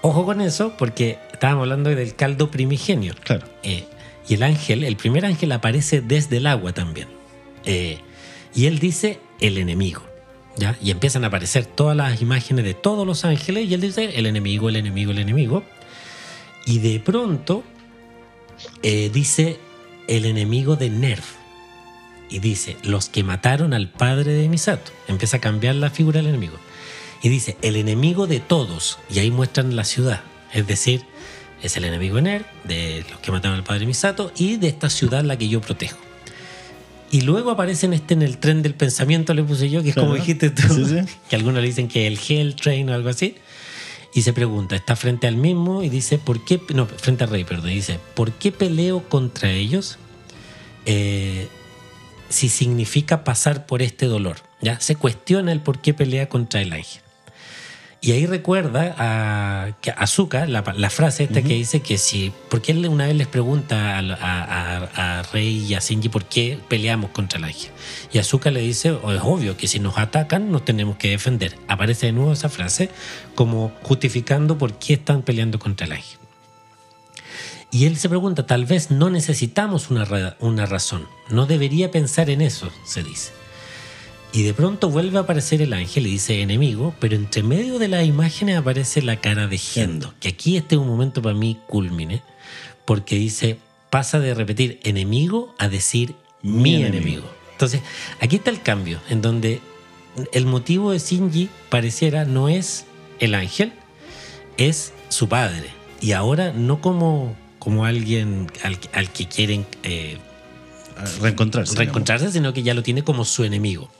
Ojo 0.00 0.24
con 0.24 0.40
eso, 0.40 0.76
porque 0.76 1.18
estábamos 1.32 1.62
hablando 1.62 1.90
del 1.90 2.16
caldo 2.16 2.50
primigenio. 2.50 3.14
Claro. 3.22 3.46
Eh, 3.62 3.84
y 4.28 4.34
el 4.34 4.42
ángel, 4.42 4.84
el 4.84 4.96
primer 4.96 5.24
ángel 5.24 5.52
aparece 5.52 6.00
desde 6.00 6.36
el 6.36 6.46
agua 6.46 6.72
también. 6.72 7.08
Eh, 7.64 7.98
y 8.54 8.66
él 8.66 8.78
dice 8.78 9.20
el 9.40 9.58
enemigo. 9.58 10.02
¿ya? 10.56 10.76
Y 10.82 10.90
empiezan 10.90 11.24
a 11.24 11.28
aparecer 11.28 11.64
todas 11.64 11.96
las 11.96 12.20
imágenes 12.20 12.64
de 12.64 12.74
todos 12.74 13.06
los 13.06 13.24
ángeles 13.24 13.68
y 13.68 13.74
él 13.74 13.80
dice 13.80 14.18
el 14.18 14.26
enemigo, 14.26 14.68
el 14.68 14.76
enemigo, 14.76 15.12
el 15.12 15.18
enemigo. 15.18 15.64
Y 16.66 16.80
de 16.80 17.00
pronto 17.00 17.64
eh, 18.82 19.10
dice 19.12 19.58
el 20.08 20.26
enemigo 20.26 20.76
de 20.76 20.90
Nerv. 20.90 21.24
Y 22.30 22.40
dice 22.40 22.76
los 22.82 23.08
que 23.08 23.22
mataron 23.22 23.72
al 23.72 23.88
padre 23.88 24.32
de 24.32 24.48
Misato. 24.48 24.92
Empieza 25.06 25.38
a 25.38 25.40
cambiar 25.40 25.76
la 25.76 25.88
figura 25.88 26.18
del 26.18 26.28
enemigo. 26.28 26.58
Y 27.22 27.30
dice 27.30 27.56
el 27.62 27.76
enemigo 27.76 28.26
de 28.26 28.40
todos. 28.40 28.98
Y 29.08 29.20
ahí 29.20 29.30
muestran 29.30 29.74
la 29.74 29.84
ciudad. 29.84 30.22
Es 30.52 30.66
decir, 30.66 31.04
es 31.62 31.76
el 31.76 31.84
enemigo 31.84 32.16
de 32.16 32.22
Nerv, 32.22 32.44
de 32.64 33.04
los 33.10 33.20
que 33.20 33.32
mataron 33.32 33.56
al 33.56 33.64
padre 33.64 33.86
Misato 33.86 34.32
y 34.36 34.56
de 34.56 34.68
esta 34.68 34.90
ciudad 34.90 35.24
la 35.24 35.36
que 35.36 35.48
yo 35.48 35.60
protejo. 35.60 35.98
Y 37.10 37.22
luego 37.22 37.50
aparece 37.50 37.86
en 37.86 37.94
este 37.94 38.14
en 38.14 38.22
el 38.22 38.36
tren 38.38 38.62
del 38.62 38.74
pensamiento, 38.74 39.32
le 39.34 39.42
puse 39.42 39.70
yo, 39.70 39.82
que 39.82 39.90
es 39.90 39.94
como 39.94 40.08
Claro. 40.08 40.20
dijiste 40.20 40.50
tú, 40.50 40.62
Sí, 40.74 40.84
sí. 40.84 40.96
que 41.30 41.36
algunos 41.36 41.60
le 41.62 41.66
dicen 41.68 41.88
que 41.88 42.06
el 42.06 42.18
Hell 42.28 42.54
Train 42.54 42.88
o 42.90 42.94
algo 42.94 43.08
así. 43.08 43.36
Y 44.14 44.22
se 44.22 44.32
pregunta, 44.32 44.74
está 44.76 44.96
frente 44.96 45.26
al 45.26 45.36
mismo 45.36 45.82
y 45.82 45.88
dice, 45.90 46.18
¿por 46.18 46.44
qué? 46.44 46.60
No, 46.74 46.86
frente 46.86 47.24
al 47.24 47.30
rey, 47.30 47.44
perdón. 47.44 47.70
Dice, 47.70 47.98
¿por 48.14 48.32
qué 48.32 48.52
peleo 48.52 49.02
contra 49.08 49.50
ellos? 49.52 49.98
Eh, 50.86 51.48
si 52.28 52.48
significa 52.48 53.24
pasar 53.24 53.66
por 53.66 53.80
este 53.82 54.06
dolor. 54.06 54.36
¿ya? 54.60 54.80
Se 54.80 54.96
cuestiona 54.96 55.52
el 55.52 55.60
por 55.60 55.80
qué 55.80 55.94
pelea 55.94 56.28
contra 56.28 56.60
el 56.60 56.72
ángel. 56.72 57.02
Y 58.00 58.12
ahí 58.12 58.26
recuerda 58.26 58.94
a, 58.96 59.72
Azuka, 59.96 60.46
la, 60.46 60.62
la 60.76 60.88
frase 60.88 61.24
esta 61.24 61.42
que 61.42 61.54
dice 61.54 61.80
que 61.80 61.98
si, 61.98 62.32
porque 62.48 62.70
él 62.70 62.86
una 62.86 63.06
vez 63.06 63.16
les 63.16 63.26
pregunta 63.26 63.96
a, 63.96 63.98
a- 63.98 64.84
a- 64.84 65.18
a 65.18 65.22
Rey 65.32 65.66
y 65.68 65.74
a 65.74 65.80
Shinji 65.80 66.08
por 66.08 66.24
qué 66.24 66.60
peleamos 66.68 67.10
contra 67.10 67.38
el 67.38 67.44
ángel. 67.46 67.72
Y 68.12 68.18
Azuka 68.18 68.52
le 68.52 68.60
dice, 68.60 68.92
"Oh, 68.92 69.10
es 69.12 69.20
obvio 69.24 69.56
que 69.56 69.66
si 69.66 69.80
nos 69.80 69.98
atacan 69.98 70.52
nos 70.52 70.64
tenemos 70.64 70.96
que 70.96 71.10
defender. 71.10 71.58
Aparece 71.66 72.06
de 72.06 72.12
nuevo 72.12 72.32
esa 72.32 72.48
frase 72.48 72.88
como 73.34 73.72
justificando 73.82 74.58
por 74.58 74.74
qué 74.78 74.94
están 74.94 75.22
peleando 75.22 75.58
contra 75.58 75.86
el 75.86 75.92
ángel. 75.94 76.18
Y 77.72 77.84
él 77.86 77.96
se 77.98 78.08
pregunta, 78.08 78.46
tal 78.46 78.64
vez 78.64 78.90
no 78.92 79.10
necesitamos 79.10 79.90
una, 79.90 80.04
ra- 80.04 80.36
una 80.38 80.66
razón, 80.66 81.06
no 81.30 81.46
debería 81.46 81.90
pensar 81.90 82.30
en 82.30 82.42
eso, 82.42 82.70
se 82.86 83.02
dice. 83.02 83.32
Y 84.32 84.42
de 84.42 84.52
pronto 84.54 84.90
vuelve 84.90 85.18
a 85.18 85.22
aparecer 85.22 85.62
el 85.62 85.72
ángel 85.72 86.06
y 86.06 86.10
dice 86.10 86.42
enemigo, 86.42 86.94
pero 87.00 87.16
entre 87.16 87.42
medio 87.42 87.78
de 87.78 87.88
las 87.88 88.04
imágenes 88.04 88.56
aparece 88.58 89.00
la 89.02 89.16
cara 89.20 89.46
de 89.46 89.56
Gendo, 89.58 90.14
que 90.20 90.28
aquí 90.28 90.56
este 90.56 90.74
es 90.74 90.80
un 90.80 90.86
momento 90.86 91.22
para 91.22 91.34
mí 91.34 91.58
culmine, 91.66 92.22
porque 92.84 93.16
dice, 93.16 93.58
pasa 93.90 94.20
de 94.20 94.34
repetir 94.34 94.80
enemigo 94.84 95.54
a 95.58 95.68
decir 95.68 96.14
mi, 96.42 96.60
Mi 96.60 96.74
enemigo. 96.76 96.98
enemigo. 96.98 97.30
Entonces, 97.52 97.80
aquí 98.20 98.36
está 98.36 98.50
el 98.50 98.60
cambio, 98.62 99.00
en 99.08 99.22
donde 99.22 99.60
el 100.32 100.46
motivo 100.46 100.92
de 100.92 100.98
Shinji 100.98 101.48
pareciera 101.70 102.24
no 102.24 102.48
es 102.48 102.84
el 103.20 103.34
ángel, 103.34 103.72
es 104.58 104.92
su 105.08 105.28
padre. 105.28 105.68
Y 106.00 106.12
ahora 106.12 106.52
no 106.52 106.80
como, 106.80 107.34
como 107.58 107.84
alguien 107.86 108.46
al, 108.62 108.78
al 108.92 109.10
que 109.10 109.26
quieren 109.26 109.66
eh, 109.82 110.18
A 110.96 111.04
Reencontrarse. 111.22 111.72
digamos. 111.72 111.76
reencontrarse, 111.78 112.30
sino 112.30 112.52
que 112.52 112.62
ya 112.62 112.74
lo 112.74 112.82
tiene 112.84 113.02
como 113.02 113.24
su 113.24 113.42
enemigo. 113.42 113.90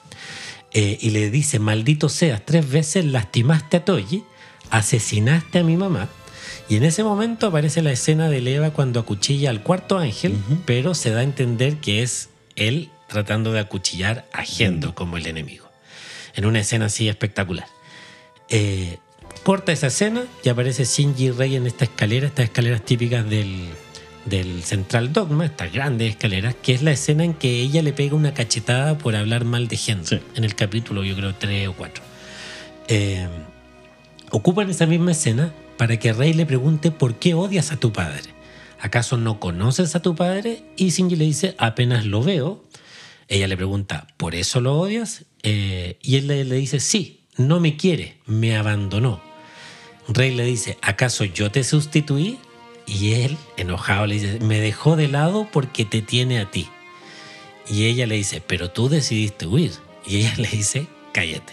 Eh, 0.73 0.99
y 1.01 1.11
le 1.11 1.31
dice, 1.31 1.59
maldito 1.59 2.09
seas, 2.09 2.45
tres 2.45 2.69
veces 2.69 3.05
lastimaste 3.05 3.79
a 3.79 3.85
Toji, 3.85 4.25
asesinaste 4.71 5.61
a 5.61 5.65
mi 5.65 5.77
mamá. 5.77 6.09
Y 6.69 6.77
en 6.77 6.85
ese 6.85 7.03
momento 7.03 7.47
aparece 7.47 7.81
la 7.81 7.93
escena 7.93 8.29
de 8.29 8.39
Eva 8.55 8.71
cuando 8.73 9.01
acuchilla 9.01 9.49
al 9.49 9.63
cuarto 9.63 9.99
ángel, 9.99 10.37
pero 10.67 10.95
se 10.95 11.11
da 11.11 11.21
a 11.21 11.23
entender 11.23 11.79
que 11.79 12.03
es 12.03 12.29
él 12.57 12.91
tratando 13.09 13.53
de 13.53 13.61
acuchillar 13.61 14.27
a 14.33 14.45
Gendo 14.45 14.95
como 14.95 15.17
el 15.17 15.27
enemigo. 15.27 15.67
En 16.35 16.45
una 16.45 16.61
escena 16.61 16.87
así 16.87 17.09
espectacular. 17.09 17.67
Eh, 18.51 18.99
corta 19.45 19.73
esa 19.73 19.87
escena 19.87 20.27
y 20.45 20.51
aparece 20.51 20.85
Shinji 20.85 21.31
Rey 21.31 21.57
en 21.57 21.67
esta 21.67 21.85
escalera, 21.85 22.27
estas 22.27 22.45
escaleras 22.45 22.85
típicas 22.85 23.29
del, 23.29 23.71
del 24.29 24.63
Central 24.63 25.13
Dogma, 25.13 25.47
estas 25.47 25.73
grandes 25.73 26.11
escaleras, 26.11 26.55
que 26.63 26.73
es 26.75 26.83
la 26.83 26.93
escena 26.93 27.25
en 27.25 27.35
que 27.35 27.61
ella 27.61 27.83
le 27.83 27.93
pega 27.93 28.15
una 28.15 28.35
cachetada 28.35 28.99
por 28.99 29.17
hablar 29.17 29.45
mal 29.45 29.69
de 29.69 29.77
Sí. 29.77 29.93
en 30.35 30.45
el 30.45 30.55
capítulo 30.55 31.05
yo 31.05 31.15
creo 31.17 31.35
3 31.35 31.69
o 31.69 31.75
4. 31.75 32.03
Eh, 32.89 33.27
ocupan 34.31 34.71
esa 34.71 34.87
misma 34.87 35.13
escena 35.13 35.53
para 35.77 35.99
que 35.99 36.13
Rey 36.13 36.33
le 36.33 36.47
pregunte 36.47 36.91
por 36.91 37.17
qué 37.17 37.35
odias 37.35 37.73
a 37.73 37.77
tu 37.79 37.93
padre. 37.93 38.35
¿Acaso 38.81 39.17
no 39.17 39.41
conoces 39.41 39.95
a 39.97 40.03
tu 40.03 40.15
padre? 40.15 40.63
Y 40.77 40.91
Shinji 40.91 41.17
le 41.17 41.25
dice, 41.25 41.55
apenas 41.59 42.05
lo 42.05 42.23
veo. 42.23 42.65
Ella 43.29 43.49
le 43.49 43.57
pregunta, 43.57 44.07
¿por 44.17 44.35
eso 44.35 44.61
lo 44.61 44.79
odias? 44.79 45.25
Eh, 45.43 45.99
y 46.03 46.17
él 46.17 46.27
le, 46.29 46.45
le 46.45 46.57
dice, 46.57 46.81
sí, 46.81 47.21
no 47.37 47.61
me 47.61 47.77
quiere, 47.77 48.19
me 48.27 48.57
abandonó. 48.57 49.21
Rey 50.09 50.35
le 50.35 50.45
dice, 50.45 50.79
¿acaso 50.83 51.25
yo 51.25 51.51
te 51.51 51.63
sustituí? 51.65 52.39
Y 52.89 53.13
él, 53.13 53.37
enojado, 53.59 54.07
le 54.07 54.15
dice, 54.15 54.39
me 54.41 54.59
dejó 54.61 54.97
de 54.97 55.09
lado 55.09 55.47
porque 55.53 55.85
te 55.85 56.01
tiene 56.03 56.41
a 56.41 56.51
ti. 56.51 56.69
Y 57.71 57.85
ella 57.85 58.07
le 58.07 58.15
dice, 58.15 58.41
pero 58.41 58.71
tú 58.71 58.89
decidiste 58.89 59.47
huir. 59.47 59.73
Y 60.07 60.17
ella 60.17 60.33
le 60.39 60.49
dice, 60.49 60.87
cállate. 61.13 61.53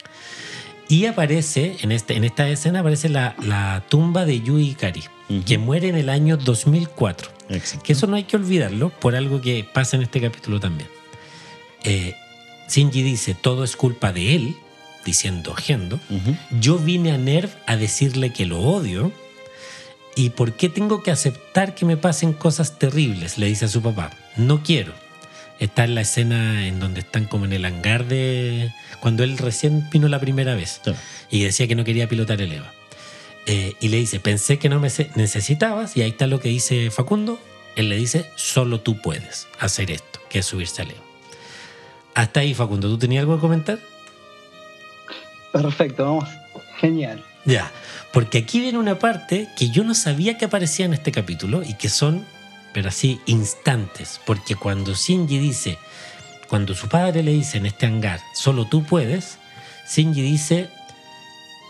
y 0.88 1.06
aparece, 1.06 1.76
en, 1.82 1.92
este, 1.92 2.16
en 2.16 2.24
esta 2.24 2.48
escena, 2.48 2.80
aparece 2.80 3.08
la, 3.08 3.36
la 3.42 3.84
tumba 3.88 4.24
de 4.24 4.40
Yui 4.40 4.70
Ikari, 4.70 5.04
Ujú. 5.28 5.44
que 5.44 5.58
muere 5.58 5.88
en 5.88 5.96
el 5.96 6.08
año 6.08 6.36
2004. 6.36 7.30
Exacto. 7.50 7.84
Que 7.84 7.92
eso 7.92 8.06
no 8.06 8.16
hay 8.16 8.24
que 8.24 8.36
olvidarlo 8.36 8.88
por 8.90 9.14
algo 9.14 9.40
que 9.40 9.62
pasa 9.64 9.96
en 9.96 10.02
este 10.02 10.20
capítulo 10.20 10.58
también. 10.58 10.88
Eh, 11.84 12.14
Shinji 12.70 13.02
dice, 13.02 13.34
todo 13.34 13.62
es 13.62 13.76
culpa 13.76 14.12
de 14.12 14.34
él, 14.36 14.56
diciendo 15.04 15.54
Gendo. 15.54 15.96
Ujú. 16.08 16.36
Yo 16.60 16.78
vine 16.78 17.12
a 17.12 17.18
Nerv 17.18 17.50
a 17.66 17.76
decirle 17.76 18.32
que 18.32 18.46
lo 18.46 18.60
odio. 18.60 19.12
¿Y 20.16 20.30
por 20.30 20.54
qué 20.54 20.70
tengo 20.70 21.02
que 21.02 21.10
aceptar 21.10 21.74
que 21.74 21.84
me 21.84 21.98
pasen 21.98 22.32
cosas 22.32 22.78
terribles? 22.78 23.36
Le 23.36 23.46
dice 23.46 23.66
a 23.66 23.68
su 23.68 23.82
papá. 23.82 24.10
No 24.36 24.62
quiero. 24.62 24.94
Está 25.60 25.84
en 25.84 25.94
la 25.94 26.00
escena 26.00 26.66
en 26.66 26.80
donde 26.80 27.00
están 27.00 27.26
como 27.26 27.44
en 27.44 27.52
el 27.52 27.66
hangar 27.66 28.06
de... 28.06 28.72
Cuando 29.00 29.24
él 29.24 29.36
recién 29.36 29.88
vino 29.90 30.08
la 30.08 30.18
primera 30.18 30.54
vez 30.54 30.80
y 31.30 31.44
decía 31.44 31.68
que 31.68 31.74
no 31.74 31.84
quería 31.84 32.08
pilotar 32.08 32.40
el 32.40 32.50
EVA. 32.50 32.72
Eh, 33.44 33.74
y 33.78 33.88
le 33.88 33.98
dice, 33.98 34.18
pensé 34.18 34.58
que 34.58 34.70
no 34.70 34.80
me 34.80 34.90
necesitabas, 35.14 35.96
y 35.96 36.02
ahí 36.02 36.10
está 36.10 36.26
lo 36.26 36.40
que 36.40 36.48
dice 36.48 36.90
Facundo. 36.90 37.38
Él 37.76 37.90
le 37.90 37.96
dice, 37.96 38.30
solo 38.36 38.80
tú 38.80 39.00
puedes 39.02 39.48
hacer 39.60 39.90
esto, 39.90 40.20
que 40.30 40.38
es 40.38 40.46
subirse 40.46 40.82
al 40.82 40.92
EVA. 40.92 41.02
Hasta 42.14 42.40
ahí, 42.40 42.54
Facundo, 42.54 42.88
¿tú 42.88 42.98
tenías 42.98 43.20
algo 43.20 43.36
que 43.36 43.42
comentar? 43.42 43.78
Perfecto, 45.52 46.04
vamos. 46.04 46.28
Genial. 46.78 47.22
Ya, 47.46 47.70
porque 48.12 48.38
aquí 48.38 48.60
viene 48.60 48.78
una 48.78 48.98
parte 48.98 49.48
que 49.56 49.70
yo 49.70 49.84
no 49.84 49.94
sabía 49.94 50.36
que 50.36 50.44
aparecía 50.46 50.84
en 50.84 50.94
este 50.94 51.12
capítulo 51.12 51.62
y 51.62 51.74
que 51.74 51.88
son, 51.88 52.26
pero 52.72 52.88
así, 52.88 53.20
instantes. 53.26 54.20
Porque 54.26 54.56
cuando 54.56 54.94
Shinji 54.94 55.38
dice, 55.38 55.78
cuando 56.48 56.74
su 56.74 56.88
padre 56.88 57.22
le 57.22 57.32
dice 57.32 57.58
en 57.58 57.66
este 57.66 57.86
hangar, 57.86 58.20
solo 58.34 58.66
tú 58.66 58.84
puedes, 58.84 59.38
Shinji 59.88 60.22
dice, 60.22 60.68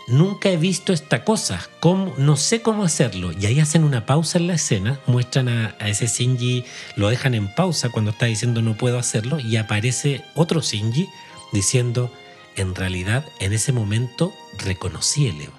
nunca 0.07 0.49
he 0.49 0.57
visto 0.57 0.93
esta 0.93 1.23
cosa, 1.23 1.69
no 2.17 2.37
sé 2.37 2.63
cómo 2.63 2.83
hacerlo. 2.83 3.31
Y 3.39 3.45
ahí 3.45 3.59
hacen 3.59 3.83
una 3.83 4.07
pausa 4.07 4.39
en 4.39 4.47
la 4.47 4.55
escena, 4.55 4.99
muestran 5.05 5.49
a, 5.49 5.75
a 5.79 5.89
ese 5.89 6.07
Shinji, 6.07 6.65
lo 6.95 7.09
dejan 7.09 7.35
en 7.35 7.53
pausa 7.53 7.89
cuando 7.89 8.11
está 8.11 8.25
diciendo 8.25 8.63
no 8.63 8.75
puedo 8.75 8.97
hacerlo, 8.97 9.39
y 9.39 9.57
aparece 9.57 10.23
otro 10.33 10.61
Shinji 10.61 11.07
diciendo, 11.53 12.11
en 12.55 12.73
realidad 12.73 13.23
en 13.39 13.53
ese 13.53 13.71
momento 13.71 14.33
reconocí 14.57 15.27
el 15.27 15.41
Eva. 15.41 15.56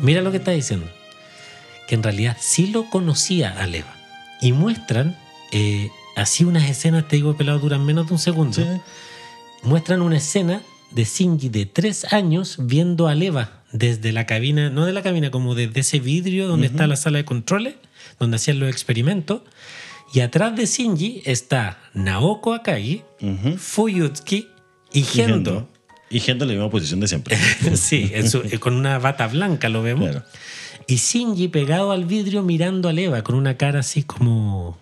Mira 0.00 0.22
lo 0.22 0.30
que 0.30 0.36
está 0.38 0.52
diciendo. 0.52 0.86
Que 1.88 1.94
en 1.94 2.02
realidad 2.02 2.36
sí 2.40 2.66
lo 2.68 2.88
conocía 2.90 3.54
a 3.60 3.66
Eva. 3.66 3.94
Y 4.40 4.52
muestran, 4.52 5.16
eh, 5.52 5.90
así 6.16 6.44
unas 6.44 6.68
escenas, 6.68 7.08
te 7.08 7.16
digo, 7.16 7.36
pelado, 7.36 7.58
duran 7.58 7.84
menos 7.84 8.06
de 8.06 8.12
un 8.12 8.18
segundo. 8.18 8.54
Sí. 8.56 8.66
Muestran 9.62 10.02
una 10.02 10.18
escena 10.18 10.62
de 10.90 11.04
Shinji 11.04 11.48
de 11.48 11.66
tres 11.66 12.12
años 12.12 12.56
viendo 12.60 13.08
a 13.08 13.14
Eva 13.14 13.62
desde 13.72 14.12
la 14.12 14.24
cabina, 14.26 14.70
no 14.70 14.86
de 14.86 14.92
la 14.92 15.02
cabina, 15.02 15.30
como 15.30 15.54
desde 15.54 15.80
ese 15.80 15.98
vidrio 16.00 16.46
donde 16.46 16.68
está 16.68 16.86
la 16.86 16.96
sala 16.96 17.18
de 17.18 17.24
controles, 17.24 17.74
donde 18.18 18.36
hacían 18.36 18.60
los 18.60 18.70
experimentos. 18.70 19.42
Y 20.14 20.20
atrás 20.20 20.56
de 20.56 20.64
Shinji 20.66 21.22
está 21.26 21.78
Naoko 21.92 22.54
Akagi, 22.54 23.02
Ujú. 23.20 23.58
Fuyutsuki 23.58 24.48
y 24.92 25.00
Y 25.00 25.02
Gendo. 25.02 25.50
Gendo. 25.50 25.68
Y 26.10 26.20
Gendo 26.20 26.44
en 26.44 26.50
la 26.50 26.54
misma 26.54 26.70
posición 26.70 27.00
de 27.00 27.08
siempre. 27.08 27.36
sí, 27.74 28.10
su- 28.28 28.42
con 28.60 28.74
una 28.74 28.98
bata 28.98 29.26
blanca 29.26 29.68
lo 29.68 29.82
vemos. 29.82 30.10
Claro. 30.10 30.24
Y 30.86 30.96
Shinji 30.96 31.48
pegado 31.48 31.92
al 31.92 32.06
vidrio 32.06 32.42
mirando 32.42 32.88
a 32.88 32.92
Eva 32.92 33.22
con 33.22 33.34
una 33.34 33.56
cara 33.58 33.80
así 33.80 34.02
como 34.04 34.78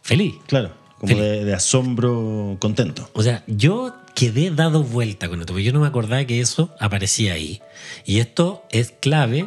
feliz. 0.00 0.34
Claro, 0.46 0.72
como 0.98 1.14
Feliz. 1.14 1.22
de, 1.30 1.44
de 1.44 1.54
asombro 1.54 2.56
contento. 2.58 3.10
O 3.12 3.22
sea, 3.22 3.44
yo 3.46 3.94
quedé 4.14 4.50
dado 4.50 4.82
vuelta 4.82 5.28
con 5.28 5.40
esto, 5.40 5.52
porque 5.52 5.64
yo 5.64 5.72
no 5.74 5.80
me 5.80 5.86
acordaba 5.88 6.24
que 6.24 6.40
eso 6.40 6.74
aparecía 6.80 7.34
ahí. 7.34 7.60
Y 8.06 8.20
esto 8.20 8.64
es 8.70 8.92
clave, 8.98 9.46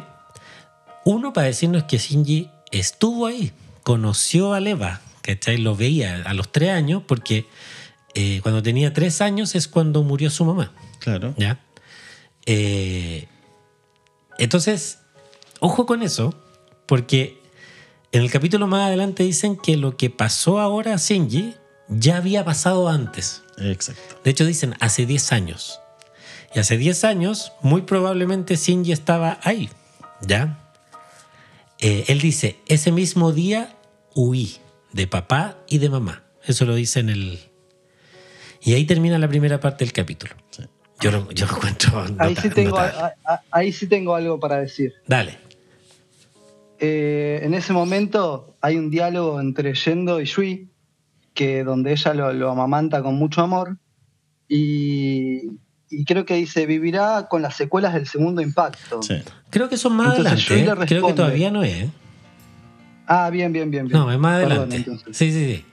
uno, 1.04 1.32
para 1.32 1.48
decirnos 1.48 1.84
que 1.84 1.98
Shinji 1.98 2.50
estuvo 2.70 3.26
ahí, 3.26 3.50
conoció 3.82 4.52
a 4.54 4.60
Eva, 4.60 5.00
¿cachai? 5.22 5.58
Lo 5.58 5.74
veía 5.76 6.22
a 6.24 6.34
los 6.34 6.52
tres 6.52 6.70
años, 6.70 7.02
porque 7.06 7.46
eh, 8.14 8.38
cuando 8.42 8.62
tenía 8.62 8.92
tres 8.92 9.20
años 9.20 9.54
es 9.56 9.66
cuando 9.68 10.02
murió 10.04 10.30
su 10.30 10.44
mamá. 10.44 10.72
Claro. 11.06 11.34
¿Ya? 11.38 11.60
Eh, 12.46 13.28
entonces, 14.38 14.98
ojo 15.60 15.86
con 15.86 16.02
eso, 16.02 16.34
porque 16.84 17.40
en 18.10 18.22
el 18.22 18.30
capítulo 18.32 18.66
más 18.66 18.88
adelante 18.88 19.22
dicen 19.22 19.56
que 19.56 19.76
lo 19.76 19.96
que 19.96 20.10
pasó 20.10 20.58
ahora 20.58 20.94
a 20.94 20.96
Shinji 20.96 21.54
ya 21.86 22.16
había 22.16 22.44
pasado 22.44 22.88
antes. 22.88 23.44
Exacto. 23.56 24.16
De 24.24 24.32
hecho, 24.32 24.44
dicen 24.44 24.74
hace 24.80 25.06
10 25.06 25.30
años. 25.30 25.78
Y 26.52 26.58
hace 26.58 26.76
10 26.76 27.04
años, 27.04 27.52
muy 27.62 27.82
probablemente 27.82 28.56
Shinji 28.56 28.90
estaba 28.90 29.38
ahí. 29.44 29.70
¿Ya? 30.22 30.58
Eh, 31.78 32.06
él 32.08 32.20
dice: 32.20 32.58
Ese 32.66 32.90
mismo 32.90 33.30
día 33.30 33.76
huí 34.12 34.56
de 34.92 35.06
papá 35.06 35.56
y 35.68 35.78
de 35.78 35.88
mamá. 35.88 36.24
Eso 36.42 36.64
lo 36.64 36.74
dice 36.74 36.98
en 36.98 37.10
el. 37.10 37.38
Y 38.60 38.74
ahí 38.74 38.86
termina 38.86 39.20
la 39.20 39.28
primera 39.28 39.60
parte 39.60 39.84
del 39.84 39.92
capítulo. 39.92 40.34
Sí. 40.50 40.64
Yo 41.00 41.10
lo, 41.10 41.30
yo 41.32 41.46
lo 41.46 41.52
encuentro. 41.56 42.04
Ahí 42.18 42.34
sí, 42.36 42.48
tengo, 42.50 42.70
notable. 42.78 43.14
a- 43.26 43.32
a- 43.34 43.42
ahí 43.50 43.72
sí 43.72 43.86
tengo 43.86 44.14
algo 44.14 44.40
para 44.40 44.56
decir. 44.58 44.94
Dale. 45.06 45.38
Eh, 46.78 47.40
en 47.42 47.54
ese 47.54 47.72
momento 47.72 48.56
hay 48.60 48.76
un 48.76 48.90
diálogo 48.90 49.40
entre 49.40 49.74
Yendo 49.74 50.20
y 50.20 50.24
Yui, 50.26 50.68
que 51.34 51.64
donde 51.64 51.92
ella 51.92 52.14
lo, 52.14 52.32
lo 52.32 52.50
amamanta 52.50 53.02
con 53.02 53.14
mucho 53.16 53.42
amor. 53.42 53.76
Y, 54.48 55.50
y 55.90 56.04
creo 56.04 56.24
que 56.24 56.34
dice, 56.34 56.66
vivirá 56.66 57.26
con 57.28 57.42
las 57.42 57.56
secuelas 57.56 57.94
del 57.94 58.06
segundo 58.06 58.40
impacto. 58.42 59.02
Sí. 59.02 59.16
Creo 59.50 59.68
que 59.68 59.74
es 59.76 59.84
más 59.90 60.16
Entonces, 60.18 60.50
adelante. 60.50 60.84
¿eh? 60.84 60.86
Creo 60.86 61.06
que 61.06 61.12
todavía 61.14 61.50
no 61.50 61.62
es. 61.62 61.84
¿eh? 61.84 61.90
Ah, 63.06 63.30
bien, 63.30 63.52
bien, 63.52 63.70
bien. 63.70 63.86
bien. 63.88 63.98
No, 63.98 64.10
es 64.10 64.18
más 64.18 64.40
Perdón, 64.40 64.52
adelante. 64.52 64.76
entonces. 64.76 65.16
sí, 65.16 65.32
sí, 65.32 65.54
sí. 65.56 65.64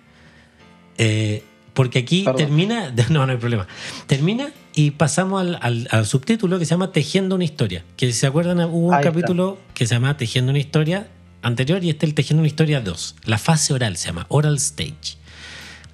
Eh, 0.97 1.43
porque 1.73 1.99
aquí 1.99 2.23
Perdón. 2.23 2.37
termina. 2.37 2.93
No, 3.09 3.25
no 3.25 3.31
hay 3.31 3.37
problema. 3.37 3.67
Termina 4.07 4.51
y 4.75 4.91
pasamos 4.91 5.41
al, 5.41 5.57
al- 5.61 5.87
al 5.91 6.05
subtítulo 6.05 6.59
que 6.59 6.65
se 6.65 6.71
llama 6.71 6.91
Tejiendo 6.91 7.35
una 7.35 7.43
historia. 7.43 7.83
Que 7.97 8.07
si 8.07 8.13
se 8.13 8.27
acuerdan, 8.27 8.59
hubo 8.61 8.87
un 8.87 8.93
Ahí 8.93 8.99
está. 9.01 9.11
capítulo 9.11 9.59
que 9.73 9.85
se 9.87 9.95
llama 9.95 10.17
Tejiendo 10.17 10.49
una 10.51 10.59
historia 10.59 11.07
anterior 11.41 11.83
y 11.83 11.89
este 11.89 12.05
es 12.05 12.09
el 12.11 12.15
Tejiendo 12.15 12.41
una 12.41 12.47
historia 12.47 12.81
2. 12.81 13.15
La 13.25 13.37
fase 13.37 13.73
oral 13.73 13.97
se 13.97 14.07
llama 14.07 14.25
Oral 14.29 14.55
Stage. 14.57 15.17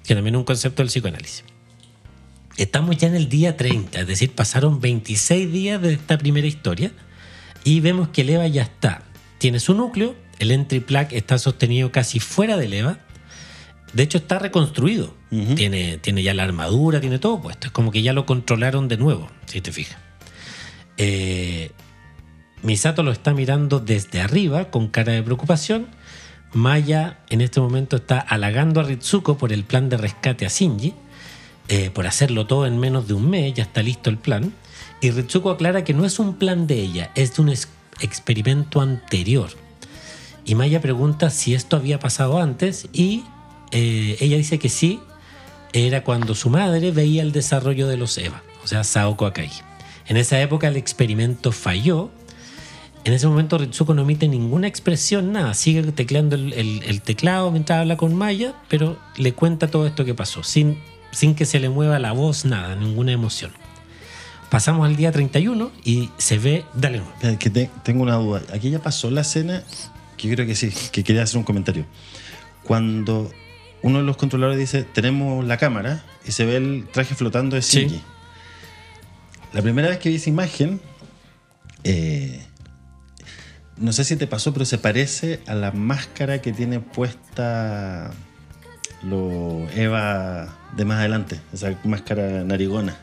Que 0.04 0.14
también 0.14 0.34
es 0.34 0.38
un 0.38 0.44
concepto 0.44 0.82
del 0.82 0.88
psicoanálisis. 0.88 1.44
Estamos 2.56 2.96
ya 2.96 3.08
en 3.08 3.14
el 3.14 3.28
día 3.28 3.56
30, 3.56 4.00
es 4.00 4.06
decir, 4.06 4.32
pasaron 4.32 4.80
26 4.80 5.52
días 5.52 5.80
de 5.80 5.94
esta 5.94 6.18
primera 6.18 6.46
historia 6.46 6.92
y 7.64 7.80
vemos 7.80 8.08
que 8.08 8.22
el 8.22 8.30
EVA 8.30 8.48
ya 8.48 8.62
está. 8.62 9.02
Tiene 9.38 9.60
su 9.60 9.72
núcleo, 9.74 10.14
el 10.38 10.50
entry 10.50 10.80
plug 10.80 11.06
está 11.12 11.38
sostenido 11.38 11.90
casi 11.92 12.18
fuera 12.20 12.56
del 12.56 12.74
EVA. 12.74 12.98
De 13.94 14.02
hecho, 14.02 14.18
está 14.18 14.38
reconstruido. 14.38 15.14
Tiene, 15.30 15.98
tiene 15.98 16.24
ya 16.24 16.34
la 16.34 16.42
armadura, 16.42 17.00
tiene 17.00 17.20
todo 17.20 17.40
puesto. 17.40 17.68
Es 17.68 17.72
como 17.72 17.92
que 17.92 18.02
ya 18.02 18.12
lo 18.12 18.26
controlaron 18.26 18.88
de 18.88 18.96
nuevo, 18.96 19.28
si 19.46 19.60
te 19.60 19.70
fijas. 19.70 19.96
Eh, 20.96 21.70
Misato 22.62 23.02
lo 23.04 23.12
está 23.12 23.32
mirando 23.32 23.78
desde 23.78 24.20
arriba 24.20 24.70
con 24.70 24.88
cara 24.88 25.12
de 25.12 25.22
preocupación. 25.22 25.86
Maya 26.52 27.20
en 27.30 27.40
este 27.42 27.60
momento 27.60 27.96
está 27.96 28.18
halagando 28.18 28.80
a 28.80 28.82
Ritsuko 28.82 29.38
por 29.38 29.52
el 29.52 29.62
plan 29.62 29.88
de 29.88 29.96
rescate 29.96 30.46
a 30.46 30.48
Shinji, 30.48 30.94
eh, 31.68 31.90
por 31.90 32.08
hacerlo 32.08 32.46
todo 32.46 32.66
en 32.66 32.78
menos 32.78 33.06
de 33.06 33.14
un 33.14 33.30
mes, 33.30 33.54
ya 33.54 33.62
está 33.62 33.82
listo 33.82 34.10
el 34.10 34.18
plan. 34.18 34.52
Y 35.00 35.12
Ritsuko 35.12 35.50
aclara 35.50 35.84
que 35.84 35.94
no 35.94 36.04
es 36.04 36.18
un 36.18 36.34
plan 36.38 36.66
de 36.66 36.80
ella, 36.80 37.12
es 37.14 37.36
de 37.36 37.42
un 37.42 37.50
ex- 37.50 37.68
experimento 38.00 38.80
anterior. 38.80 39.48
Y 40.44 40.56
Maya 40.56 40.80
pregunta 40.80 41.30
si 41.30 41.54
esto 41.54 41.76
había 41.76 42.00
pasado 42.00 42.40
antes 42.40 42.88
y 42.92 43.22
eh, 43.70 44.16
ella 44.20 44.36
dice 44.36 44.58
que 44.58 44.68
sí, 44.68 44.98
era 45.72 46.02
cuando 46.02 46.34
su 46.34 46.50
madre 46.50 46.90
veía 46.90 47.22
el 47.22 47.32
desarrollo 47.32 47.86
de 47.88 47.96
los 47.96 48.16
EVA, 48.18 48.42
o 48.64 48.66
sea, 48.66 48.84
Saoko 48.84 49.26
Akai. 49.26 49.50
En 50.06 50.16
esa 50.16 50.40
época 50.40 50.68
el 50.68 50.76
experimento 50.76 51.52
falló. 51.52 52.10
En 53.04 53.14
ese 53.14 53.26
momento 53.26 53.56
Ritsuko 53.56 53.94
no 53.94 54.02
emite 54.02 54.28
ninguna 54.28 54.66
expresión, 54.66 55.32
nada, 55.32 55.54
sigue 55.54 55.82
tecleando 55.92 56.36
el, 56.36 57.00
teclado 57.02 57.50
mientras 57.50 57.80
habla 57.80 57.96
con 57.96 58.14
Maya, 58.14 58.54
pero 58.68 58.98
le 59.16 59.32
cuenta 59.32 59.68
todo 59.68 59.86
esto 59.86 60.04
que 60.04 60.14
pasó, 60.14 60.42
sin, 60.42 60.76
que 61.34 61.46
se 61.46 61.60
le 61.60 61.70
mueva 61.70 61.98
la 61.98 62.12
voz, 62.12 62.44
nada, 62.44 62.76
ninguna 62.76 63.12
emoción. 63.12 63.52
Pasamos 64.50 64.86
al 64.86 64.96
día 64.96 65.12
31 65.12 65.70
y 65.84 66.10
se 66.18 66.38
ve, 66.38 66.64
dale, 66.74 67.00
que 67.38 67.48
te- 67.48 67.70
tengo 67.84 68.02
una 68.02 68.16
duda. 68.16 68.42
Aquí 68.52 68.68
ya 68.68 68.80
pasó 68.80 69.10
la 69.10 69.22
escena, 69.22 69.62
que 70.18 70.28
yo 70.28 70.34
creo 70.34 70.46
que 70.46 70.54
sí, 70.56 70.70
que 70.92 71.02
quería 71.02 71.22
hacer 71.22 71.38
un 71.38 71.44
comentario. 71.44 71.86
Cuando 72.64 73.30
uno 73.82 73.98
de 73.98 74.04
los 74.04 74.16
controladores 74.16 74.58
dice, 74.58 74.82
tenemos 74.84 75.44
la 75.44 75.56
cámara, 75.56 76.02
y 76.26 76.32
se 76.32 76.44
ve 76.44 76.56
el 76.56 76.86
traje 76.92 77.14
flotando 77.14 77.56
de 77.56 77.62
Sí. 77.62 77.80
Shinji. 77.80 78.02
La 79.52 79.62
primera 79.62 79.88
vez 79.88 79.98
que 79.98 80.08
vi 80.08 80.16
esa 80.16 80.30
imagen, 80.30 80.80
eh, 81.84 82.44
no 83.76 83.92
sé 83.92 84.04
si 84.04 84.16
te 84.16 84.26
pasó, 84.26 84.52
pero 84.52 84.64
se 84.64 84.78
parece 84.78 85.40
a 85.46 85.54
la 85.54 85.72
máscara 85.72 86.40
que 86.40 86.52
tiene 86.52 86.80
puesta 86.80 88.12
lo 89.02 89.66
Eva 89.74 90.54
de 90.76 90.84
más 90.84 90.98
adelante, 90.98 91.40
esa 91.52 91.74
máscara 91.84 92.44
narigona. 92.44 92.96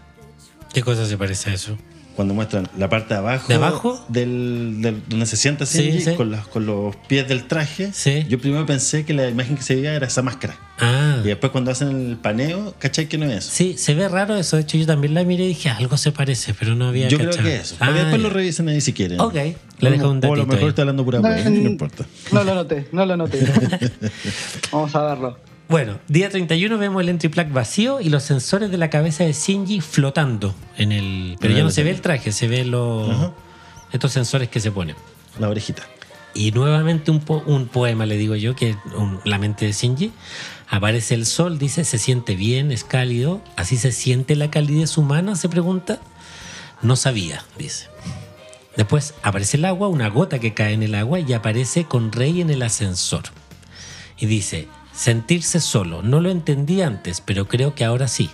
¿Qué 0.73 0.83
cosa 0.83 1.05
se 1.05 1.17
parece 1.17 1.49
a 1.49 1.53
eso? 1.53 1.77
Cuando 2.17 2.33
muestran 2.33 2.67
la 2.77 2.89
parte 2.89 3.13
de 3.13 3.19
abajo, 3.19 3.47
¿De 3.47 3.53
abajo? 3.53 4.05
Del, 4.09 4.77
del- 4.81 5.03
donde 5.07 5.25
se 5.27 5.37
sienta 5.37 5.65
Sí, 5.67 5.83
Shinji 5.83 6.01
sí. 6.01 6.15
Con, 6.15 6.31
los, 6.31 6.47
con 6.47 6.65
los 6.65 6.95
pies 7.07 7.27
del 7.29 7.45
traje, 7.47 7.91
Sí. 7.93 8.25
yo 8.27 8.39
primero 8.39 8.65
pensé 8.65 9.05
que 9.05 9.13
la 9.13 9.29
imagen 9.29 9.55
que 9.55 9.61
se 9.61 9.75
veía 9.75 9.93
era 9.93 10.07
esa 10.07 10.23
máscara. 10.23 10.57
Ah, 10.79 11.17
Y 11.23 11.27
después 11.27 11.51
cuando 11.51 11.69
hacen 11.71 11.89
el 12.09 12.17
paneo, 12.17 12.73
¿cachai 12.79 13.07
que 13.07 13.17
no 13.19 13.25
es 13.25 13.37
eso? 13.45 13.51
sí, 13.53 13.75
se 13.77 13.93
ve 13.93 14.07
raro 14.09 14.35
eso. 14.35 14.55
De 14.57 14.63
hecho, 14.63 14.77
yo 14.77 14.85
también 14.87 15.13
la 15.13 15.23
miré 15.23 15.43
y 15.45 15.49
dije, 15.49 15.69
algo 15.69 15.95
se 15.95 16.11
parece, 16.11 16.53
pero 16.55 16.73
no 16.75 16.87
había 16.87 17.07
Yo 17.07 17.17
creo 17.19 17.29
que 17.31 17.55
es 17.55 17.61
eso. 17.73 17.75
Ah, 17.79 17.91
después 17.91 18.19
lo 18.21 18.29
revisen 18.31 18.67
ahí 18.67 18.81
si 18.81 18.93
quieren. 18.93 19.19
Ok, 19.21 19.35
le 19.79 19.89
dejo 19.91 20.09
un 20.09 20.17
O 20.25 20.33
a 20.33 20.37
lo 20.37 20.45
mejor 20.47 20.63
ahí. 20.63 20.69
está 20.69 20.81
hablando 20.81 21.05
pura 21.05 21.19
No, 21.19 21.29
hueá, 21.29 21.49
no 21.49 21.55
importa. 21.69 22.03
No 22.31 22.43
lo 22.43 22.55
noté, 22.55 22.87
no 22.91 23.05
lo 23.05 23.15
noté. 23.15 23.39
Vamos 24.71 24.95
a 24.95 25.03
verlo. 25.03 25.37
Bueno, 25.69 25.99
día 26.07 26.29
31 26.29 26.77
vemos 26.77 27.01
el 27.01 27.09
entry 27.09 27.27
plug 27.29 27.49
vacío 27.49 27.99
y 27.99 28.09
los 28.09 28.23
sensores 28.23 28.71
de 28.71 28.77
la 28.77 28.89
cabeza 28.89 29.25
de 29.25 29.33
Shinji 29.33 29.81
flotando 29.81 30.55
en 30.77 30.93
el... 30.93 31.37
Pero 31.41 31.53
ya 31.53 31.59
el 31.59 31.65
no 31.65 31.71
se 31.71 31.83
ve 31.83 31.89
el 31.91 31.99
traje, 32.01 32.31
se 32.31 32.47
ve 32.47 32.63
los... 32.63 33.09
Ajá. 33.09 33.31
estos 33.91 34.13
sensores 34.13 34.47
que 34.47 34.61
se 34.61 34.71
ponen. 34.71 34.95
La 35.39 35.49
orejita. 35.49 35.83
Y 36.33 36.51
nuevamente 36.51 37.11
un, 37.11 37.19
po- 37.19 37.43
un 37.45 37.67
poema, 37.67 38.05
le 38.05 38.15
digo 38.15 38.35
yo, 38.35 38.55
que 38.55 38.69
es 38.71 38.77
un- 38.95 39.19
la 39.25 39.39
mente 39.39 39.65
de 39.65 39.73
Shinji. 39.73 40.13
Aparece 40.69 41.15
el 41.15 41.25
sol, 41.25 41.57
dice, 41.59 41.83
se 41.83 41.97
siente 41.97 42.35
bien, 42.35 42.71
es 42.71 42.85
cálido. 42.85 43.41
¿Así 43.57 43.75
se 43.75 43.91
siente 43.91 44.35
la 44.37 44.49
calidez 44.49 44.97
humana? 44.97 45.35
Se 45.35 45.49
pregunta. 45.49 45.99
No 46.81 46.95
sabía, 46.95 47.43
dice. 47.57 47.87
Después 48.77 49.15
aparece 49.21 49.57
el 49.57 49.65
agua, 49.65 49.89
una 49.89 50.07
gota 50.07 50.39
que 50.39 50.53
cae 50.53 50.73
en 50.73 50.83
el 50.83 50.95
agua 50.95 51.19
y 51.19 51.33
aparece 51.33 51.85
con 51.85 52.11
Rey 52.13 52.39
en 52.39 52.51
el 52.51 52.61
ascensor. 52.61 53.23
Y 54.19 54.27
dice, 54.27 54.67
sentirse 54.97 55.59
solo, 55.61 56.01
no 56.01 56.19
lo 56.19 56.29
entendí 56.31 56.81
antes, 56.81 57.21
pero 57.21 57.47
creo 57.47 57.75
que 57.75 57.85
ahora 57.85 58.07
sí. 58.07 58.29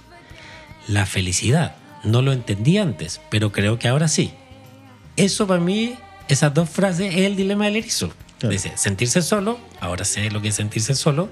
La 0.87 1.05
felicidad, 1.05 1.75
no 2.03 2.21
lo 2.21 2.31
entendí 2.33 2.77
antes, 2.77 3.21
pero 3.29 3.51
creo 3.51 3.77
que 3.79 3.87
ahora 3.87 4.07
sí. 4.07 4.33
eso 5.17 5.45
para 5.45 5.59
mí, 5.59 5.95
esas 6.27 6.53
dos 6.53 6.69
frases, 6.69 7.13
es 7.13 7.21
el 7.21 7.35
dilema 7.35 7.65
del 7.65 7.75
erizo. 7.77 8.11
Claro. 8.39 8.51
Dice, 8.53 8.73
sentirse 8.75 9.21
solo, 9.21 9.59
ahora 9.79 10.03
sé 10.05 10.29
lo 10.31 10.41
que 10.41 10.49
es 10.49 10.55
sentirse 10.55 10.95
solo, 10.95 11.29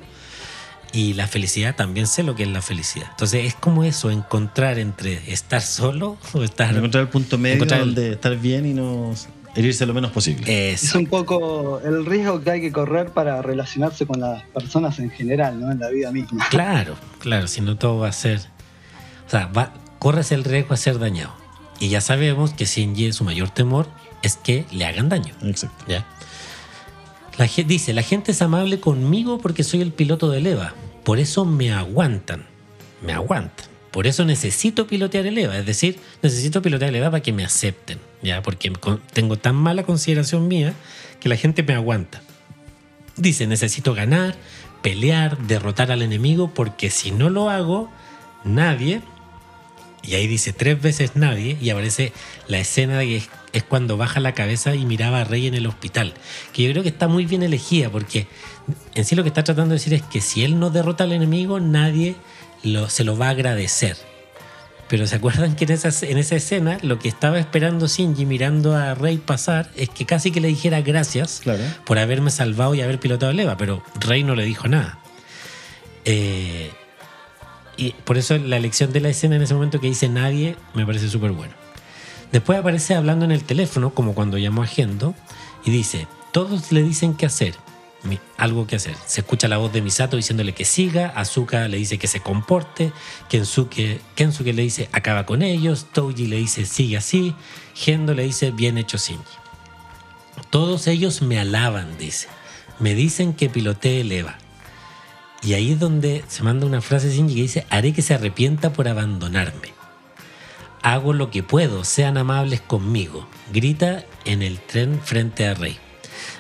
y 0.94 1.14
la 1.14 1.28
felicidad 1.28 1.76
también 1.76 2.06
sé 2.08 2.24
lo 2.24 2.36
que 2.36 2.44
es 2.44 2.50
la 2.50 2.62
felicidad. 2.62 3.08
Entonces 3.12 3.46
es 3.46 3.56
como 3.56 3.84
eso, 3.86 4.12
encontrar 4.12 4.78
entre 4.80 5.32
estar 5.32 5.62
solo 5.62 6.18
o 6.34 6.44
estar... 6.44 6.76
Encontrar 6.76 7.04
el 7.04 7.10
punto 7.10 7.38
medio 7.38 7.56
Encontrar 7.56 7.82
el- 7.82 7.88
donde 7.96 8.12
estar 8.14 8.36
bien 8.38 8.66
y 8.66 8.74
no 8.74 9.14
herirse 9.56 9.86
lo 9.86 9.94
menos 9.94 10.12
posible. 10.12 10.72
Es 10.72 10.94
un 10.96 11.08
poco 11.08 11.82
el 11.84 12.06
riesgo 12.06 12.42
que 12.42 12.52
hay 12.52 12.62
que 12.62 12.72
correr 12.72 13.12
para 13.12 13.42
relacionarse 13.42 14.06
con 14.06 14.20
las 14.20 14.44
personas 14.44 15.00
en 15.00 15.10
general, 15.10 15.60
¿no? 15.60 15.72
En 15.72 15.80
la 15.80 15.90
vida 15.90 16.12
misma. 16.12 16.48
Claro, 16.50 16.96
claro, 17.20 17.48
si 17.48 17.62
no 17.62 17.78
todo 17.78 18.00
va 18.00 18.10
a 18.10 18.14
ser. 18.14 18.40
O 19.28 19.30
sea, 19.30 19.48
va, 19.48 19.74
corres 20.00 20.32
el 20.32 20.44
riesgo 20.44 20.74
a 20.74 20.78
ser 20.78 21.00
dañado. 21.00 21.34
Y 21.80 21.90
ya 21.90 22.02
sabemos 22.02 22.54
que 22.54 22.66
Shinji 22.66 23.12
su 23.12 23.24
mayor 23.24 23.50
temor 23.50 23.88
es 24.22 24.36
que 24.38 24.66
le 24.72 24.86
hagan 24.86 25.10
daño. 25.10 25.34
Exacto. 25.42 25.84
¿ya? 25.88 26.06
La, 27.38 27.46
dice, 27.46 27.94
la 27.94 28.04
gente 28.04 28.32
es 28.32 28.42
amable 28.42 28.80
conmigo 28.80 29.40
porque 29.40 29.64
soy 29.64 29.82
el 29.82 29.92
piloto 29.92 30.30
del 30.30 30.48
EVA. 30.48 30.74
Por 31.04 31.20
eso 31.20 31.46
me 31.46 31.72
aguantan. 31.72 32.46
Me 33.02 33.14
aguantan. 33.14 33.66
Por 33.90 34.06
eso 34.06 34.26
necesito 34.26 34.88
pilotear 34.88 35.26
el 35.26 35.38
EVA. 35.38 35.58
Es 35.58 35.66
decir, 35.66 36.00
necesito 36.22 36.62
pilotear 36.62 36.90
el 36.90 36.98
EVA 36.98 37.12
para 37.12 37.24
que 37.24 37.34
me 37.34 37.44
acepten. 37.44 38.00
¿Ya? 38.24 38.42
Porque 38.42 38.72
tengo 39.14 39.38
tan 39.38 39.56
mala 39.56 39.84
consideración 39.84 40.48
mía 40.48 40.74
que 41.20 41.30
la 41.30 41.38
gente 41.38 41.64
me 41.64 41.74
aguanta. 41.74 42.22
Dice, 43.18 43.48
necesito 43.48 43.94
ganar, 43.94 44.36
pelear, 44.82 45.38
derrotar 45.40 45.92
al 45.92 46.02
enemigo, 46.02 46.54
porque 46.54 46.90
si 46.90 47.12
no 47.12 47.30
lo 47.30 47.50
hago, 47.50 47.90
nadie, 48.44 49.02
y 50.04 50.16
ahí 50.16 50.28
dice 50.28 50.54
tres 50.54 50.82
veces 50.82 51.12
nadie, 51.16 51.58
y 51.62 51.70
aparece 51.70 52.14
la 52.48 52.60
escena 52.60 52.98
de 52.98 53.08
que 53.08 53.18
es, 53.18 53.30
es 53.54 53.64
cuando 53.64 53.98
baja 53.98 54.20
la 54.20 54.34
cabeza 54.34 54.76
y 54.76 54.86
miraba 54.86 55.22
a 55.22 55.24
Rey 55.24 55.48
en 55.48 55.54
el 55.54 55.68
hospital, 55.68 56.14
que 56.54 56.64
yo 56.64 56.72
creo 56.72 56.84
que 56.84 56.90
está 56.90 57.08
muy 57.08 57.26
bien 57.26 57.44
elegida, 57.44 57.90
porque 57.90 58.28
en 58.96 59.06
sí 59.06 59.16
lo 59.16 59.24
que 59.24 59.30
está 59.30 59.44
tratando 59.44 59.74
de 59.74 59.80
decir 59.80 59.94
es 59.94 60.02
que 60.02 60.22
si 60.22 60.44
él 60.44 60.60
no 60.60 60.70
derrota 60.70 61.04
al 61.04 61.12
enemigo, 61.12 61.60
nadie 61.60 62.16
lo, 62.64 62.90
se 62.90 63.04
lo 63.04 63.18
va 63.18 63.28
a 63.28 63.32
agradecer. 63.32 63.98
Pero 64.92 65.08
¿se 65.08 65.16
acuerdan 65.16 65.56
que 65.56 65.64
en 65.64 65.72
esa, 65.72 66.06
en 66.06 66.18
esa 66.18 66.36
escena 66.36 66.78
lo 66.82 67.00
que 67.00 67.08
estaba 67.08 67.40
esperando 67.40 67.88
Shinji 67.88 68.26
mirando 68.26 68.76
a 68.76 68.94
Rey 68.94 69.20
pasar 69.20 69.72
es 69.78 69.88
que 69.88 70.06
casi 70.06 70.32
que 70.32 70.42
le 70.42 70.50
dijera 70.50 70.82
gracias 70.82 71.40
Claro. 71.42 71.64
por 71.86 71.98
haberme 71.98 72.30
salvado 72.30 72.76
y 72.76 72.82
haber 72.82 73.00
pilotado 73.00 73.32
el 73.32 73.40
EVA, 73.40 73.56
pero 73.56 73.82
Rey 74.02 74.24
no 74.24 74.36
le 74.36 74.44
dijo 74.44 74.68
nada. 74.68 75.00
Eh, 76.04 76.72
y 77.78 77.92
por 78.04 78.18
eso 78.18 78.38
la 78.38 78.58
elección 78.58 78.92
de 78.92 79.00
la 79.00 79.08
escena 79.08 79.38
en 79.38 79.44
ese 79.44 79.54
momento 79.54 79.80
que 79.80 79.88
dice 79.88 80.10
nadie 80.10 80.58
me 80.74 80.86
parece 80.86 81.08
súper 81.08 81.32
bueno. 81.32 81.54
Después 82.34 82.60
aparece 82.60 82.94
hablando 82.94 83.24
en 83.24 83.32
el 83.32 83.46
teléfono, 83.46 83.92
como 83.94 84.14
cuando 84.14 84.38
llamó 84.38 84.62
a 84.62 84.68
Gendo, 84.68 85.16
y 85.64 85.72
dice, 85.72 86.06
todos 86.34 86.74
le 86.74 86.84
dicen 86.84 87.14
qué 87.14 87.28
hacer, 87.28 87.56
algo 88.38 88.68
que 88.68 88.76
hacer. 88.76 88.96
Se 89.06 89.22
escucha 89.22 89.48
la 89.48 89.58
voz 89.58 89.72
de 89.72 89.82
Misato 89.82 90.18
diciéndole 90.18 90.54
que 90.54 90.66
siga, 90.66 91.14
Azuka 91.16 91.68
le 91.68 91.78
dice 91.78 91.98
que 91.98 92.08
se 92.08 92.20
comporte, 92.20 92.92
Kensuke, 93.30 94.02
Kensuke 94.16 94.54
le 94.54 94.64
dice 94.64 94.90
acaba 94.92 95.26
con 95.26 95.42
ellos, 95.42 95.88
Touji 95.94 96.28
le 96.28 96.38
dice 96.38 96.66
sigue 96.66 96.98
así, 96.98 97.36
Gendo 97.76 98.14
le 98.14 98.24
dice 98.24 98.52
bien 98.52 98.78
hecho 98.78 98.98
Shinji. 98.98 99.24
Todos 100.50 100.88
ellos 100.88 101.22
me 101.22 101.40
alaban, 101.40 101.98
dice. 101.98 102.28
Me 102.80 102.96
dicen 102.96 103.34
que 103.34 103.50
pilotee 103.50 104.02
el 104.02 104.12
EVA. 104.12 104.38
Y 105.44 105.54
ahí 105.54 105.72
es 105.72 105.80
donde 105.80 106.24
se 106.28 106.44
manda 106.44 106.66
una 106.66 106.82
frase 106.82 107.10
Shinji 107.10 107.36
que 107.36 107.42
dice, 107.42 107.68
haré 107.70 107.94
que 107.94 108.02
se 108.02 108.14
arrepienta 108.14 108.74
por 108.74 108.88
abandonarme. 108.88 109.74
Hago 110.82 111.14
lo 111.14 111.30
que 111.30 111.44
puedo, 111.44 111.84
sean 111.84 112.18
amables 112.18 112.62
conmigo. 112.62 113.28
Grita 113.54 114.04
en 114.26 114.42
el 114.42 114.60
tren 114.60 115.00
frente 115.04 115.48
a 115.48 115.54
Rey. 115.54 115.78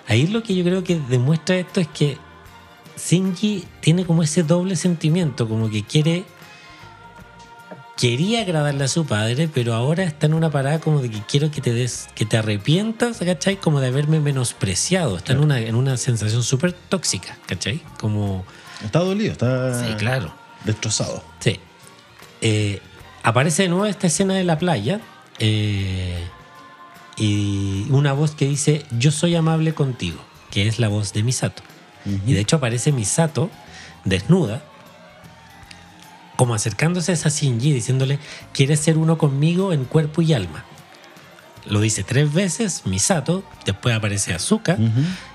Ahí 0.07 0.27
lo 0.27 0.43
que 0.43 0.55
yo 0.55 0.63
creo 0.63 0.83
que 0.83 0.99
demuestra 0.99 1.55
esto 1.55 1.79
es 1.79 1.87
que 1.87 2.17
Shinji 2.97 3.65
tiene 3.79 4.05
como 4.05 4.23
ese 4.23 4.43
doble 4.43 4.75
sentimiento, 4.75 5.47
como 5.47 5.69
que 5.69 5.83
quiere 5.83 6.25
quería 7.97 8.41
agradarle 8.41 8.83
a 8.83 8.87
su 8.87 9.05
padre, 9.05 9.47
pero 9.53 9.75
ahora 9.75 10.03
está 10.03 10.25
en 10.25 10.33
una 10.33 10.49
parada 10.49 10.79
como 10.79 11.03
de 11.03 11.11
que 11.11 11.21
quiero 11.21 11.51
que 11.51 11.61
te 11.61 11.71
des, 11.71 12.09
que 12.15 12.25
te 12.25 12.35
arrepientas, 12.35 13.19
¿cachai? 13.19 13.57
Como 13.57 13.79
de 13.79 13.87
haberme 13.87 14.19
menospreciado. 14.19 15.17
Está 15.17 15.33
en 15.33 15.39
una, 15.39 15.59
en 15.59 15.75
una 15.75 15.97
sensación 15.97 16.41
súper 16.41 16.73
tóxica, 16.73 17.37
¿cachai? 17.45 17.79
Como, 17.99 18.43
Está 18.83 18.99
dolido, 18.99 19.33
está 19.33 19.85
sí, 19.85 19.93
claro. 19.95 20.33
destrozado. 20.65 21.23
Sí. 21.39 21.59
Eh, 22.41 22.81
aparece 23.21 23.63
de 23.63 23.69
nuevo 23.69 23.85
esta 23.85 24.07
escena 24.07 24.33
de 24.33 24.43
la 24.45 24.57
playa 24.57 24.99
eh, 25.37 26.27
y 27.17 27.87
una 27.89 28.13
voz 28.13 28.31
que 28.31 28.45
dice, 28.47 28.85
yo 28.97 29.11
soy 29.11 29.35
amable 29.35 29.73
contigo, 29.73 30.19
que 30.49 30.67
es 30.67 30.79
la 30.79 30.87
voz 30.87 31.13
de 31.13 31.23
Misato. 31.23 31.63
Y 32.25 32.33
de 32.33 32.39
hecho 32.39 32.55
aparece 32.55 32.91
Misato 32.91 33.51
desnuda, 34.05 34.63
como 36.35 36.55
acercándose 36.55 37.11
a 37.11 37.13
esa 37.13 37.29
Shinji 37.29 37.71
diciéndole, 37.71 38.17
¿quieres 38.53 38.79
ser 38.79 38.97
uno 38.97 39.17
conmigo 39.19 39.73
en 39.73 39.85
cuerpo 39.85 40.23
y 40.23 40.33
alma? 40.33 40.65
Lo 41.67 41.79
dice 41.79 42.03
tres 42.03 42.33
veces 42.33 42.81
Misato, 42.85 43.43
después 43.65 43.95
aparece 43.95 44.33
Azuka 44.33 44.77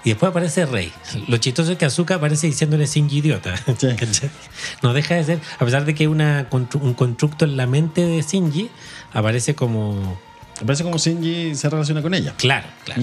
y 0.02 0.08
después 0.10 0.30
aparece 0.30 0.66
Rey. 0.66 0.92
Lo 1.28 1.36
chistoso 1.36 1.70
es 1.70 1.78
que 1.78 1.84
Azuka 1.84 2.16
aparece 2.16 2.48
diciéndole 2.48 2.86
Shinji 2.86 3.18
idiota. 3.18 3.54
No 4.82 4.92
deja 4.92 5.14
de 5.14 5.24
ser, 5.24 5.40
a 5.60 5.64
pesar 5.64 5.84
de 5.84 5.94
que 5.94 6.08
una, 6.08 6.48
un 6.50 6.94
constructo 6.94 7.44
en 7.44 7.56
la 7.56 7.66
mente 7.66 8.04
de 8.04 8.22
Shinji, 8.22 8.70
aparece 9.12 9.54
como... 9.54 10.18
Me 10.61 10.66
parece 10.66 10.84
como 10.84 10.96
Shinji 10.98 11.54
se 11.54 11.68
relaciona 11.68 12.02
con 12.02 12.14
ella. 12.14 12.34
Claro, 12.36 12.66
claro. 12.84 13.02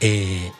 Eh, 0.00 0.50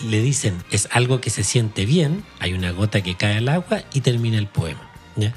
le 0.00 0.20
dicen, 0.20 0.62
es 0.70 0.88
algo 0.92 1.20
que 1.20 1.30
se 1.30 1.44
siente 1.44 1.86
bien, 1.86 2.24
hay 2.40 2.52
una 2.54 2.72
gota 2.72 3.02
que 3.02 3.14
cae 3.16 3.36
al 3.38 3.48
agua 3.48 3.82
y 3.92 4.00
termina 4.00 4.38
el 4.38 4.46
poema. 4.48 4.90
¿ya? 5.16 5.32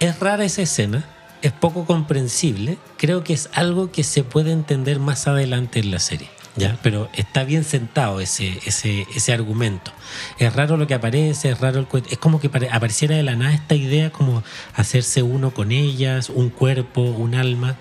Es 0.00 0.20
rara 0.20 0.44
esa 0.44 0.62
escena, 0.62 1.04
es 1.42 1.52
poco 1.52 1.84
comprensible, 1.84 2.78
creo 2.96 3.24
que 3.24 3.32
es 3.32 3.50
algo 3.54 3.90
que 3.90 4.04
se 4.04 4.22
puede 4.22 4.52
entender 4.52 5.00
más 5.00 5.26
adelante 5.26 5.80
en 5.80 5.90
la 5.90 5.98
serie. 5.98 6.28
¿ya? 6.56 6.78
Pero 6.82 7.08
está 7.12 7.42
bien 7.44 7.64
sentado 7.64 8.20
ese, 8.20 8.60
ese, 8.64 9.06
ese 9.14 9.32
argumento. 9.32 9.92
Es 10.38 10.52
raro 10.54 10.76
lo 10.76 10.86
que 10.86 10.94
aparece, 10.94 11.50
es 11.50 11.60
raro 11.60 11.80
el. 11.80 12.02
Es 12.10 12.18
como 12.18 12.40
que 12.40 12.48
pare- 12.48 12.70
apareciera 12.70 13.16
de 13.16 13.22
la 13.24 13.34
nada 13.36 13.52
esta 13.52 13.74
idea 13.74 14.10
como 14.10 14.42
hacerse 14.74 15.22
uno 15.22 15.52
con 15.52 15.70
ellas, 15.72 16.30
un 16.30 16.50
cuerpo, 16.50 17.02
un 17.02 17.34
alma. 17.34 17.76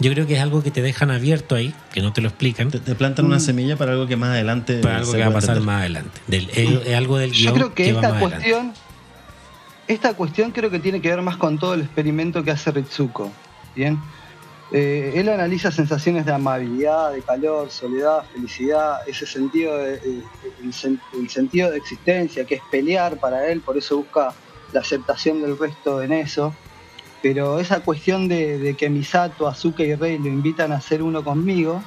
Yo 0.00 0.10
creo 0.12 0.26
que 0.26 0.34
es 0.34 0.40
algo 0.40 0.62
que 0.62 0.70
te 0.70 0.82
dejan 0.82 1.10
abierto 1.10 1.54
ahí, 1.54 1.72
que 1.92 2.02
no 2.02 2.12
te 2.12 2.20
lo 2.20 2.28
explican. 2.28 2.70
Te, 2.70 2.80
te 2.80 2.94
plantan 2.94 3.26
una 3.26 3.38
semilla 3.40 3.76
para 3.76 3.92
algo 3.92 4.06
que 4.06 4.16
más 4.16 4.30
adelante 4.30 4.80
para 4.80 4.96
algo 4.98 5.12
se 5.12 5.18
que 5.18 5.22
va 5.24 5.30
a 5.30 5.32
pasar 5.32 5.50
entender. 5.56 5.66
más 5.66 5.80
adelante. 5.80 6.20
Del, 6.26 6.50
es, 6.50 6.86
es 6.88 6.96
algo 6.96 7.16
del 7.18 7.32
Yo 7.32 7.52
guion 7.52 7.54
creo 7.54 7.74
que, 7.74 7.88
esta 7.90 8.00
más 8.00 8.10
adelante. 8.12 8.36
cuestión, 8.36 8.72
esta 9.86 10.14
cuestión 10.14 10.50
creo 10.50 10.70
que 10.70 10.78
tiene 10.80 11.00
que 11.00 11.08
ver 11.10 11.22
más 11.22 11.36
con 11.36 11.58
todo 11.58 11.74
el 11.74 11.82
experimento 11.82 12.42
que 12.42 12.50
hace 12.50 12.70
Ritsuko. 12.70 13.30
Bien, 13.76 13.98
Eh, 14.72 15.12
él 15.14 15.28
analiza 15.28 15.70
sensaciones 15.70 16.24
de 16.26 16.32
amabilidad, 16.32 17.12
de 17.12 17.20
calor, 17.22 17.70
soledad, 17.70 18.24
felicidad, 18.32 18.96
ese 19.06 19.24
sentido, 19.26 19.76
de, 19.78 19.94
el, 19.94 20.72
sen- 20.72 20.98
el 21.12 21.28
sentido 21.30 21.70
de 21.70 21.76
existencia 21.78 22.44
que 22.44 22.56
es 22.56 22.62
pelear 22.72 23.20
para 23.20 23.46
él, 23.48 23.60
por 23.60 23.76
eso 23.78 23.98
busca 23.98 24.32
la 24.72 24.80
aceptación 24.80 25.42
del 25.42 25.56
resto 25.56 26.02
en 26.02 26.12
eso. 26.12 26.52
Pero 27.24 27.58
esa 27.58 27.80
cuestión 27.80 28.28
de, 28.28 28.58
de 28.58 28.74
que 28.74 28.90
Misato, 28.90 29.48
Azuka 29.48 29.82
y 29.82 29.94
Rey 29.94 30.18
lo 30.18 30.26
invitan 30.28 30.72
a 30.72 30.80
ser 30.82 31.02
uno 31.02 31.24
conmigo, 31.24 31.82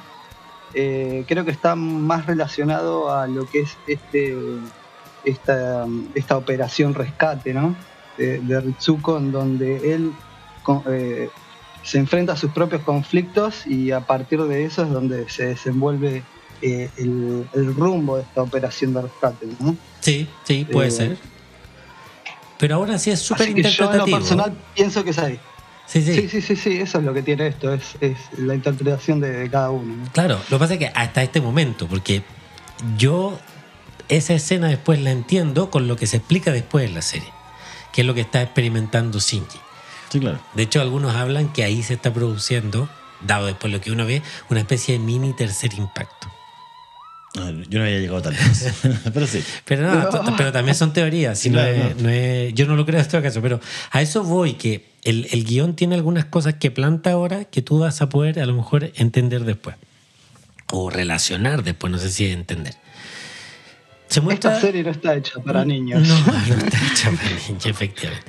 eh, 0.74 1.26
creo 1.28 1.46
que 1.46 1.52
está 1.52 1.76
más 1.76 2.26
relacionado 2.26 3.12
a 3.14 3.28
lo 3.28 3.46
que 3.46 3.60
es 3.60 3.78
este 3.86 4.36
esta, 5.24 5.86
esta 6.16 6.38
operación 6.38 6.96
rescate 6.96 7.54
¿no? 7.54 7.76
de, 8.18 8.40
de 8.40 8.62
Ritsuko, 8.62 9.18
en 9.20 9.32
donde 9.32 9.94
él 9.94 10.12
con- 10.64 10.82
eh, 10.90 11.30
se 11.84 12.00
enfrenta 12.00 12.34
a 12.34 12.36
sus 12.36 12.50
propios 12.52 12.82
conflictos 12.82 13.68
y 13.68 13.92
a 13.92 14.00
partir 14.02 14.42
de 14.42 14.66
eso 14.66 14.84
es 14.84 14.90
donde 14.90 15.30
se 15.30 15.46
desenvuelve 15.50 16.24
eh, 16.64 16.90
el, 16.98 17.48
el 17.54 17.76
rumbo 17.76 18.18
de 18.18 18.24
esta 18.24 18.42
operación 18.42 18.94
de 18.96 19.04
rescate. 19.04 19.46
¿no? 19.60 19.76
Sí, 20.02 20.28
sí, 20.46 20.66
puede 20.66 20.90
ser. 20.90 21.18
Pero 22.58 22.76
ahora 22.76 22.98
sí 22.98 23.12
es 23.12 23.20
súper 23.20 23.54
que 23.54 23.54
yo 23.54 23.58
en 23.58 23.64
lo 23.64 23.70
interpretativo. 23.70 24.18
personal 24.18 24.54
pienso 24.76 25.04
que 25.04 25.12
es 25.12 25.20
ahí. 25.20 25.40
Sí, 25.86 26.02
sí, 26.02 26.14
Sí, 26.14 26.28
sí, 26.30 26.42
sí, 26.42 26.56
sí, 26.56 26.78
eso 26.82 26.98
es 26.98 27.04
lo 27.06 27.14
que 27.14 27.22
tiene 27.22 27.48
esto, 27.48 27.74
es, 27.74 27.96
es 28.02 28.18
la 28.38 28.54
interpretación 28.56 29.22
de, 29.22 29.32
de 29.32 29.50
cada 29.50 29.70
uno. 29.70 29.96
¿no? 29.96 30.12
Claro, 30.12 30.40
lo 30.50 30.58
que 30.58 30.60
pasa 30.60 30.74
es 30.74 30.80
que 30.80 30.92
hasta 30.94 31.24
este 31.24 31.40
momento, 31.40 31.88
porque 31.88 32.24
yo 32.98 33.40
esa 34.10 34.34
escena 34.34 34.68
después 34.68 35.02
la 35.02 35.12
entiendo 35.12 35.70
con 35.70 35.88
lo 35.88 35.96
que 35.96 36.08
se 36.08 36.18
explica 36.18 36.52
después 36.52 36.86
en 36.86 36.94
la 36.94 37.02
serie, 37.02 37.30
que 37.94 38.02
es 38.02 38.08
lo 38.08 38.14
que 38.14 38.22
está 38.22 38.42
experimentando 38.42 39.20
Shinji. 39.20 39.60
Sí, 40.10 40.20
claro. 40.20 40.40
De 40.56 40.64
hecho, 40.64 40.82
algunos 40.82 41.16
hablan 41.16 41.54
que 41.54 41.64
ahí 41.64 41.84
se 41.84 41.94
está 41.94 42.14
produciendo, 42.14 42.90
dado 43.22 43.46
después 43.46 43.72
lo 43.72 43.80
que 43.80 43.92
uno 43.92 44.06
ve, 44.06 44.22
una 44.50 44.62
especie 44.62 44.98
de 44.98 45.00
mini 45.00 45.34
tercer 45.34 45.74
impacto. 45.74 46.17
No, 47.36 47.50
yo 47.52 47.80
no 47.80 47.86
había 47.86 48.00
llegado 48.00 48.22
tan 48.22 48.34
lejos. 48.34 48.64
Pero 49.14 49.28
sí. 49.28 49.44
Pero 49.66 49.84
no, 49.94 50.10
t- 50.10 50.32
pero 50.38 50.52
también 50.52 50.76
son 50.76 50.92
teorías. 50.94 51.38
si 51.38 51.50
no 51.50 51.60
Claro, 51.60 51.72
es- 51.76 51.96
no. 51.98 52.04
no 52.04 52.10
es- 52.10 52.54
yo 52.54 52.66
no 52.66 52.76
lo 52.76 52.86
creo 52.86 53.00
en 53.00 53.06
este 53.06 53.22
caso, 53.22 53.42
pero 53.42 53.60
a 53.92 54.02
eso 54.02 54.24
voy, 54.24 54.54
que 54.54 54.86
el, 55.04 55.28
el 55.32 55.44
guion 55.44 55.76
tiene 55.76 55.96
algunas 55.96 56.26
cosas 56.26 56.56
que 56.56 56.72
planta 56.72 57.12
ahora 57.12 57.46
que 57.46 57.62
tú 57.62 57.80
vas 57.80 58.02
a 58.02 58.10
poder 58.10 58.40
a 58.40 58.46
lo 58.46 58.54
mejor 58.54 58.92
entender 58.96 59.44
después. 59.44 59.76
o 60.72 60.90
relacionar 60.90 61.64
después, 61.64 61.92
no 61.92 62.00
sé 62.00 62.10
si 62.12 62.26
entender. 62.26 62.74
Se 64.08 64.22
muestra... 64.22 64.52
Esta 64.56 64.68
serie 64.68 64.84
no 64.84 64.92
está 64.92 65.16
hecha 65.16 65.40
para 65.42 65.66
niños. 65.66 66.08
No, 66.08 66.18
no 66.20 66.34
está 66.56 66.78
hecha 66.92 67.12
para 67.12 67.30
niños, 67.48 67.66
efectivamente. 67.66 68.26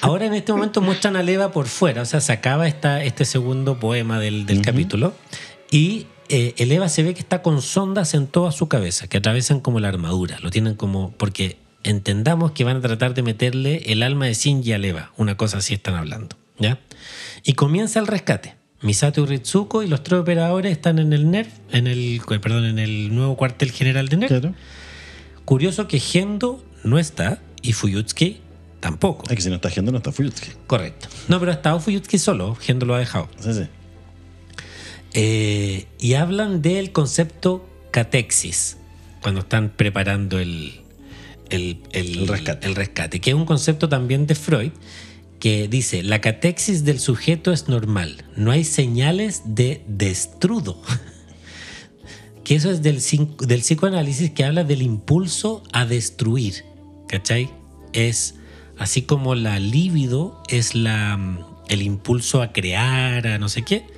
Ahora 0.00 0.26
en 0.26 0.34
este 0.34 0.52
momento 0.52 0.80
muestran 0.82 1.16
a 1.16 1.22
Leva 1.22 1.50
por 1.52 1.66
fuera, 1.68 2.02
o 2.02 2.04
sea, 2.04 2.20
se 2.20 2.32
acaba 2.32 2.66
esta, 2.68 3.02
este 3.04 3.24
segundo 3.24 3.78
poema 3.78 4.18
del, 4.18 4.44
del 4.44 4.60
capítulo 4.60 5.14
y 5.70 6.06
eh, 6.28 6.54
el 6.58 6.72
Eva 6.72 6.88
se 6.88 7.02
ve 7.02 7.14
que 7.14 7.20
está 7.20 7.42
con 7.42 7.62
sondas 7.62 8.14
en 8.14 8.26
toda 8.26 8.52
su 8.52 8.68
cabeza, 8.68 9.08
que 9.08 9.18
atravesan 9.18 9.60
como 9.60 9.80
la 9.80 9.88
armadura, 9.88 10.38
lo 10.40 10.50
tienen 10.50 10.74
como, 10.74 11.12
porque 11.12 11.58
entendamos 11.84 12.52
que 12.52 12.64
van 12.64 12.76
a 12.76 12.80
tratar 12.80 13.14
de 13.14 13.22
meterle 13.22 13.82
el 13.86 14.02
alma 14.02 14.26
de 14.26 14.34
Shinji 14.34 14.72
a 14.72 14.76
Eva, 14.76 15.12
una 15.16 15.36
cosa 15.36 15.58
así 15.58 15.74
están 15.74 15.94
hablando, 15.94 16.36
¿ya? 16.58 16.78
Y 17.44 17.54
comienza 17.54 17.98
el 18.00 18.06
rescate. 18.06 18.56
Misato 18.80 19.22
y 19.22 19.26
Ritsuko 19.26 19.82
y 19.82 19.88
los 19.88 20.04
tres 20.04 20.20
operadores 20.20 20.70
están 20.70 21.00
en 21.00 21.12
el 21.12 21.30
NERF, 21.30 21.48
en 21.72 21.88
el, 21.88 22.20
perdón, 22.40 22.64
en 22.64 22.78
el 22.78 23.12
nuevo 23.12 23.36
cuartel 23.36 23.72
general 23.72 24.08
de 24.08 24.16
NERF. 24.18 24.54
Curioso 25.44 25.88
que 25.88 25.98
Gendo 25.98 26.64
no 26.84 26.98
está 26.98 27.40
y 27.62 27.72
Fuyutsuki 27.72 28.40
tampoco. 28.80 29.24
Es 29.28 29.34
que 29.34 29.42
si 29.42 29.48
no 29.48 29.56
está 29.56 29.70
Gendo, 29.70 29.90
no 29.90 29.98
está 29.98 30.12
Fuyutsuki. 30.12 30.52
Correcto. 30.66 31.08
No, 31.26 31.40
pero 31.40 31.50
ha 31.50 31.54
estado 31.54 31.80
Fuyutsuki 31.80 32.18
solo, 32.18 32.54
Gendo 32.54 32.86
lo 32.86 32.94
ha 32.94 32.98
dejado. 32.98 33.28
Sí, 33.40 33.52
sí. 33.52 33.66
Eh, 35.14 35.86
y 35.98 36.14
hablan 36.14 36.60
del 36.60 36.92
concepto 36.92 37.66
catexis 37.90 38.76
cuando 39.22 39.40
están 39.40 39.70
preparando 39.70 40.38
el, 40.38 40.80
el, 41.50 42.28
rescate. 42.28 42.66
el, 42.66 42.74
rescate. 42.74 43.20
que 43.20 43.30
es 43.30 43.36
un 43.36 43.46
concepto 43.46 43.88
también 43.88 44.26
de 44.26 44.34
Freud 44.34 44.72
que 45.40 45.68
dice, 45.68 46.02
la 46.02 46.20
catexis 46.20 46.84
del 46.84 46.98
sujeto 46.98 47.52
es 47.52 47.68
normal, 47.68 48.24
no 48.36 48.50
hay 48.50 48.64
señales 48.64 49.42
de 49.44 49.82
destrudo. 49.86 50.82
que 52.44 52.56
eso 52.56 52.70
es 52.70 52.82
del, 52.82 53.00
del 53.46 53.60
psicoanálisis 53.60 54.30
que 54.32 54.44
habla 54.44 54.64
del 54.64 54.82
impulso 54.82 55.62
a 55.72 55.86
destruir, 55.86 56.64
¿cachai? 57.08 57.50
Es 57.92 58.34
así 58.78 59.02
como 59.02 59.34
la 59.34 59.58
libido 59.58 60.42
es 60.48 60.74
la, 60.74 61.18
el 61.68 61.82
impulso 61.82 62.42
a 62.42 62.52
crear, 62.52 63.26
a 63.26 63.38
no 63.38 63.48
sé 63.48 63.62
qué 63.62 63.97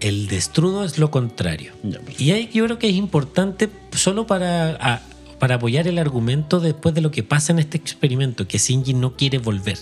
el 0.00 0.28
destrudo 0.28 0.84
es 0.84 0.98
lo 0.98 1.10
contrario. 1.10 1.72
y 2.18 2.30
ahí 2.32 2.50
yo 2.52 2.64
creo 2.64 2.78
que 2.78 2.88
es 2.88 2.94
importante 2.94 3.68
solo 3.92 4.26
para, 4.26 5.02
para 5.38 5.56
apoyar 5.56 5.88
el 5.88 5.98
argumento 5.98 6.60
después 6.60 6.94
de 6.94 7.00
lo 7.00 7.10
que 7.10 7.22
pasa 7.22 7.52
en 7.52 7.58
este 7.58 7.76
experimento, 7.76 8.46
que 8.46 8.58
Shinji 8.58 8.94
no 8.94 9.16
quiere 9.16 9.38
volver, 9.38 9.78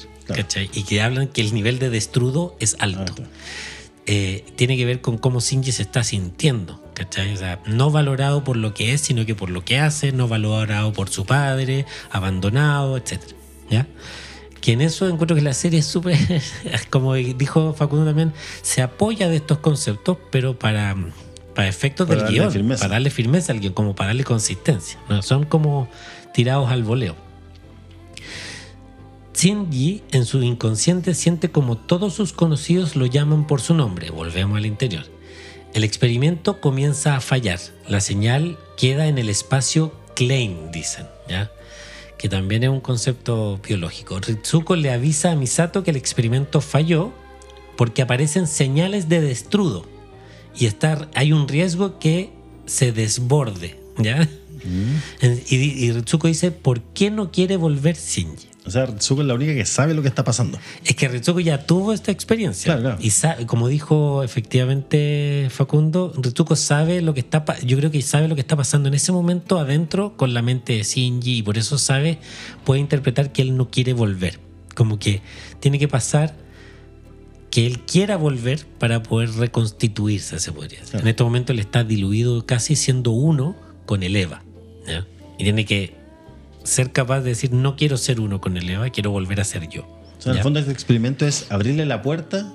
Y 0.72 0.84
que 0.84 1.02
hablan 1.02 1.28
que 1.28 1.40
el 1.40 1.54
nivel 1.54 1.78
de 1.78 1.90
destrudo 1.90 2.56
es 2.60 2.76
alto. 2.80 3.14
Eh, 4.06 4.44
tiene 4.56 4.76
que 4.76 4.84
ver 4.84 5.00
con 5.00 5.16
cómo 5.18 5.40
Shinji 5.40 5.72
se 5.72 5.82
está 5.82 6.04
sintiendo, 6.04 6.82
¿cachai? 6.94 7.32
O 7.32 7.36
sea, 7.36 7.60
no 7.66 7.90
valorado 7.90 8.44
por 8.44 8.56
lo 8.56 8.74
que 8.74 8.92
es, 8.92 9.00
sino 9.00 9.24
que 9.24 9.34
por 9.34 9.50
lo 9.50 9.64
que 9.64 9.78
hace, 9.78 10.12
no 10.12 10.28
valorado 10.28 10.92
por 10.92 11.08
su 11.08 11.24
padre, 11.24 11.86
abandonado, 12.10 12.96
etc. 12.96 13.20
¿Ya? 13.70 13.86
Que 14.64 14.72
en 14.72 14.80
eso 14.80 15.06
encuentro 15.06 15.36
que 15.36 15.42
la 15.42 15.52
serie 15.52 15.80
es 15.80 15.86
súper, 15.86 16.16
como 16.90 17.12
dijo 17.12 17.74
Facundo 17.74 18.06
también, 18.06 18.32
se 18.62 18.80
apoya 18.80 19.28
de 19.28 19.36
estos 19.36 19.58
conceptos, 19.58 20.16
pero 20.30 20.58
para, 20.58 20.96
para 21.54 21.68
efectos 21.68 22.08
del 22.08 22.24
guion, 22.26 22.50
para 22.68 22.88
darle 22.88 23.10
firmeza 23.10 23.52
al 23.52 23.60
guion, 23.60 23.74
como 23.74 23.94
para 23.94 24.08
darle 24.08 24.24
consistencia. 24.24 24.98
¿no? 25.10 25.20
Son 25.20 25.44
como 25.44 25.90
tirados 26.32 26.70
al 26.70 26.82
voleo. 26.82 27.14
Shinji 29.34 30.02
en 30.12 30.24
su 30.24 30.42
inconsciente 30.42 31.12
siente 31.12 31.50
como 31.50 31.76
todos 31.76 32.14
sus 32.14 32.32
conocidos 32.32 32.96
lo 32.96 33.04
llaman 33.04 33.46
por 33.46 33.60
su 33.60 33.74
nombre. 33.74 34.08
Volvemos 34.08 34.56
al 34.56 34.64
interior. 34.64 35.04
El 35.74 35.84
experimento 35.84 36.62
comienza 36.62 37.16
a 37.16 37.20
fallar. 37.20 37.60
La 37.86 38.00
señal 38.00 38.56
queda 38.78 39.08
en 39.08 39.18
el 39.18 39.28
espacio 39.28 39.92
Klein, 40.14 40.72
dicen. 40.72 41.06
¿ya? 41.28 41.50
Que 42.24 42.30
también 42.30 42.62
es 42.62 42.70
un 42.70 42.80
concepto 42.80 43.60
biológico. 43.68 44.18
Ritsuko 44.18 44.76
le 44.76 44.90
avisa 44.90 45.32
a 45.32 45.36
Misato 45.36 45.84
que 45.84 45.90
el 45.90 45.98
experimento 45.98 46.62
falló 46.62 47.12
porque 47.76 48.00
aparecen 48.00 48.46
señales 48.46 49.10
de 49.10 49.20
destrudo 49.20 49.84
y 50.56 50.64
estar, 50.64 51.10
hay 51.14 51.34
un 51.34 51.46
riesgo 51.46 51.98
que 51.98 52.30
se 52.64 52.92
desborde. 52.92 53.78
¿ya? 53.98 54.26
Mm. 54.64 55.36
Y, 55.50 55.56
y, 55.84 55.92
Ritsuko 55.92 56.28
dice, 56.28 56.50
¿por 56.50 56.80
qué 56.80 57.10
no 57.10 57.30
quiere 57.30 57.58
volver 57.58 57.94
Shinji? 57.94 58.48
O 58.66 58.70
sea, 58.70 58.86
Ritsuko 58.86 59.20
es 59.20 59.26
la 59.26 59.34
única 59.34 59.52
que 59.52 59.66
sabe 59.66 59.92
lo 59.92 60.00
que 60.00 60.08
está 60.08 60.24
pasando. 60.24 60.58
Es 60.84 60.96
que 60.96 61.06
Ritsuko 61.08 61.40
ya 61.40 61.66
tuvo 61.66 61.92
esta 61.92 62.10
experiencia. 62.10 62.98
Y 62.98 63.10
como 63.44 63.68
dijo 63.68 64.22
efectivamente 64.22 65.48
Facundo, 65.50 66.12
Ritsuko 66.16 66.56
sabe 66.56 67.02
lo 67.02 67.12
que 67.12 67.20
está 67.20 67.44
yo 67.64 67.76
creo 67.76 67.90
que 67.90 68.00
sabe 68.00 68.26
lo 68.26 68.34
que 68.34 68.40
está 68.40 68.56
pasando 68.56 68.88
en 68.88 68.94
ese 68.94 69.12
momento 69.12 69.58
adentro 69.58 70.16
con 70.16 70.32
la 70.32 70.40
mente 70.40 70.74
de 70.74 70.82
Shinji 70.82 71.38
y 71.38 71.42
por 71.42 71.58
eso 71.58 71.76
sabe, 71.76 72.18
puede 72.64 72.80
interpretar 72.80 73.32
que 73.32 73.42
él 73.42 73.56
no 73.56 73.70
quiere 73.70 73.92
volver. 73.92 74.40
Como 74.74 74.98
que 74.98 75.20
tiene 75.60 75.78
que 75.78 75.88
pasar 75.88 76.34
que 77.50 77.66
él 77.66 77.80
quiera 77.80 78.16
volver 78.16 78.66
para 78.78 79.02
poder 79.02 79.30
reconstituirse, 79.34 80.40
se 80.40 80.52
podría 80.52 80.80
decir. 80.80 81.00
En 81.00 81.06
este 81.06 81.22
momento 81.22 81.52
él 81.52 81.60
está 81.60 81.84
diluido 81.84 82.44
casi 82.46 82.74
siendo 82.76 83.10
uno 83.12 83.54
con 83.86 84.02
el 84.02 84.16
Eva. 84.16 84.42
Y 85.38 85.44
tiene 85.44 85.64
que 85.64 86.03
ser 86.64 86.92
capaz 86.92 87.20
de 87.20 87.30
decir, 87.30 87.52
no 87.52 87.76
quiero 87.76 87.96
ser 87.96 88.20
uno 88.20 88.40
con 88.40 88.56
el 88.56 88.68
Eva, 88.68 88.90
quiero 88.90 89.10
volver 89.10 89.40
a 89.40 89.44
ser 89.44 89.68
yo. 89.68 89.82
O 90.18 90.22
sea, 90.22 90.32
en 90.32 90.38
el 90.38 90.42
fondo 90.42 90.58
este 90.58 90.72
experimento 90.72 91.26
es 91.26 91.50
abrirle 91.50 91.84
la 91.86 92.02
puerta 92.02 92.52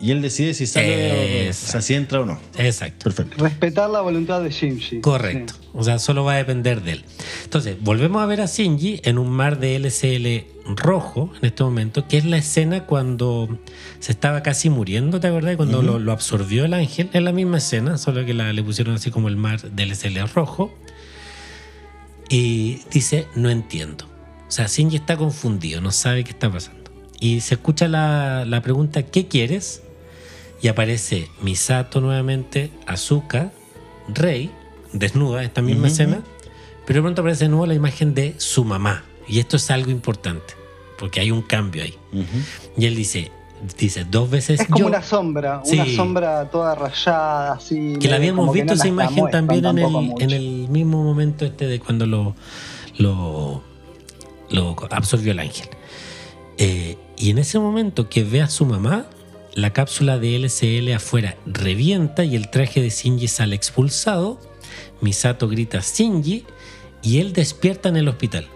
y 0.00 0.12
él 0.12 0.22
decide 0.22 0.54
si 0.54 0.66
sale 0.66 1.50
o, 1.50 1.52
sea, 1.52 1.80
si 1.80 1.94
entra 1.94 2.20
o 2.20 2.24
no. 2.24 2.38
Exacto. 2.56 3.04
Perfecto. 3.04 3.42
Respetar 3.42 3.90
la 3.90 4.00
voluntad 4.00 4.40
de 4.42 4.50
Shinji. 4.50 5.00
Correcto. 5.00 5.54
O 5.72 5.82
sea, 5.82 5.98
solo 5.98 6.24
va 6.24 6.34
a 6.34 6.36
depender 6.36 6.82
de 6.82 6.92
él. 6.92 7.04
Entonces, 7.44 7.76
volvemos 7.80 8.22
a 8.22 8.26
ver 8.26 8.40
a 8.40 8.46
Shinji 8.46 9.00
en 9.04 9.18
un 9.18 9.28
mar 9.30 9.58
de 9.58 9.76
LCL 9.76 10.76
rojo 10.76 11.32
en 11.40 11.46
este 11.46 11.64
momento, 11.64 12.06
que 12.06 12.18
es 12.18 12.24
la 12.24 12.36
escena 12.36 12.84
cuando 12.84 13.48
se 13.98 14.12
estaba 14.12 14.42
casi 14.42 14.70
muriendo, 14.70 15.18
¿te 15.18 15.28
acuerdas? 15.28 15.56
Cuando 15.56 15.82
lo, 15.82 16.12
absorbió 16.12 16.64
el 16.64 16.74
ángel. 16.74 17.10
Es 17.12 17.22
la 17.22 17.32
misma 17.32 17.58
escena, 17.58 17.98
solo 17.98 18.24
que 18.24 18.34
la, 18.34 18.52
le 18.52 18.62
pusieron 18.62 18.94
así 18.94 19.10
como 19.10 19.28
el 19.28 19.36
mar 19.36 19.60
de 19.62 19.82
LCL 19.82 20.28
rojo. 20.32 20.72
Y 22.28 22.82
dice, 22.90 23.26
no 23.34 23.50
entiendo. 23.50 24.04
O 24.48 24.50
sea, 24.50 24.66
Shinji 24.66 24.96
está 24.96 25.16
confundido, 25.16 25.80
no 25.80 25.92
sabe 25.92 26.24
qué 26.24 26.30
está 26.30 26.50
pasando. 26.50 26.90
Y 27.20 27.40
se 27.40 27.54
escucha 27.54 27.88
la, 27.88 28.60
pregunta, 28.62 29.02
¿qué 29.02 29.26
quieres? 29.26 29.82
Y 30.62 30.68
aparece 30.68 31.28
Misato 31.42 32.00
nuevamente, 32.00 32.70
Azuka, 32.86 33.52
Rey, 34.08 34.50
desnuda, 34.92 35.42
esta 35.42 35.62
misma 35.62 35.88
escena. 35.88 36.22
Pero 36.86 36.98
de 36.98 37.02
pronto 37.02 37.22
aparece 37.22 37.44
de 37.44 37.50
nuevo 37.50 37.66
la 37.66 37.74
imagen 37.74 38.14
de 38.14 38.34
su 38.38 38.64
mamá. 38.64 39.04
Y 39.26 39.40
esto 39.40 39.56
es 39.56 39.70
algo 39.70 39.90
importante, 39.90 40.54
porque 40.98 41.20
hay 41.20 41.30
un 41.30 41.42
cambio 41.42 41.82
ahí. 41.82 41.94
Y 42.76 42.86
él 42.86 42.94
dice, 42.96 43.30
dice 43.78 44.04
dos 44.04 44.30
veces. 44.30 44.60
Es 44.60 44.68
como 44.68 44.86
una 44.86 45.02
sombra, 45.02 45.62
una 45.64 45.86
sombra 45.86 46.50
toda 46.50 46.74
rayada, 46.74 47.54
así. 47.54 47.94
Que 48.00 48.08
la 48.08 48.16
habíamos 48.16 48.52
visto 48.52 48.74
esa 48.74 48.88
imagen 48.88 49.30
también 49.30 49.64
en 49.64 49.78
el, 49.78 50.12
en 50.18 50.30
el, 50.30 50.68
mismo 50.68 51.02
momento 51.02 51.44
este 51.44 51.66
de 51.66 51.80
cuando 51.80 52.06
lo, 52.06 52.34
lo, 52.98 53.62
lo 54.50 54.76
absorbió 54.90 55.32
el 55.32 55.38
ángel. 55.40 55.68
Eh, 56.58 56.96
y 57.16 57.30
en 57.30 57.38
ese 57.38 57.58
momento 57.58 58.08
que 58.08 58.24
ve 58.24 58.42
a 58.42 58.48
su 58.48 58.66
mamá, 58.66 59.06
la 59.54 59.72
cápsula 59.72 60.18
de 60.18 60.36
LCL 60.36 60.92
afuera 60.92 61.36
revienta 61.46 62.24
y 62.24 62.36
el 62.36 62.50
traje 62.50 62.80
de 62.80 62.90
Shinji 62.90 63.28
sale 63.28 63.56
expulsado. 63.56 64.40
Misato 65.00 65.48
grita 65.48 65.80
Shinji 65.80 66.44
y 67.02 67.18
él 67.18 67.32
despierta 67.32 67.88
en 67.88 67.96
el 67.96 68.08
hospital. 68.08 68.48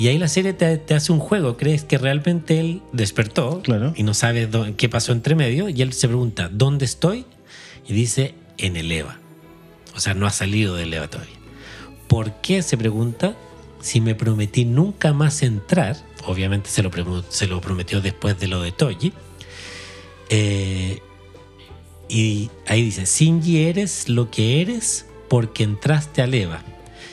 Y 0.00 0.08
ahí 0.08 0.16
la 0.16 0.28
serie 0.28 0.54
te, 0.54 0.94
hace 0.94 1.12
un 1.12 1.18
juego. 1.18 1.58
Crees 1.58 1.84
que 1.84 1.98
realmente 1.98 2.58
él 2.58 2.80
despertó 2.90 3.62
y 3.94 4.02
no 4.02 4.14
sabe 4.14 4.48
qué 4.78 4.88
pasó 4.88 5.12
entre 5.12 5.34
medio. 5.34 5.68
Y 5.68 5.82
él 5.82 5.92
se 5.92 6.08
pregunta, 6.08 6.48
¿dónde 6.50 6.86
estoy? 6.86 7.26
Y 7.86 7.92
dice, 7.92 8.34
en 8.56 8.78
el 8.78 8.90
EVA. 8.90 9.18
O 9.94 10.00
sea, 10.00 10.14
no 10.14 10.26
ha 10.26 10.30
salido 10.30 10.74
del 10.74 10.94
EVA 10.94 11.08
todavía. 11.08 11.34
¿Por 12.08 12.32
qué? 12.40 12.62
Se 12.62 12.78
pregunta, 12.78 13.36
si 13.82 14.00
me 14.00 14.14
prometí 14.14 14.64
nunca 14.64 15.12
más 15.12 15.42
entrar. 15.42 15.98
Obviamente 16.24 16.70
se 16.70 16.82
lo, 16.82 16.90
se 17.28 17.46
lo 17.46 17.60
prometió 17.60 18.00
después 18.00 18.40
de 18.40 18.48
lo 18.48 18.62
de 18.62 18.72
Toji. 18.72 19.12
Eh, 20.30 21.00
y 22.08 22.48
ahí 22.66 22.84
dice, 22.84 23.04
Shinji 23.04 23.64
eres 23.64 24.08
lo 24.08 24.30
que 24.30 24.62
eres 24.62 25.04
porque 25.28 25.62
entraste 25.62 26.22
al 26.22 26.32
EVA. 26.32 26.64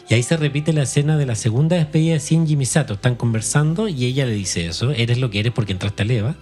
Y 0.09 0.13
ahí 0.13 0.23
se 0.23 0.37
repite 0.37 0.71
la 0.71 0.83
escena 0.83 1.17
de 1.17 1.25
la 1.25 1.35
segunda 1.35 1.75
despedida 1.75 2.13
de 2.13 2.19
Shinji 2.19 2.53
y 2.53 2.55
Misato. 2.55 2.93
Están 2.93 3.15
conversando 3.15 3.87
y 3.87 4.05
ella 4.05 4.25
le 4.25 4.33
dice 4.33 4.65
eso. 4.65 4.91
Eres 4.91 5.17
lo 5.17 5.29
que 5.29 5.39
eres 5.39 5.51
porque 5.51 5.73
entraste 5.73 6.03
a 6.03 6.05
Leva. 6.05 6.35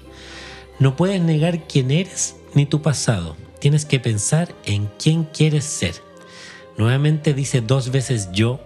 No 0.80 0.96
puedes 0.96 1.22
negar 1.22 1.68
quién 1.68 1.90
eres 1.90 2.36
ni 2.54 2.66
tu 2.66 2.82
pasado. 2.82 3.36
Tienes 3.60 3.86
que 3.86 4.00
pensar 4.00 4.54
en 4.66 4.90
quién 5.00 5.24
quieres 5.24 5.64
ser. 5.66 5.96
Nuevamente 6.78 7.34
dice 7.34 7.62
dos 7.62 7.90
veces 7.90 8.30
yo, 8.32 8.60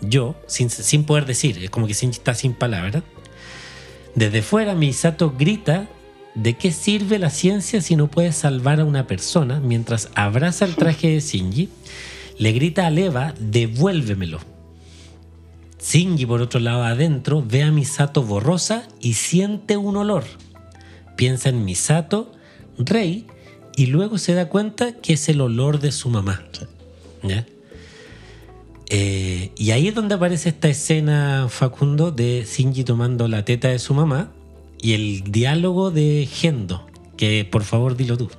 yo, 0.00 0.34
sin, 0.46 0.68
sin 0.70 1.04
poder 1.04 1.26
decir. 1.26 1.62
Es 1.62 1.70
como 1.70 1.86
que 1.86 1.92
Shinji 1.92 2.18
está 2.18 2.34
sin 2.34 2.54
palabras. 2.54 3.04
Desde 4.16 4.42
fuera 4.42 4.74
Misato 4.74 5.32
grita 5.38 5.88
¿de 6.34 6.54
qué 6.54 6.72
sirve 6.72 7.18
la 7.18 7.30
ciencia 7.30 7.80
si 7.80 7.96
no 7.96 8.08
puedes 8.08 8.36
salvar 8.36 8.80
a 8.80 8.84
una 8.84 9.06
persona? 9.06 9.60
Mientras 9.60 10.10
abraza 10.14 10.64
el 10.64 10.76
traje 10.76 11.08
de 11.08 11.20
Shinji, 11.20 11.68
le 12.40 12.52
grita 12.52 12.86
a 12.86 12.90
Leva, 12.90 13.34
devuélvemelo. 13.38 14.38
Shinji, 15.78 16.24
por 16.24 16.40
otro 16.40 16.58
lado, 16.58 16.84
adentro, 16.84 17.44
ve 17.46 17.62
a 17.62 17.70
Misato 17.70 18.22
borrosa 18.22 18.88
y 18.98 19.12
siente 19.12 19.76
un 19.76 19.98
olor. 19.98 20.24
Piensa 21.18 21.50
en 21.50 21.66
Misato, 21.66 22.32
Rey, 22.78 23.26
y 23.76 23.86
luego 23.86 24.16
se 24.16 24.32
da 24.32 24.48
cuenta 24.48 24.92
que 24.92 25.12
es 25.12 25.28
el 25.28 25.42
olor 25.42 25.80
de 25.80 25.92
su 25.92 26.08
mamá. 26.08 26.42
¿Ya? 27.22 27.46
Eh, 28.88 29.52
y 29.54 29.72
ahí 29.72 29.88
es 29.88 29.94
donde 29.94 30.14
aparece 30.14 30.48
esta 30.48 30.68
escena, 30.68 31.46
Facundo, 31.50 32.10
de 32.10 32.46
Shinji 32.50 32.84
tomando 32.84 33.28
la 33.28 33.44
teta 33.44 33.68
de 33.68 33.78
su 33.78 33.92
mamá 33.92 34.32
y 34.80 34.94
el 34.94 35.24
diálogo 35.30 35.90
de 35.90 36.26
Gendo, 36.26 36.86
que 37.18 37.44
por 37.44 37.64
favor 37.64 37.98
dilo 37.98 38.16
tú. 38.16 38.30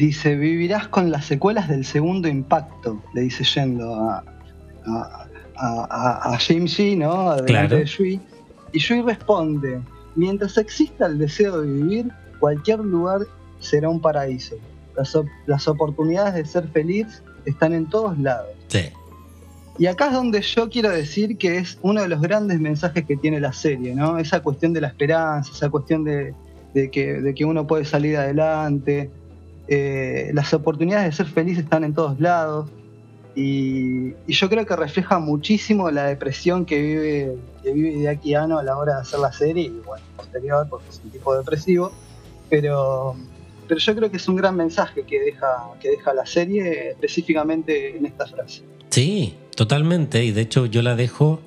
Dice, 0.00 0.34
vivirás 0.34 0.88
con 0.88 1.10
las 1.10 1.26
secuelas 1.26 1.68
del 1.68 1.84
segundo 1.84 2.26
impacto, 2.26 3.02
le 3.12 3.20
dice 3.20 3.44
Gendo 3.44 3.94
a, 3.96 4.24
a, 4.86 5.26
a, 5.56 6.32
a 6.32 6.38
Shinji, 6.38 6.96
¿no? 6.96 7.36
Claro. 7.44 7.76
de 7.76 7.84
Yui. 7.84 8.18
Y 8.72 8.78
Yui 8.78 9.02
responde, 9.02 9.78
mientras 10.16 10.56
exista 10.56 11.04
el 11.04 11.18
deseo 11.18 11.60
de 11.60 11.70
vivir, 11.70 12.08
cualquier 12.38 12.78
lugar 12.78 13.26
será 13.58 13.90
un 13.90 14.00
paraíso. 14.00 14.56
Las, 14.96 15.14
las 15.44 15.68
oportunidades 15.68 16.32
de 16.32 16.46
ser 16.46 16.66
feliz 16.68 17.22
están 17.44 17.74
en 17.74 17.84
todos 17.84 18.18
lados. 18.18 18.48
Sí. 18.68 18.88
Y 19.78 19.84
acá 19.84 20.06
es 20.06 20.14
donde 20.14 20.40
yo 20.40 20.70
quiero 20.70 20.88
decir 20.88 21.36
que 21.36 21.58
es 21.58 21.76
uno 21.82 22.00
de 22.00 22.08
los 22.08 22.22
grandes 22.22 22.58
mensajes 22.58 23.04
que 23.04 23.18
tiene 23.18 23.38
la 23.38 23.52
serie, 23.52 23.94
¿no? 23.94 24.16
Esa 24.16 24.40
cuestión 24.40 24.72
de 24.72 24.80
la 24.80 24.86
esperanza, 24.86 25.52
esa 25.54 25.68
cuestión 25.68 26.04
de, 26.04 26.32
de 26.72 26.90
que, 26.90 27.20
de 27.20 27.34
que 27.34 27.44
uno 27.44 27.66
puede 27.66 27.84
salir 27.84 28.16
adelante. 28.16 29.10
Eh, 29.72 30.32
las 30.34 30.52
oportunidades 30.52 31.06
de 31.06 31.12
ser 31.12 31.26
feliz 31.26 31.56
están 31.56 31.84
en 31.84 31.94
todos 31.94 32.18
lados. 32.18 32.68
Y, 33.36 34.14
yo 34.26 34.48
creo 34.48 34.66
que 34.66 34.74
refleja 34.74 35.20
muchísimo 35.20 35.88
la 35.92 36.06
depresión 36.06 36.66
que 36.66 36.82
vive, 36.82 37.36
que 37.62 37.72
vive 37.72 37.92
Hideaki 37.92 38.34
Anno 38.34 38.58
a 38.58 38.64
la 38.64 38.76
hora 38.76 38.96
de 38.96 39.00
hacer 39.02 39.20
la 39.20 39.32
serie, 39.32 39.66
y 39.66 39.80
bueno, 39.86 40.04
posterior, 40.16 40.66
porque 40.68 40.88
es 40.90 41.00
un 41.04 41.10
tipo 41.10 41.36
depresivo. 41.36 41.92
Pero, 42.48 43.14
pero 43.68 43.78
yo 43.78 43.94
creo 43.94 44.10
que 44.10 44.16
es 44.16 44.28
un 44.28 44.34
gran 44.34 44.56
mensaje 44.56 45.04
que 45.04 45.20
deja, 45.20 45.46
que 45.80 45.90
deja 45.90 46.12
la 46.14 46.26
serie, 46.26 46.90
específicamente 46.90 47.96
en 47.96 48.06
esta 48.06 48.26
frase. 48.26 48.62
Sí, 48.88 49.36
totalmente. 49.54 50.24
Y 50.24 50.32
de 50.32 50.40
hecho 50.40 50.66
yo 50.66 50.82
la 50.82 50.96
dejo... 50.96 51.40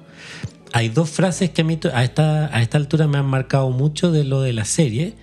Hay 0.71 0.89
dos 0.89 1.09
frases 1.09 1.51
que 1.51 1.61
a, 1.61 1.65
mí 1.65 1.77
a, 1.93 2.03
esta, 2.03 2.45
a 2.55 2.61
esta 2.61 2.77
altura 2.77 3.05
me 3.07 3.19
han 3.19 3.27
marcado 3.27 3.69
mucho 3.69 4.11
de 4.11 4.23
lo 4.23 4.41
de 4.41 4.53
la 4.53 4.65
serie. 4.65 5.13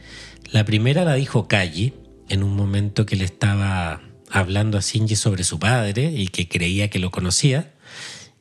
La 0.52 0.64
primera 0.64 1.04
la 1.04 1.14
dijo 1.14 1.48
Kaji 1.48 1.94
en 2.30 2.42
un 2.42 2.56
momento 2.56 3.04
que 3.04 3.16
le 3.16 3.24
estaba 3.24 4.00
hablando 4.30 4.78
a 4.78 4.80
Shinji 4.80 5.16
sobre 5.16 5.44
su 5.44 5.58
padre 5.58 6.12
y 6.16 6.28
que 6.28 6.48
creía 6.48 6.88
que 6.88 7.00
lo 7.00 7.10
conocía 7.10 7.72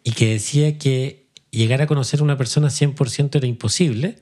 y 0.03 0.11
que 0.11 0.27
decía 0.27 0.77
que 0.77 1.25
llegar 1.51 1.81
a 1.81 1.87
conocer 1.87 2.21
a 2.21 2.23
una 2.23 2.37
persona 2.37 2.67
100% 2.67 3.35
era 3.35 3.47
imposible, 3.47 4.19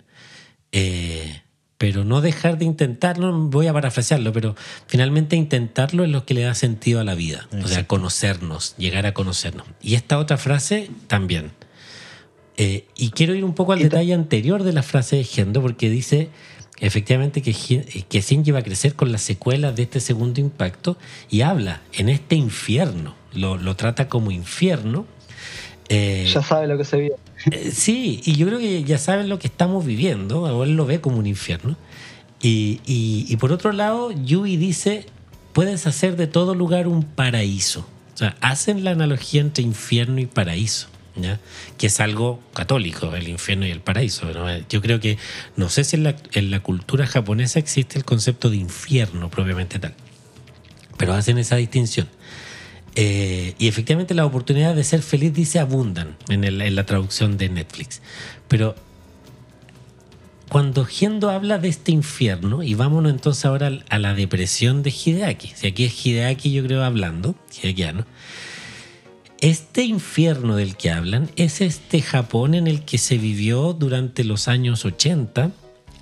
eh, 0.71 1.41
pero 1.77 2.05
no 2.05 2.21
dejar 2.21 2.57
de 2.57 2.65
intentarlo, 2.65 3.37
voy 3.37 3.67
a 3.67 3.73
parafrasearlo, 3.73 4.31
pero 4.31 4.55
finalmente 4.87 5.35
intentarlo 5.35 6.05
es 6.05 6.09
lo 6.09 6.25
que 6.25 6.33
le 6.33 6.41
da 6.41 6.55
sentido 6.55 7.01
a 7.01 7.03
la 7.03 7.13
vida, 7.13 7.47
o 7.49 7.51
sea, 7.51 7.61
Exacto. 7.61 7.87
conocernos, 7.87 8.75
llegar 8.77 9.05
a 9.05 9.13
conocernos. 9.13 9.67
Y 9.81 9.95
esta 9.95 10.17
otra 10.17 10.37
frase 10.37 10.89
también. 11.07 11.51
Eh, 12.55 12.87
y 12.95 13.11
quiero 13.11 13.35
ir 13.35 13.43
un 13.43 13.53
poco 13.53 13.73
al 13.73 13.79
detalle 13.79 14.13
anterior 14.15 14.63
de 14.63 14.73
la 14.73 14.81
frase 14.81 15.17
de 15.17 15.23
Gendo, 15.25 15.61
porque 15.61 15.91
dice 15.91 16.29
efectivamente 16.79 17.41
que, 17.41 17.51
Hi- 17.51 18.05
que 18.09 18.21
Shinji 18.21 18.51
va 18.51 18.59
a 18.59 18.63
crecer 18.63 18.95
con 18.95 19.11
las 19.11 19.21
secuelas 19.21 19.75
de 19.75 19.83
este 19.83 19.99
segundo 19.99 20.39
impacto 20.41 20.97
y 21.29 21.41
habla 21.41 21.81
en 21.93 22.09
este 22.09 22.35
infierno, 22.35 23.15
lo, 23.33 23.57
lo 23.57 23.75
trata 23.75 24.07
como 24.09 24.31
infierno. 24.31 25.05
Eh, 25.89 26.29
Ya 26.33 26.41
sabe 26.43 26.67
lo 26.67 26.77
que 26.77 26.83
se 26.85 26.97
viene. 26.97 27.15
eh, 27.51 27.71
Sí, 27.71 28.21
y 28.25 28.35
yo 28.35 28.47
creo 28.47 28.59
que 28.59 28.83
ya 28.83 28.97
saben 28.97 29.29
lo 29.29 29.39
que 29.39 29.47
estamos 29.47 29.85
viviendo, 29.85 30.41
o 30.43 30.63
él 30.63 30.75
lo 30.75 30.85
ve 30.85 30.99
como 31.01 31.17
un 31.17 31.27
infierno. 31.27 31.77
Y, 32.41 32.81
y- 32.85 33.25
y 33.27 33.37
por 33.37 33.51
otro 33.51 33.71
lado, 33.71 34.11
Yui 34.11 34.57
dice, 34.57 35.05
puedes 35.53 35.87
hacer 35.87 36.15
de 36.17 36.27
todo 36.27 36.53
lugar 36.55 36.87
un 36.87 37.03
paraíso. 37.03 37.87
O 38.13 38.17
sea, 38.17 38.35
hacen 38.41 38.83
la 38.83 38.91
analogía 38.91 39.41
entre 39.41 39.63
infierno 39.63 40.19
y 40.19 40.25
paraíso, 40.25 40.87
que 41.77 41.87
es 41.87 41.99
algo 41.99 42.39
católico, 42.53 43.15
el 43.15 43.27
infierno 43.27 43.65
y 43.65 43.71
el 43.71 43.81
paraíso. 43.81 44.27
Yo 44.69 44.81
creo 44.81 44.99
que, 44.99 45.17
no 45.55 45.69
sé 45.69 45.83
si 45.83 45.95
en 45.95 46.51
la, 46.51 46.59
cultura 46.59 47.07
japonesa 47.07 47.59
existe 47.59 47.97
el 47.97 48.05
concepto 48.05 48.49
de 48.49 48.57
infierno 48.57 49.29
propiamente 49.29 49.79
tal, 49.79 49.93
pero 50.97 51.13
hacen 51.13 51.37
esa 51.37 51.55
distinción. 51.55 52.07
Eh, 52.95 53.53
y 53.59 53.67
efectivamente 53.67 54.15
las 54.15 54.25
oportunidades 54.25 54.75
de 54.75 54.83
ser 54.83 55.03
feliz 55.03 55.31
dice 55.31 55.59
abundan 55.59 56.17
en, 56.29 56.75
la 56.75 56.85
traducción 56.85 57.37
de 57.37 57.49
Netflix. 57.49 58.01
Pero 58.47 58.75
cuando 60.49 60.85
Gendo 60.85 61.29
habla 61.29 61.59
de 61.59 61.67
este 61.67 61.91
infierno, 61.91 62.63
y 62.63 62.73
vámonos 62.73 63.11
entonces 63.11 63.45
ahora 63.45 63.71
a 63.89 63.99
la 63.99 64.13
depresión 64.13 64.81
de 64.81 64.91
Hideaki, 64.91 65.51
si 65.55 65.67
aquí 65.67 65.83
es 65.83 66.05
Hideaki 66.05 66.51
yo 66.51 66.63
creo 66.63 66.83
hablando, 66.83 67.35
Hideakiano, 67.61 68.05
este 69.41 69.83
infierno 69.83 70.55
del 70.55 70.75
que 70.75 70.91
hablan 70.91 71.29
es 71.35 71.61
este 71.61 72.01
Japón 72.01 72.53
en 72.55 72.67
el 72.67 72.83
que 72.83 72.97
se 72.97 73.17
vivió 73.17 73.73
durante 73.73 74.23
los 74.23 74.47
años 74.47 74.83
80, 74.85 75.51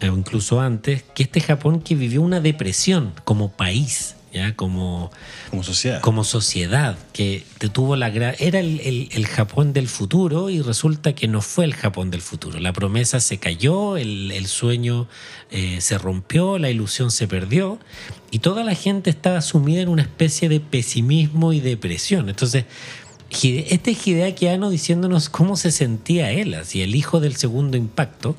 o 0.02 0.06
incluso 0.18 0.62
antes, 0.62 1.04
que 1.16 1.24
este 1.24 1.42
Japón 1.42 1.82
que 1.82 1.96
vivió 1.96 2.22
una 2.22 2.40
depresión 2.40 3.14
como 3.24 3.52
país, 3.52 4.16
ya 4.34 4.54
como 4.56 5.12
Como 5.50 5.64
sociedad. 5.64 6.02
como 6.02 6.24
sociedad 6.26 6.98
que 7.14 7.46
tuvo 7.72 7.96
la 7.96 8.08
era 8.10 8.60
el, 8.60 8.82
el- 8.82 9.10
el 9.12 9.28
Japón 9.28 9.72
del 9.72 9.88
futuro 9.88 10.50
y 10.50 10.62
resulta 10.62 11.14
que 11.16 11.28
no 11.30 11.42
fue 11.42 11.64
el 11.66 11.74
Japón 11.74 12.12
del 12.12 12.22
futuro. 12.22 12.60
La 12.60 12.74
promesa 12.74 13.22
se 13.22 13.38
cayó, 13.38 13.96
el, 13.96 14.32
el 14.32 14.48
sueño 14.48 15.08
eh, 15.52 15.80
se 15.80 15.98
rompió, 15.98 16.58
la 16.58 16.70
ilusión 16.70 17.12
se 17.12 17.28
perdió 17.30 17.80
y 18.32 18.40
toda 18.40 18.66
la 18.66 18.76
gente 18.76 19.10
estaba 19.10 19.42
sumida 19.42 19.82
en 19.82 19.88
una 19.88 20.02
especie 20.02 20.50
de 20.50 20.60
pesimismo 20.60 21.54
y 21.54 21.62
depresión. 21.62 22.28
Entonces, 22.28 22.66
este 23.44 23.92
es 23.92 24.08
Hideaki 24.08 24.48
Anno 24.48 24.70
diciéndonos 24.70 25.30
cómo 25.30 25.58
se 25.58 25.72
sentía 25.72 26.32
él, 26.32 26.54
así 26.54 26.82
el 26.82 26.96
hijo 26.96 27.20
del 27.20 27.36
segundo 27.36 27.78
impacto. 27.78 28.36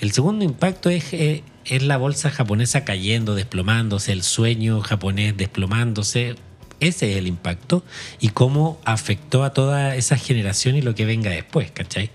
El 0.00 0.12
segundo 0.12 0.44
impacto 0.44 0.90
es, 0.90 1.12
eh, 1.12 1.42
es 1.64 1.82
la 1.82 1.96
bolsa 1.96 2.30
japonesa 2.30 2.84
cayendo, 2.84 3.34
desplomándose, 3.34 4.12
el 4.12 4.22
sueño 4.22 4.80
japonés 4.80 5.36
desplomándose. 5.36 6.36
Ese 6.78 7.12
es 7.12 7.16
el 7.16 7.26
impacto 7.26 7.82
y 8.20 8.28
cómo 8.28 8.78
afectó 8.84 9.44
a 9.44 9.52
toda 9.52 9.96
esa 9.96 10.16
generación 10.16 10.76
y 10.76 10.82
lo 10.82 10.94
que 10.94 11.06
venga 11.06 11.30
después, 11.30 11.70
¿cachai? 11.70 12.10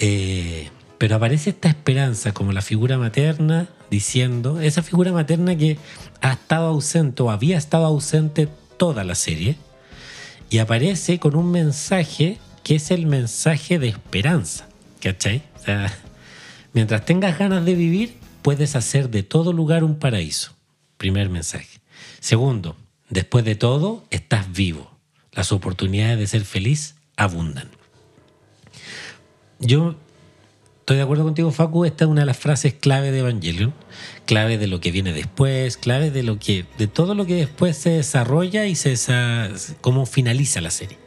Eh, 0.00 0.68
pero 0.98 1.16
aparece 1.16 1.50
esta 1.50 1.68
esperanza 1.68 2.32
como 2.32 2.52
la 2.52 2.62
figura 2.62 2.98
materna 2.98 3.68
diciendo, 3.90 4.60
esa 4.60 4.82
figura 4.82 5.12
materna 5.12 5.56
que 5.56 5.78
ha 6.20 6.32
estado 6.32 6.66
ausente 6.66 7.22
o 7.22 7.30
había 7.30 7.56
estado 7.56 7.86
ausente 7.86 8.48
toda 8.76 9.04
la 9.04 9.14
serie, 9.14 9.56
y 10.54 10.60
aparece 10.60 11.18
con 11.18 11.34
un 11.34 11.50
mensaje 11.50 12.38
que 12.62 12.76
es 12.76 12.92
el 12.92 13.06
mensaje 13.06 13.80
de 13.80 13.88
esperanza, 13.88 14.68
¿cachai? 15.00 15.42
O 15.56 15.64
sea, 15.64 15.92
mientras 16.72 17.04
tengas 17.04 17.36
ganas 17.36 17.64
de 17.64 17.74
vivir, 17.74 18.14
puedes 18.40 18.76
hacer 18.76 19.10
de 19.10 19.24
todo 19.24 19.52
lugar 19.52 19.82
un 19.82 19.98
paraíso. 19.98 20.52
Primer 20.96 21.28
mensaje. 21.28 21.80
Segundo, 22.20 22.76
después 23.08 23.44
de 23.44 23.56
todo, 23.56 24.04
estás 24.10 24.52
vivo. 24.52 24.96
Las 25.32 25.50
oportunidades 25.50 26.20
de 26.20 26.26
ser 26.28 26.44
feliz 26.44 26.94
abundan. 27.16 27.68
Yo 29.58 29.96
estoy 30.84 30.98
de 30.98 31.02
acuerdo 31.02 31.24
contigo, 31.24 31.50
Facu. 31.50 31.86
Esta 31.86 32.04
es 32.04 32.10
una 32.10 32.20
de 32.20 32.26
las 32.26 32.36
frases 32.36 32.74
clave 32.74 33.10
de 33.10 33.20
Evangelion, 33.20 33.72
clave 34.26 34.58
de 34.58 34.66
lo 34.66 34.80
que 34.80 34.90
viene 34.90 35.14
después, 35.14 35.78
clave 35.78 36.10
de 36.10 36.22
lo 36.22 36.38
que, 36.38 36.66
de 36.76 36.86
todo 36.88 37.14
lo 37.14 37.24
que 37.24 37.36
después 37.36 37.78
se 37.78 37.88
desarrolla 37.88 38.66
y 38.66 38.74
se 38.74 38.94
cómo 39.80 40.04
finaliza 40.04 40.60
la 40.60 40.70
serie. 40.70 40.98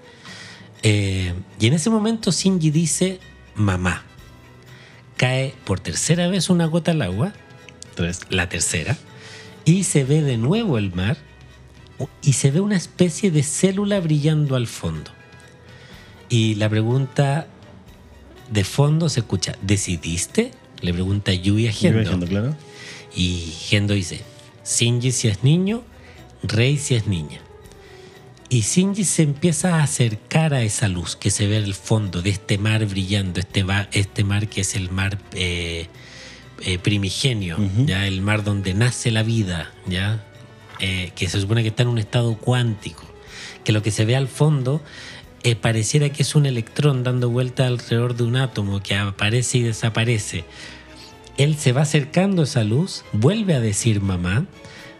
Eh, 0.81 1.31
y 1.59 1.67
en 1.67 1.73
ese 1.73 1.91
momento 1.91 2.31
Shinji 2.31 2.71
dice 2.71 3.19
mamá. 3.53 4.03
Cae 5.15 5.53
por 5.63 5.79
tercera 5.79 6.27
vez 6.27 6.49
una 6.49 6.65
gota 6.65 6.89
al 6.89 7.03
agua, 7.03 7.33
Tres. 7.93 8.21
la 8.31 8.49
tercera, 8.49 8.97
y 9.63 9.83
se 9.83 10.03
ve 10.03 10.23
de 10.23 10.37
nuevo 10.37 10.79
el 10.79 10.91
mar 10.91 11.17
y 12.23 12.33
se 12.33 12.49
ve 12.49 12.61
una 12.61 12.77
especie 12.77 13.29
de 13.29 13.43
célula 13.43 13.99
brillando 13.99 14.55
al 14.55 14.65
fondo. 14.65 15.11
Y 16.29 16.55
la 16.55 16.67
pregunta 16.67 17.45
de 18.51 18.63
fondo 18.63 19.09
se 19.09 19.21
escucha, 19.21 19.55
¿decidiste? 19.61 20.51
Le 20.81 20.93
pregunta 20.93 21.33
Yui 21.33 21.67
a 21.67 21.71
Gendo. 21.71 21.99
diciendo, 21.99 22.27
claro. 22.27 22.55
Y 23.15 23.53
Gendo 23.67 23.93
dice, 23.93 24.21
Shinji 24.65 25.11
si 25.11 25.27
es 25.27 25.43
niño, 25.43 25.83
Rei 26.43 26.77
si 26.77 26.95
es 26.95 27.07
niña. 27.07 27.39
Y 28.49 28.61
Shinji 28.61 29.03
se 29.03 29.23
empieza 29.23 29.75
a 29.75 29.83
acercar 29.83 30.53
a 30.53 30.61
esa 30.63 30.87
luz 30.87 31.15
que 31.15 31.31
se 31.31 31.47
ve 31.47 31.57
al 31.57 31.73
fondo 31.73 32.21
de 32.21 32.29
este 32.29 32.57
mar 32.57 32.85
brillando, 32.85 33.39
este, 33.39 33.63
va- 33.63 33.89
este 33.91 34.23
mar 34.23 34.47
que 34.47 34.61
es 34.61 34.75
el 34.75 34.89
mar 34.89 35.17
eh, 35.33 35.87
eh, 36.61 36.77
primigenio, 36.79 37.57
ya 37.85 38.07
el 38.07 38.21
mar 38.21 38.43
donde 38.43 38.73
nace 38.73 39.11
la 39.11 39.23
vida, 39.23 39.71
ya 39.87 40.23
Eh, 40.79 41.11
que 41.15 41.27
se 41.27 41.41
supone 41.41 41.63
que 41.63 41.69
está 41.69 41.81
en 41.81 41.89
un 41.89 41.97
estado 41.97 42.37
cuántico, 42.37 43.03
que 43.63 43.71
lo 43.71 43.81
que 43.81 43.89
se 43.89 44.05
ve 44.05 44.15
al 44.15 44.27
fondo 44.27 44.79
eh, 45.47 45.55
pareciera 45.55 46.09
que 46.09 46.23
es 46.23 46.35
un 46.35 46.45
electrón 46.45 47.03
dando 47.03 47.29
vuelta 47.29 47.67
alrededor 47.67 48.17
de 48.17 48.23
un 48.23 48.35
átomo 48.35 48.81
que 48.83 48.95
aparece 48.95 49.59
y 49.59 49.61
desaparece. 49.61 50.43
Él 51.37 51.55
se 51.55 51.71
va 51.71 51.83
acercando 51.83 52.41
a 52.41 52.43
esa 52.43 52.65
luz, 52.65 53.05
vuelve 53.13 53.53
a 53.53 53.61
decir 53.61 54.01
mamá, 54.01 54.45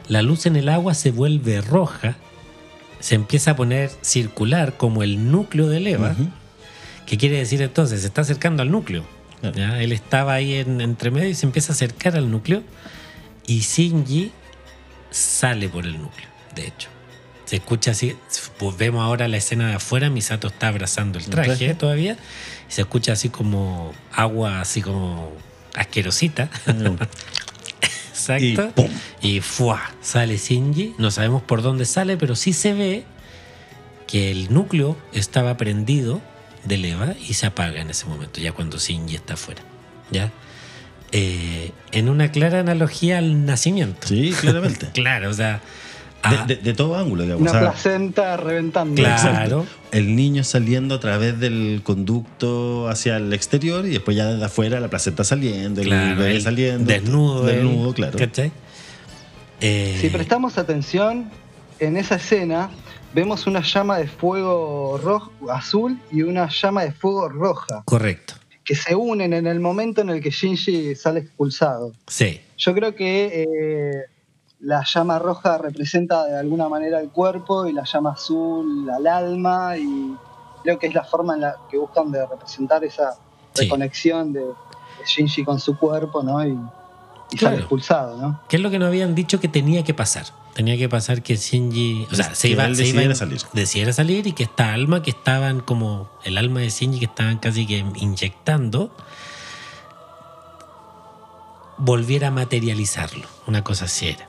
la 0.07 0.21
luz 0.21 0.45
en 0.45 0.55
el 0.55 0.69
agua 0.69 0.93
se 0.93 1.11
vuelve 1.11 1.59
roja, 1.59 2.15
se 3.01 3.15
empieza 3.15 3.51
a 3.51 3.55
poner 3.57 3.91
circular 4.01 4.77
como 4.77 5.03
el 5.03 5.29
núcleo 5.33 5.67
de 5.67 5.91
Eva. 5.91 6.11
Ujú. 6.11 6.29
¿Qué 7.05 7.17
quiere 7.17 7.39
decir 7.39 7.61
entonces? 7.61 7.99
Se 7.99 8.07
está 8.07 8.21
acercando 8.21 8.63
al 8.63 8.71
núcleo. 8.71 9.03
Él 9.41 9.91
estaba 9.91 10.33
ahí 10.33 10.53
en, 10.53 10.79
entre 10.79 11.11
medio 11.11 11.27
y 11.27 11.35
se 11.35 11.45
empieza 11.45 11.73
a 11.73 11.75
acercar 11.75 12.15
al 12.15 12.31
núcleo. 12.31 12.63
Y 13.45 13.59
Shinji 13.59 14.31
sale 15.11 15.67
por 15.67 15.85
el 15.85 16.01
núcleo, 16.01 16.29
de 16.55 16.67
hecho. 16.67 16.87
Se 17.47 17.55
escucha 17.55 17.91
así, 17.91 18.15
pues 18.59 18.77
vemos 18.77 19.01
ahora 19.03 19.27
la 19.27 19.37
escena 19.37 19.69
de 19.69 19.75
afuera, 19.75 20.09
Misato 20.09 20.47
está 20.49 20.67
abrazando 20.67 21.17
el 21.17 21.23
¿El 21.25 21.31
traje, 21.31 21.47
traje? 21.55 21.73
todavía, 21.75 22.17
y 22.69 22.71
se 22.73 22.81
escucha 22.81 23.13
así 23.13 23.29
como 23.29 23.93
agua, 24.11 24.59
así 24.61 24.81
como 24.81 25.31
asquerosita. 25.73 26.49
Y 28.39 28.53
Exacto. 28.53 28.71
¡pum! 28.75 28.89
Y 29.21 29.39
¡fua! 29.39 29.91
sale 30.01 30.37
Shinji. 30.37 30.95
No 30.97 31.11
sabemos 31.11 31.43
por 31.43 31.61
dónde 31.61 31.85
sale, 31.85 32.17
pero 32.17 32.35
sí 32.35 32.51
se 32.51 32.73
ve 32.73 33.05
que 34.05 34.31
el 34.31 34.53
núcleo 34.53 34.97
estaba 35.13 35.55
prendido 35.55 36.19
de 36.65 36.77
leva 36.77 37.13
y 37.25 37.35
se 37.35 37.45
apaga 37.45 37.79
en 37.79 37.89
ese 37.89 38.05
momento, 38.05 38.41
ya 38.41 38.51
cuando 38.51 38.77
Shinji 38.79 39.15
está 39.15 39.35
afuera. 39.35 39.61
¿Ya? 40.11 40.31
Eh, 41.13 41.71
en 41.93 42.09
una 42.09 42.31
clara 42.31 42.59
analogía 42.59 43.19
al 43.19 43.45
nacimiento. 43.45 44.07
Sí, 44.07 44.33
claramente. 44.41 44.89
Claro, 44.93 45.29
o 45.29 45.33
sea. 45.33 45.61
De, 46.23 46.35
ah, 46.35 46.45
de- 46.47 46.55
de 46.57 46.73
todo 46.73 46.95
ángulo, 46.95 47.23
digamos. 47.23 47.41
Una 47.43 47.51
O 47.51 47.53
sea, 47.53 47.61
placenta 47.71 48.37
reventando. 48.37 48.95
Claro. 49.01 49.65
el 49.91 50.15
niño 50.15 50.43
saliendo 50.43 50.95
a 50.95 50.99
través 50.99 51.39
del 51.39 51.81
conducto 51.83 52.89
hacia 52.89 53.17
el 53.17 53.31
exterior 53.33 53.85
y 53.85 53.89
después 53.91 54.17
ya 54.17 54.25
desde 54.25 54.43
afuera 54.43 54.79
la 54.79 54.89
placenta 54.89 55.23
saliendo, 55.23 55.81
el 55.81 55.87
claro, 55.87 56.19
bebé 56.19 56.35
él 56.35 56.41
saliendo. 56.41 56.85
Desnudo. 56.91 57.45
Desnudo, 57.45 57.89
él, 57.89 57.95
claro. 57.95 58.17
¿cachai? 58.17 58.51
Eh, 59.61 59.97
Si 60.01 60.09
prestamos 60.09 60.57
atención, 60.57 61.29
en 61.79 61.97
esa 61.97 62.15
escena 62.15 62.69
vemos 63.13 63.47
una 63.47 63.61
llama 63.61 63.97
de 63.97 64.07
fuego 64.07 64.99
rojo, 65.01 65.31
azul 65.51 65.97
y 66.11 66.23
una 66.23 66.49
llama 66.49 66.83
de 66.83 66.91
fuego 66.91 67.29
roja, 67.29 67.83
Correcto. 67.85 68.33
que 68.63 68.75
se 68.75 68.95
unen 68.95 69.33
en 69.33 69.47
el 69.47 69.59
momento 69.59 70.01
en 70.01 70.09
el 70.09 70.21
que 70.21 70.29
Shinji 70.31 70.93
sale 70.95 71.21
expulsado. 71.21 71.93
Sí. 72.07 72.41
Yo 72.57 72.73
creo 72.73 72.95
que 72.95 73.45
eh, 73.47 74.09
la 74.59 74.83
llama 74.83 75.19
roja 75.19 75.57
representa 75.57 76.25
de 76.25 76.37
alguna 76.39 76.67
manera 76.67 76.99
el 76.99 77.09
cuerpo 77.09 77.67
y 77.67 77.73
la 77.73 77.83
llama 77.83 78.11
azul 78.13 78.89
al 78.89 79.05
alma 79.07 79.77
y 79.77 80.15
creo 80.63 80.79
que 80.79 80.87
es 80.87 80.93
la 80.95 81.03
forma 81.03 81.35
en 81.35 81.41
la 81.41 81.55
que 81.69 81.77
buscan 81.77 82.11
de 82.11 82.25
representar 82.25 82.83
esa 82.83 83.15
Sí. 83.53 83.63
reconexión 83.63 84.33
de, 84.33 84.41
de 84.41 84.53
Shinji 85.05 85.43
con 85.43 85.59
su 85.59 85.77
cuerpo, 85.77 86.21
¿no? 86.21 86.45
Y, 86.45 86.49
y 86.51 87.37
Claro. 87.37 87.55
sale 87.55 87.57
expulsado, 87.57 88.17
¿no? 88.17 88.41
¿Qué 88.49 88.57
es 88.57 88.61
lo 88.61 88.69
que 88.69 88.77
nos 88.77 88.87
habían 88.87 89.15
dicho 89.15 89.39
que 89.39 89.47
tenía 89.47 89.83
que 89.83 89.93
pasar? 89.95 90.25
Tenía 90.53 90.77
que 90.77 90.87
pasar 90.89 91.21
que 91.23 91.35
Shinji. 91.35 92.07
O 92.11 92.15
sea, 92.15 92.33
se 92.35 92.47
Que 92.47 92.53
iba, 92.53 92.65
él 92.65 92.75
se 92.75 92.83
iba 92.87 93.01
decidiera 93.01 93.13
a- 93.13 93.15
salir. 93.15 93.41
decidiera 93.53 93.93
salir 93.93 94.27
y 94.27 94.33
que 94.33 94.43
esta 94.43 94.73
alma 94.73 95.01
que 95.03 95.09
estaban 95.11 95.59
como. 95.61 96.09
El 96.23 96.37
alma 96.37 96.59
de 96.61 96.69
Shinji 96.69 96.99
que 96.99 97.05
estaban 97.05 97.37
casi 97.39 97.65
que 97.67 97.77
inyectando. 97.95 98.91
volviera 101.77 102.29
a 102.29 102.31
materializarlo. 102.31 103.27
Una 103.45 103.63
cosa 103.63 103.85
así 103.85 104.07
era. 104.07 104.26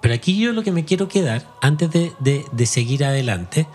Pero 0.00 0.14
aquí 0.14 0.38
yo 0.38 0.52
lo 0.52 0.62
que 0.62 0.72
me 0.72 0.84
quiero 0.84 1.06
quedar, 1.08 1.46
antes 1.60 1.90
de, 1.90 2.12
de- 2.20 2.66
seguir 2.66 3.04
adelante, 3.04 3.66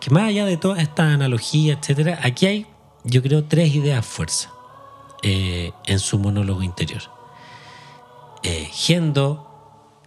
que 0.00 0.10
más 0.10 0.24
allá 0.28 0.44
de 0.46 0.56
toda 0.56 0.80
esta 0.80 1.12
analogía, 1.12 1.74
etcétera, 1.74 2.20
aquí 2.22 2.46
hay, 2.46 2.66
yo 3.04 3.22
creo, 3.22 3.44
tres 3.44 3.74
ideas 3.74 4.06
fuerza 4.06 4.50
eh, 5.22 5.72
en 5.86 5.98
su 5.98 6.18
monólogo 6.18 6.62
interior. 6.62 7.02
Eh, 8.44 8.68
Gendo 8.72 9.46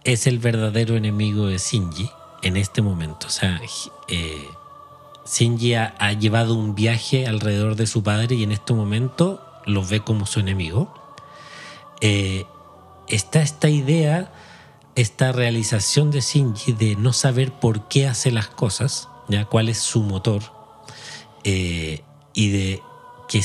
es 0.04 0.26
el 0.26 0.38
verdadero 0.38 0.96
enemigo 0.96 1.46
de 1.46 1.58
Shinji 1.58 2.10
en 2.42 2.56
este 2.56 2.80
momento. 2.82 3.26
O 3.26 3.30
sea, 3.30 3.60
eh, 4.08 4.48
Shinji 5.26 5.74
ha, 5.74 5.94
ha 5.98 6.12
llevado 6.14 6.54
un 6.54 6.74
viaje 6.74 7.26
alrededor 7.26 7.76
de 7.76 7.86
su 7.86 8.02
padre 8.02 8.34
y 8.36 8.42
en 8.42 8.52
este 8.52 8.72
momento 8.72 9.40
lo 9.66 9.84
ve 9.84 10.00
como 10.00 10.26
su 10.26 10.40
enemigo. 10.40 10.92
Eh, 12.00 12.46
está 13.06 13.42
esta 13.42 13.68
idea, 13.68 14.32
esta 14.94 15.32
realización 15.32 16.10
de 16.10 16.20
Shinji 16.20 16.72
de 16.72 16.96
no 16.96 17.12
saber 17.12 17.52
por 17.52 17.88
qué 17.88 18.06
hace 18.06 18.30
las 18.30 18.48
cosas, 18.48 19.08
¿ya? 19.28 19.44
cuál 19.46 19.68
es 19.68 19.78
su 19.78 20.02
motor, 20.02 20.42
eh, 21.44 22.02
y 22.34 22.50
de 22.50 22.82
que, 23.28 23.42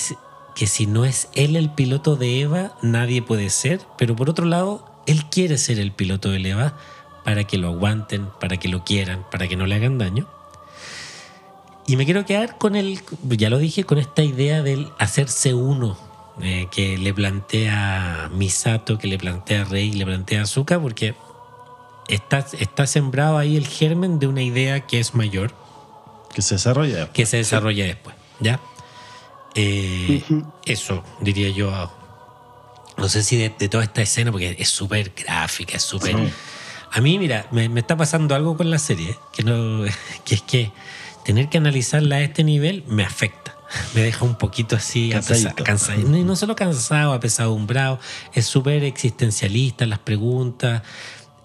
que 0.55 0.67
si 0.67 0.85
no 0.85 1.05
es 1.05 1.29
él 1.33 1.55
el 1.55 1.69
piloto 1.69 2.15
de 2.15 2.41
Eva, 2.41 2.73
nadie 2.81 3.21
puede 3.21 3.49
ser, 3.49 3.81
pero 3.97 4.15
por 4.15 4.29
otro 4.29 4.45
lado, 4.45 4.85
él 5.05 5.25
quiere 5.25 5.57
ser 5.57 5.79
el 5.79 5.91
piloto 5.91 6.29
de 6.29 6.49
Eva 6.49 6.77
para 7.23 7.45
que 7.45 7.57
lo 7.57 7.69
aguanten, 7.69 8.27
para 8.39 8.57
que 8.57 8.67
lo 8.67 8.83
quieran, 8.83 9.25
para 9.31 9.47
que 9.47 9.55
no 9.55 9.65
le 9.65 9.75
hagan 9.75 9.97
daño. 9.97 10.27
Y 11.85 11.95
me 11.95 12.03
quiero 12.03 12.25
quedar 12.25 12.57
con 12.57 12.75
el, 12.75 12.99
ya 13.23 13.49
lo 13.49 13.59
dije, 13.59 13.85
con 13.85 13.97
esta 13.97 14.21
idea 14.21 14.61
del 14.61 14.89
hacerse 14.99 15.53
uno 15.53 15.97
eh, 16.41 16.67
que 16.69 16.97
le 16.97 17.13
plantea 17.13 18.29
Misato, 18.33 18.97
que 18.97 19.07
le 19.07 19.17
plantea 19.17 19.63
Rey, 19.63 19.91
le 19.93 20.05
plantea 20.05 20.41
Azuka, 20.41 20.79
porque 20.79 21.15
está, 22.07 22.45
está 22.59 22.87
sembrado 22.87 23.37
ahí 23.37 23.57
el 23.57 23.67
germen 23.67 24.19
de 24.19 24.27
una 24.27 24.41
idea 24.41 24.81
que 24.81 24.99
es 24.99 25.13
mayor, 25.15 25.53
Que 26.33 26.41
se 26.41 26.55
desarrolla. 26.55 27.11
que 27.11 27.25
se 27.25 27.37
desarrolla 27.37 27.85
después, 27.85 28.15
¿ya? 28.39 28.59
Eh. 29.55 30.23
Eso 30.65 31.03
diría 31.21 31.49
yo. 31.49 31.91
No 32.97 33.09
sé 33.09 33.23
si 33.23 33.37
de, 33.37 33.49
de 33.57 33.69
toda 33.69 33.83
esta 33.83 34.01
escena, 34.01 34.31
porque 34.31 34.55
es 34.59 34.69
súper 34.69 35.13
gráfica, 35.15 35.77
es 35.77 35.83
súper... 35.83 36.15
Sí. 36.15 36.33
A 36.91 37.01
mí, 37.01 37.19
mira, 37.19 37.47
me, 37.51 37.69
me 37.69 37.81
está 37.81 37.95
pasando 37.97 38.33
algo 38.33 38.55
con 38.57 38.71
la 38.71 38.79
serie, 38.79 39.17
que, 39.33 39.43
no, 39.43 39.83
que 40.25 40.35
es 40.35 40.41
que 40.41 40.71
tener 41.25 41.49
que 41.49 41.57
analizarla 41.57 42.17
a 42.17 42.21
este 42.21 42.43
nivel 42.43 42.83
me 42.87 43.03
afecta. 43.03 43.53
Me 43.93 44.01
deja 44.01 44.23
un 44.23 44.35
poquito 44.37 44.77
así 44.77 45.11
apesa- 45.11 45.53
cansado. 45.53 45.99
Y 45.99 46.23
no 46.23 46.37
solo 46.37 46.55
cansado, 46.55 47.11
apesadumbrado, 47.11 47.99
es 48.33 48.45
súper 48.45 48.85
existencialista 48.85 49.85
las 49.85 49.99
preguntas. 49.99 50.83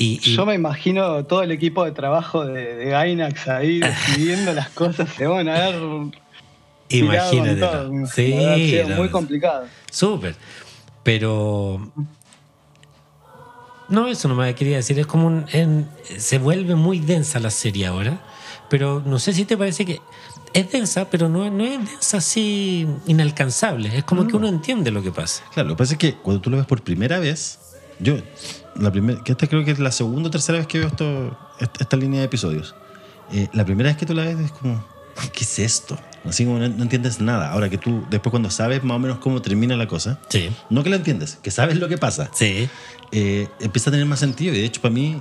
Y, 0.02 0.20
y- 0.24 0.34
Yo 0.36 0.44
me 0.44 0.54
imagino 0.54 1.24
todo 1.26 1.42
el 1.44 1.52
equipo 1.52 1.84
de 1.84 1.92
trabajo 1.92 2.44
de, 2.44 2.74
de 2.74 2.84
Gainax 2.86 3.46
ahí 3.48 3.78
decidiendo 3.80 4.52
las 4.52 4.68
cosas, 4.70 5.08
se 5.10 5.26
van 5.26 5.48
a 5.48 5.52
ver 5.70 5.74
imagínate. 6.88 7.60
todo. 7.60 7.90
Sí, 8.12 8.34
no, 8.88 8.96
muy 8.96 9.08
complicado. 9.10 9.66
Súper. 9.90 10.34
Pero. 11.04 11.92
No, 13.88 14.08
eso 14.08 14.28
no 14.28 14.34
me 14.34 14.54
quería 14.54 14.76
decir. 14.76 14.98
Es 14.98 15.06
como 15.06 15.26
un. 15.26 15.44
en- 15.52 15.88
se 16.18 16.38
vuelve 16.38 16.74
muy 16.74 16.98
densa 16.98 17.38
la 17.40 17.50
serie 17.50 17.86
ahora. 17.86 18.20
Pero 18.70 19.02
no 19.04 19.18
sé 19.18 19.32
si 19.32 19.44
te 19.44 19.56
parece 19.56 19.84
que. 19.84 20.00
Es 20.54 20.70
densa, 20.70 21.08
pero 21.10 21.28
no, 21.28 21.50
no 21.50 21.64
es 21.64 21.78
densa 21.78 22.18
así 22.18 22.86
inalcanzable. 23.06 23.96
Es 23.96 24.04
como 24.04 24.26
que 24.26 24.36
uno 24.36 24.48
entiende 24.48 24.90
lo 24.90 25.02
que 25.02 25.10
pasa. 25.10 25.44
Claro, 25.54 25.70
lo 25.70 25.74
que 25.76 25.78
pasa 25.78 25.92
es 25.94 25.98
que 25.98 26.14
cuando 26.14 26.40
tú 26.42 26.50
lo 26.50 26.56
ves 26.58 26.66
por 26.66 26.82
primera 26.82 27.18
vez, 27.18 27.58
yo, 28.00 28.16
la 28.76 28.90
primera, 28.90 29.22
que 29.22 29.32
esta 29.32 29.46
creo 29.46 29.64
que 29.64 29.70
es 29.70 29.78
la 29.78 29.92
segunda 29.92 30.28
o 30.28 30.30
tercera 30.30 30.58
vez 30.58 30.66
que 30.66 30.78
veo 30.78 30.88
esto, 30.88 31.36
esta, 31.60 31.82
esta 31.84 31.96
línea 31.96 32.20
de 32.20 32.26
episodios. 32.26 32.74
Eh, 33.32 33.48
la 33.52 33.64
primera 33.64 33.88
vez 33.90 33.96
que 33.96 34.06
tú 34.06 34.14
la 34.14 34.24
ves 34.24 34.38
es 34.40 34.52
como, 34.52 34.84
¿qué 35.32 35.44
es 35.44 35.58
esto? 35.58 35.98
Así 36.24 36.44
como 36.44 36.58
no, 36.58 36.68
no 36.68 36.82
entiendes 36.82 37.20
nada. 37.20 37.50
Ahora 37.52 37.68
que 37.68 37.78
tú, 37.78 38.04
después 38.10 38.30
cuando 38.30 38.50
sabes 38.50 38.84
más 38.84 38.96
o 38.96 38.98
menos 38.98 39.18
cómo 39.18 39.42
termina 39.42 39.76
la 39.76 39.86
cosa, 39.88 40.20
Sí. 40.28 40.50
no 40.70 40.82
que 40.82 40.90
la 40.90 40.96
entiendes, 40.96 41.38
que 41.42 41.50
sabes 41.50 41.76
lo 41.78 41.88
que 41.88 41.98
pasa, 41.98 42.30
Sí. 42.32 42.68
eh, 43.10 43.48
empieza 43.60 43.90
a 43.90 43.92
tener 43.92 44.06
más 44.06 44.20
sentido. 44.20 44.54
Y 44.54 44.58
de 44.58 44.64
hecho, 44.64 44.80
para 44.80 44.94
mí, 44.94 45.20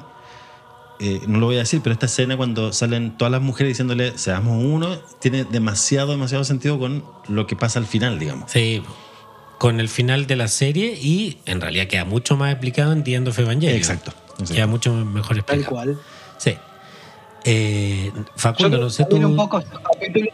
eh, 1.00 1.22
no 1.28 1.40
lo 1.40 1.48
voy 1.48 1.56
a 1.56 1.60
decir, 1.60 1.82
pero 1.84 1.94
esta 1.94 2.06
escena 2.06 2.38
cuando 2.38 2.72
salen 2.74 3.18
todas 3.18 3.32
las 3.32 3.42
mujeres 3.42 3.72
diciéndole, 3.72 4.16
seamos 4.20 4.64
uno, 4.64 4.96
tiene 5.20 5.44
demasiado, 5.46 6.12
demasiado 6.12 6.44
sentido 6.44 6.78
con 6.78 7.04
lo 7.28 7.48
que 7.48 7.56
pasa 7.56 7.80
al 7.80 7.88
final, 7.88 8.20
digamos. 8.20 8.52
Sí. 8.52 8.84
Con 9.62 9.80
el 9.80 9.90
final 9.90 10.26
de 10.26 10.36
la 10.38 10.48
serie 10.48 10.98
y 11.00 11.38
en 11.46 11.62
realidad 11.62 11.86
queda 11.86 12.04
mucho 12.04 12.36
más 12.36 12.52
explicado 12.52 12.94
en 12.94 13.04
The 13.04 13.14
End 13.14 13.28
of 13.28 13.38
Evangelion. 13.38 13.78
Exacto, 13.78 14.10
exacto. 14.32 14.56
Queda 14.56 14.66
mucho 14.66 14.92
mejor 14.92 15.36
Tal 15.44 15.60
explicado. 15.60 15.70
cual. 15.76 16.00
Sí. 16.40 16.58
Eh, 17.44 18.12
Yo 18.16 18.24
Facundo, 18.38 18.70
creo 18.78 18.82
no 18.86 18.90
sé 18.90 19.06
tú. 19.06 19.18
un 19.18 19.36
poco 19.36 19.60
estos 19.60 19.80
capítulos, 19.80 20.34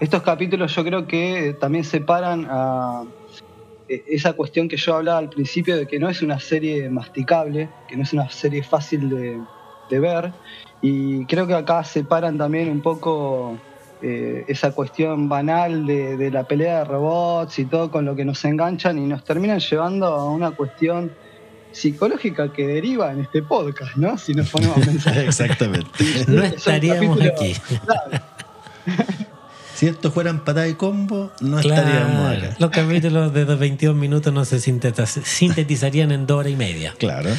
estos 0.00 0.22
capítulos 0.22 0.74
yo 0.74 0.82
creo 0.82 1.06
que 1.06 1.54
también 1.60 1.84
separan 1.84 2.46
a 2.48 3.04
eh, 3.90 4.02
esa 4.08 4.32
cuestión 4.32 4.66
que 4.66 4.78
yo 4.78 4.94
hablaba 4.96 5.18
al 5.18 5.28
principio 5.28 5.76
de 5.76 5.86
que 5.86 5.98
no 5.98 6.08
es 6.08 6.22
una 6.22 6.40
serie 6.40 6.88
masticable, 6.88 7.68
que 7.86 7.98
no 7.98 8.02
es 8.02 8.14
una 8.14 8.30
serie 8.30 8.62
fácil 8.62 9.10
de, 9.10 9.42
de 9.90 10.00
ver. 10.00 10.32
Y 10.80 11.26
creo 11.26 11.46
que 11.46 11.52
acá 11.52 11.84
separan 11.84 12.38
también 12.38 12.70
un 12.70 12.80
poco 12.80 13.58
eh, 14.02 14.44
esa 14.48 14.72
cuestión 14.72 15.28
banal 15.28 15.86
de, 15.86 16.16
de, 16.16 16.30
la 16.30 16.44
pelea 16.44 16.80
de 16.80 16.84
robots 16.84 17.58
y 17.58 17.64
todo 17.66 17.90
con 17.90 18.04
lo 18.04 18.16
que 18.16 18.24
nos 18.24 18.44
enganchan 18.44 18.98
y 18.98 19.06
nos 19.06 19.24
terminan 19.24 19.60
llevando 19.60 20.06
a 20.06 20.30
una 20.30 20.50
cuestión 20.50 21.12
psicológica 21.72 22.52
que 22.52 22.66
deriva 22.66 23.12
en 23.12 23.20
este 23.20 23.42
podcast, 23.42 23.96
¿no? 23.96 24.16
Si 24.18 24.34
nos 24.34 24.50
ponemos 24.50 24.76
a 24.76 24.80
pensar. 24.84 25.18
Exactamente. 25.18 25.90
no 26.28 26.42
estaríamos 26.42 27.20
aquí. 27.20 27.54
Si 29.74 29.88
esto 29.88 30.12
fuera 30.12 30.32
patada 30.32 30.68
y 30.68 30.74
combo, 30.74 31.32
no 31.40 31.58
estaríamos 31.58 32.36
acá. 32.36 32.56
Los 32.58 32.70
capítulos 32.70 33.32
de 33.32 33.44
22 33.44 33.96
minutos 33.96 34.32
no 34.32 34.44
se 34.44 34.60
sintetizarían 34.60 36.12
en 36.12 36.26
dos 36.26 36.38
horas 36.38 36.52
y 36.52 36.56
media. 36.56 36.94
Claro. 36.98 37.30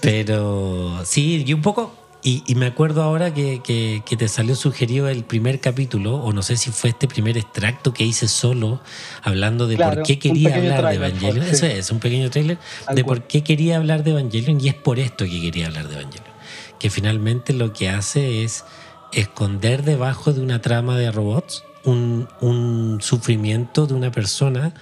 Pero 0.00 1.02
sí, 1.04 1.44
y 1.46 1.52
un 1.52 1.62
poco. 1.62 2.05
Y, 2.28 2.56
me 2.56 2.66
acuerdo 2.66 3.04
ahora 3.04 3.32
que, 3.32 3.62
que, 3.64 4.16
te 4.16 4.26
salió 4.26 4.56
sugerido 4.56 5.08
el 5.08 5.22
primer 5.22 5.60
capítulo, 5.60 6.16
o 6.16 6.32
no 6.32 6.42
sé 6.42 6.56
si 6.56 6.72
fue 6.72 6.90
este 6.90 7.06
primer 7.06 7.38
extracto 7.38 7.94
que 7.94 8.02
hice 8.02 8.26
solo, 8.26 8.80
hablando 9.22 9.68
de 9.68 9.76
por 9.76 10.02
qué 10.02 10.18
quería 10.18 10.56
hablar 10.56 10.88
de 10.88 10.94
Evangelion. 10.96 11.46
Eso 11.46 11.66
es, 11.66 11.88
un 11.92 12.00
pequeño 12.00 12.28
trailer 12.28 12.58
de 12.92 13.04
por 13.04 13.28
qué 13.28 13.44
quería 13.44 13.76
hablar 13.76 14.02
de 14.02 14.10
Evangelion, 14.10 14.60
y 14.60 14.66
es 14.66 14.74
por 14.74 14.98
esto 14.98 15.24
que 15.24 15.40
quería 15.40 15.68
hablar 15.68 15.86
de 15.86 16.00
Evangelion. 16.00 16.34
Que 16.80 16.90
finalmente 16.90 17.52
lo 17.52 17.72
que 17.72 17.90
hace 17.90 18.42
es 18.42 18.64
esconder 19.12 19.84
debajo 19.84 20.32
de 20.32 20.40
una 20.40 20.60
trama 20.60 20.96
de 20.96 21.12
robots 21.12 21.62
un, 21.84 22.98
sufrimiento 23.02 23.86
de 23.86 23.94
una 23.94 24.10
persona 24.10 24.74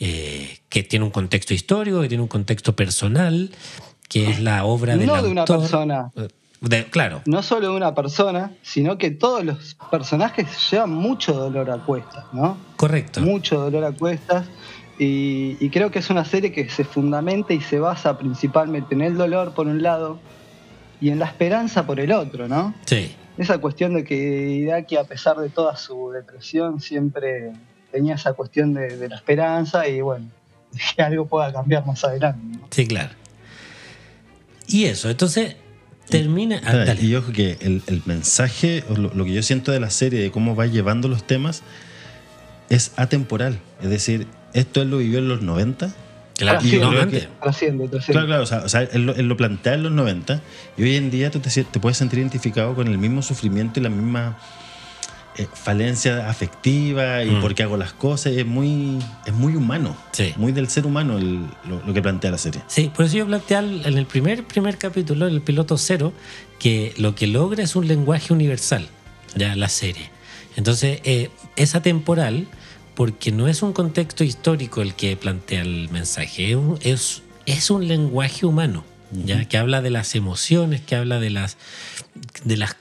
eh, 0.00 0.58
que 0.68 0.82
tiene 0.82 1.04
un 1.04 1.12
contexto 1.12 1.54
histórico, 1.54 2.00
que 2.00 2.08
tiene 2.08 2.22
un 2.22 2.28
contexto 2.28 2.74
personal, 2.74 3.52
que 4.08 4.28
es 4.28 4.40
la 4.40 4.64
obra 4.64 4.96
del 4.96 5.06
no 5.06 5.22
de 5.22 5.28
una 5.28 5.44
persona. 5.44 6.10
Claro. 6.90 7.22
No 7.26 7.42
solo 7.42 7.70
de 7.70 7.76
una 7.76 7.94
persona, 7.94 8.52
sino 8.62 8.98
que 8.98 9.10
todos 9.10 9.44
los 9.44 9.76
personajes 9.90 10.70
llevan 10.70 10.90
mucho 10.90 11.32
dolor 11.32 11.70
a 11.70 11.78
cuestas, 11.78 12.24
¿no? 12.32 12.58
Correcto. 12.76 13.20
Mucho 13.20 13.58
dolor 13.58 13.84
a 13.84 13.92
cuestas. 13.92 14.46
Y, 14.98 15.56
y, 15.60 15.70
creo 15.70 15.90
que 15.90 16.00
es 16.00 16.10
una 16.10 16.26
serie 16.26 16.52
que 16.52 16.68
se 16.68 16.84
fundamenta 16.84 17.54
y 17.54 17.62
se 17.62 17.80
basa 17.80 18.18
principalmente 18.18 18.94
en 18.94 19.00
el 19.00 19.16
dolor 19.16 19.54
por 19.54 19.66
un 19.66 19.82
lado 19.82 20.20
y 21.00 21.08
en 21.08 21.18
la 21.18 21.24
esperanza 21.24 21.86
por 21.86 21.98
el 22.00 22.12
otro, 22.12 22.48
¿no? 22.48 22.74
Sí 22.84 23.16
esa 23.40 23.58
cuestión 23.58 23.94
de 23.94 24.04
que 24.04 24.50
Idaki, 24.50 24.96
a 24.96 25.04
pesar 25.04 25.38
de 25.38 25.48
toda 25.48 25.76
su 25.76 26.10
depresión, 26.10 26.80
siempre 26.80 27.52
tenía 27.90 28.14
esa 28.14 28.34
cuestión 28.34 28.74
de, 28.74 29.08
la 29.08 29.16
esperanza 29.16 29.88
y 29.88 30.00
bueno, 30.00 30.28
que 30.96 31.02
algo 31.02 31.26
pueda 31.26 31.52
cambiar 31.52 31.86
más 31.86 32.04
adelante. 32.04 32.58
Sí, 32.70 32.86
claro. 32.86 33.10
Y 34.66 34.84
eso, 34.84 35.08
entonces 35.10 35.56
termina. 36.10 36.60
Ah, 36.64 36.94
y 37.00 37.14
ojo 37.14 37.32
que 37.32 37.56
el, 37.60 38.02
mensaje, 38.04 38.84
lo, 38.88 39.12
lo, 39.14 39.24
que 39.24 39.32
yo 39.32 39.42
siento 39.42 39.72
de 39.72 39.80
la 39.80 39.90
serie, 39.90 40.20
de 40.20 40.30
cómo 40.30 40.54
va 40.54 40.66
llevando 40.66 41.08
los 41.08 41.26
temas, 41.26 41.62
es 42.68 42.92
atemporal. 42.96 43.58
Es 43.82 43.90
decir, 43.90 44.26
esto 44.52 44.82
él 44.82 44.90
lo 44.90 44.98
vivió 44.98 45.18
en 45.18 45.28
los 45.28 45.42
90 45.42 45.94
Claro, 46.40 48.26
claro, 48.26 48.64
O 48.64 48.68
sea, 48.68 48.82
él, 48.82 49.06
lo, 49.06 49.36
plantea 49.36 49.74
en 49.74 49.82
los 49.82 49.92
90 49.92 50.40
y 50.76 50.82
hoy 50.82 50.96
en 50.96 51.10
día 51.10 51.30
tú 51.30 51.40
te, 51.40 51.50
puedes 51.80 51.98
sentir 51.98 52.18
identificado 52.18 52.74
con 52.74 52.88
el 52.88 52.98
mismo 52.98 53.22
sufrimiento 53.22 53.78
y 53.78 53.82
la 53.82 53.90
misma 53.90 54.38
eh, 55.36 55.46
falencia 55.52 56.28
afectiva 56.28 57.22
y 57.22 57.30
mm. 57.30 57.40
por 57.40 57.54
qué 57.54 57.62
hago 57.62 57.76
las 57.76 57.92
cosas. 57.92 58.32
Es 58.32 58.46
muy, 58.46 58.98
es 59.26 59.32
muy 59.32 59.54
humano, 59.54 59.96
muy 60.36 60.52
del 60.52 60.68
ser 60.68 60.86
humano 60.86 61.18
lo, 61.18 61.94
que 61.94 62.02
plantea 62.02 62.32
la 62.32 62.38
serie. 62.38 62.60
Sí, 62.66 62.90
por 62.94 63.04
eso 63.04 63.16
yo 63.16 63.26
planteé 63.26 63.58
en 63.58 63.96
el 63.96 64.06
primer, 64.06 64.44
primer 64.44 64.76
capítulo, 64.76 65.28
en 65.28 65.34
el 65.34 65.40
piloto 65.40 65.78
cero, 65.78 66.12
que 66.58 66.94
lo 66.98 67.14
que 67.14 67.26
logra 67.26 67.62
es 67.62 67.76
un 67.76 67.86
lenguaje 67.86 68.32
universal, 68.32 68.88
ya 69.36 69.54
la 69.54 69.68
serie. 69.68 70.10
Entonces, 70.56 71.00
eh, 71.04 71.30
es 71.56 71.74
atemporal 71.74 72.48
porque 72.94 73.32
no 73.32 73.48
es 73.48 73.62
un 73.62 73.72
contexto 73.72 74.24
histórico 74.24 74.82
el 74.82 74.94
que 74.94 75.16
plantea 75.16 75.62
el 75.62 75.88
mensaje, 75.90 76.58
es, 76.82 77.22
es 77.46 77.70
un 77.70 77.88
lenguaje 77.88 78.46
humano, 78.46 78.84
¿ya? 79.12 79.44
que 79.46 79.56
habla 79.56 79.80
de 79.80 79.90
las 79.90 80.14
emociones, 80.14 80.80
que 80.80 80.96
habla 80.96 81.20
de 81.20 81.30
las, 81.30 81.56
de 82.44 82.56
las 82.56 82.76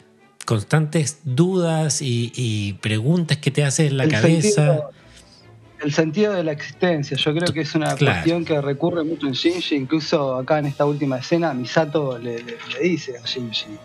constantes 0.49 1.19
dudas 1.23 1.99
y, 2.01 2.73
preguntas 2.81 3.37
que 3.37 3.51
te 3.51 3.63
hace 3.63 3.85
en 3.85 3.97
la 3.97 4.07
cabeza. 4.07 4.89
el 5.79 5.93
sentido 5.93 6.33
de 6.33 6.43
la 6.43 6.53
existencia, 6.53 7.15
yo 7.15 7.35
creo 7.35 7.53
que 7.53 7.61
es 7.61 7.75
una 7.75 7.95
cuestión 7.95 8.43
que 8.43 8.59
recurre 8.59 9.03
mucho 9.03 9.27
en 9.27 9.33
Shinji, 9.33 9.75
incluso 9.75 10.35
acá 10.35 10.57
en 10.57 10.65
esta 10.65 10.85
última 10.85 11.19
escena, 11.19 11.53
Misato 11.53 12.17
le, 12.17 12.41
le, 12.41 12.57
dice 12.81 13.13
a 13.23 13.27
Shinji, 13.27 13.77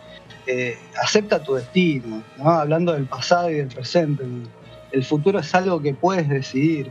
eh, 0.46 0.78
acepta 1.02 1.42
tu 1.42 1.52
destino, 1.52 2.22
¿no? 2.38 2.48
hablando 2.48 2.94
del 2.94 3.04
pasado 3.04 3.50
y 3.50 3.56
del 3.56 3.68
presente 3.68 4.24
el 4.90 5.04
futuro 5.04 5.40
es 5.40 5.54
algo 5.54 5.82
que 5.82 5.92
puedes 5.92 6.30
decidir. 6.30 6.90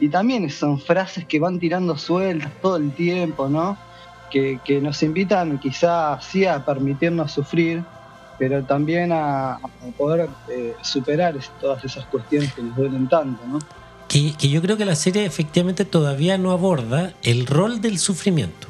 Y 0.00 0.10
también 0.10 0.50
son 0.50 0.78
frases 0.78 1.24
que 1.24 1.40
van 1.40 1.58
tirando 1.58 1.96
sueltas 1.96 2.52
todo 2.60 2.76
el 2.76 2.90
tiempo, 2.92 3.48
¿no? 3.48 3.78
Que, 4.30 4.58
nos 4.82 5.02
invitan 5.02 5.58
quizás 5.58 6.24
sí 6.24 6.44
a 6.44 6.62
permitirnos 6.62 7.30
sufrir, 7.32 7.84
pero 8.38 8.64
también 8.64 9.10
a, 9.12 9.58
poder 9.96 10.28
eh, 10.48 10.74
superar 10.82 11.36
todas 11.60 11.84
esas 11.84 12.04
cuestiones 12.06 12.52
que 12.52 12.62
nos 12.62 12.76
duelen 12.76 13.08
tanto, 13.08 13.46
¿no? 13.46 13.58
Que, 14.08 14.32
yo 14.48 14.62
creo 14.62 14.76
que 14.76 14.84
la 14.84 14.94
serie 14.94 15.24
efectivamente 15.24 15.84
todavía 15.84 16.38
no 16.38 16.52
aborda 16.52 17.14
el 17.22 17.46
rol 17.46 17.80
del 17.80 17.98
sufrimiento. 17.98 18.68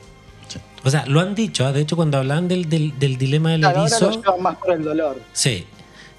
O 0.84 0.90
sea, 0.90 1.06
lo 1.06 1.20
han 1.20 1.34
dicho, 1.34 1.66
¿ah? 1.66 1.72
de 1.72 1.80
hecho 1.80 1.96
cuando 1.96 2.18
hablan 2.18 2.46
del, 2.46 2.68
dilema 2.68 3.50
del 3.52 3.60
claro, 3.60 3.82
erizo... 3.82 4.06
Ahora 4.06 4.20
lo 4.24 4.38
más 4.38 4.56
por 4.56 4.72
el 4.72 4.82
dolor. 4.82 5.20
Sí, 5.32 5.66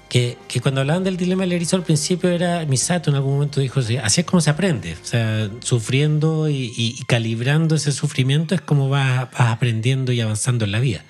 que, 0.08 0.36
cuando 0.62 0.80
hablaban 0.80 1.04
del 1.04 1.16
dilema 1.16 1.42
del 1.42 1.52
erizo 1.52 1.76
al 1.76 1.82
principio 1.82 2.30
era 2.30 2.64
Misato 2.66 3.10
en 3.10 3.16
algún 3.16 3.34
momento 3.34 3.60
dijo, 3.60 3.80
así 3.80 4.20
es 4.20 4.26
como 4.26 4.40
se 4.40 4.50
aprende, 4.50 4.94
o 4.94 5.04
sea, 5.04 5.50
sufriendo 5.60 6.48
y, 6.48 7.02
calibrando 7.06 7.74
ese 7.74 7.92
sufrimiento 7.92 8.54
es 8.54 8.60
como 8.60 8.88
vas, 8.88 9.28
aprendiendo 9.34 10.12
y 10.12 10.20
avanzando 10.20 10.64
en 10.64 10.72
la 10.72 10.80
vida. 10.80 11.04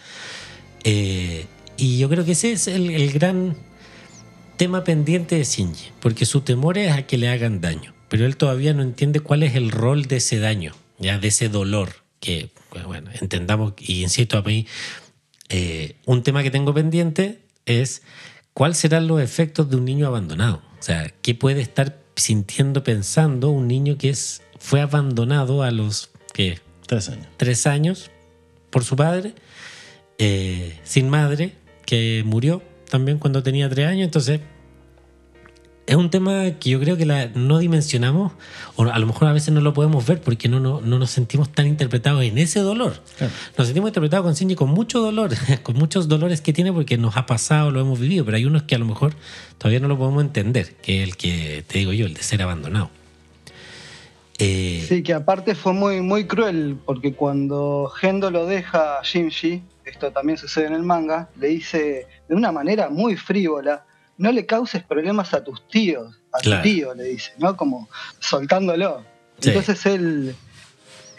Eh, 0.85 1.47
y 1.77 1.99
yo 1.99 2.09
creo 2.09 2.25
que 2.25 2.33
ese 2.33 2.53
es 2.53 2.69
el, 2.69 3.13
gran 3.13 3.57
tema 4.57 4.85
pendiente 4.85 5.37
de 5.37 5.45
Shinji, 5.45 5.91
porque 6.01 6.27
su 6.27 6.41
temor 6.41 6.79
es 6.79 6.93
a 6.93 7.07
que 7.07 7.19
le 7.19 7.29
hagan 7.29 7.61
daño, 7.61 7.95
pero 8.09 8.27
él 8.27 8.37
todavía 8.37 8.73
no 8.73 8.83
entiende 8.83 9.21
cuál 9.21 9.43
es 9.43 9.55
el 9.55 9.71
rol 9.71 10.05
de 10.07 10.17
ese 10.17 10.39
daño, 10.39 10.75
ya 10.99 11.19
de 11.19 11.29
ese 11.29 11.49
dolor, 11.49 11.91
que, 12.21 12.51
pues, 12.71 12.85
bueno, 12.85 13.11
entendamos, 13.21 13.75
y 13.79 14.03
insisto 14.03 14.39
a 14.39 14.43
mí, 14.43 14.67
eh, 15.49 15.97
un 16.07 16.23
tema 16.23 16.43
que 16.43 16.51
tengo 16.51 16.75
pendiente 16.75 17.41
es 17.67 18.03
¿cuáles 18.53 18.79
serán 18.79 19.07
los 19.07 19.21
efectos 19.21 19.69
de 19.69 19.77
un 19.77 19.85
niño 19.85 20.07
abandonado? 20.07 20.63
O 20.79 20.83
sea, 20.83 21.13
¿qué 21.23 21.35
puede 21.35 21.61
estar 21.61 22.01
sintiendo, 22.17 22.83
pensando 22.83 23.51
un 23.51 23.69
niño 23.69 23.99
que 23.99 24.09
es, 24.09 24.43
fue 24.59 24.81
abandonado 24.81 25.63
a 25.63 25.71
los 25.71 26.11
¿qué? 26.33 26.61
Tres 26.87 27.09
años. 27.09 27.27
Tres 27.37 27.67
años 27.67 28.11
por 28.71 28.85
su 28.85 28.97
padre, 28.97 29.35
eh, 30.19 30.79
sin 30.85 31.09
madre, 31.09 31.53
que 31.87 32.23
murió 32.27 32.63
también 32.91 33.19
cuando 33.19 33.43
tenía 33.43 33.69
tres 33.69 33.87
años. 33.87 34.05
Entonces, 34.05 34.41
es 35.87 35.95
un 35.95 36.11
tema 36.11 36.51
que 36.59 36.71
yo 36.71 36.81
creo 36.81 36.97
que 36.97 37.07
la, 37.07 37.29
no 37.29 37.59
dimensionamos, 37.59 38.33
o 38.75 38.83
a 38.83 38.99
lo 38.99 39.07
mejor 39.07 39.29
a 39.29 39.33
veces 39.33 39.55
no 39.55 39.61
lo 39.61 39.73
podemos 39.73 40.05
ver 40.05 40.21
porque 40.21 40.49
no, 40.49 40.59
no, 40.59 40.81
nos 40.81 41.11
sentimos 41.11 41.51
tan 41.51 41.67
interpretados 41.67 42.25
en 42.25 42.39
ese 42.39 42.61
dolor. 42.61 43.01
Nos 43.57 43.69
sentimos 43.69 43.91
interpretados 43.91 44.25
con 44.25 44.35
Shinji 44.35 44.57
con 44.57 44.71
mucho 44.71 45.01
dolor, 45.01 45.31
con 45.63 45.77
muchos 45.77 46.09
dolores 46.09 46.41
que 46.41 46.53
tiene 46.53 46.73
porque 46.73 46.99
nos 46.99 47.17
ha 47.17 47.27
pasado, 47.27 47.71
lo 47.71 47.81
hemos 47.81 48.01
vivido, 48.01 48.25
pero 48.25 48.37
hay 48.37 48.45
unos 48.45 48.65
que 48.65 48.75
a 48.75 48.79
lo 48.79 48.85
mejor 48.85 49.15
todavía 49.59 49.79
no 49.79 49.87
lo 49.87 49.97
podemos 49.97 50.23
entender, 50.23 50.75
que 50.83 51.03
es 51.03 51.09
el 51.09 51.17
que 51.17 51.65
te 51.67 51.79
digo 51.79 51.93
yo, 51.93 52.07
el 52.07 52.15
de 52.15 52.23
ser 52.23 52.43
abandonado. 52.43 52.91
Eh, 54.39 54.85
sí, 54.87 55.03
que 55.03 55.15
aparte 55.15 55.55
fue 55.55 55.73
muy, 55.73 56.03
muy 56.03 56.27
cruel 56.27 56.77
porque 56.85 57.15
cuando 57.15 57.91
Gendo 57.97 58.31
lo 58.31 58.45
deja 58.45 58.99
a 58.99 59.03
Shinji, 59.03 59.63
esto 59.87 60.13
también 60.13 60.37
sucede 60.37 60.67
en 60.67 60.75
el 60.75 60.83
manga, 60.83 61.31
le 61.37 61.49
dice 61.49 62.07
de 62.29 62.35
una 62.35 62.53
manera 62.53 62.91
muy 62.91 63.17
frívola, 63.17 63.87
no 64.19 64.33
le 64.33 64.45
causes 64.45 64.83
problemas 64.83 65.33
a 65.33 65.43
tus 65.43 65.67
tíos, 65.69 66.21
a 66.33 66.39
tu 66.39 66.51
tío, 66.63 66.95
le 66.95 67.05
dice, 67.05 67.33
¿no? 67.39 67.57
Como 67.57 67.89
soltándolo. 68.19 69.05
Entonces 69.41 69.87
él, 69.87 70.35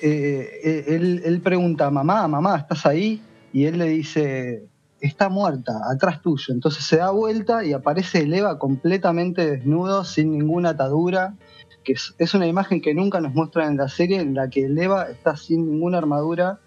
eh, 0.01 0.49
eh, 0.63 0.85
él, 0.87 1.21
él 1.23 1.41
pregunta, 1.41 1.89
mamá, 1.89 2.27
mamá, 2.27 2.57
¿estás 2.57 2.85
ahí? 2.85 3.21
Y 3.53 3.65
él 3.65 3.77
le 3.77 3.85
dice, 3.85 4.67
está 4.99 5.29
muerta, 5.29 5.79
atrás 5.89 6.21
tuyo. 6.21 6.53
Entonces 6.53 6.83
se 6.83 6.97
da 6.97 7.11
vuelta 7.11 7.63
y 7.63 7.73
aparece 7.73 8.19
el 8.19 8.33
Eva 8.33 8.59
completamente 8.59 9.49
desnudo, 9.49 10.03
sin 10.03 10.31
ninguna 10.31 10.69
atadura, 10.69 11.35
que 11.83 11.93
es, 11.93 12.33
una 12.33 12.47
imagen 12.47 12.81
que 12.81 12.93
nunca 12.93 13.21
nos 13.21 13.33
muestran 13.33 13.71
en 13.71 13.77
la 13.77 13.87
serie, 13.87 14.19
en 14.19 14.33
la 14.33 14.49
que 14.49 14.65
el 14.65 14.77
Eva 14.77 15.09
está 15.09 15.37
sin 15.37 15.69
ninguna 15.69 15.99
armadura, 15.99 16.59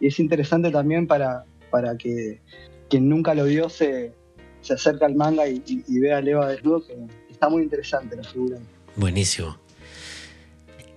y 0.00 0.08
es 0.08 0.18
interesante 0.18 0.70
también 0.70 1.06
para, 1.06 1.44
para 1.70 1.96
que 1.96 2.40
quien 2.88 3.08
nunca 3.08 3.34
lo 3.34 3.44
vio 3.44 3.68
se, 3.68 4.12
se 4.60 4.74
acerca 4.74 5.06
al 5.06 5.14
manga 5.14 5.48
y, 5.48 5.60
ve 5.88 6.12
a 6.12 6.20
Leva 6.20 6.48
desnudo, 6.48 6.84
que 6.86 6.94
está 7.30 7.48
muy 7.48 7.62
interesante 7.62 8.16
la 8.16 8.24
figura. 8.24 8.58
Buenísimo. 8.96 9.56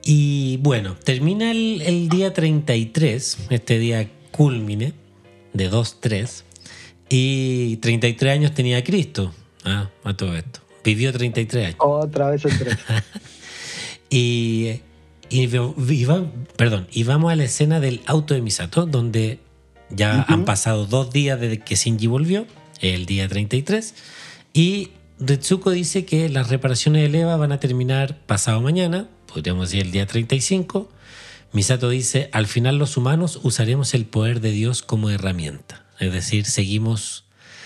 Y 0.03 0.57
bueno, 0.57 0.95
termina 0.95 1.51
el, 1.51 2.09
día 2.09 2.33
33, 2.33 3.47
este 3.49 3.77
día 3.77 4.09
culmine 4.31 4.93
de 5.53 5.69
2-3, 5.69 6.43
y 7.09 7.77
33 7.77 8.33
años 8.33 8.53
tenía 8.53 8.83
Cristo, 8.83 9.33
ah, 9.65 9.89
a 10.03 10.15
todo 10.15 10.35
esto. 10.35 10.61
Vivió 10.83 11.11
33 11.11 11.65
años. 11.65 11.75
Otra 11.79 12.29
vez 12.31 12.45
el 12.45 12.57
3. 12.57 12.77
Y, 14.11 14.81
y, 15.29 15.41
y 15.43 16.05
va- 16.05 16.25
perdón, 16.55 16.87
y 16.91 17.03
vamos 17.03 17.31
a 17.31 17.35
la 17.35 17.43
escena 17.43 17.79
del 17.79 18.01
auto 18.05 18.33
de 18.33 18.41
Misato, 18.41 18.85
donde 18.85 19.39
ya 19.89 20.23
han 20.27 20.45
pasado 20.45 20.85
dos 20.85 21.11
días 21.11 21.39
desde 21.39 21.59
que 21.59 21.75
Shinji 21.75 22.07
volvió, 22.07 22.45
el 22.81 23.05
día 23.05 23.27
33, 23.27 23.93
y 24.53 24.89
Retsuko 25.19 25.71
dice 25.71 26.05
que 26.05 26.29
las 26.29 26.49
reparaciones 26.49 27.01
del 27.03 27.15
EVA 27.15 27.35
van 27.37 27.51
a 27.51 27.59
terminar 27.59 28.17
pasado 28.25 28.61
mañana, 28.61 29.07
podríamos 29.31 29.69
decir 29.69 29.85
el 29.85 29.91
día 29.91 30.05
35. 30.05 30.89
Misato 31.51 31.89
dice, 31.89 32.29
al 32.31 32.45
final 32.45 32.77
los 32.77 32.95
humanos 32.95 33.39
usaremos 33.43 33.93
el 33.95 34.05
poder 34.05 34.39
de 34.39 34.51
Dios 34.51 34.81
como 34.83 35.09
herramienta. 35.09 35.83
Es 35.99 36.13
decir, 36.13 36.45
seguimos 36.45 37.25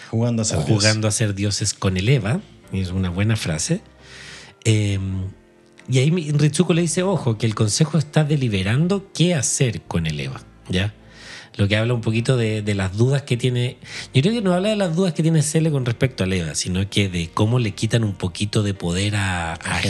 Jugando 0.10 0.42
a 0.42 0.46
ser 0.46 0.60
Dios. 0.66 0.70
jugando 0.70 1.08
a 1.08 1.12
ser 1.12 1.36
dioses 1.36 1.74
con 1.74 1.98
el 1.98 2.08
Eva, 2.10 2.40
es 2.72 2.90
una 2.92 3.10
buena 3.10 3.36
frase. 3.36 3.82
Eh, 4.64 5.00
y 5.90 6.00
ahí 6.00 6.12
Ritsuko 6.32 6.74
le 6.74 6.82
dice, 6.82 7.04
ojo, 7.04 7.38
que 7.38 7.46
el 7.46 7.56
consejo 7.56 7.98
está 7.98 8.24
deliberando 8.24 9.12
qué 9.14 9.36
hacer 9.36 9.82
con 9.82 10.08
el 10.08 10.20
Eva, 10.20 10.42
¿ya? 10.70 10.94
Lo 11.56 11.68
que 11.68 11.78
habla 11.78 11.94
un 11.94 12.02
poquito 12.02 12.36
de, 12.36 12.64
de 12.64 12.74
las 12.74 12.98
dudas 12.98 13.24
que 13.24 13.38
tiene... 13.38 13.78
Yo 14.14 14.22
creo 14.22 14.34
que 14.34 14.42
no 14.42 14.54
habla 14.54 14.70
de 14.70 14.76
las 14.76 14.96
dudas 14.96 15.14
que 15.14 15.22
tiene 15.22 15.44
Cele 15.44 15.70
con 15.70 15.86
respecto 15.86 16.24
al 16.24 16.34
Eva, 16.34 16.56
sino 16.56 16.90
que 16.90 17.10
de 17.10 17.30
cómo 17.32 17.60
le 17.60 17.72
quitan 17.72 18.04
un 18.04 18.14
poquito 18.14 18.64
de 18.64 18.74
poder 18.74 19.16
a, 19.16 19.54
a 19.54 19.82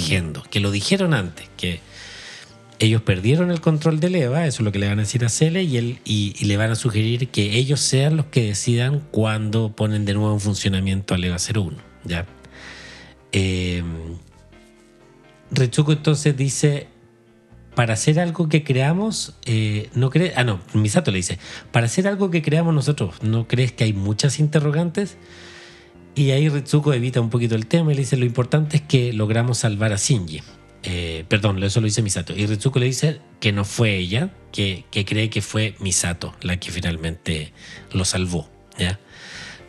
que 0.49 0.59
lo 0.59 0.71
dijeron 0.71 1.13
antes, 1.13 1.47
que 1.55 1.79
ellos 2.79 3.01
perdieron 3.01 3.49
el 3.49 3.61
control 3.61 4.01
del 4.01 4.15
EVA, 4.15 4.45
eso 4.45 4.61
es 4.61 4.65
lo 4.65 4.71
que 4.73 4.79
le 4.79 4.89
van 4.89 4.99
a 4.99 5.03
decir 5.03 5.23
a 5.23 5.29
Cele, 5.29 5.63
y, 5.63 5.77
él, 5.77 5.99
y, 6.03 6.35
y 6.37 6.45
le 6.45 6.57
van 6.57 6.71
a 6.71 6.75
sugerir 6.75 7.29
que 7.29 7.57
ellos 7.57 7.79
sean 7.79 8.17
los 8.17 8.25
que 8.25 8.43
decidan 8.43 8.99
cuándo 9.11 9.73
ponen 9.73 10.03
de 10.03 10.15
nuevo 10.15 10.33
en 10.33 10.41
funcionamiento 10.41 11.13
al 11.13 11.23
EVA 11.23 11.37
01. 11.37 11.77
¿ya? 12.03 12.25
Eh, 13.31 13.83
Retsuko 15.53 15.91
entonces 15.91 16.35
dice, 16.35 16.87
para 17.75 17.93
hacer 17.93 18.19
algo 18.19 18.49
que 18.49 18.63
creamos, 18.63 19.33
eh, 19.45 19.89
no 19.93 20.09
cree, 20.09 20.33
ah 20.35 20.43
no, 20.43 20.59
Misato 20.73 21.11
le 21.11 21.17
dice, 21.17 21.39
para 21.71 21.85
hacer 21.85 22.07
algo 22.07 22.29
que 22.31 22.41
creamos 22.41 22.73
nosotros, 22.73 23.15
¿no 23.21 23.47
crees 23.47 23.71
que 23.71 23.83
hay 23.83 23.93
muchas 23.93 24.39
interrogantes? 24.39 25.17
Y 26.15 26.31
ahí 26.31 26.47
Ritsuko 26.49 26.93
evita 26.93 27.21
un 27.21 27.29
poquito 27.29 27.55
el 27.55 27.65
tema 27.65 27.91
y 27.91 27.95
le 27.95 28.01
dice, 28.01 28.17
lo 28.17 28.25
importante 28.25 28.77
es 28.77 28.83
que 28.83 29.13
logramos 29.13 29.59
salvar 29.59 29.93
a 29.93 29.97
Shinji. 29.97 30.41
Eh, 30.83 31.25
perdón, 31.27 31.63
eso 31.63 31.79
lo 31.79 31.85
dice 31.85 32.01
Misato. 32.01 32.35
Y 32.35 32.45
Ritsuko 32.45 32.77
le 32.77 32.85
dice 32.85 33.19
que 33.39 33.51
no 33.51 33.65
fue 33.65 33.95
ella, 33.97 34.31
que, 34.51 34.85
que 34.91 35.05
cree 35.05 35.29
que 35.29 35.41
fue 35.41 35.75
Misato 35.79 36.35
la 36.41 36.59
que 36.59 36.71
finalmente 36.71 37.53
lo 37.91 38.05
salvó. 38.05 38.47
¿ya? 38.77 38.99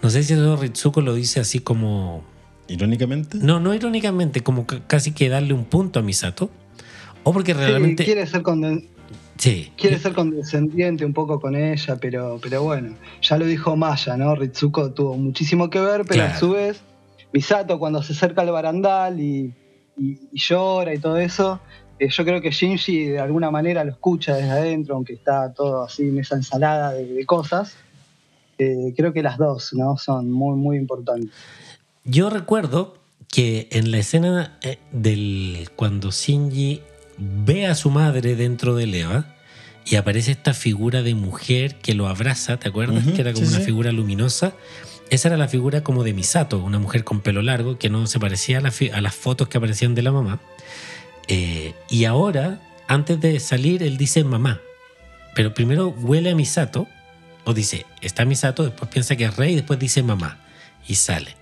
No 0.02 0.10
sé 0.10 0.22
si 0.22 0.34
eso 0.34 0.56
Ritsuko 0.56 1.00
lo 1.00 1.14
dice 1.14 1.40
así 1.40 1.60
como... 1.60 2.24
Irónicamente. 2.68 3.38
No, 3.38 3.60
no 3.60 3.74
irónicamente, 3.74 4.42
como 4.42 4.66
ca- 4.66 4.80
casi 4.86 5.12
que 5.12 5.28
darle 5.28 5.52
un 5.54 5.64
punto 5.64 5.98
a 5.98 6.02
Misato. 6.02 6.50
O 7.22 7.32
porque 7.32 7.52
Sí, 7.54 7.58
realmente... 7.60 8.04
quiere 8.04 8.26
ser 8.26 8.42
conden- 8.42 8.88
Sí, 9.36 9.72
quiere 9.76 9.98
ser 9.98 10.12
condescendiente 10.14 11.04
un 11.04 11.12
poco 11.12 11.40
con 11.40 11.56
ella, 11.56 11.96
pero, 12.00 12.38
pero 12.40 12.62
bueno, 12.62 12.94
ya 13.20 13.36
lo 13.36 13.44
dijo 13.46 13.76
Maya, 13.76 14.16
¿no? 14.16 14.34
Ritsuko 14.36 14.92
tuvo 14.92 15.16
muchísimo 15.16 15.68
que 15.70 15.80
ver, 15.80 16.02
pero 16.06 16.20
Claro. 16.22 16.34
a 16.34 16.38
su 16.38 16.50
vez, 16.52 16.80
Misato 17.32 17.78
cuando 17.80 18.00
se 18.02 18.12
acerca 18.12 18.42
al 18.42 18.50
barandal 18.52 19.18
y, 19.20 19.52
y- 19.98 20.18
y 20.32 20.38
llora 20.38 20.94
y 20.94 20.98
todo 20.98 21.18
eso, 21.18 21.60
eh, 21.98 22.08
yo 22.08 22.24
creo 22.24 22.40
que 22.40 22.50
Shinji 22.52 23.06
de 23.06 23.18
alguna 23.18 23.50
manera 23.50 23.82
lo 23.84 23.90
escucha 23.90 24.36
desde 24.36 24.50
adentro, 24.50 24.94
aunque 24.94 25.14
está 25.14 25.52
todo 25.52 25.82
así 25.84 26.04
en 26.08 26.18
esa 26.20 26.36
ensalada 26.36 26.92
de, 26.92 27.04
de 27.06 27.26
cosas. 27.26 27.76
Eh, 28.56 28.94
creo 28.96 29.12
que 29.12 29.22
las 29.22 29.36
dos, 29.36 29.72
¿no? 29.74 29.96
Son 29.98 30.30
muy, 30.30 30.56
muy 30.56 30.76
importantes. 30.76 31.30
Yo 32.04 32.30
recuerdo 32.30 32.98
que 33.28 33.68
en 33.72 33.90
la 33.90 33.98
escena 33.98 34.58
eh, 34.62 34.78
del 34.92 35.70
cuando 35.74 36.10
Shinji 36.10 36.82
ve 37.18 37.66
a 37.66 37.74
su 37.74 37.90
madre 37.90 38.36
dentro 38.36 38.74
del 38.76 38.94
Eva 38.94 39.34
y 39.86 39.96
aparece 39.96 40.30
esta 40.30 40.54
figura 40.54 41.02
de 41.02 41.14
mujer 41.14 41.76
que 41.76 41.94
lo 41.94 42.06
abraza, 42.08 42.58
¿te 42.58 42.68
acuerdas? 42.68 43.04
Que 43.06 43.20
era 43.20 43.32
como 43.32 43.44
sí, 43.46 43.52
una 43.52 43.60
sí. 43.60 43.64
figura 43.66 43.92
luminosa. 43.92 44.52
Esa 45.10 45.28
era 45.28 45.36
la 45.36 45.48
figura 45.48 45.82
como 45.82 46.04
de 46.04 46.14
Misato, 46.14 46.58
una 46.58 46.78
mujer 46.78 47.04
con 47.04 47.20
pelo 47.20 47.42
largo 47.42 47.78
que 47.78 47.90
no 47.90 48.06
se 48.06 48.18
parecía 48.18 48.58
a, 48.58 48.60
la 48.60 48.70
fi- 48.70 48.90
a 48.90 49.00
las 49.00 49.14
fotos 49.14 49.48
que 49.48 49.58
aparecían 49.58 49.94
de 49.94 50.02
la 50.02 50.12
mamá. 50.12 50.40
Eh, 51.28 51.74
y 51.90 52.04
ahora, 52.06 52.60
antes 52.88 53.20
de 53.20 53.38
salir, 53.40 53.82
él 53.82 53.96
dice 53.98 54.24
mamá. 54.24 54.60
Pero 55.34 55.52
primero 55.52 55.88
huele 55.88 56.30
a 56.30 56.34
Misato, 56.34 56.86
o 57.44 57.52
dice, 57.52 57.84
está 58.00 58.24
Misato, 58.24 58.62
después 58.64 58.90
piensa 58.90 59.16
que 59.16 59.24
es 59.24 59.36
rey, 59.36 59.52
y 59.52 59.56
después 59.56 59.78
dice 59.78 60.02
mamá, 60.02 60.38
y 60.88 60.94
sale. 60.94 61.36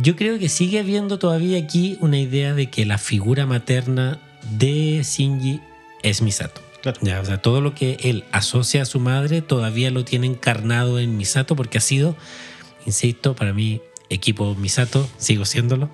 Yo 0.00 0.14
creo 0.14 0.38
que 0.38 0.48
sigue 0.48 0.78
habiendo 0.78 1.18
todavía 1.18 1.58
aquí 1.58 1.96
una 2.00 2.18
idea 2.18 2.54
de 2.54 2.70
que 2.70 2.86
la 2.86 2.98
figura 2.98 3.46
materna 3.46 4.20
de 4.52 5.02
Shinji 5.02 5.60
es 6.02 6.22
Misato. 6.22 6.60
Claro. 6.82 6.98
Ya, 7.02 7.20
o 7.20 7.24
sea, 7.24 7.42
todo 7.42 7.60
lo 7.60 7.74
que 7.74 7.96
él 8.04 8.24
asocia 8.30 8.82
a 8.82 8.84
su 8.84 9.00
madre 9.00 9.42
todavía 9.42 9.90
lo 9.90 10.04
tiene 10.04 10.28
encarnado 10.28 11.00
en 11.00 11.16
Misato 11.16 11.56
porque 11.56 11.78
ha 11.78 11.80
sido, 11.80 12.16
insisto, 12.86 13.34
para 13.34 13.52
mí, 13.52 13.80
equipo 14.08 14.54
Misato, 14.54 15.08
sigo 15.18 15.44
siéndolo, 15.44 15.90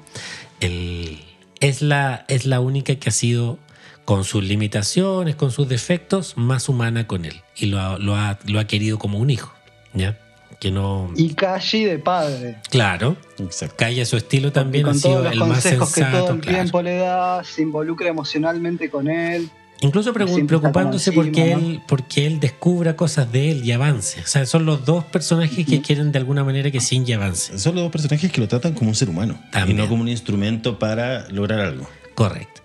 el- 0.61 1.21
es, 1.61 1.81
la, 1.81 2.27
es 2.29 2.45
la 2.45 2.61
única 2.61 2.97
que 2.97 3.09
ha 3.09 3.13
sido, 3.13 3.59
con 4.05 4.25
sus 4.25 4.45
limitaciones, 4.45 5.35
con 5.35 5.51
sus 5.51 5.67
defectos, 5.67 6.37
más 6.37 6.69
humana 6.69 7.07
con 7.07 7.25
él. 7.25 7.41
Y 7.57 7.67
lo 7.67 7.81
ha, 7.81 7.99
lo 7.99 8.15
ha, 8.17 8.39
lo 8.45 8.61
ha 8.61 8.67
querido 8.67 8.99
como 8.99 9.19
un 9.19 9.31
hijo. 9.31 9.55
¿Ya? 9.95 10.19
Que 10.61 10.71
no... 10.71 11.11
Y 11.17 11.35
Kashi 11.35 11.85
de 11.85 11.99
padre. 11.99 12.57
Claro, 12.71 13.17
Exacto. 13.39 13.77
Calle 13.79 14.03
a 14.03 14.07
su 14.07 14.17
estilo 14.17 14.53
también 14.53 14.85
con 14.85 14.97
ha 14.97 14.99
sido 14.99 15.15
todos 15.15 15.25
los 15.25 15.33
el 15.33 15.39
más 15.41 15.49
consejos 15.49 15.93
que 15.93 16.01
todo 16.03 16.11
sensato. 16.11 16.35
el 16.35 16.41
claro. 16.41 16.59
tiempo 16.59 16.83
le 16.83 16.97
da, 16.97 17.45
se 17.45 17.63
involucra 17.63 18.09
emocionalmente 18.09 18.91
con 18.91 19.09
él. 19.09 19.51
Incluso 19.81 20.13
preocupándose 20.15 21.13
porque 21.13 21.53
él, 21.53 21.83
porque 21.87 22.27
él 22.27 22.41
descubra 22.41 22.97
cosas 22.97 23.31
de 23.33 23.51
él 23.51 23.65
y 23.65 23.73
avance. 23.73 24.21
O 24.21 24.27
sea, 24.27 24.47
son 24.47 24.65
los 24.65 24.85
dos 24.87 25.05
personajes 25.05 25.67
que 25.67 25.83
quieren 25.83 26.13
de 26.13 26.19
alguna 26.19 26.43
manera 26.45 26.71
que 26.71 26.79
Shinji 26.79 27.13
avance. 27.13 27.59
Son 27.59 27.75
los 27.75 27.85
dos 27.85 27.93
personajes 27.93 28.33
que 28.33 28.41
lo 28.41 28.49
tratan 28.49 28.73
como 28.73 28.91
un 28.91 28.95
ser 28.95 29.11
humano 29.11 29.39
También. 29.51 29.77
y 29.79 29.83
no 29.83 29.89
como 29.89 30.03
un 30.03 30.09
instrumento 30.09 30.79
para 30.79 31.29
lograr 31.29 31.61
algo. 31.61 31.87
Correcto. 32.15 32.63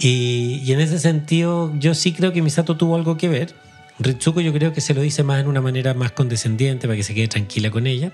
Y, 0.00 0.60
y 0.64 0.72
en 0.72 0.80
ese 0.80 0.98
sentido, 0.98 1.72
yo 1.78 1.94
sí 1.94 2.12
creo 2.12 2.32
que 2.32 2.40
Misato 2.42 2.76
tuvo 2.76 2.96
algo 2.96 3.16
que 3.16 3.28
ver. 3.28 3.54
Ritsuko 3.98 4.40
yo 4.40 4.52
creo 4.52 4.72
que 4.72 4.80
se 4.80 4.94
lo 4.94 5.00
dice 5.00 5.22
más 5.22 5.40
en 5.40 5.48
una 5.48 5.60
manera 5.60 5.94
más 5.94 6.12
condescendiente 6.12 6.86
para 6.86 6.96
que 6.96 7.02
se 7.02 7.14
quede 7.14 7.28
tranquila 7.28 7.70
con 7.70 7.86
ella. 7.86 8.12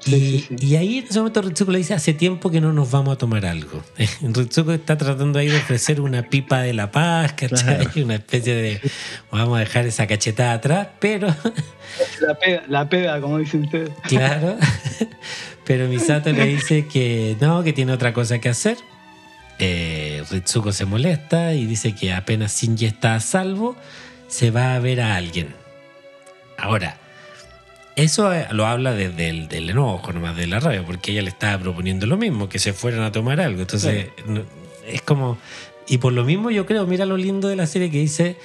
Sí, 0.00 0.14
y, 0.14 0.40
sí, 0.40 0.46
sí. 0.58 0.66
y 0.66 0.76
ahí 0.76 0.98
en 0.98 1.04
ese 1.04 1.18
momento 1.20 1.42
Ritsuko 1.42 1.70
le 1.70 1.78
dice, 1.78 1.94
hace 1.94 2.12
tiempo 2.12 2.50
que 2.50 2.60
no 2.60 2.72
nos 2.72 2.90
vamos 2.90 3.14
a 3.14 3.18
tomar 3.18 3.46
algo. 3.46 3.82
Ritsuko 4.22 4.72
está 4.72 4.98
tratando 4.98 5.38
ahí 5.38 5.48
de 5.48 5.58
ofrecer 5.58 6.00
una 6.00 6.28
pipa 6.28 6.60
de 6.60 6.74
la 6.74 6.90
paz, 6.90 7.34
¿cachai? 7.34 7.86
Claro. 7.86 7.90
Una 8.04 8.14
especie 8.16 8.54
de, 8.54 8.80
vamos 9.30 9.56
a 9.56 9.60
dejar 9.60 9.86
esa 9.86 10.06
cachetada 10.06 10.54
atrás, 10.54 10.88
pero, 10.98 11.28
La 12.20 12.34
peda, 12.34 12.62
la 12.68 12.88
peda, 12.88 13.20
como 13.20 13.38
dice 13.38 13.58
usted. 13.58 13.90
claro, 14.08 14.56
pero 15.64 15.88
Misato 15.88 16.32
le 16.32 16.46
dice 16.46 16.86
que 16.86 17.36
no, 17.40 17.62
que 17.62 17.72
tiene 17.72 17.92
otra 17.92 18.12
cosa 18.12 18.40
que 18.40 18.48
hacer. 18.48 18.78
Eh, 19.58 20.24
Ritsuko 20.30 20.72
se 20.72 20.84
molesta 20.84 21.54
y 21.54 21.66
dice 21.66 21.94
que 21.94 22.12
apenas 22.12 22.60
Shinji 22.60 22.86
está 22.86 23.14
a 23.14 23.20
salvo, 23.20 23.76
se 24.32 24.50
va 24.50 24.74
a 24.74 24.78
ver 24.78 25.02
a 25.02 25.16
alguien. 25.16 25.54
Ahora, 26.56 26.96
eso 27.96 28.32
eh, 28.32 28.46
lo 28.50 28.66
habla 28.66 28.94
desde 28.94 29.28
el 29.28 29.46
del 29.46 29.68
enojo, 29.68 30.10
nomás 30.10 30.34
de 30.38 30.46
la 30.46 30.58
rabia, 30.58 30.86
porque 30.86 31.12
ella 31.12 31.20
le 31.20 31.28
estaba 31.28 31.58
proponiendo 31.58 32.06
lo 32.06 32.16
mismo, 32.16 32.48
que 32.48 32.58
se 32.58 32.72
fueran 32.72 33.02
a 33.02 33.12
tomar 33.12 33.42
algo. 33.42 33.60
Entonces, 33.60 34.08
es 34.86 35.02
como. 35.02 35.36
Y 35.86 35.98
por 35.98 36.14
lo 36.14 36.24
mismo, 36.24 36.50
yo 36.50 36.64
creo, 36.64 36.86
mira 36.86 37.04
lo 37.04 37.18
lindo 37.18 37.48
de 37.48 37.56
la 37.56 37.66
serie 37.66 37.90
que 37.90 37.98
dice: 37.98 38.36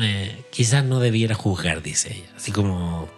eh, 0.00 0.36
quizás 0.50 0.84
no 0.84 1.00
debiera 1.00 1.34
juzgar, 1.34 1.82
dice 1.82 2.12
ella. 2.12 2.30
Así 2.36 2.52
como. 2.52 3.08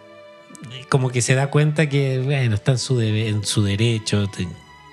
Como 0.89 1.11
que 1.11 1.21
se 1.21 1.35
da 1.35 1.51
cuenta 1.51 1.91
que, 1.91 2.21
bueno, 2.21 2.55
está 2.55 2.73
en 2.73 2.79
su, 2.79 2.99
en 3.03 3.45
su 3.45 3.65
derecho, 3.65 4.31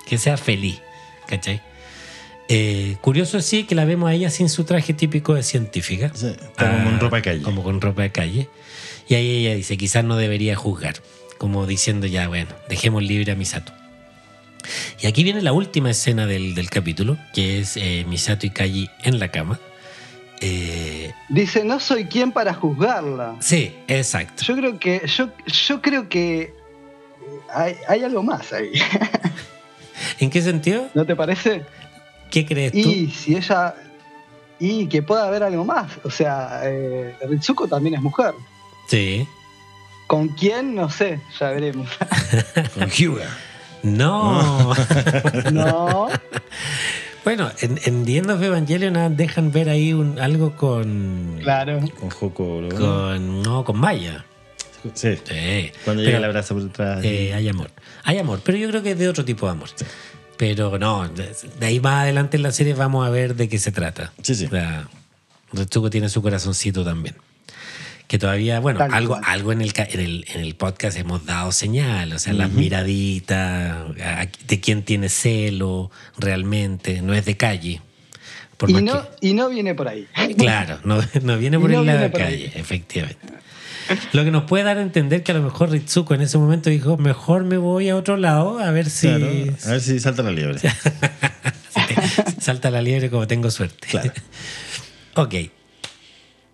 que 0.05 0.17
sea 0.17 0.35
feliz, 0.35 0.81
¿cachai? 1.27 1.61
Eh, 2.53 2.97
curioso 2.99 3.39
sí 3.39 3.63
que 3.63 3.75
la 3.75 3.85
vemos 3.85 4.09
a 4.09 4.13
ella 4.13 4.29
sin 4.29 4.49
su 4.49 4.65
traje 4.65 4.93
típico 4.93 5.35
de 5.35 5.43
científica. 5.43 6.07
Está 6.07 6.35
como 6.57 6.71
Ah, 6.89 6.89
en 6.89 6.99
ropa 6.99 7.15
de 7.17 7.21
calle. 7.21 7.41
Como 7.43 7.63
con 7.63 7.79
ropa 7.79 8.01
de 8.01 8.11
calle. 8.11 8.49
Y 9.07 9.15
ahí 9.15 9.29
ella 9.45 9.55
dice, 9.55 9.77
quizás 9.77 10.03
no 10.03 10.17
debería 10.17 10.55
juzgar. 10.57 10.95
Como 11.37 11.65
diciendo 11.65 12.07
ya, 12.07 12.27
bueno, 12.27 12.49
dejemos 12.67 13.03
libre 13.03 13.31
a 13.31 13.35
Misato. 13.35 13.71
Y 15.01 15.07
aquí 15.07 15.23
viene 15.23 15.41
la 15.41 15.53
última 15.53 15.89
escena 15.91 16.27
del, 16.27 16.53
del 16.53 16.69
capítulo, 16.69 17.17
que 17.33 17.59
es 17.59 17.77
eh, 17.77 18.05
Misato 18.07 18.45
y 18.45 18.49
Kaji 18.49 18.89
en 19.03 19.17
la 19.19 19.29
cama. 19.29 19.57
Eh, 20.41 21.13
Dice, 21.29 21.63
no 21.63 21.79
soy 21.79 22.05
quien 22.05 22.31
para 22.33 22.53
juzgarla. 22.53 23.37
sí, 23.39 23.73
exacto. 23.87 24.43
Yo 24.43 24.55
creo 24.57 24.77
que, 24.79 25.01
yo, 25.07 25.29
yo 25.67 25.81
creo 25.81 26.09
que 26.09 26.53
hay, 27.53 27.75
hay 27.87 28.03
algo 28.03 28.23
más 28.23 28.51
ahí. 28.51 28.71
¿En 30.19 30.29
qué 30.29 30.41
sentido? 30.41 30.89
¿No 30.93 31.05
te 31.05 31.15
parece? 31.15 31.63
¿Qué 32.31 32.45
crees 32.45 32.71
tú? 32.71 32.79
Y 32.79 33.11
si 33.11 33.35
ella. 33.35 33.75
Y 34.59 34.87
que 34.87 35.01
pueda 35.03 35.27
haber 35.27 35.43
algo 35.43 35.65
más. 35.65 35.91
O 36.03 36.09
sea, 36.09 36.61
eh, 36.63 37.15
Ritsuko 37.27 37.67
también 37.67 37.95
es 37.95 38.01
mujer. 38.01 38.33
Sí. 38.87 39.27
¿Con 40.07 40.29
quién? 40.29 40.75
No 40.75 40.89
sé, 40.89 41.19
ya 41.39 41.49
veremos. 41.51 41.89
Con 42.73 42.89
Hyuga. 42.89 43.27
No. 43.83 44.73
No. 45.51 46.07
bueno, 47.23 47.49
en, 47.61 47.79
en 47.85 48.05
The 48.05 48.17
End 48.17 48.29
of 48.31 48.41
Evangelion 48.41 48.95
ah, 48.97 49.09
dejan 49.09 49.51
ver 49.51 49.69
ahí 49.69 49.93
un, 49.93 50.19
algo 50.19 50.55
con. 50.55 51.39
Claro. 51.41 51.79
Con 51.99 52.09
Joco. 52.09 52.61
¿no? 52.61 52.75
Con. 52.77 53.41
No, 53.41 53.63
con 53.63 53.79
Maya. 53.79 54.25
Sí. 54.93 55.15
Sí. 55.23 55.71
Cuando 55.83 56.01
Pero, 56.01 56.05
llega 56.05 56.17
el 56.17 56.23
abrazo 56.25 56.53
por 56.55 56.63
detrás. 56.63 57.03
eh, 57.03 57.33
hay 57.33 57.47
amor. 57.49 57.71
Hay 58.03 58.17
amor, 58.19 58.41
pero 58.43 58.57
yo 58.57 58.67
creo 58.69 58.83
que 58.83 58.91
es 58.91 58.99
de 58.99 59.09
otro 59.09 59.23
tipo 59.25 59.45
de 59.45 59.51
amor. 59.53 59.69
Pero 60.41 60.79
no, 60.79 61.07
de, 61.07 61.35
ahí 61.67 61.79
más 61.79 62.01
adelante 62.01 62.35
en 62.35 62.41
la 62.41 62.51
serie 62.51 62.73
vamos 62.73 63.05
a 63.05 63.11
ver 63.11 63.35
de 63.35 63.47
qué 63.47 63.59
se 63.59 63.71
trata. 63.71 64.11
Sí, 64.23 64.33
sí. 64.33 64.47
O 64.47 64.49
sea, 64.49 64.87
Retsuko 65.53 65.91
tiene 65.91 66.09
su 66.09 66.19
corazoncito 66.23 66.83
también. 66.83 67.15
Que 68.07 68.17
todavía, 68.17 68.59
bueno, 68.59 68.79
Tal 68.79 68.91
algo, 68.91 69.13
cual. 69.19 69.23
algo 69.27 69.51
en, 69.51 69.61
el, 69.61 69.71
en, 69.75 69.99
el, 69.99 70.25
en 70.33 70.41
el 70.41 70.55
podcast 70.55 70.97
hemos 70.97 71.27
dado 71.27 71.51
señal, 71.51 72.11
o 72.13 72.17
sea, 72.17 72.33
las 72.33 72.49
miraditas, 72.51 73.85
a- 74.03 74.27
de 74.47 74.59
quién 74.59 74.81
tiene 74.81 75.09
celo 75.09 75.91
realmente, 76.17 77.03
no 77.03 77.13
es 77.13 77.23
de 77.25 77.37
calle. 77.37 77.81
Por 78.57 78.71
Y 78.71 78.81
no, 78.81 79.05
y 79.21 79.33
no 79.35 79.47
viene 79.47 79.75
por 79.75 79.87
ahí. 79.89 80.07
claro, 80.39 80.79
no, 80.83 80.99
no 81.21 81.37
viene 81.37 81.59
por 81.59 81.69
no 81.69 81.81
el 81.81 81.85
lado 81.85 81.99
de 81.99 82.11
calle, 82.11 82.51
ahí. 82.51 82.51
efectivamente. 82.55 83.19
Lo 84.13 84.23
que 84.23 84.31
nos 84.31 84.43
puede 84.43 84.63
dar 84.63 84.77
a 84.77 84.81
entender 84.81 85.23
que 85.23 85.31
a 85.31 85.35
lo 85.35 85.41
mejor 85.43 85.69
Ritsuko 85.71 86.13
en 86.13 86.21
ese 86.21 86.37
momento 86.37 86.69
dijo, 86.69 86.97
mejor 86.97 87.43
me 87.43 87.57
voy 87.57 87.89
a 87.89 87.95
otro 87.95 88.17
lado 88.17 88.59
a 88.59 88.71
ver 88.71 88.89
si, 88.89 89.07
Claro, 89.07 89.25
a 89.65 89.69
ver 89.71 89.81
si 89.81 89.99
salta 89.99 90.23
la 90.23 90.31
liebre. 90.31 90.59
Salta 92.39 92.71
la 92.71 92.81
liebre 92.81 93.09
como 93.09 93.27
tengo 93.27 93.51
suerte. 93.51 93.87
Claro. 93.87 94.11
ok. 95.15 95.35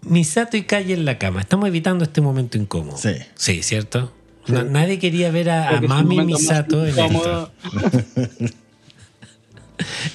Misato 0.02 0.58
y 0.58 0.64
Calle 0.64 0.94
en 0.94 1.06
la 1.06 1.18
cama. 1.18 1.42
Estamos 1.42 1.68
evitando 1.68 2.04
este 2.04 2.22
momento 2.22 2.58
incómodo. 2.58 2.98
Sí. 2.98 3.14
Sí, 3.36 3.64
¿cierto? 3.64 4.14
Na- 4.48 4.64
nadie 4.64 5.00
quería 5.00 5.32
ver 5.32 5.50
a, 5.50 5.82
Mami 5.82 6.22
Misato 6.22 6.86
en 6.86 6.98
esto. 6.98 7.52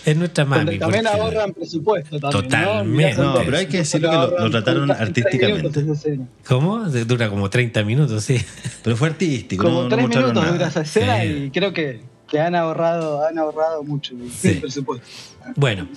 Es 0.05 0.17
nuestra 0.17 0.45
Donde 0.45 0.65
Mami. 0.65 0.79
también 0.79 1.05
porque- 1.05 1.21
ahorran 1.21 1.53
presupuesto 1.53 2.19
también. 2.19 2.43
Totalmente. 2.49 3.17
¿no? 3.23 3.35
No, 3.35 3.41
pero 3.45 3.57
hay 3.59 3.67
que 3.67 3.77
decirlo 3.79 4.11
que 4.11 4.17
lo- 4.43 4.51
trataron 4.51 4.87
30 4.89 5.03
artísticamente. 5.03 6.19
¿Cómo? 6.47 6.79
Dura 6.89 7.29
como 7.29 7.49
30 7.51 7.83
minutos, 7.85 8.25
sí. 8.25 8.37
Pero 8.83 8.97
fue 8.97 9.09
artístico. 9.09 9.63
Como 9.65 9.77
no, 9.77 9.83
no 9.85 9.89
tres 9.91 10.03
mostraron 10.03 10.31
minutos 10.31 10.43
nada. 10.45 10.57
dura 10.57 10.69
esa 10.69 10.81
escena 10.81 11.21
Sí. 11.23 11.27
y 11.29 11.51
creo 11.51 11.73
que, 11.73 12.01
que 12.29 12.41
han 12.41 12.55
ahorrado, 12.55 13.25
han 13.27 13.39
ahorrado 13.39 13.85
mucho 13.85 14.15
Sí. 14.37 14.49
el 14.49 14.61
presupuesto. 14.61 15.07
Bueno, 15.57 15.89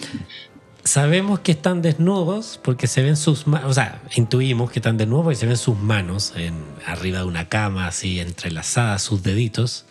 sabemos 0.84 1.40
que 1.40 1.52
están 1.54 1.82
desnudos 1.82 2.60
porque 2.64 2.86
se 2.88 3.02
ven 3.02 3.16
sus 3.18 3.48
manos, 3.48 3.72
o 3.72 3.74
sea, 3.74 4.02
intuimos 4.16 4.70
que 4.72 4.80
están 4.80 4.98
desnudos 4.98 5.24
porque 5.24 5.36
se 5.38 5.48
ven 5.48 5.58
sus 5.58 5.78
manos 5.80 6.34
en, 6.36 6.54
arriba 6.86 7.20
de 7.20 7.26
una 7.26 7.50
cama, 7.50 7.88
así 7.88 8.20
entrelazadas, 8.20 9.02
sus 9.02 9.24
deditos. 9.24 9.86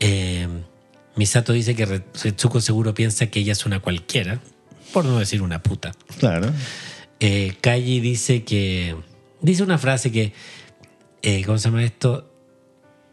Eh, 0.00 0.48
Misato 1.16 1.52
dice 1.52 1.74
que 1.74 1.86
Re- 1.86 2.04
Retsuko 2.22 2.60
seguro 2.60 2.94
piensa 2.94 3.26
que 3.28 3.40
ella 3.40 3.52
es 3.52 3.64
una 3.66 3.80
cualquiera, 3.80 4.40
por 4.92 5.04
no 5.04 5.18
decir 5.18 5.42
una 5.42 5.62
puta. 5.62 5.92
Claro. 6.18 6.50
Eh, 7.20 7.54
Kaji 7.60 8.00
dice 8.00 8.44
que. 8.44 8.96
Dice 9.40 9.62
una 9.62 9.78
frase 9.78 10.10
que. 10.10 10.32
eh, 11.22 11.42
¿Cómo 11.44 11.58
se 11.58 11.68
llama 11.68 11.84
esto? 11.84 12.30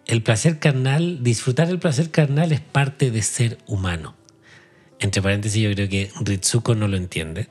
El 0.07 0.23
placer 0.23 0.57
carnal, 0.59 1.19
disfrutar 1.23 1.69
el 1.69 1.79
placer 1.79 2.09
carnal 2.11 2.51
es 2.51 2.59
parte 2.59 3.11
de 3.11 3.21
ser 3.21 3.59
humano. 3.67 4.15
Entre 4.99 5.21
paréntesis, 5.21 5.61
yo 5.61 5.71
creo 5.73 5.87
que 5.89 6.11
Ritsuko 6.21 6.75
no 6.75 6.87
lo 6.87 6.97
entiende. 6.97 7.47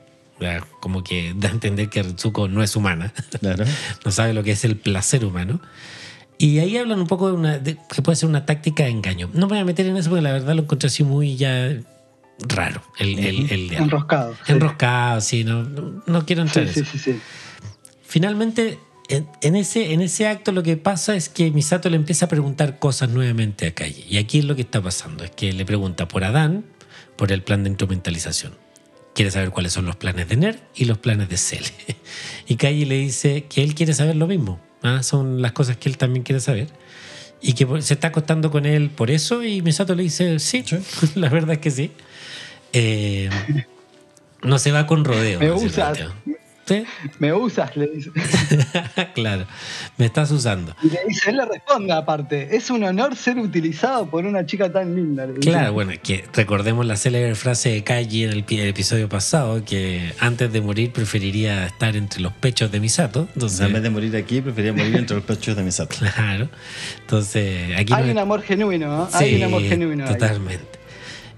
Como 0.79 1.03
que 1.03 1.33
da 1.35 1.49
a 1.49 1.51
entender 1.51 1.89
que 1.89 2.01
Ritsuko 2.03 2.47
no 2.47 2.61
es 2.63 2.75
humana. 2.75 3.13
Claro. 3.39 3.63
no 4.05 4.11
sabe 4.11 4.33
lo 4.33 4.43
que 4.43 4.51
es 4.51 4.65
el 4.65 4.75
placer 4.75 5.23
humano. 5.23 5.61
Y 6.41 6.57
ahí 6.59 6.75
hablan 6.77 6.99
un 6.99 7.07
poco 7.07 7.27
de, 7.27 7.33
una, 7.33 7.59
de 7.59 7.77
que 7.93 8.01
puede 8.01 8.15
ser 8.15 8.27
una 8.27 8.45
táctica 8.47 8.83
de 8.85 8.89
engaño. 8.89 9.29
No 9.33 9.41
me 9.45 9.53
voy 9.53 9.59
a 9.59 9.65
meter 9.65 9.85
en 9.85 9.95
eso 9.95 10.09
porque 10.09 10.23
la 10.23 10.31
verdad 10.31 10.55
lo 10.55 10.63
encontré 10.63 10.87
así 10.87 11.03
muy 11.03 11.35
ya 11.35 11.77
raro. 12.47 12.81
El, 12.97 13.19
el, 13.19 13.51
el. 13.51 13.73
Enroscado. 13.73 14.35
Enroscado, 14.47 15.21
sí, 15.21 15.43
no, 15.43 15.63
no, 15.63 16.01
no 16.07 16.25
quiero 16.25 16.41
entrar 16.41 16.67
Sí, 16.67 16.79
en 16.79 16.85
eso. 16.85 16.97
sí. 16.97 17.19
Finalmente, 18.01 18.79
en, 19.09 19.27
en 19.41 19.55
ese, 19.55 19.93
en 19.93 20.01
ese 20.01 20.27
acto 20.27 20.51
lo 20.51 20.63
que 20.63 20.77
pasa 20.77 21.15
es 21.15 21.29
que 21.29 21.51
Misato 21.51 21.89
le 21.91 21.95
empieza 21.95 22.25
a 22.25 22.29
preguntar 22.29 22.79
cosas 22.79 23.09
nuevamente 23.09 23.67
a 23.67 23.73
Calle. 23.75 24.03
Y 24.09 24.17
aquí 24.17 24.39
es 24.39 24.45
lo 24.45 24.55
que 24.55 24.63
está 24.63 24.81
pasando, 24.81 25.23
es 25.23 25.29
que 25.31 25.53
le 25.53 25.63
pregunta 25.65 26.07
por 26.07 26.23
Adán, 26.23 26.65
por 27.17 27.31
el 27.31 27.43
plan 27.43 27.63
de 27.63 27.69
instrumentalización. 27.69 28.53
Quiere 29.13 29.29
saber 29.29 29.51
cuáles 29.51 29.73
son 29.73 29.85
los 29.85 29.95
planes 29.97 30.27
de 30.27 30.37
Ner 30.37 30.59
y 30.73 30.85
los 30.85 30.97
planes 30.97 31.29
de 31.29 31.37
Cele. 31.37 31.67
Y 32.47 32.55
Calle 32.55 32.85
le 32.85 32.95
dice 32.97 33.45
que 33.47 33.63
él 33.63 33.75
quiere 33.75 33.93
saber 33.93 34.15
lo 34.15 34.25
mismo. 34.25 34.59
¿Ah? 34.83 35.03
Son 35.03 35.41
las 35.41 35.51
cosas 35.51 35.77
que 35.77 35.89
él 35.89 35.97
también 35.97 36.23
quiere 36.23 36.39
saber. 36.39 36.67
Y 37.41 37.53
que 37.53 37.81
se 37.81 37.95
está 37.95 38.09
acostando 38.09 38.51
con 38.51 38.65
él 38.65 38.89
por 38.89 39.09
eso. 39.09 39.43
Y 39.43 39.61
Misato 39.61 39.95
le 39.95 40.03
dice, 40.03 40.39
sí, 40.39 40.63
Sí. 40.65 40.77
la 41.15 41.29
verdad 41.29 41.53
es 41.53 41.59
que 41.59 41.71
sí. 41.71 41.91
Eh, 42.73 43.29
no 44.43 44.59
se 44.59 44.71
va 44.71 44.85
con 44.87 45.03
rodeo. 45.03 45.39
Me 45.39 45.69
rateo. 45.69 46.13
¿Sí? 46.71 46.83
Me 47.19 47.33
usas, 47.33 47.75
le 47.75 47.87
dice. 47.87 48.11
claro, 49.13 49.45
me 49.97 50.05
estás 50.05 50.31
usando. 50.31 50.75
Y 50.83 50.89
le 50.89 50.99
dice, 51.07 51.29
él 51.31 51.37
le 51.37 51.45
responde 51.45 51.91
aparte, 51.93 52.55
es 52.55 52.69
un 52.69 52.83
honor 52.83 53.15
ser 53.15 53.37
utilizado 53.37 54.05
por 54.09 54.25
una 54.25 54.45
chica 54.45 54.71
tan 54.71 54.95
linda. 54.95 55.25
le 55.25 55.33
dice. 55.33 55.49
Claro, 55.49 55.73
bueno, 55.73 55.91
que 56.01 56.23
recordemos 56.33 56.85
la 56.85 56.95
célebre 56.95 57.35
frase 57.35 57.69
de 57.69 57.83
Kaji 57.83 58.23
en 58.23 58.29
el, 58.31 58.43
pi- 58.43 58.59
el 58.59 58.67
episodio 58.69 59.09
pasado, 59.09 59.63
que 59.65 60.13
antes 60.19 60.51
de 60.53 60.61
morir 60.61 60.91
preferiría 60.93 61.65
estar 61.65 61.95
entre 61.95 62.21
los 62.21 62.33
pechos 62.33 62.71
de 62.71 62.79
Misato. 62.79 63.27
Entonces, 63.33 63.59
en 63.61 63.73
vez 63.73 63.83
de 63.83 63.89
morir 63.89 64.15
aquí, 64.15 64.41
prefería 64.41 64.73
morir 64.73 64.95
entre 64.95 65.15
los 65.17 65.25
pechos 65.25 65.55
de 65.55 65.63
Misato. 65.63 65.95
claro. 66.15 66.49
Entonces, 67.01 67.71
aquí 67.77 67.93
Hay 67.93 68.05
no- 68.05 68.11
un 68.11 68.17
amor 68.17 68.41
genuino, 68.43 68.87
¿no? 68.87 69.09
Hay 69.13 69.35
un 69.35 69.43
amor 69.43 69.61
genuino. 69.63 70.05
ahí. 70.07 70.17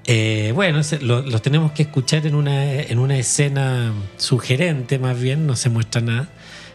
Eh, 0.05 0.51
bueno, 0.53 0.81
lo- 1.01 1.21
los 1.21 1.41
tenemos 1.41 1.71
que 1.71 1.84
escuchar 1.84 2.25
en 2.27 2.35
una, 2.35 2.73
en 2.81 2.99
una 2.99 3.17
escena 3.17 3.93
sugerente, 4.17 4.99
más 4.99 5.19
bien, 5.19 5.47
no 5.47 5.55
se 5.55 5.69
muestra 5.69 6.01
nada. 6.01 6.30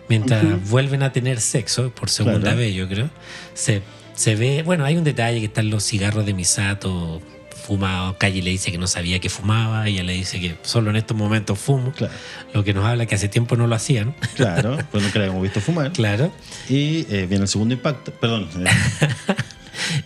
Mientras 0.09 0.43
vuelven 0.71 1.03
a 1.03 1.13
tener 1.13 1.39
sexo, 1.39 1.91
por 1.91 2.09
segunda 2.09 2.41
Claro. 2.41 2.57
vez, 2.57 2.75
yo 2.75 2.89
creo, 2.89 3.11
se, 3.53 3.83
se 4.15 4.37
ve. 4.37 4.63
Bueno, 4.63 4.87
hay 4.87 4.97
un 4.97 5.05
detalle 5.05 5.39
que 5.41 5.47
están 5.47 5.69
los 5.69 5.85
cigarros 5.85 6.25
de 6.25 6.33
Misato 6.33 7.21
fumados. 7.67 8.17
Calle 8.17 8.41
le 8.41 8.49
dice 8.49 8.73
que 8.73 8.79
no 8.79 8.87
sabía 8.87 9.19
que 9.21 9.29
fumaba, 9.29 9.87
ella 9.87 10.03
le 10.03 10.15
dice 10.15 10.41
que 10.41 10.57
solo 10.63 10.89
en 10.89 10.97
estos 10.97 11.15
momentos 11.15 11.59
fumo, 11.59 11.93
Claro. 11.93 12.15
lo 12.55 12.65
que 12.65 12.73
nos 12.73 12.87
habla 12.87 13.05
que 13.05 13.17
hace 13.17 13.29
tiempo 13.29 13.55
no 13.57 13.67
lo 13.67 13.75
hacían. 13.75 14.15
Claro, 14.37 14.79
pues 14.91 15.03
nunca 15.05 15.19
la 15.19 15.27
habíamos 15.27 15.43
visto 15.43 15.61
fumar. 15.61 15.93
claro. 15.93 16.33
Y 16.71 17.01
eh, 17.15 17.27
viene 17.29 17.43
el 17.43 17.49
segundo 17.49 17.75
impacto. 17.75 18.11
Perdón. 18.13 18.49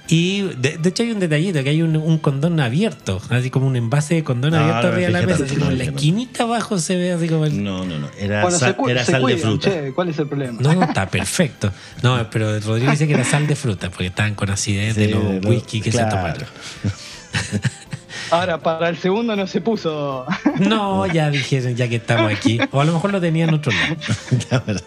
Y 0.08 0.42
de, 0.42 0.76
de 0.78 0.88
hecho 0.88 1.02
hay 1.02 1.10
un 1.12 1.20
detallito, 1.20 1.62
que 1.62 1.70
hay 1.70 1.82
un, 1.82 1.96
un 1.96 2.18
condón 2.18 2.60
abierto, 2.60 3.20
así 3.30 3.50
como 3.50 3.66
un 3.66 3.76
envase 3.76 4.14
de 4.16 4.24
condón 4.24 4.52
No, 4.52 4.58
abierto 4.58 4.82
no, 4.82 4.88
arriba 4.94 5.06
de 5.06 5.12
la 5.12 5.22
mesa, 5.22 5.44
así 5.44 5.56
como 5.56 5.70
en 5.70 5.78
la 5.78 5.84
esquinita 5.84 6.42
abajo 6.44 6.78
se 6.78 6.96
ve 6.96 7.12
así 7.12 7.28
como 7.28 7.46
el... 7.46 7.62
No, 7.62 7.84
no, 7.84 7.98
no. 7.98 8.08
Era, 8.18 8.42
Bueno, 8.42 8.58
sal, 8.58 8.70
se, 8.70 8.76
cu- 8.76 8.88
era 8.88 9.04
se 9.04 9.12
sal 9.12 9.24
de 9.26 9.36
fruta. 9.36 9.70
che, 9.70 9.92
¿cuál 9.92 10.08
es 10.08 10.18
el 10.18 10.26
problema? 10.28 10.58
No, 10.60 10.74
no, 10.74 10.82
está 10.84 11.08
perfecto. 11.08 11.72
No, 12.02 12.28
pero 12.30 12.58
Rodrigo 12.60 12.90
dice 12.90 13.06
que 13.06 13.14
era 13.14 13.24
sal 13.24 13.46
de 13.46 13.56
fruta, 13.56 13.90
porque 13.90 14.06
estaban 14.06 14.34
con 14.34 14.50
acidez 14.50 14.96
de 14.96 15.08
los 15.08 15.22
whisky 15.44 15.80
que 15.80 15.90
claro. 15.90 16.10
se 16.10 16.16
tomaron. 16.16 16.46
Ahora, 18.30 18.58
para 18.58 18.88
el 18.88 18.96
segundo 18.98 19.36
no 19.36 19.46
se 19.46 19.60
puso. 19.60 20.24
No, 20.60 21.06
ya 21.06 21.30
dijeron, 21.30 21.74
ya 21.76 21.88
que 21.88 21.96
estamos 21.96 22.32
aquí. 22.32 22.58
O 22.70 22.80
a 22.80 22.84
lo 22.84 22.92
mejor 22.94 23.12
lo 23.12 23.20
tenía 23.20 23.44
en 23.44 23.54
otro 23.54 23.72
lado. 23.72 23.96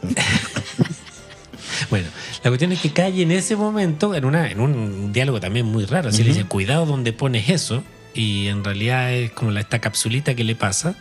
Bueno, 1.89 2.07
la 2.43 2.49
cuestión 2.49 2.71
es 2.71 2.79
que 2.79 2.91
Calle 2.91 3.23
en 3.23 3.31
ese 3.31 3.55
momento, 3.55 4.15
en, 4.15 4.25
una, 4.25 4.49
en 4.49 4.59
un 4.59 5.11
diálogo 5.13 5.39
también 5.39 5.65
muy 5.65 5.85
raro, 5.85 6.09
así 6.09 6.23
le 6.23 6.29
dice, 6.29 6.45
cuidado 6.45 6.85
donde 6.85 7.13
pones 7.13 7.49
eso, 7.49 7.83
y 8.13 8.47
en 8.47 8.63
realidad 8.63 9.13
es 9.13 9.31
como 9.31 9.51
la, 9.51 9.59
esta 9.59 9.79
capsulita 9.79 10.35
que 10.35 10.43
le 10.43 10.55
pasa. 10.55 10.95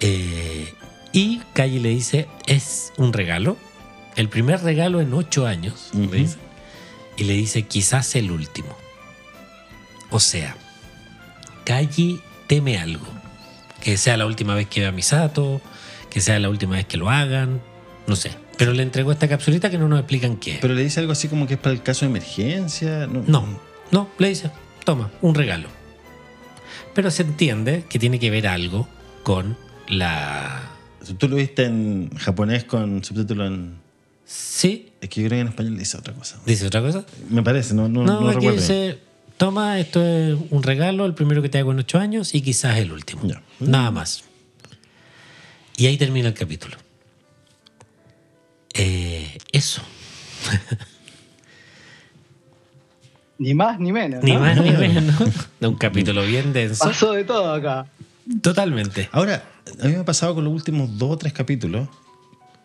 Eh, 0.00 0.72
y 1.12 1.40
Calle 1.52 1.80
le 1.80 1.90
dice, 1.90 2.28
es 2.46 2.92
un 2.96 3.12
regalo, 3.12 3.56
el 4.16 4.28
primer 4.28 4.62
regalo 4.62 5.00
en 5.00 5.12
ocho 5.12 5.46
años, 5.46 5.90
le 5.92 6.18
dice. 6.18 6.36
y 7.16 7.24
le 7.24 7.34
dice, 7.34 7.62
quizás 7.62 8.14
el 8.14 8.30
último. 8.30 8.76
O 10.10 10.20
sea, 10.20 10.56
Calle 11.64 12.20
teme 12.46 12.78
algo, 12.78 13.06
que 13.80 13.96
sea 13.96 14.16
la 14.16 14.26
última 14.26 14.54
vez 14.54 14.68
que 14.68 14.80
vea 14.80 14.90
a 14.90 14.92
Misato, 14.92 15.60
que 16.10 16.20
sea 16.20 16.38
la 16.38 16.48
última 16.48 16.76
vez 16.76 16.86
que 16.86 16.96
lo 16.96 17.10
hagan, 17.10 17.60
no 18.06 18.16
sé. 18.16 18.32
Pero 18.60 18.74
le 18.74 18.82
entregó 18.82 19.10
esta 19.10 19.26
capsulita 19.26 19.70
que 19.70 19.78
no 19.78 19.88
nos 19.88 20.00
explican 20.00 20.36
qué. 20.36 20.58
Pero 20.60 20.74
le 20.74 20.82
dice 20.82 21.00
algo 21.00 21.12
así 21.12 21.28
como 21.28 21.46
que 21.46 21.54
es 21.54 21.60
para 21.60 21.72
el 21.72 21.82
caso 21.82 22.04
de 22.04 22.10
emergencia. 22.10 23.06
No, 23.06 23.24
No, 23.26 23.58
no, 23.90 24.10
le 24.18 24.28
dice, 24.28 24.50
toma, 24.84 25.10
un 25.22 25.34
regalo. 25.34 25.66
Pero 26.94 27.10
se 27.10 27.22
entiende 27.22 27.84
que 27.88 27.98
tiene 27.98 28.18
que 28.18 28.28
ver 28.30 28.46
algo 28.46 28.86
con 29.22 29.56
la... 29.88 30.60
Tú 31.16 31.26
lo 31.26 31.36
viste 31.36 31.64
en 31.64 32.10
japonés 32.18 32.64
con 32.64 33.02
subtítulo 33.02 33.46
en. 33.46 33.76
Sí, 34.26 34.92
Es 35.00 35.08
que 35.08 35.22
yo 35.22 35.28
creo 35.28 35.38
que 35.38 35.40
en 35.40 35.48
español 35.48 35.78
dice 35.78 35.96
otra 35.96 36.12
cosa. 36.12 36.38
dice 36.44 36.66
otra 36.66 36.82
cosa. 36.82 37.06
Me 37.30 37.42
parece, 37.42 37.72
no, 37.72 37.88
no, 37.88 38.04
No, 38.04 38.20
no 38.20 38.28
aquí 38.28 38.46
dice, 38.46 38.98
toma, 39.38 39.80
esto 39.80 40.04
es 40.06 40.36
un 40.50 40.62
regalo, 40.62 41.06
el 41.06 41.14
primero 41.14 41.40
que 41.40 41.48
te 41.48 41.56
hago 41.58 41.72
en 41.72 41.78
ocho 41.78 41.98
años 41.98 42.34
y 42.34 42.42
quizás 42.42 42.76
el 42.76 42.92
último. 42.92 43.22
Ya. 43.24 43.40
Nada 43.58 43.90
más. 43.90 44.22
Y 45.78 45.86
ahí 45.86 45.96
termina 45.96 46.28
el 46.28 46.34
capítulo. 46.34 46.76
Eh, 48.74 49.38
eso. 49.52 49.82
Ni 53.38 53.54
más 53.54 53.78
ni 53.80 53.90
menos. 53.90 54.22
Ni 54.22 54.32
¿no? 54.34 54.40
más 54.40 54.60
ni 54.60 54.70
menos. 54.70 55.14
De 55.60 55.66
un 55.66 55.76
capítulo 55.76 56.22
bien 56.26 56.52
denso. 56.52 56.84
Pasó 56.84 57.12
de 57.12 57.24
todo 57.24 57.52
acá. 57.54 57.86
Totalmente. 58.42 59.08
Ahora, 59.12 59.42
a 59.82 59.86
mí 59.86 59.92
me 59.94 60.00
ha 60.00 60.04
pasado 60.04 60.34
con 60.34 60.44
los 60.44 60.52
últimos 60.52 60.98
dos 60.98 61.12
o 61.12 61.16
tres 61.16 61.32
capítulos 61.32 61.88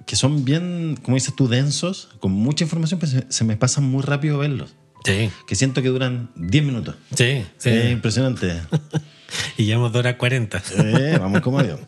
que 0.05 0.15
son 0.17 0.43
bien, 0.45 0.99
como 1.01 1.15
dices 1.15 1.33
tú, 1.35 1.47
densos, 1.47 2.09
con 2.19 2.31
mucha 2.33 2.65
información, 2.65 2.99
pero 2.99 3.11
se, 3.11 3.25
se 3.29 3.43
me 3.45 3.55
pasan 3.55 3.85
muy 3.85 4.03
rápido 4.03 4.37
verlos. 4.37 4.75
Sí, 5.05 5.29
Que 5.47 5.55
siento 5.55 5.81
que 5.81 5.89
duran 5.89 6.29
10 6.35 6.63
minutos. 6.65 6.95
sí, 7.15 7.45
sí. 7.57 7.69
Es 7.69 7.91
impresionante. 7.91 8.61
Y 9.57 9.65
llevamos 9.65 9.91
dos 9.91 9.99
horas 9.99 10.15
40. 10.15 10.61
Eh, 10.77 11.17
vamos 11.19 11.41
como 11.41 11.59
avión. 11.59 11.79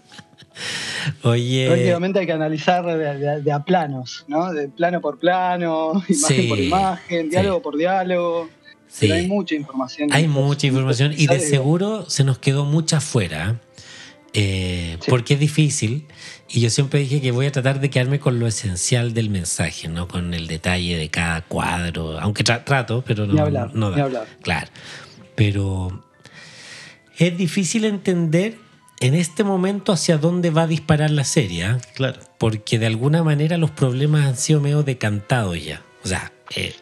Oye. 1.24 1.68
Prácticamente 1.68 2.20
hay 2.20 2.26
que 2.26 2.32
analizar 2.34 2.86
de, 2.86 2.98
de- 3.18 3.42
de 3.42 3.52
a 3.52 3.64
planos, 3.64 4.26
¿no? 4.28 4.52
De 4.54 4.68
plano 4.70 5.02
por 5.02 5.20
plano, 5.20 5.94
imagen 6.10 6.16
Sí, 6.38 6.48
por 6.48 6.60
imagen, 6.60 7.30
diálogo 7.30 7.58
sí. 7.58 7.64
por 7.64 7.78
diálogo. 7.78 8.50
Sí. 8.88 8.98
Pero 9.02 9.16
hay 9.16 9.28
mucha 9.28 9.56
información. 9.56 10.10
Hay 10.14 10.28
mucha 10.28 10.68
información 10.68 11.14
y 11.16 11.28
de 11.28 11.40
seguro 11.40 12.10
se 12.10 12.24
nos 12.24 12.38
quedó 12.40 12.66
mucha 12.66 13.00
fuera. 13.02 13.60
eh, 14.34 14.98
Sí. 15.02 15.10
Porque 15.10 15.34
es 15.36 15.40
difícil. 15.40 16.06
Y 16.50 16.62
yo 16.62 16.70
siempre 16.70 17.02
dije 17.02 17.20
que 17.20 17.32
voy 17.32 17.46
a 17.46 17.52
tratar 17.52 17.82
de 17.82 17.90
quedarme 17.90 18.20
con 18.20 18.40
lo 18.40 18.48
esencial 18.48 19.14
del 19.14 19.30
mensaje, 19.30 19.90
no 19.90 20.08
con 20.08 20.34
el 20.34 20.48
detalle 20.48 20.96
de 20.98 21.10
cada 21.10 21.42
cuadro. 21.42 22.18
Aunque 22.22 22.44
tra- 22.46 22.64
trato, 22.64 23.04
pero 23.06 23.26
no, 23.28 23.42
hablar, 23.42 23.72
no 23.76 23.92
da. 23.92 24.26
Claro. 24.42 24.68
Pero 25.36 26.04
es 27.18 27.38
difícil 27.38 27.84
entender 27.84 28.56
en 29.00 29.14
este 29.14 29.44
momento 29.44 29.92
hacia 29.92 30.18
dónde 30.18 30.50
va 30.50 30.64
a 30.64 30.68
disparar 30.68 31.12
la 31.12 31.24
serie. 31.24 31.66
¿ah? 31.66 31.80
Claro. 31.96 32.20
porque 32.38 32.78
de 32.80 32.86
alguna 32.88 33.24
manera 33.24 33.58
los 33.58 33.72
problemas 33.72 34.26
han 34.26 34.38
sido 34.38 34.62
medio 34.62 34.84
decantados 34.84 35.64
ya. 35.64 35.84
O 36.04 36.08
sea, 36.08 36.32
eh, 36.56 36.74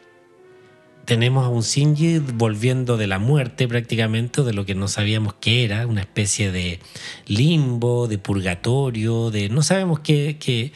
tenemos 1.05 1.45
a 1.45 1.49
un 1.49 1.61
Shinji 1.61 2.19
volviendo 2.19 2.97
de 2.97 3.07
la 3.07 3.19
muerte 3.19 3.67
prácticamente, 3.67 4.43
de 4.43 4.53
lo 4.53 4.65
que 4.65 4.75
no 4.75 4.87
sabíamos 4.87 5.35
que 5.35 5.63
era, 5.63 5.85
una 5.87 6.01
especie 6.01 6.51
de 6.51 6.79
limbo, 7.27 8.07
de 8.07 8.17
purgatorio, 8.17 9.29
de 9.31 9.49
no 9.49 9.61
sabemos 9.61 9.99
qué, 9.99 10.37
qué- 10.39 10.71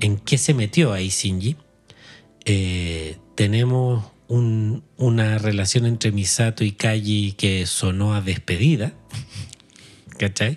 en 0.00 0.18
qué 0.18 0.38
se 0.38 0.54
metió 0.54 0.92
ahí 0.92 1.08
Shinji. 1.10 1.56
Eh, 2.44 3.16
tenemos 3.34 4.04
un- 4.28 4.82
una 4.96 5.38
relación 5.38 5.86
entre 5.86 6.10
Misato 6.12 6.64
y 6.64 6.72
Kaji 6.72 7.32
que 7.32 7.66
sonó 7.66 8.14
a 8.14 8.20
despedida. 8.20 8.92
¿Cachai? 10.22 10.56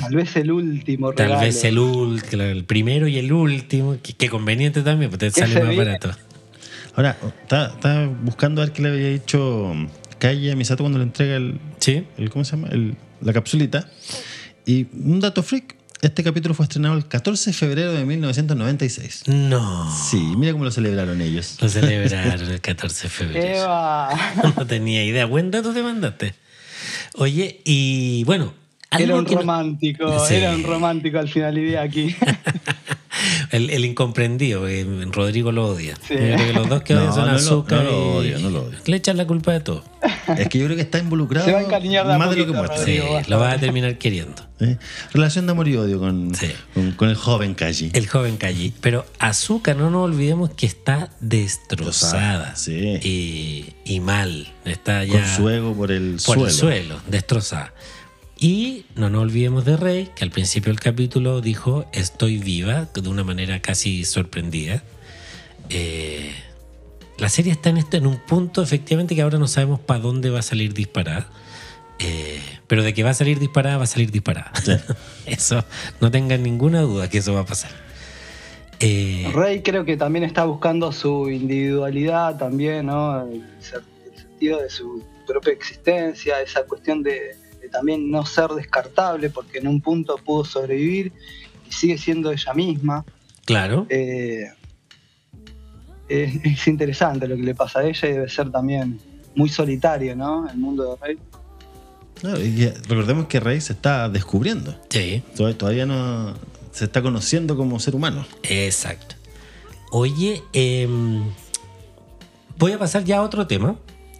Tal 0.00 0.12
vez 0.16 0.34
el 0.34 0.50
último 0.50 1.12
Tal 1.12 1.36
vez 1.40 1.62
el, 1.62 1.76
claro, 2.28 2.50
el 2.50 2.64
primero 2.64 3.06
y 3.06 3.16
el 3.18 3.32
último, 3.32 3.96
que 4.02 4.28
conveniente 4.28 4.82
también, 4.82 5.08
porque 5.08 5.26
te 5.30 5.32
¿Qué 5.32 5.40
sale 5.42 5.54
más 5.60 5.68
viene? 5.68 5.84
barato. 5.84 6.10
Ahora, 6.96 7.16
estaba 7.42 7.66
estaba 7.68 8.06
buscando 8.06 8.60
a 8.60 8.64
ver 8.64 8.74
qué 8.74 8.82
le 8.82 8.88
había 8.88 9.08
dicho 9.10 9.72
Calle 10.18 10.50
a 10.50 10.56
Misato 10.56 10.82
cuando 10.82 10.98
le 10.98 11.04
entrega 11.04 11.36
el, 11.36 11.60
¿Sí? 11.78 12.04
el- 12.18 12.28
¿cómo 12.30 12.44
se 12.44 12.56
llama? 12.56 12.68
El- 12.72 12.96
la 13.20 13.32
capsulita. 13.32 13.88
Y 14.66 14.86
un 14.94 15.20
dato 15.20 15.44
freak, 15.44 15.76
este 16.02 16.24
capítulo 16.24 16.54
fue 16.54 16.64
estrenado 16.64 16.96
el 16.96 17.06
14 17.06 17.50
de 17.50 17.54
febrero 17.54 17.92
de 17.92 18.04
1996. 18.04 19.28
No. 19.28 19.94
Sí, 20.10 20.16
mira 20.36 20.50
cómo 20.52 20.64
lo 20.64 20.72
celebraron 20.72 21.20
ellos. 21.20 21.56
Lo 21.60 21.68
celebraron 21.68 22.50
el 22.50 22.60
14 22.60 23.04
de 23.04 23.08
febrero. 23.10 23.58
Eva. 23.62 24.08
No 24.56 24.66
tenía 24.66 25.04
idea. 25.04 25.26
Buen 25.26 25.52
dato 25.52 25.72
te 25.72 25.84
mandaste. 25.84 26.34
Oye, 27.14 27.60
y 27.64 28.24
bueno. 28.24 28.54
Era 29.02 29.16
un 29.16 29.24
no- 29.24 29.30
romántico, 29.38 30.24
Sí. 30.28 30.34
era 30.34 30.52
un 30.54 30.62
romántico 30.62 31.18
al 31.18 31.28
final 31.28 31.58
y 31.58 31.64
de 31.64 31.78
aquí. 31.78 32.14
el, 33.50 33.70
el 33.70 33.84
incomprendido, 33.84 34.66
eh, 34.68 34.84
Rodrigo 35.12 35.52
lo 35.52 35.68
odia. 35.68 35.94
Sí. 36.06 36.14
Yo 36.14 36.18
creo 36.18 36.36
que 36.46 36.52
los 36.52 36.68
dos 36.68 36.82
que 36.82 36.94
No, 36.94 37.00
odian 37.02 37.14
son 37.14 37.26
no 37.26 37.32
lo- 37.32 37.38
azúcar. 37.38 37.84
no 37.84 37.90
lo 37.90 38.16
odio, 38.16 38.38
no 38.40 38.50
lo 38.50 38.62
odio. 38.64 38.78
Le 38.86 38.96
echan 38.96 39.16
la 39.16 39.26
culpa 39.26 39.52
de 39.52 39.60
todo. 39.60 39.84
Es 40.36 40.48
que 40.48 40.58
yo 40.58 40.64
creo 40.66 40.76
que 40.76 40.82
está 40.82 40.98
involucrado 40.98 41.44
Se 41.46 41.52
va 41.52 41.58
a 41.58 41.62
encariñar 41.62 42.06
de 42.06 42.18
más 42.18 42.30
de 42.30 42.36
lo 42.36 42.46
que 42.46 42.52
muestra. 42.52 42.78
Sí, 42.84 42.98
lo 43.28 43.38
vas 43.38 43.54
a 43.54 43.58
terminar 43.58 43.96
queriendo. 43.98 44.42
¿Eh? 44.60 44.78
Relación 45.12 45.46
de 45.46 45.52
amor 45.52 45.66
y 45.68 45.76
odio 45.76 45.98
con, 45.98 46.34
Sí. 46.34 46.48
con, 46.72 46.92
con 46.92 47.08
el 47.08 47.16
joven 47.16 47.54
Kaji. 47.54 47.90
El 47.92 48.06
joven 48.08 48.36
Calle. 48.36 48.72
Pero 48.80 49.04
Azúcar, 49.18 49.76
no 49.76 49.90
nos 49.90 50.04
olvidemos 50.04 50.50
que 50.50 50.66
está 50.66 51.10
destrozada. 51.20 52.52
Destrozada, 52.52 52.56
sí. 52.56 52.98
Y, 53.02 53.74
y 53.84 54.00
mal. 54.00 54.52
Está 54.64 55.04
ya 55.04 55.12
Con 55.20 55.28
su 55.28 55.48
ego 55.50 55.74
por 55.74 55.92
el 55.92 56.12
por 56.24 56.36
suelo. 56.36 56.46
el 56.46 56.52
suelo, 56.52 57.00
destrozada. 57.08 57.74
Y 58.44 58.84
no 58.94 59.08
nos 59.08 59.22
olvidemos 59.22 59.64
de 59.64 59.78
Rey, 59.78 60.10
que 60.14 60.22
al 60.22 60.30
principio 60.30 60.70
del 60.70 60.78
capítulo 60.78 61.40
dijo, 61.40 61.86
estoy 61.94 62.36
viva, 62.36 62.90
de 62.92 63.08
una 63.08 63.24
manera 63.24 63.62
casi 63.62 64.04
sorprendida. 64.04 64.82
Eh, 65.70 66.30
la 67.16 67.30
serie 67.30 67.52
está 67.52 67.70
en, 67.70 67.78
esto, 67.78 67.96
en 67.96 68.06
un 68.06 68.18
punto, 68.18 68.62
efectivamente, 68.62 69.14
que 69.14 69.22
ahora 69.22 69.38
no 69.38 69.48
sabemos 69.48 69.80
para 69.80 70.00
dónde 70.00 70.28
va 70.28 70.40
a 70.40 70.42
salir 70.42 70.74
disparada. 70.74 71.26
Eh, 71.98 72.38
pero 72.66 72.82
de 72.82 72.92
que 72.92 73.02
va 73.02 73.08
a 73.08 73.14
salir 73.14 73.38
disparada, 73.38 73.78
va 73.78 73.84
a 73.84 73.86
salir 73.86 74.10
disparada. 74.10 74.52
eso, 75.24 75.64
no 76.02 76.10
tengan 76.10 76.42
ninguna 76.42 76.82
duda 76.82 77.08
que 77.08 77.16
eso 77.16 77.32
va 77.32 77.40
a 77.40 77.46
pasar. 77.46 77.70
Eh, 78.78 79.26
Rey 79.32 79.62
creo 79.62 79.86
que 79.86 79.96
también 79.96 80.22
está 80.22 80.44
buscando 80.44 80.92
su 80.92 81.30
individualidad 81.30 82.36
también, 82.36 82.84
¿no? 82.84 83.22
El, 83.22 83.42
sentido 83.62 84.60
de 84.60 84.68
su 84.68 85.02
propia 85.26 85.54
existencia, 85.54 86.42
esa 86.42 86.64
cuestión 86.64 87.02
de 87.02 87.42
también 87.74 88.10
no 88.10 88.24
ser 88.24 88.50
descartable, 88.50 89.28
porque 89.30 89.58
en 89.58 89.68
un 89.68 89.80
punto 89.80 90.16
pudo 90.16 90.44
sobrevivir 90.44 91.12
y 91.68 91.72
sigue 91.72 91.98
siendo 91.98 92.30
ella 92.30 92.54
misma. 92.54 93.04
claro. 93.44 93.86
Eh, 93.90 94.46
es, 96.08 96.44
es 96.44 96.68
interesante 96.68 97.26
lo 97.26 97.34
que 97.34 97.42
le 97.42 97.54
pasa 97.54 97.80
a 97.80 97.84
ella 97.84 98.08
y 98.08 98.12
debe 98.12 98.28
ser 98.28 98.50
también 98.50 99.00
muy 99.34 99.48
solitario, 99.48 100.14
¿no? 100.14 100.48
El 100.48 100.58
mundo 100.58 100.96
de 101.00 101.06
Rey. 101.06 101.18
Claro, 102.20 102.40
y 102.44 102.54
que 102.54 102.74
recordemos 102.88 103.26
que 103.26 103.40
Rey 103.40 103.60
se 103.60 103.72
está 103.72 104.08
descubriendo. 104.08 104.78
Sí. 104.90 105.22
Todavía, 105.34 105.58
todavía 105.58 105.86
no 105.86 106.34
se 106.72 106.84
está 106.84 107.02
conociendo 107.02 107.56
como 107.56 107.80
ser 107.80 107.94
humano. 107.94 108.24
Exacto. 108.42 109.16
Oye, 109.90 110.42
em, 110.52 111.24
voy 112.58 112.72
a 112.72 112.78
pasar 112.78 113.04
ya 113.04 113.18
a 113.18 113.22
otro 113.22 113.46
tema. 113.46 113.76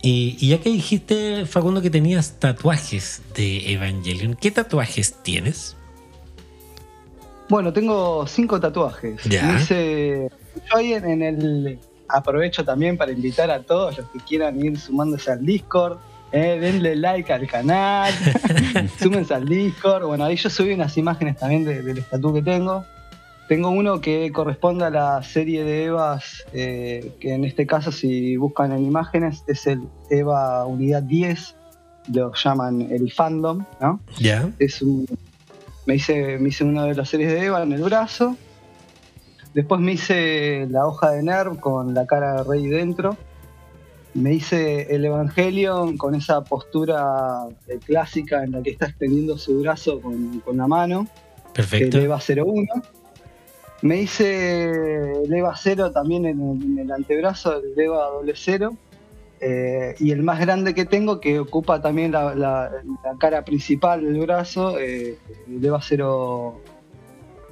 Y, 0.07 0.37
y 0.39 0.49
ya 0.51 0.59
que 0.61 0.69
dijiste, 0.71 1.47
Facundo, 1.47 1.81
que 1.81 1.89
tenías 1.89 2.39
tatuajes 2.39 3.23
de 3.35 3.73
Evangelion, 3.73 4.35
¿qué 4.35 4.51
tatuajes 4.51 5.15
tienes? 5.23 5.77
Bueno, 7.49 7.73
tengo 7.73 8.27
cinco 8.27 8.61
tatuajes. 8.61 9.23
Ya. 9.25 9.57
Hice- 9.59 10.29
yo 10.71 10.77
ahí 10.77 10.93
en, 10.95 11.05
en 11.05 11.23
el 11.23 11.79
aprovecho 12.09 12.65
también 12.65 12.97
para 12.97 13.13
invitar 13.13 13.51
a 13.51 13.63
todos 13.63 13.97
los 13.99 14.07
que 14.11 14.19
quieran 14.21 14.63
ir 14.65 14.79
sumándose 14.79 15.31
al 15.31 15.45
Discord. 15.45 15.99
eh, 16.33 16.59
denle 16.61 16.97
like 16.97 17.33
al 17.33 17.47
canal, 17.47 18.13
súmense 19.01 19.33
al 19.35 19.47
Discord. 19.47 20.05
Bueno, 20.05 20.25
ahí 20.25 20.37
yo 20.37 20.51
subí 20.51 20.73
unas 20.73 20.97
imágenes 20.99 21.39
también 21.39 21.65
de- 21.65 21.81
del 21.83 21.99
estatuto 21.99 22.35
que 22.35 22.43
tengo. 22.43 22.85
Tengo 23.49 23.71
uno 23.71 24.01
que 24.01 24.33
corresponde 24.33 24.87
a 24.87 24.91
la 24.91 25.23
serie 25.23 25.65
de 25.65 25.85
Evas, 25.85 26.45
eh, 26.53 27.13
que 27.21 27.35
en 27.35 27.45
este 27.45 27.67
caso, 27.67 27.93
si 27.93 28.37
buscan 28.37 28.73
en 28.73 28.85
imágenes, 28.85 29.45
es 29.47 29.67
el 29.67 29.83
Eva 30.09 30.65
Unidad 30.65 31.03
10, 31.03 31.55
lo 32.15 32.33
llaman 32.33 32.81
el 32.91 33.13
fandom, 33.13 33.65
¿no? 33.81 34.01
Ya. 34.19 34.51
es 34.59 34.81
un, 34.81 35.07
me 35.87 35.97
hice 35.97 36.39
me 36.39 36.49
hice 36.49 36.65
una 36.65 36.85
de 36.85 36.95
las 36.95 37.09
series 37.09 37.33
de 37.33 37.45
Eva 37.47 37.63
en 37.63 37.73
el 37.73 37.83
brazo 37.83 38.37
después 39.53 39.81
me 39.81 39.93
hice 39.93 40.67
la 40.71 40.87
hoja 40.87 41.11
de 41.11 41.23
Nerv 41.23 41.61
con 41.61 41.95
la 41.95 42.07
cara 42.07 42.35
de 42.35 42.45
Rey 42.45 42.67
dentro 42.67 43.17
me 44.15 44.33
hice 44.33 44.95
el 44.95 45.05
Evangelion 45.05 45.97
con 45.97 46.15
esa 46.15 46.43
postura 46.45 47.47
clásica 47.85 48.45
en 48.45 48.53
la 48.53 48.63
que 48.63 48.71
está 48.71 48.87
extendiendo 48.87 49.37
su 49.39 49.61
brazo 49.61 50.01
con, 50.01 50.41
con 50.41 50.57
la 50.57 50.67
mano 50.67 51.07
Perfecto. 51.53 51.99
el 51.99 52.05
EVA 52.05 52.19
01 52.19 52.67
me 53.85 54.01
hice 54.01 54.65
el 55.25 55.33
EVA 55.33 55.55
0 55.55 55.93
también 55.93 56.25
en 56.25 56.41
el, 56.41 56.63
en 56.63 56.79
el 56.79 56.91
antebrazo 56.91 57.61
el 57.63 57.79
EVA 57.79 58.09
0 58.35 58.77
eh, 59.41 59.95
y 60.01 60.11
el 60.11 60.23
más 60.23 60.41
grande 60.41 60.75
que 60.75 60.87
tengo, 60.87 61.21
que 61.21 61.39
ocupa 61.39 61.83
también 61.83 62.11
la, 62.13 62.35
la- 62.35 62.71
la 63.05 63.19
cara 63.19 63.45
principal 63.45 64.03
del 64.03 64.19
brazo, 64.23 64.79
eh, 64.79 65.19
el 65.49 65.63
EVA 65.63 65.81
0, 65.83 66.61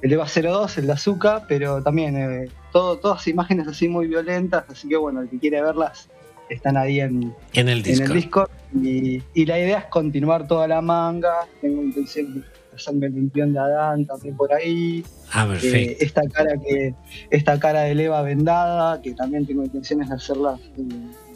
el 0.01 0.11
EVA 0.13 0.25
02, 0.25 0.77
el 0.79 0.87
de 0.87 0.93
azúcar, 0.93 1.43
pero 1.47 1.83
también 1.83 2.17
eh, 2.17 2.49
todo, 2.71 2.97
todas 2.97 3.27
imágenes 3.27 3.67
así 3.67 3.87
muy 3.87 4.07
violentas, 4.07 4.65
así 4.69 4.87
que 4.89 4.97
bueno, 4.97 5.21
el 5.21 5.29
que 5.29 5.37
quiere 5.37 5.61
verlas 5.61 6.09
están 6.49 6.77
ahí 6.77 6.99
en, 6.99 7.33
En 7.53 7.69
el 7.69 7.77
en 7.87 8.11
disco. 8.11 8.49
el. 8.73 8.87
Y, 8.87 9.21
y 9.35 9.45
la 9.45 9.59
idea 9.59 9.77
es 9.79 9.85
continuar 9.85 10.47
toda 10.47 10.67
la 10.67 10.81
manga, 10.81 11.47
tengo 11.61 11.83
intención 11.83 12.33
de 12.33 12.41
hacerme 12.75 13.07
el 13.07 13.15
limpión 13.15 13.53
de 13.53 13.59
Adán 13.59 14.05
también 14.05 14.35
por 14.35 14.53
ahí. 14.53 15.03
Ah, 15.31 15.45
Eh, 15.45 15.47
perfecto. 15.49 16.05
esta 16.05 16.21
cara 16.29 16.51
que 16.57 16.93
esta 17.31 17.59
cara 17.59 17.81
de 17.81 17.95
leva 17.95 18.21
vendada 18.21 19.01
que 19.01 19.13
también 19.13 19.45
tengo 19.45 19.63
intenciones 19.63 20.09
de 20.09 20.15
hacerla 20.15 20.57
eh, 20.77 20.83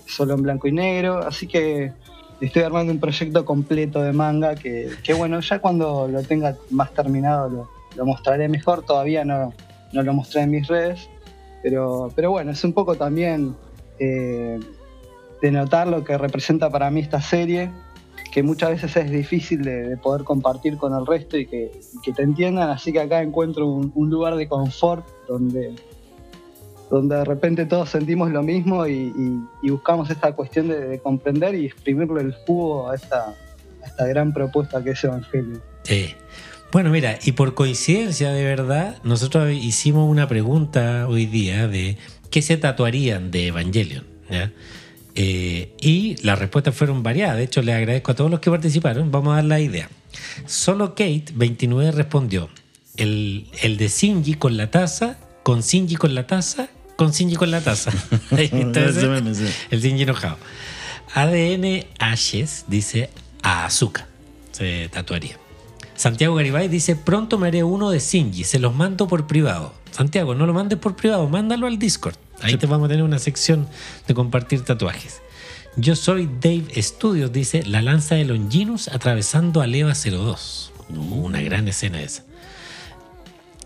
solo 0.05 0.35
en 0.35 0.41
blanco 0.43 0.67
y 0.67 0.71
negro 0.71 1.17
así 1.19 1.47
que 1.47 1.91
estoy 2.39 2.61
armando 2.61 2.93
un 2.93 2.99
proyecto 2.99 3.43
completo 3.43 4.01
de 4.03 4.13
manga 4.13 4.53
que, 4.55 4.89
que 5.03 5.13
bueno 5.15 5.39
ya 5.39 5.59
cuando 5.59 6.07
lo 6.07 6.21
tenga 6.23 6.55
más 6.69 6.93
terminado 6.93 7.49
lo, 7.49 7.69
lo 7.95 8.05
mostraré 8.05 8.47
mejor 8.47 8.83
todavía 8.85 9.25
no, 9.25 9.53
no 9.93 10.03
lo 10.03 10.13
mostré 10.13 10.41
en 10.43 10.51
mis 10.51 10.67
redes 10.67 11.09
pero 11.63 12.11
pero 12.15 12.29
bueno 12.29 12.51
es 12.51 12.63
un 12.63 12.73
poco 12.73 12.93
también 12.95 13.55
eh, 13.99 14.59
de 15.41 15.51
notar 15.51 15.87
lo 15.87 16.03
que 16.03 16.17
representa 16.17 16.69
para 16.69 16.89
mí 16.89 17.01
esta 17.01 17.21
serie, 17.21 17.71
que 18.31 18.43
muchas 18.43 18.69
veces 18.71 18.95
es 18.95 19.11
difícil 19.11 19.63
de, 19.63 19.97
poder 19.97 20.23
compartir 20.23 20.77
con 20.77 20.93
el 20.93 21.05
resto 21.05 21.37
y 21.37 21.45
que, 21.45 21.71
te 22.15 22.21
entiendan, 22.21 22.69
así 22.69 22.91
que 22.91 22.99
acá 22.99 23.21
encuentro 23.21 23.67
un, 23.67 24.09
lugar 24.09 24.35
de 24.35 24.47
confort 24.47 25.05
donde, 25.27 25.75
donde 26.89 27.15
de 27.15 27.25
repente 27.25 27.65
todos 27.65 27.89
sentimos 27.89 28.31
lo 28.31 28.43
mismo 28.43 28.87
y, 28.87 29.11
buscamos 29.63 30.09
esta 30.09 30.33
cuestión 30.33 30.67
de, 30.69 30.99
comprender 30.99 31.55
y 31.55 31.65
exprimirle 31.65 32.21
el 32.21 32.33
jugo 32.45 32.89
a 32.89 32.95
esta, 32.95 33.35
esta 33.85 34.07
gran 34.07 34.33
propuesta 34.33 34.83
que 34.83 34.91
es 34.91 35.03
Evangelio. 35.03 35.61
Sí. 35.83 36.13
Bueno, 36.71 36.89
mira, 36.89 37.17
y 37.23 37.31
por 37.31 37.53
coincidencia 37.53 38.31
de 38.31 38.43
verdad, 38.43 38.97
nosotros 39.03 39.49
hicimos 39.51 40.09
una 40.09 40.27
pregunta 40.27 41.07
hoy 41.07 41.25
día 41.25 41.67
de 41.67 41.97
qué 42.29 42.41
se 42.41 42.57
tatuarían 42.57 43.31
de 43.31 43.47
Evangelion. 43.47 44.03
Eh, 45.19 45.73
y 45.81 46.15
las 46.23 46.37
respuestas 46.37 46.75
fueron 46.75 47.01
variadas. 47.01 47.37
De 47.37 47.43
hecho, 47.43 47.63
le 47.63 47.73
agradezco 47.73 48.11
a 48.11 48.15
todos 48.15 48.29
los 48.29 48.39
que 48.39 48.51
participaron. 48.51 49.11
Vamos 49.11 49.33
a 49.33 49.37
dar 49.37 49.45
la 49.45 49.59
idea. 49.59 49.89
Solo 50.45 50.91
Kate, 50.91 51.25
29, 51.33 51.91
respondió: 51.91 52.49
el, 52.97 53.47
el 53.63 53.77
de 53.77 53.87
Shinji 53.87 54.35
con 54.35 54.57
la 54.57 54.69
taza, 54.69 55.17
con 55.41 55.61
Shinji 55.61 55.95
con 55.95 56.13
la 56.13 56.27
taza, 56.27 56.69
con 56.97 57.09
Shinji 57.11 57.35
con 57.35 57.49
la 57.49 57.61
taza. 57.61 57.91
el 58.31 59.81
Shinji 59.81 60.03
enojado. 60.03 60.37
ADN 61.15 61.85
Ashes 61.97 62.65
dice 62.67 63.09
a 63.41 63.65
Azuka. 63.65 64.07
Se 64.51 64.87
tatuaría. 64.89 65.39
Santiago 65.95 66.35
Garibay 66.35 66.67
dice, 66.67 66.95
pronto 66.95 67.39
me 67.39 67.47
haré 67.47 67.63
uno 67.63 67.89
de 67.89 67.97
Shinji, 67.97 68.43
se 68.43 68.59
los 68.59 68.75
mando 68.75 69.07
por 69.07 69.25
privado. 69.25 69.73
Santiago, 69.89 70.35
no 70.35 70.45
lo 70.45 70.53
mandes 70.53 70.77
por 70.77 70.95
privado, 70.95 71.27
mándalo 71.27 71.65
al 71.65 71.79
Discord. 71.79 72.15
Ahí 72.41 72.57
te 72.57 72.67
vamos 72.67 72.85
a 72.85 72.89
tener 72.89 73.03
una 73.03 73.19
sección 73.19 73.67
de 74.07 74.13
compartir 74.13 74.63
tatuajes. 74.63 75.21
Yo 75.75 75.95
soy 75.95 76.29
Dave 76.41 76.65
Studios, 76.81 77.31
dice, 77.31 77.63
la 77.63 77.81
lanza 77.81 78.15
de 78.15 78.25
Longinus 78.25 78.87
atravesando 78.87 79.61
a 79.61 79.67
Leva 79.67 79.93
02. 79.93 80.73
una 80.89 81.41
gran 81.41 81.67
escena 81.67 82.01
esa. 82.01 82.23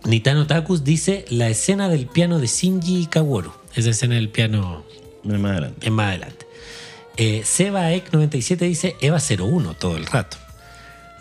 Nitano 0.03 0.48
Takus 0.48 0.84
dice, 0.84 1.26
la 1.30 1.48
escena 1.48 1.88
del 1.88 2.07
piano 2.07 2.39
de 2.39 2.48
Shinji 2.48 3.03
y 3.03 3.06
Kaworu. 3.06 3.53
Esa 3.76 3.91
escena 3.91 4.15
del 4.15 4.30
piano... 4.30 4.84
Es 5.23 5.39
más 5.39 5.52
adelante. 5.52 5.85
Es 5.85 5.91
más 5.91 6.07
adelante. 6.10 6.48
Eh, 7.18 7.43
Seba 7.45 7.89
97 7.89 8.65
dice, 8.65 8.95
Eva 8.99 9.19
01 9.19 9.76
todo 9.76 9.95
el 9.95 10.06
rato. 10.06 10.38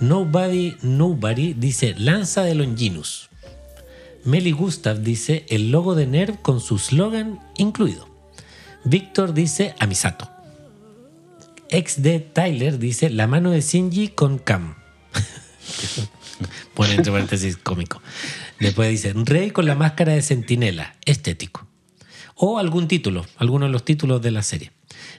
Nobody 0.01 0.77
Nobody 0.81 1.53
dice 1.53 1.95
lanza 1.99 2.43
de 2.43 2.55
Longinus. 2.55 3.30
Meli 4.25 4.53
Gustav 4.53 5.01
dice 5.01 5.47
el 5.49 5.71
logo 5.71 5.95
de 5.95 6.07
NERV 6.07 6.43
con 6.43 6.61
su 6.61 6.79
slogan 6.79 7.41
incluido. 7.57 8.09
Víctor 8.85 9.33
dice 9.33 9.75
Amisato. 9.79 10.31
XD 11.71 12.33
Tyler 12.33 12.79
dice 12.79 13.11
la 13.11 13.27
mano 13.27 13.51
de 13.51 13.61
Shinji 13.61 14.09
con 14.09 14.39
Cam. 14.39 14.75
Pone 16.75 16.95
entre 16.95 17.13
paréntesis 17.13 17.57
cómico. 17.57 18.03
Después 18.59 18.91
dice 18.91 19.13
Rey 19.15 19.53
con 19.53 19.67
la 19.67 19.75
máscara 19.75 20.13
de 20.13 20.23
centinela, 20.23 20.97
estético. 21.05 21.67
O 22.35 22.59
algún 22.59 22.89
título, 22.89 23.27
alguno 23.37 23.67
de 23.67 23.73
los 23.73 23.85
títulos 23.85 24.21
de 24.21 24.31
la 24.31 24.43
serie. 24.43 24.73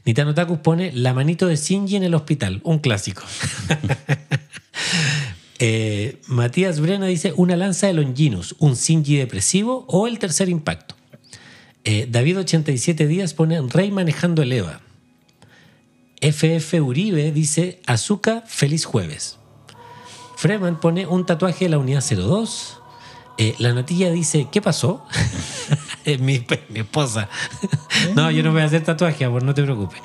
Nitano 0.06 0.34
Takus 0.34 0.60
pone 0.60 0.92
la 0.92 1.14
manito 1.14 1.48
de 1.48 1.56
Shinji 1.56 1.96
en 1.96 2.04
el 2.04 2.14
hospital, 2.14 2.62
un 2.64 2.80
clásico. 2.80 3.24
Eh, 5.64 6.20
Matías 6.26 6.80
Brena 6.80 7.06
dice 7.06 7.34
una 7.38 7.56
lanza 7.56 7.86
de 7.86 7.94
Longinus, 7.94 8.56
un 8.58 8.74
Shinji 8.74 9.18
depresivo 9.18 9.86
o 9.88 10.08
el 10.08 10.18
tercer 10.18 10.50
impacto. 10.50 10.96
Eh, 11.84 12.08
David 12.10 12.40
87 12.40 13.06
días 13.06 13.36
pone 13.36 13.62
Rey 13.62 13.92
manejando 13.92 14.42
el 14.42 14.54
EVA. 14.54 14.82
FF 16.20 16.82
Uribe 16.82 17.32
dice 17.32 17.80
Azúcar, 17.86 18.44
feliz 18.48 18.86
jueves. 18.86 19.38
Freeman 20.36 20.80
pone 20.80 21.06
un 21.06 21.28
tatuaje 21.28 21.66
de 21.66 21.70
la 21.70 21.78
unidad 21.78 22.04
02. 22.04 22.81
Eh, 23.42 23.56
la 23.58 23.74
notilla 23.74 24.12
dice, 24.12 24.50
¿qué 24.52 24.62
pasó? 24.62 25.04
mi, 26.06 26.46
mi 26.70 26.80
esposa. 26.80 27.28
no, 28.16 28.30
yo 28.30 28.44
no 28.44 28.52
voy 28.52 28.62
a 28.62 28.66
hacer 28.66 28.84
tatuaje, 28.84 29.26
amor, 29.26 29.42
no 29.42 29.56
te 29.56 29.64
preocupes. 29.64 30.00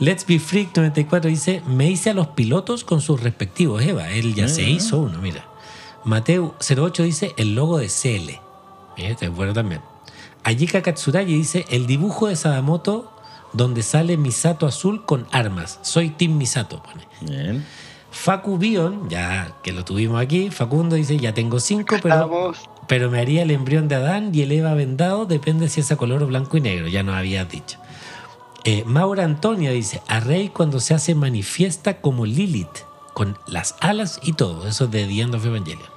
Let's 0.00 0.26
Be 0.26 0.38
Freak 0.38 0.76
94 0.76 1.30
dice, 1.30 1.62
me 1.66 1.88
hice 1.90 2.10
a 2.10 2.12
los 2.12 2.26
pilotos 2.26 2.84
con 2.84 3.00
sus 3.00 3.22
respectivos, 3.22 3.82
Eva. 3.82 4.10
Él 4.10 4.34
ya 4.34 4.48
se 4.48 4.68
hizo 4.68 4.98
uno, 4.98 5.18
mira. 5.22 5.48
Mateo 6.04 6.56
08 6.60 7.04
dice, 7.04 7.34
el 7.38 7.54
logo 7.54 7.78
de 7.78 7.86
CL. 7.86 8.38
Este 8.98 9.24
es 9.24 9.32
bueno 9.32 9.54
también. 9.54 9.80
Ayika 10.44 10.82
Katsuragi 10.82 11.32
dice, 11.32 11.64
el 11.70 11.86
dibujo 11.86 12.26
de 12.26 12.36
Sadamoto 12.36 13.10
donde 13.54 13.82
sale 13.82 14.18
Misato 14.18 14.66
azul 14.66 15.06
con 15.06 15.26
armas. 15.30 15.78
Soy 15.80 16.10
Team 16.10 16.36
Misato, 16.36 16.82
pone. 16.82 17.08
Bien. 17.22 17.64
Facu 18.10 18.58
Bion, 18.58 19.08
ya 19.08 19.56
que 19.62 19.72
lo 19.72 19.84
tuvimos 19.84 20.20
aquí, 20.20 20.50
Facundo 20.50 20.96
dice, 20.96 21.18
ya 21.18 21.34
tengo 21.34 21.60
cinco, 21.60 21.96
pero, 22.02 22.52
pero 22.86 23.10
me 23.10 23.20
haría 23.20 23.42
el 23.42 23.50
embrión 23.50 23.86
de 23.88 23.96
Adán 23.96 24.30
y 24.34 24.42
el 24.42 24.52
Eva 24.52 24.74
vendado, 24.74 25.26
depende 25.26 25.68
si 25.68 25.80
es 25.80 25.92
a 25.92 25.96
color 25.96 26.22
o 26.22 26.26
blanco 26.26 26.56
y 26.56 26.60
negro, 26.60 26.88
ya 26.88 27.02
nos 27.02 27.14
habías 27.14 27.48
dicho. 27.48 27.78
Eh, 28.64 28.82
Maura 28.86 29.24
Antonia 29.24 29.70
dice, 29.70 30.02
a 30.08 30.20
Rey 30.20 30.48
cuando 30.48 30.80
se 30.80 30.94
hace 30.94 31.14
manifiesta 31.14 32.00
como 32.00 32.26
Lilith, 32.26 32.84
con 33.14 33.38
las 33.46 33.76
alas 33.80 34.20
y 34.22 34.32
todo, 34.32 34.66
eso 34.66 34.84
es 34.84 34.90
de 34.90 35.06
The 35.06 35.20
End 35.20 35.34
of 35.34 35.44
Evangelion. 35.44 35.88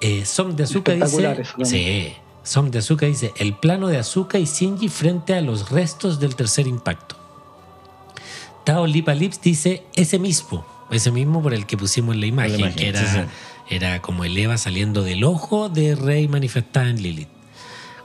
Eh, 0.00 0.24
Som 0.24 0.56
de 0.56 0.64
Azúcar 0.64 0.96
dice, 0.96 1.44
sí, 1.64 2.14
Som 2.42 2.70
de 2.70 2.78
Azúcar 2.78 3.08
dice, 3.08 3.32
el 3.36 3.54
plano 3.54 3.88
de 3.88 3.98
Azúcar 3.98 4.40
y 4.40 4.46
Shinji 4.46 4.88
frente 4.88 5.34
a 5.34 5.40
los 5.40 5.70
restos 5.70 6.18
del 6.18 6.36
tercer 6.36 6.66
impacto. 6.66 7.16
Tao 8.64 8.86
Lipa 8.86 9.14
Lips 9.14 9.40
dice, 9.40 9.84
ese 9.94 10.18
mismo, 10.18 10.64
ese 10.90 11.10
mismo 11.10 11.42
por 11.42 11.54
el 11.54 11.66
que 11.66 11.76
pusimos 11.76 12.16
la 12.16 12.26
imagen, 12.26 12.72
que 12.74 12.88
era, 12.88 13.28
era 13.68 14.02
como 14.02 14.24
el 14.24 14.36
Eva 14.36 14.58
saliendo 14.58 15.02
del 15.02 15.24
ojo 15.24 15.68
de 15.68 15.94
Rey 15.94 16.28
manifestada 16.28 16.88
en 16.88 17.02
Lilith. 17.02 17.28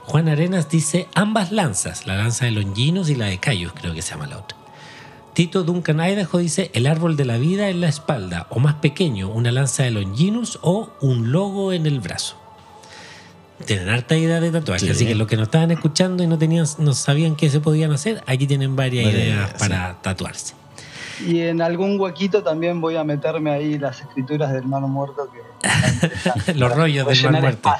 Juan 0.04 0.28
Arenas 0.28 0.70
dice 0.70 1.08
ambas 1.14 1.50
lanzas, 1.50 2.06
la 2.06 2.16
lanza 2.16 2.44
de 2.44 2.52
Longinos 2.52 3.10
y 3.10 3.16
la 3.16 3.26
de 3.26 3.38
Cayos, 3.38 3.72
creo 3.72 3.92
que 3.92 4.02
se 4.02 4.12
llama 4.12 4.28
la 4.28 4.38
otra. 4.38 4.56
Tito 5.34 5.64
Duncan 5.64 6.00
Idaho 6.00 6.38
dice 6.38 6.70
el 6.74 6.86
árbol 6.86 7.16
de 7.16 7.24
la 7.24 7.36
vida 7.38 7.68
en 7.68 7.80
la 7.80 7.88
espalda, 7.88 8.46
o 8.50 8.60
más 8.60 8.76
pequeño, 8.76 9.28
una 9.28 9.50
lanza 9.50 9.82
de 9.82 9.90
Longinus 9.90 10.60
o 10.62 10.92
un 11.00 11.32
logo 11.32 11.72
en 11.72 11.86
el 11.86 12.00
brazo. 12.00 12.36
Tienen 13.64 13.88
harta 13.88 14.16
idea 14.16 14.40
de 14.40 14.50
tatuaje, 14.50 14.90
así 14.90 15.06
que 15.06 15.14
los 15.14 15.26
que 15.26 15.36
no 15.36 15.42
estaban 15.42 15.70
escuchando 15.72 16.22
y 16.22 16.26
no, 16.26 16.38
tenían, 16.38 16.66
no 16.78 16.94
sabían 16.94 17.36
qué 17.36 17.50
se 17.50 17.58
podían 17.60 17.90
hacer, 17.90 18.22
aquí 18.26 18.46
tienen 18.46 18.76
varias 18.76 19.12
ideas 19.12 19.54
para 19.58 20.00
tatuarse. 20.02 20.54
Y 21.24 21.40
en 21.40 21.62
algún 21.62 21.98
huequito 21.98 22.42
también 22.42 22.80
voy 22.80 22.96
a 22.96 23.04
meterme 23.04 23.50
ahí 23.50 23.78
las 23.78 24.00
escrituras 24.00 24.50
del 24.50 24.62
hermano 24.62 24.88
muerto. 24.88 25.28
Que, 25.30 26.54
Los 26.54 26.74
rollos 26.74 27.06
del 27.06 27.18
hermano 27.18 27.40
muerto. 27.40 27.70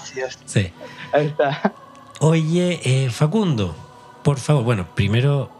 Sí. 0.47 0.73
Ahí 1.13 1.27
está. 1.27 1.73
Oye, 2.21 2.81
eh, 2.85 3.11
Facundo, 3.11 3.75
por 4.23 4.39
favor, 4.39 4.65
bueno, 4.65 4.87
primero, 4.95 5.51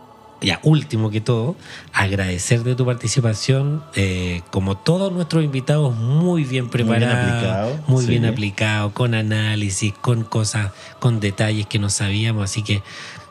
ya 0.41 0.59
último 0.63 1.11
que 1.11 1.21
todo, 1.21 1.55
agradecer 1.93 2.63
de 2.63 2.75
tu 2.75 2.87
participación, 2.87 3.85
eh, 3.95 4.41
como 4.51 4.77
todos 4.77 5.13
nuestros 5.13 5.45
invitados, 5.45 5.95
muy 5.95 6.45
bien 6.45 6.71
preparados, 6.71 7.79
muy 7.87 8.07
bien 8.07 8.25
aplicado, 8.25 8.95
con 8.95 9.15
análisis, 9.15 9.93
con 9.93 10.25
cosas, 10.25 10.73
con 10.99 11.21
detalles 11.21 11.67
que 11.67 11.79
no 11.79 11.91
sabíamos, 11.91 12.45
así 12.45 12.63
que 12.63 12.83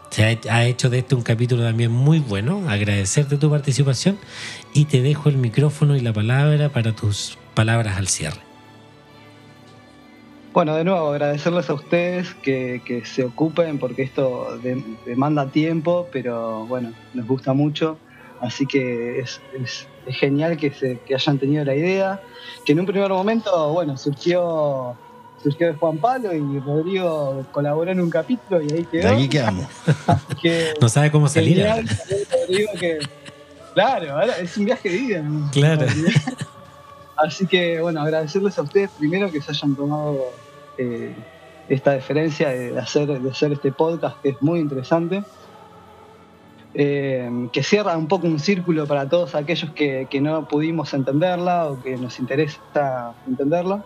se 0.10 0.40
ha, 0.49 0.65
hecho 0.65 0.90
de 0.90 0.99
este 0.99 1.15
un 1.15 1.22
capítulo 1.22 1.64
también 1.64 1.91
muy 1.91 2.19
bueno. 2.19 2.69
Agradecerte 2.69 3.38
tu 3.38 3.49
participación 3.49 4.18
y 4.73 4.86
te 4.86 5.02
dejo 5.02 5.30
el 5.30 5.38
micrófono 5.38 5.95
y 5.95 5.99
la 5.99 6.14
palabra 6.14 6.69
para 6.69 6.94
tus 6.94 7.38
palabras 7.53 7.98
al 7.98 8.07
cierre. 8.07 8.40
Bueno, 10.53 10.73
de 10.76 10.86
nuevo, 10.86 11.10
agradecerles 11.10 11.69
a 11.69 11.73
ustedes 11.73 12.34
que, 12.36 13.02
se 13.03 13.26
ocupen 13.26 13.77
porque 13.77 14.03
esto 14.03 14.57
demanda 15.06 15.48
tiempo, 15.49 16.07
pero 16.14 16.65
bueno, 16.65 16.94
nos 17.14 17.27
gusta 17.27 17.52
mucho. 17.53 17.98
Así 18.40 18.65
que 18.65 19.19
es, 19.19 19.41
genial 20.07 20.56
que, 20.56 20.72
se, 20.72 20.99
que 21.06 21.15
hayan 21.15 21.40
tenido 21.40 21.65
la 21.65 21.76
idea, 21.76 22.22
que 22.65 22.72
en 22.72 22.80
un 22.80 22.86
primer 22.86 23.10
momento, 23.10 23.73
bueno, 23.73 23.98
surgió 23.98 24.95
surgió 25.46 25.68
de 25.68 25.74
Juan 25.74 26.00
Pablo 26.00 26.34
y 26.34 26.60
Rodrigo 26.60 27.46
colaboró 27.52 27.92
en 27.92 28.02
un 28.02 28.10
capítulo 28.10 28.64
y 28.64 28.74
ahí 28.74 28.84
quedó. 28.86 29.10
De 29.10 29.16
ahí 29.16 29.30
quedamos. 29.30 29.68
no 30.82 30.90
sabe 30.90 31.12
cómo 31.12 31.28
salir. 31.28 31.64
claro, 33.76 34.22
es 34.22 34.58
un 34.58 34.66
viaje 34.66 34.90
de 34.90 34.98
vida. 34.98 35.24
Claro. 35.52 35.86
Así 37.18 37.46
que 37.46 37.80
bueno, 37.80 38.02
agradecerles 38.02 38.58
a 38.58 38.64
ustedes 38.64 38.90
primero 38.98 39.32
que 39.32 39.40
se 39.40 39.52
hayan 39.52 39.76
tomado 39.76 40.32
eh, 40.80 41.16
esta 41.70 41.92
deferencia 41.92 42.50
de 42.50 42.80
hacer, 42.80 43.08
de 43.08 43.30
hacer 43.30 43.54
este 43.54 43.72
podcast 43.72 44.20
que 44.22 44.30
es 44.30 44.42
muy 44.42 44.60
interesante. 44.60 45.24
Eh, 46.74 47.50
que 47.54 47.62
cierra 47.62 47.96
un 47.96 48.08
poco 48.08 48.26
un 48.26 48.40
círculo 48.40 48.88
para 48.88 49.08
todos 49.08 49.36
aquellos 49.36 49.70
que, 49.72 50.08
que 50.10 50.20
no 50.20 50.48
pudimos 50.48 50.94
entenderla 50.96 51.68
o 51.68 51.82
que 51.82 51.98
nos 51.98 52.20
interesa 52.20 53.14
entenderla. 53.28 53.86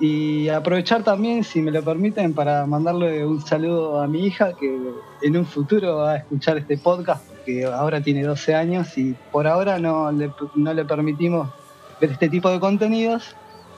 Y 0.00 0.48
aprovechar 0.48 1.02
también, 1.04 1.44
si 1.44 1.60
me 1.60 1.70
lo 1.70 1.82
permiten, 1.82 2.32
para 2.32 2.64
mandarle 2.66 3.24
un 3.26 3.44
saludo 3.44 4.00
a 4.00 4.06
mi 4.06 4.24
hija 4.26 4.54
que 4.54 4.78
en 5.22 5.36
un 5.36 5.44
futuro 5.44 5.96
va 5.96 6.12
a 6.12 6.16
escuchar 6.16 6.56
este 6.56 6.78
podcast 6.78 7.22
que 7.44 7.64
ahora 7.66 8.00
tiene 8.00 8.22
12 8.22 8.54
años 8.54 8.96
y 8.96 9.14
por 9.30 9.46
ahora 9.46 9.78
no 9.78 10.10
le, 10.10 10.30
no 10.54 10.72
le 10.72 10.84
permitimos 10.86 11.48
ver 12.00 12.12
este 12.12 12.28
tipo 12.30 12.48
de 12.50 12.58
contenidos, 12.60 13.36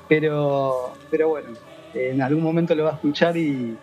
pero, 0.08 0.92
pero 1.10 1.28
bueno, 1.28 1.48
en 1.94 2.22
algún 2.22 2.42
momento 2.44 2.74
lo 2.76 2.84
va 2.84 2.90
a 2.90 2.94
escuchar 2.94 3.36
y, 3.36 3.76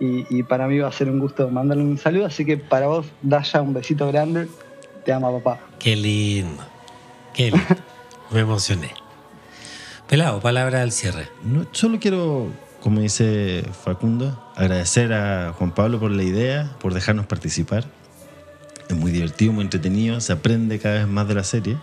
y- 0.00 0.26
y 0.30 0.42
para 0.42 0.66
mí 0.66 0.78
va 0.78 0.88
a 0.88 0.92
ser 0.92 1.10
un 1.10 1.18
gusto 1.18 1.48
mandarle 1.50 1.82
un 1.84 1.98
saludo, 1.98 2.26
así 2.26 2.46
que 2.46 2.56
para 2.56 2.86
vos, 2.86 3.06
Daya, 3.20 3.60
un 3.60 3.74
besito 3.74 4.06
grande, 4.08 4.48
te 5.04 5.12
ama 5.12 5.30
papá. 5.30 5.60
Qué 5.78 5.96
lindo. 5.96 6.62
Qué 7.34 7.50
lindo. 7.50 7.66
Me 8.30 8.40
emocioné. 8.40 8.90
Pelado, 10.08 10.40
palabra 10.40 10.82
al 10.82 10.92
cierre. 10.92 11.28
No, 11.42 11.66
solo 11.72 11.98
quiero, 11.98 12.48
como 12.82 13.00
dice 13.00 13.64
Facundo, 13.84 14.38
agradecer 14.54 15.12
a 15.12 15.52
Juan 15.56 15.72
Pablo 15.72 15.98
por 15.98 16.10
la 16.10 16.22
idea, 16.22 16.70
por 16.80 16.94
dejarnos 16.94 17.26
participar. 17.26 17.84
Es 18.88 18.96
muy 18.96 19.10
divertido, 19.12 19.52
muy 19.52 19.64
entretenido, 19.64 20.20
se 20.20 20.32
aprende 20.32 20.78
cada 20.78 20.98
vez 20.98 21.08
más 21.08 21.26
de 21.26 21.34
la 21.34 21.44
serie. 21.44 21.78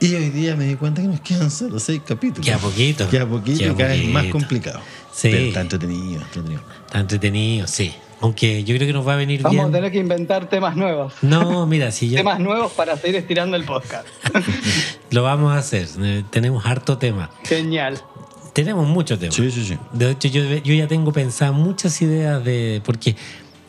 Y 0.00 0.14
hoy 0.16 0.30
día 0.30 0.56
me 0.56 0.64
di 0.64 0.74
cuenta 0.74 1.00
que 1.00 1.08
nos 1.08 1.20
quedan 1.20 1.50
solo 1.50 1.78
seis 1.78 2.02
capítulos. 2.04 2.44
Queda 2.44 2.58
poquito. 2.58 3.08
Queda 3.08 3.26
poquito 3.26 3.58
Queda 3.60 3.72
y 3.72 3.76
cada 3.76 3.88
vez 3.90 4.08
más 4.08 4.22
poquito. 4.24 4.38
complicado. 4.38 4.80
Sí. 5.12 5.28
Pero 5.30 5.44
está 5.44 5.60
entretenido, 5.60 6.20
entretenido. 6.22 6.62
Está 6.86 7.00
entretenido, 7.00 7.66
sí. 7.68 7.94
Aunque 8.20 8.64
yo 8.64 8.74
creo 8.76 8.86
que 8.86 8.92
nos 8.92 9.06
va 9.06 9.14
a 9.14 9.16
venir 9.16 9.42
Vamos 9.42 9.56
bien. 9.56 9.68
a 9.68 9.72
tener 9.72 9.92
que 9.92 9.98
inventar 9.98 10.48
temas 10.48 10.76
nuevos. 10.76 11.14
No, 11.22 11.66
mira, 11.66 11.90
si 11.90 12.08
ya 12.08 12.18
Temas 12.18 12.40
nuevos 12.40 12.72
para 12.72 12.96
seguir 12.96 13.16
estirando 13.16 13.56
el 13.56 13.64
podcast. 13.64 14.06
lo 15.10 15.22
vamos 15.22 15.52
a 15.52 15.58
hacer. 15.58 15.88
Eh, 16.00 16.24
Tenemos 16.30 16.64
harto 16.66 16.98
tema. 16.98 17.30
Genial. 17.44 18.00
Tenemos 18.52 18.86
mucho 18.86 19.18
tema. 19.18 19.32
Sí, 19.32 19.50
sí, 19.50 19.64
sí. 19.64 19.78
De 19.92 20.12
hecho, 20.12 20.28
yo, 20.28 20.42
yo 20.44 20.74
ya 20.74 20.86
tengo 20.86 21.12
pensadas 21.12 21.54
muchas 21.54 22.00
ideas 22.02 22.44
de. 22.44 22.80
Porque, 22.84 23.16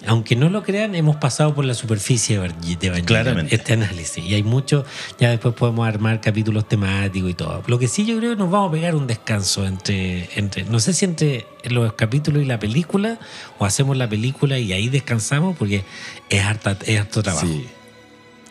aunque 0.08 0.36
no 0.36 0.50
lo 0.50 0.64
crean, 0.64 0.96
hemos 0.96 1.16
pasado 1.18 1.54
por 1.54 1.66
la 1.66 1.74
superficie 1.74 2.38
de 2.40 2.46
Evangel- 2.48 2.78
de 2.80 2.88
Evangelion, 2.88 3.06
Claramente. 3.06 3.56
este 3.56 3.74
análisis. 3.74 4.24
Y 4.24 4.34
hay 4.34 4.44
mucho. 4.44 4.86
Ya 5.20 5.30
después 5.30 5.54
podemos 5.56 5.88
armar 5.88 6.22
capítulos 6.22 6.68
temáticos 6.68 7.30
y 7.30 7.34
todo. 7.34 7.64
Lo 7.68 7.80
que 7.80 7.88
sí, 7.88 8.06
yo 8.06 8.18
creo 8.18 8.32
que 8.32 8.38
nos 8.38 8.50
vamos 8.52 8.70
a 8.70 8.72
pegar 8.72 8.96
un 8.96 9.08
descanso 9.08 9.66
entre. 9.66 10.30
entre 10.36 10.64
no 10.66 10.80
sé 10.80 10.94
si 10.94 11.06
entre 11.06 11.46
los 11.70 11.94
capítulos 11.94 12.42
y 12.44 12.46
la 12.46 12.60
película, 12.60 13.20
o 13.58 13.66
hacemos 13.66 13.98
la 13.98 14.08
película 14.10 14.58
y 14.60 14.72
ahí 14.74 14.90
descansamos, 14.90 15.56
porque 15.58 15.84
es, 16.30 16.44
harta, 16.44 16.78
es 16.86 17.00
harto 17.00 17.24
trabajo. 17.24 17.46
Sí. 17.48 17.66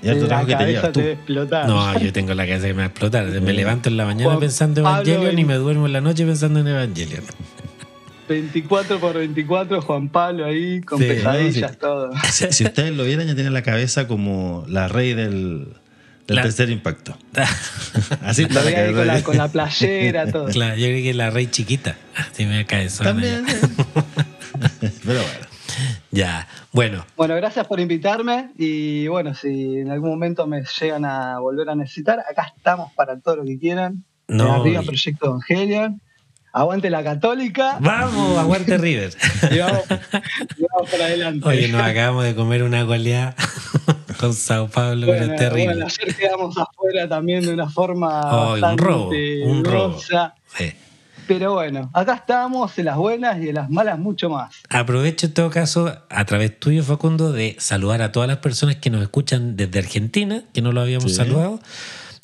Y 0.02 0.08
harto 0.08 0.22
la 0.22 0.26
trabajo 0.28 0.46
que 0.48 0.52
te 0.52 0.58
cabeza 0.58 0.90
llevas 0.92 1.16
tú. 1.26 1.66
No, 1.66 1.98
yo 1.98 2.12
tengo 2.12 2.34
la 2.34 2.46
cabeza 2.46 2.66
que 2.66 2.74
me 2.74 2.78
va 2.78 2.82
a 2.84 2.86
explotar. 2.88 3.24
Me 3.40 3.52
levanto 3.54 3.88
en 3.88 3.96
la 3.96 4.04
mañana 4.04 4.24
Juan 4.30 4.40
pensando 4.40 4.80
en 4.80 4.84
Pablo 4.84 5.00
Evangelion 5.12 5.38
y 5.38 5.40
en- 5.42 5.46
me 5.46 5.54
duermo 5.54 5.86
en 5.86 5.92
la 5.94 6.00
noche 6.02 6.26
pensando 6.26 6.60
en 6.60 6.68
Evangelion. 6.68 7.24
24 8.28 8.98
por 9.00 9.14
24, 9.16 9.82
Juan 9.82 10.08
Pablo 10.08 10.46
ahí, 10.46 10.80
con 10.80 10.98
Sí, 10.98 11.04
pesadillas, 11.06 11.62
no, 11.62 11.68
sí. 11.74 11.76
todo. 11.80 12.12
Si, 12.32 12.52
si 12.52 12.64
ustedes 12.64 12.92
lo 12.96 13.04
vieran, 13.04 13.26
ya 13.26 13.34
tiene 13.34 13.50
la 13.50 13.62
cabeza 13.62 14.06
como 14.08 14.64
la 14.68 14.88
rey 14.88 15.14
del, 15.14 15.68
del 16.26 16.36
La- 16.36 16.42
tercer 16.42 16.70
impacto. 16.70 17.16
Así 18.22 18.42
está 18.44 18.62
Lo 18.62 18.70
la 18.70 18.92
con 18.92 19.06
la, 19.06 19.22
con 19.22 19.36
la 19.36 19.48
playera, 19.52 20.30
todo. 20.30 20.46
Claro, 20.46 20.76
yo 20.76 20.86
creo 20.86 21.02
que 21.02 21.14
la 21.14 21.30
rey 21.30 21.46
chiquita. 21.48 21.96
Si 22.32 22.44
me 22.46 22.64
cae 22.66 22.86
eso. 22.86 23.04
También. 23.04 23.44
Pero 24.80 25.20
bueno. 25.20 25.46
Ya, 26.12 26.46
bueno, 26.72 27.04
Bueno, 27.16 27.34
gracias 27.34 27.66
por 27.66 27.80
invitarme 27.80 28.50
y 28.56 29.08
bueno, 29.08 29.34
si 29.34 29.78
en 29.78 29.90
algún 29.90 30.10
momento 30.10 30.46
me 30.46 30.62
llegan 30.80 31.04
a 31.04 31.40
volver 31.40 31.68
a 31.68 31.74
necesitar, 31.74 32.20
acá 32.20 32.52
estamos 32.56 32.92
para 32.92 33.18
todo 33.18 33.36
lo 33.36 33.44
que 33.44 33.58
quieran. 33.58 34.04
No, 34.28 34.52
arriba 34.54 34.82
Proyecto 34.82 35.26
Evangelion. 35.26 36.00
Aguante 36.56 36.88
la 36.88 37.02
católica 37.02 37.78
vamos, 37.80 38.38
aguante 38.38 38.78
River. 38.78 39.12
y 39.50 39.58
vamos, 39.58 39.80
y 40.56 40.62
vamos 40.72 40.90
para 40.90 41.04
adelante. 41.06 41.48
Oye, 41.48 41.66
nos 41.68 41.82
acabamos 41.82 42.22
de 42.24 42.34
comer 42.36 42.62
una 42.62 42.84
goleada 42.84 43.34
con 44.20 44.32
Sao 44.32 44.68
Paulo, 44.68 45.04
pero 45.08 45.18
Bueno, 45.18 45.32
es 45.34 45.38
terrible. 45.40 45.64
bueno, 45.74 45.86
ayer 45.86 46.14
quedamos 46.16 46.56
afuera 46.56 47.08
también 47.08 47.44
de 47.44 47.52
una 47.54 47.68
forma 47.68 48.54
Ay, 48.54 48.62
un 48.62 48.78
robo, 48.78 49.10
un 49.46 49.64
robo. 49.64 49.98
Sí. 50.00 50.72
Pero 51.26 51.54
bueno, 51.54 51.90
acá 51.94 52.14
estamos 52.14 52.78
en 52.78 52.84
las 52.84 52.96
buenas 52.98 53.42
y 53.42 53.48
en 53.48 53.54
las 53.56 53.70
malas 53.70 53.98
mucho 53.98 54.28
más. 54.30 54.54
Aprovecho 54.68 55.26
en 55.26 55.34
todo 55.34 55.50
caso, 55.50 55.96
a 56.08 56.24
través 56.26 56.60
tuyo, 56.60 56.84
Facundo, 56.84 57.32
de 57.32 57.56
saludar 57.58 58.00
a 58.02 58.12
todas 58.12 58.28
las 58.28 58.38
personas 58.38 58.76
que 58.76 58.90
nos 58.90 59.02
escuchan 59.02 59.56
desde 59.56 59.78
Argentina, 59.80 60.44
que 60.52 60.60
no 60.62 60.70
lo 60.70 60.82
habíamos 60.82 61.10
Sí. 61.10 61.16
saludado. 61.16 61.60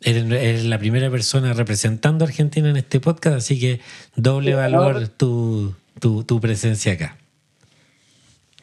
Eres, 0.02 0.64
la 0.64 0.78
primera 0.78 1.10
persona 1.10 1.52
representando 1.52 2.24
a 2.24 2.28
Argentina 2.28 2.70
en 2.70 2.76
este 2.76 3.00
podcast, 3.00 3.36
así 3.36 3.60
que 3.60 3.80
doble 4.16 4.54
valor 4.54 5.08
tu, 5.08 5.74
tu, 5.98 6.24
tu 6.24 6.40
presencia 6.40 6.92
acá. 6.94 7.16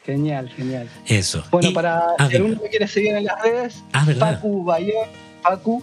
Genial, 0.04 0.48
genial. 0.56 0.88
Eso. 1.06 1.44
Bueno, 1.50 1.70
Y- 1.70 1.74
para 1.74 2.00
ah, 2.18 2.28
si 2.28 2.36
alguno 2.36 2.58
me 2.62 2.68
quiere 2.70 2.88
seguir 2.88 3.14
en 3.14 3.24
las 3.24 3.40
redes, 3.42 3.84
Ah. 3.92 4.06
Facu 4.18 4.64
Bayón, 4.64 5.06
Facu 5.42 5.82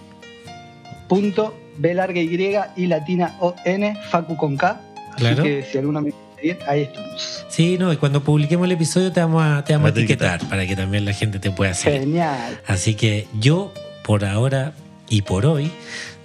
punto 1.07 1.55
B 1.77 1.93
larga 1.93 2.19
Y 2.19 2.57
y 2.75 2.87
latina 2.87 3.35
O 3.39 3.55
N, 3.65 3.97
Facu 4.09 4.35
con 4.35 4.57
K. 4.57 4.81
Así 5.11 5.19
Claro. 5.19 5.43
que 5.43 5.63
si 5.71 5.77
alguno 5.77 6.01
me 6.01 6.11
quiere 6.11 6.25
seguir, 6.35 6.57
ahí 6.67 6.81
estamos. 6.81 7.45
Sí, 7.49 7.77
no, 7.77 7.93
y 7.93 7.97
cuando 7.97 8.23
publiquemos 8.23 8.65
el 8.65 8.71
episodio 8.73 9.11
te 9.11 9.19
vamos 9.21 9.43
a, 9.43 9.63
te 9.63 9.73
vamos 9.73 9.87
a 9.87 9.89
etiquetar 9.91 10.41
para 10.49 10.65
que 10.65 10.75
también 10.75 11.05
la 11.05 11.13
gente 11.13 11.39
te 11.39 11.51
pueda 11.51 11.73
seguir. 11.73 12.01
Genial. 12.01 12.59
Así 12.67 12.95
que 12.95 13.27
yo, 13.39 13.71
por 14.03 14.25
ahora 14.25 14.73
y 15.09 15.21
por 15.21 15.45
hoy, 15.45 15.71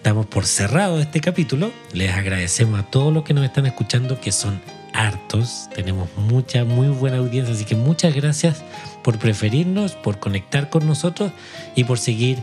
damos 0.02 0.26
por 0.26 0.46
cerrado 0.46 1.00
este 1.00 1.20
capítulo. 1.20 1.70
Les 1.92 2.12
agradecemos 2.12 2.80
a 2.80 2.82
todos 2.84 3.12
los 3.12 3.24
que 3.24 3.34
nos 3.34 3.44
están 3.44 3.66
escuchando, 3.66 4.20
que 4.20 4.32
son 4.32 4.60
hartos. 4.92 5.68
Tenemos 5.74 6.08
mucha, 6.16 6.64
muy 6.64 6.88
buena 6.88 7.18
audiencia, 7.18 7.54
así 7.54 7.64
que 7.64 7.76
muchas 7.76 8.14
gracias 8.14 8.62
por 9.02 9.18
preferirnos, 9.18 9.92
por 9.94 10.18
conectar 10.18 10.70
con 10.70 10.86
nosotros 10.86 11.32
y 11.74 11.84
por 11.84 11.98
seguir 11.98 12.38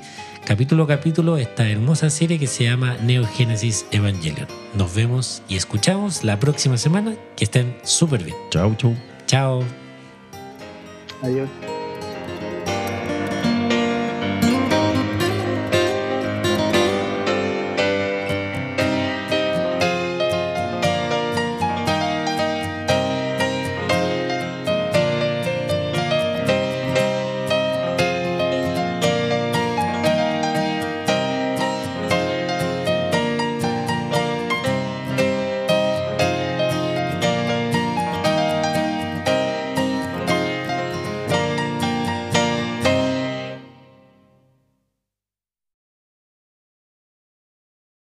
capítulo 0.45 0.83
a 0.83 0.87
capítulo 0.87 1.37
esta 1.37 1.69
hermosa 1.69 2.09
serie 2.09 2.39
que 2.39 2.47
se 2.47 2.63
llama 2.63 2.95
Neogénesis 3.03 3.85
Evangelion. 3.91 4.47
Nos 4.75 4.95
vemos 4.95 5.43
y 5.49 5.57
escuchamos 5.57 6.23
la 6.23 6.39
próxima 6.39 6.77
semana. 6.77 7.15
Que 7.35 7.43
estén 7.43 7.75
súper 7.83 8.23
bien. 8.23 8.37
Chau, 8.49 8.75
chau. 8.75 8.95
Chao. 9.25 9.63
Adiós. 11.21 11.76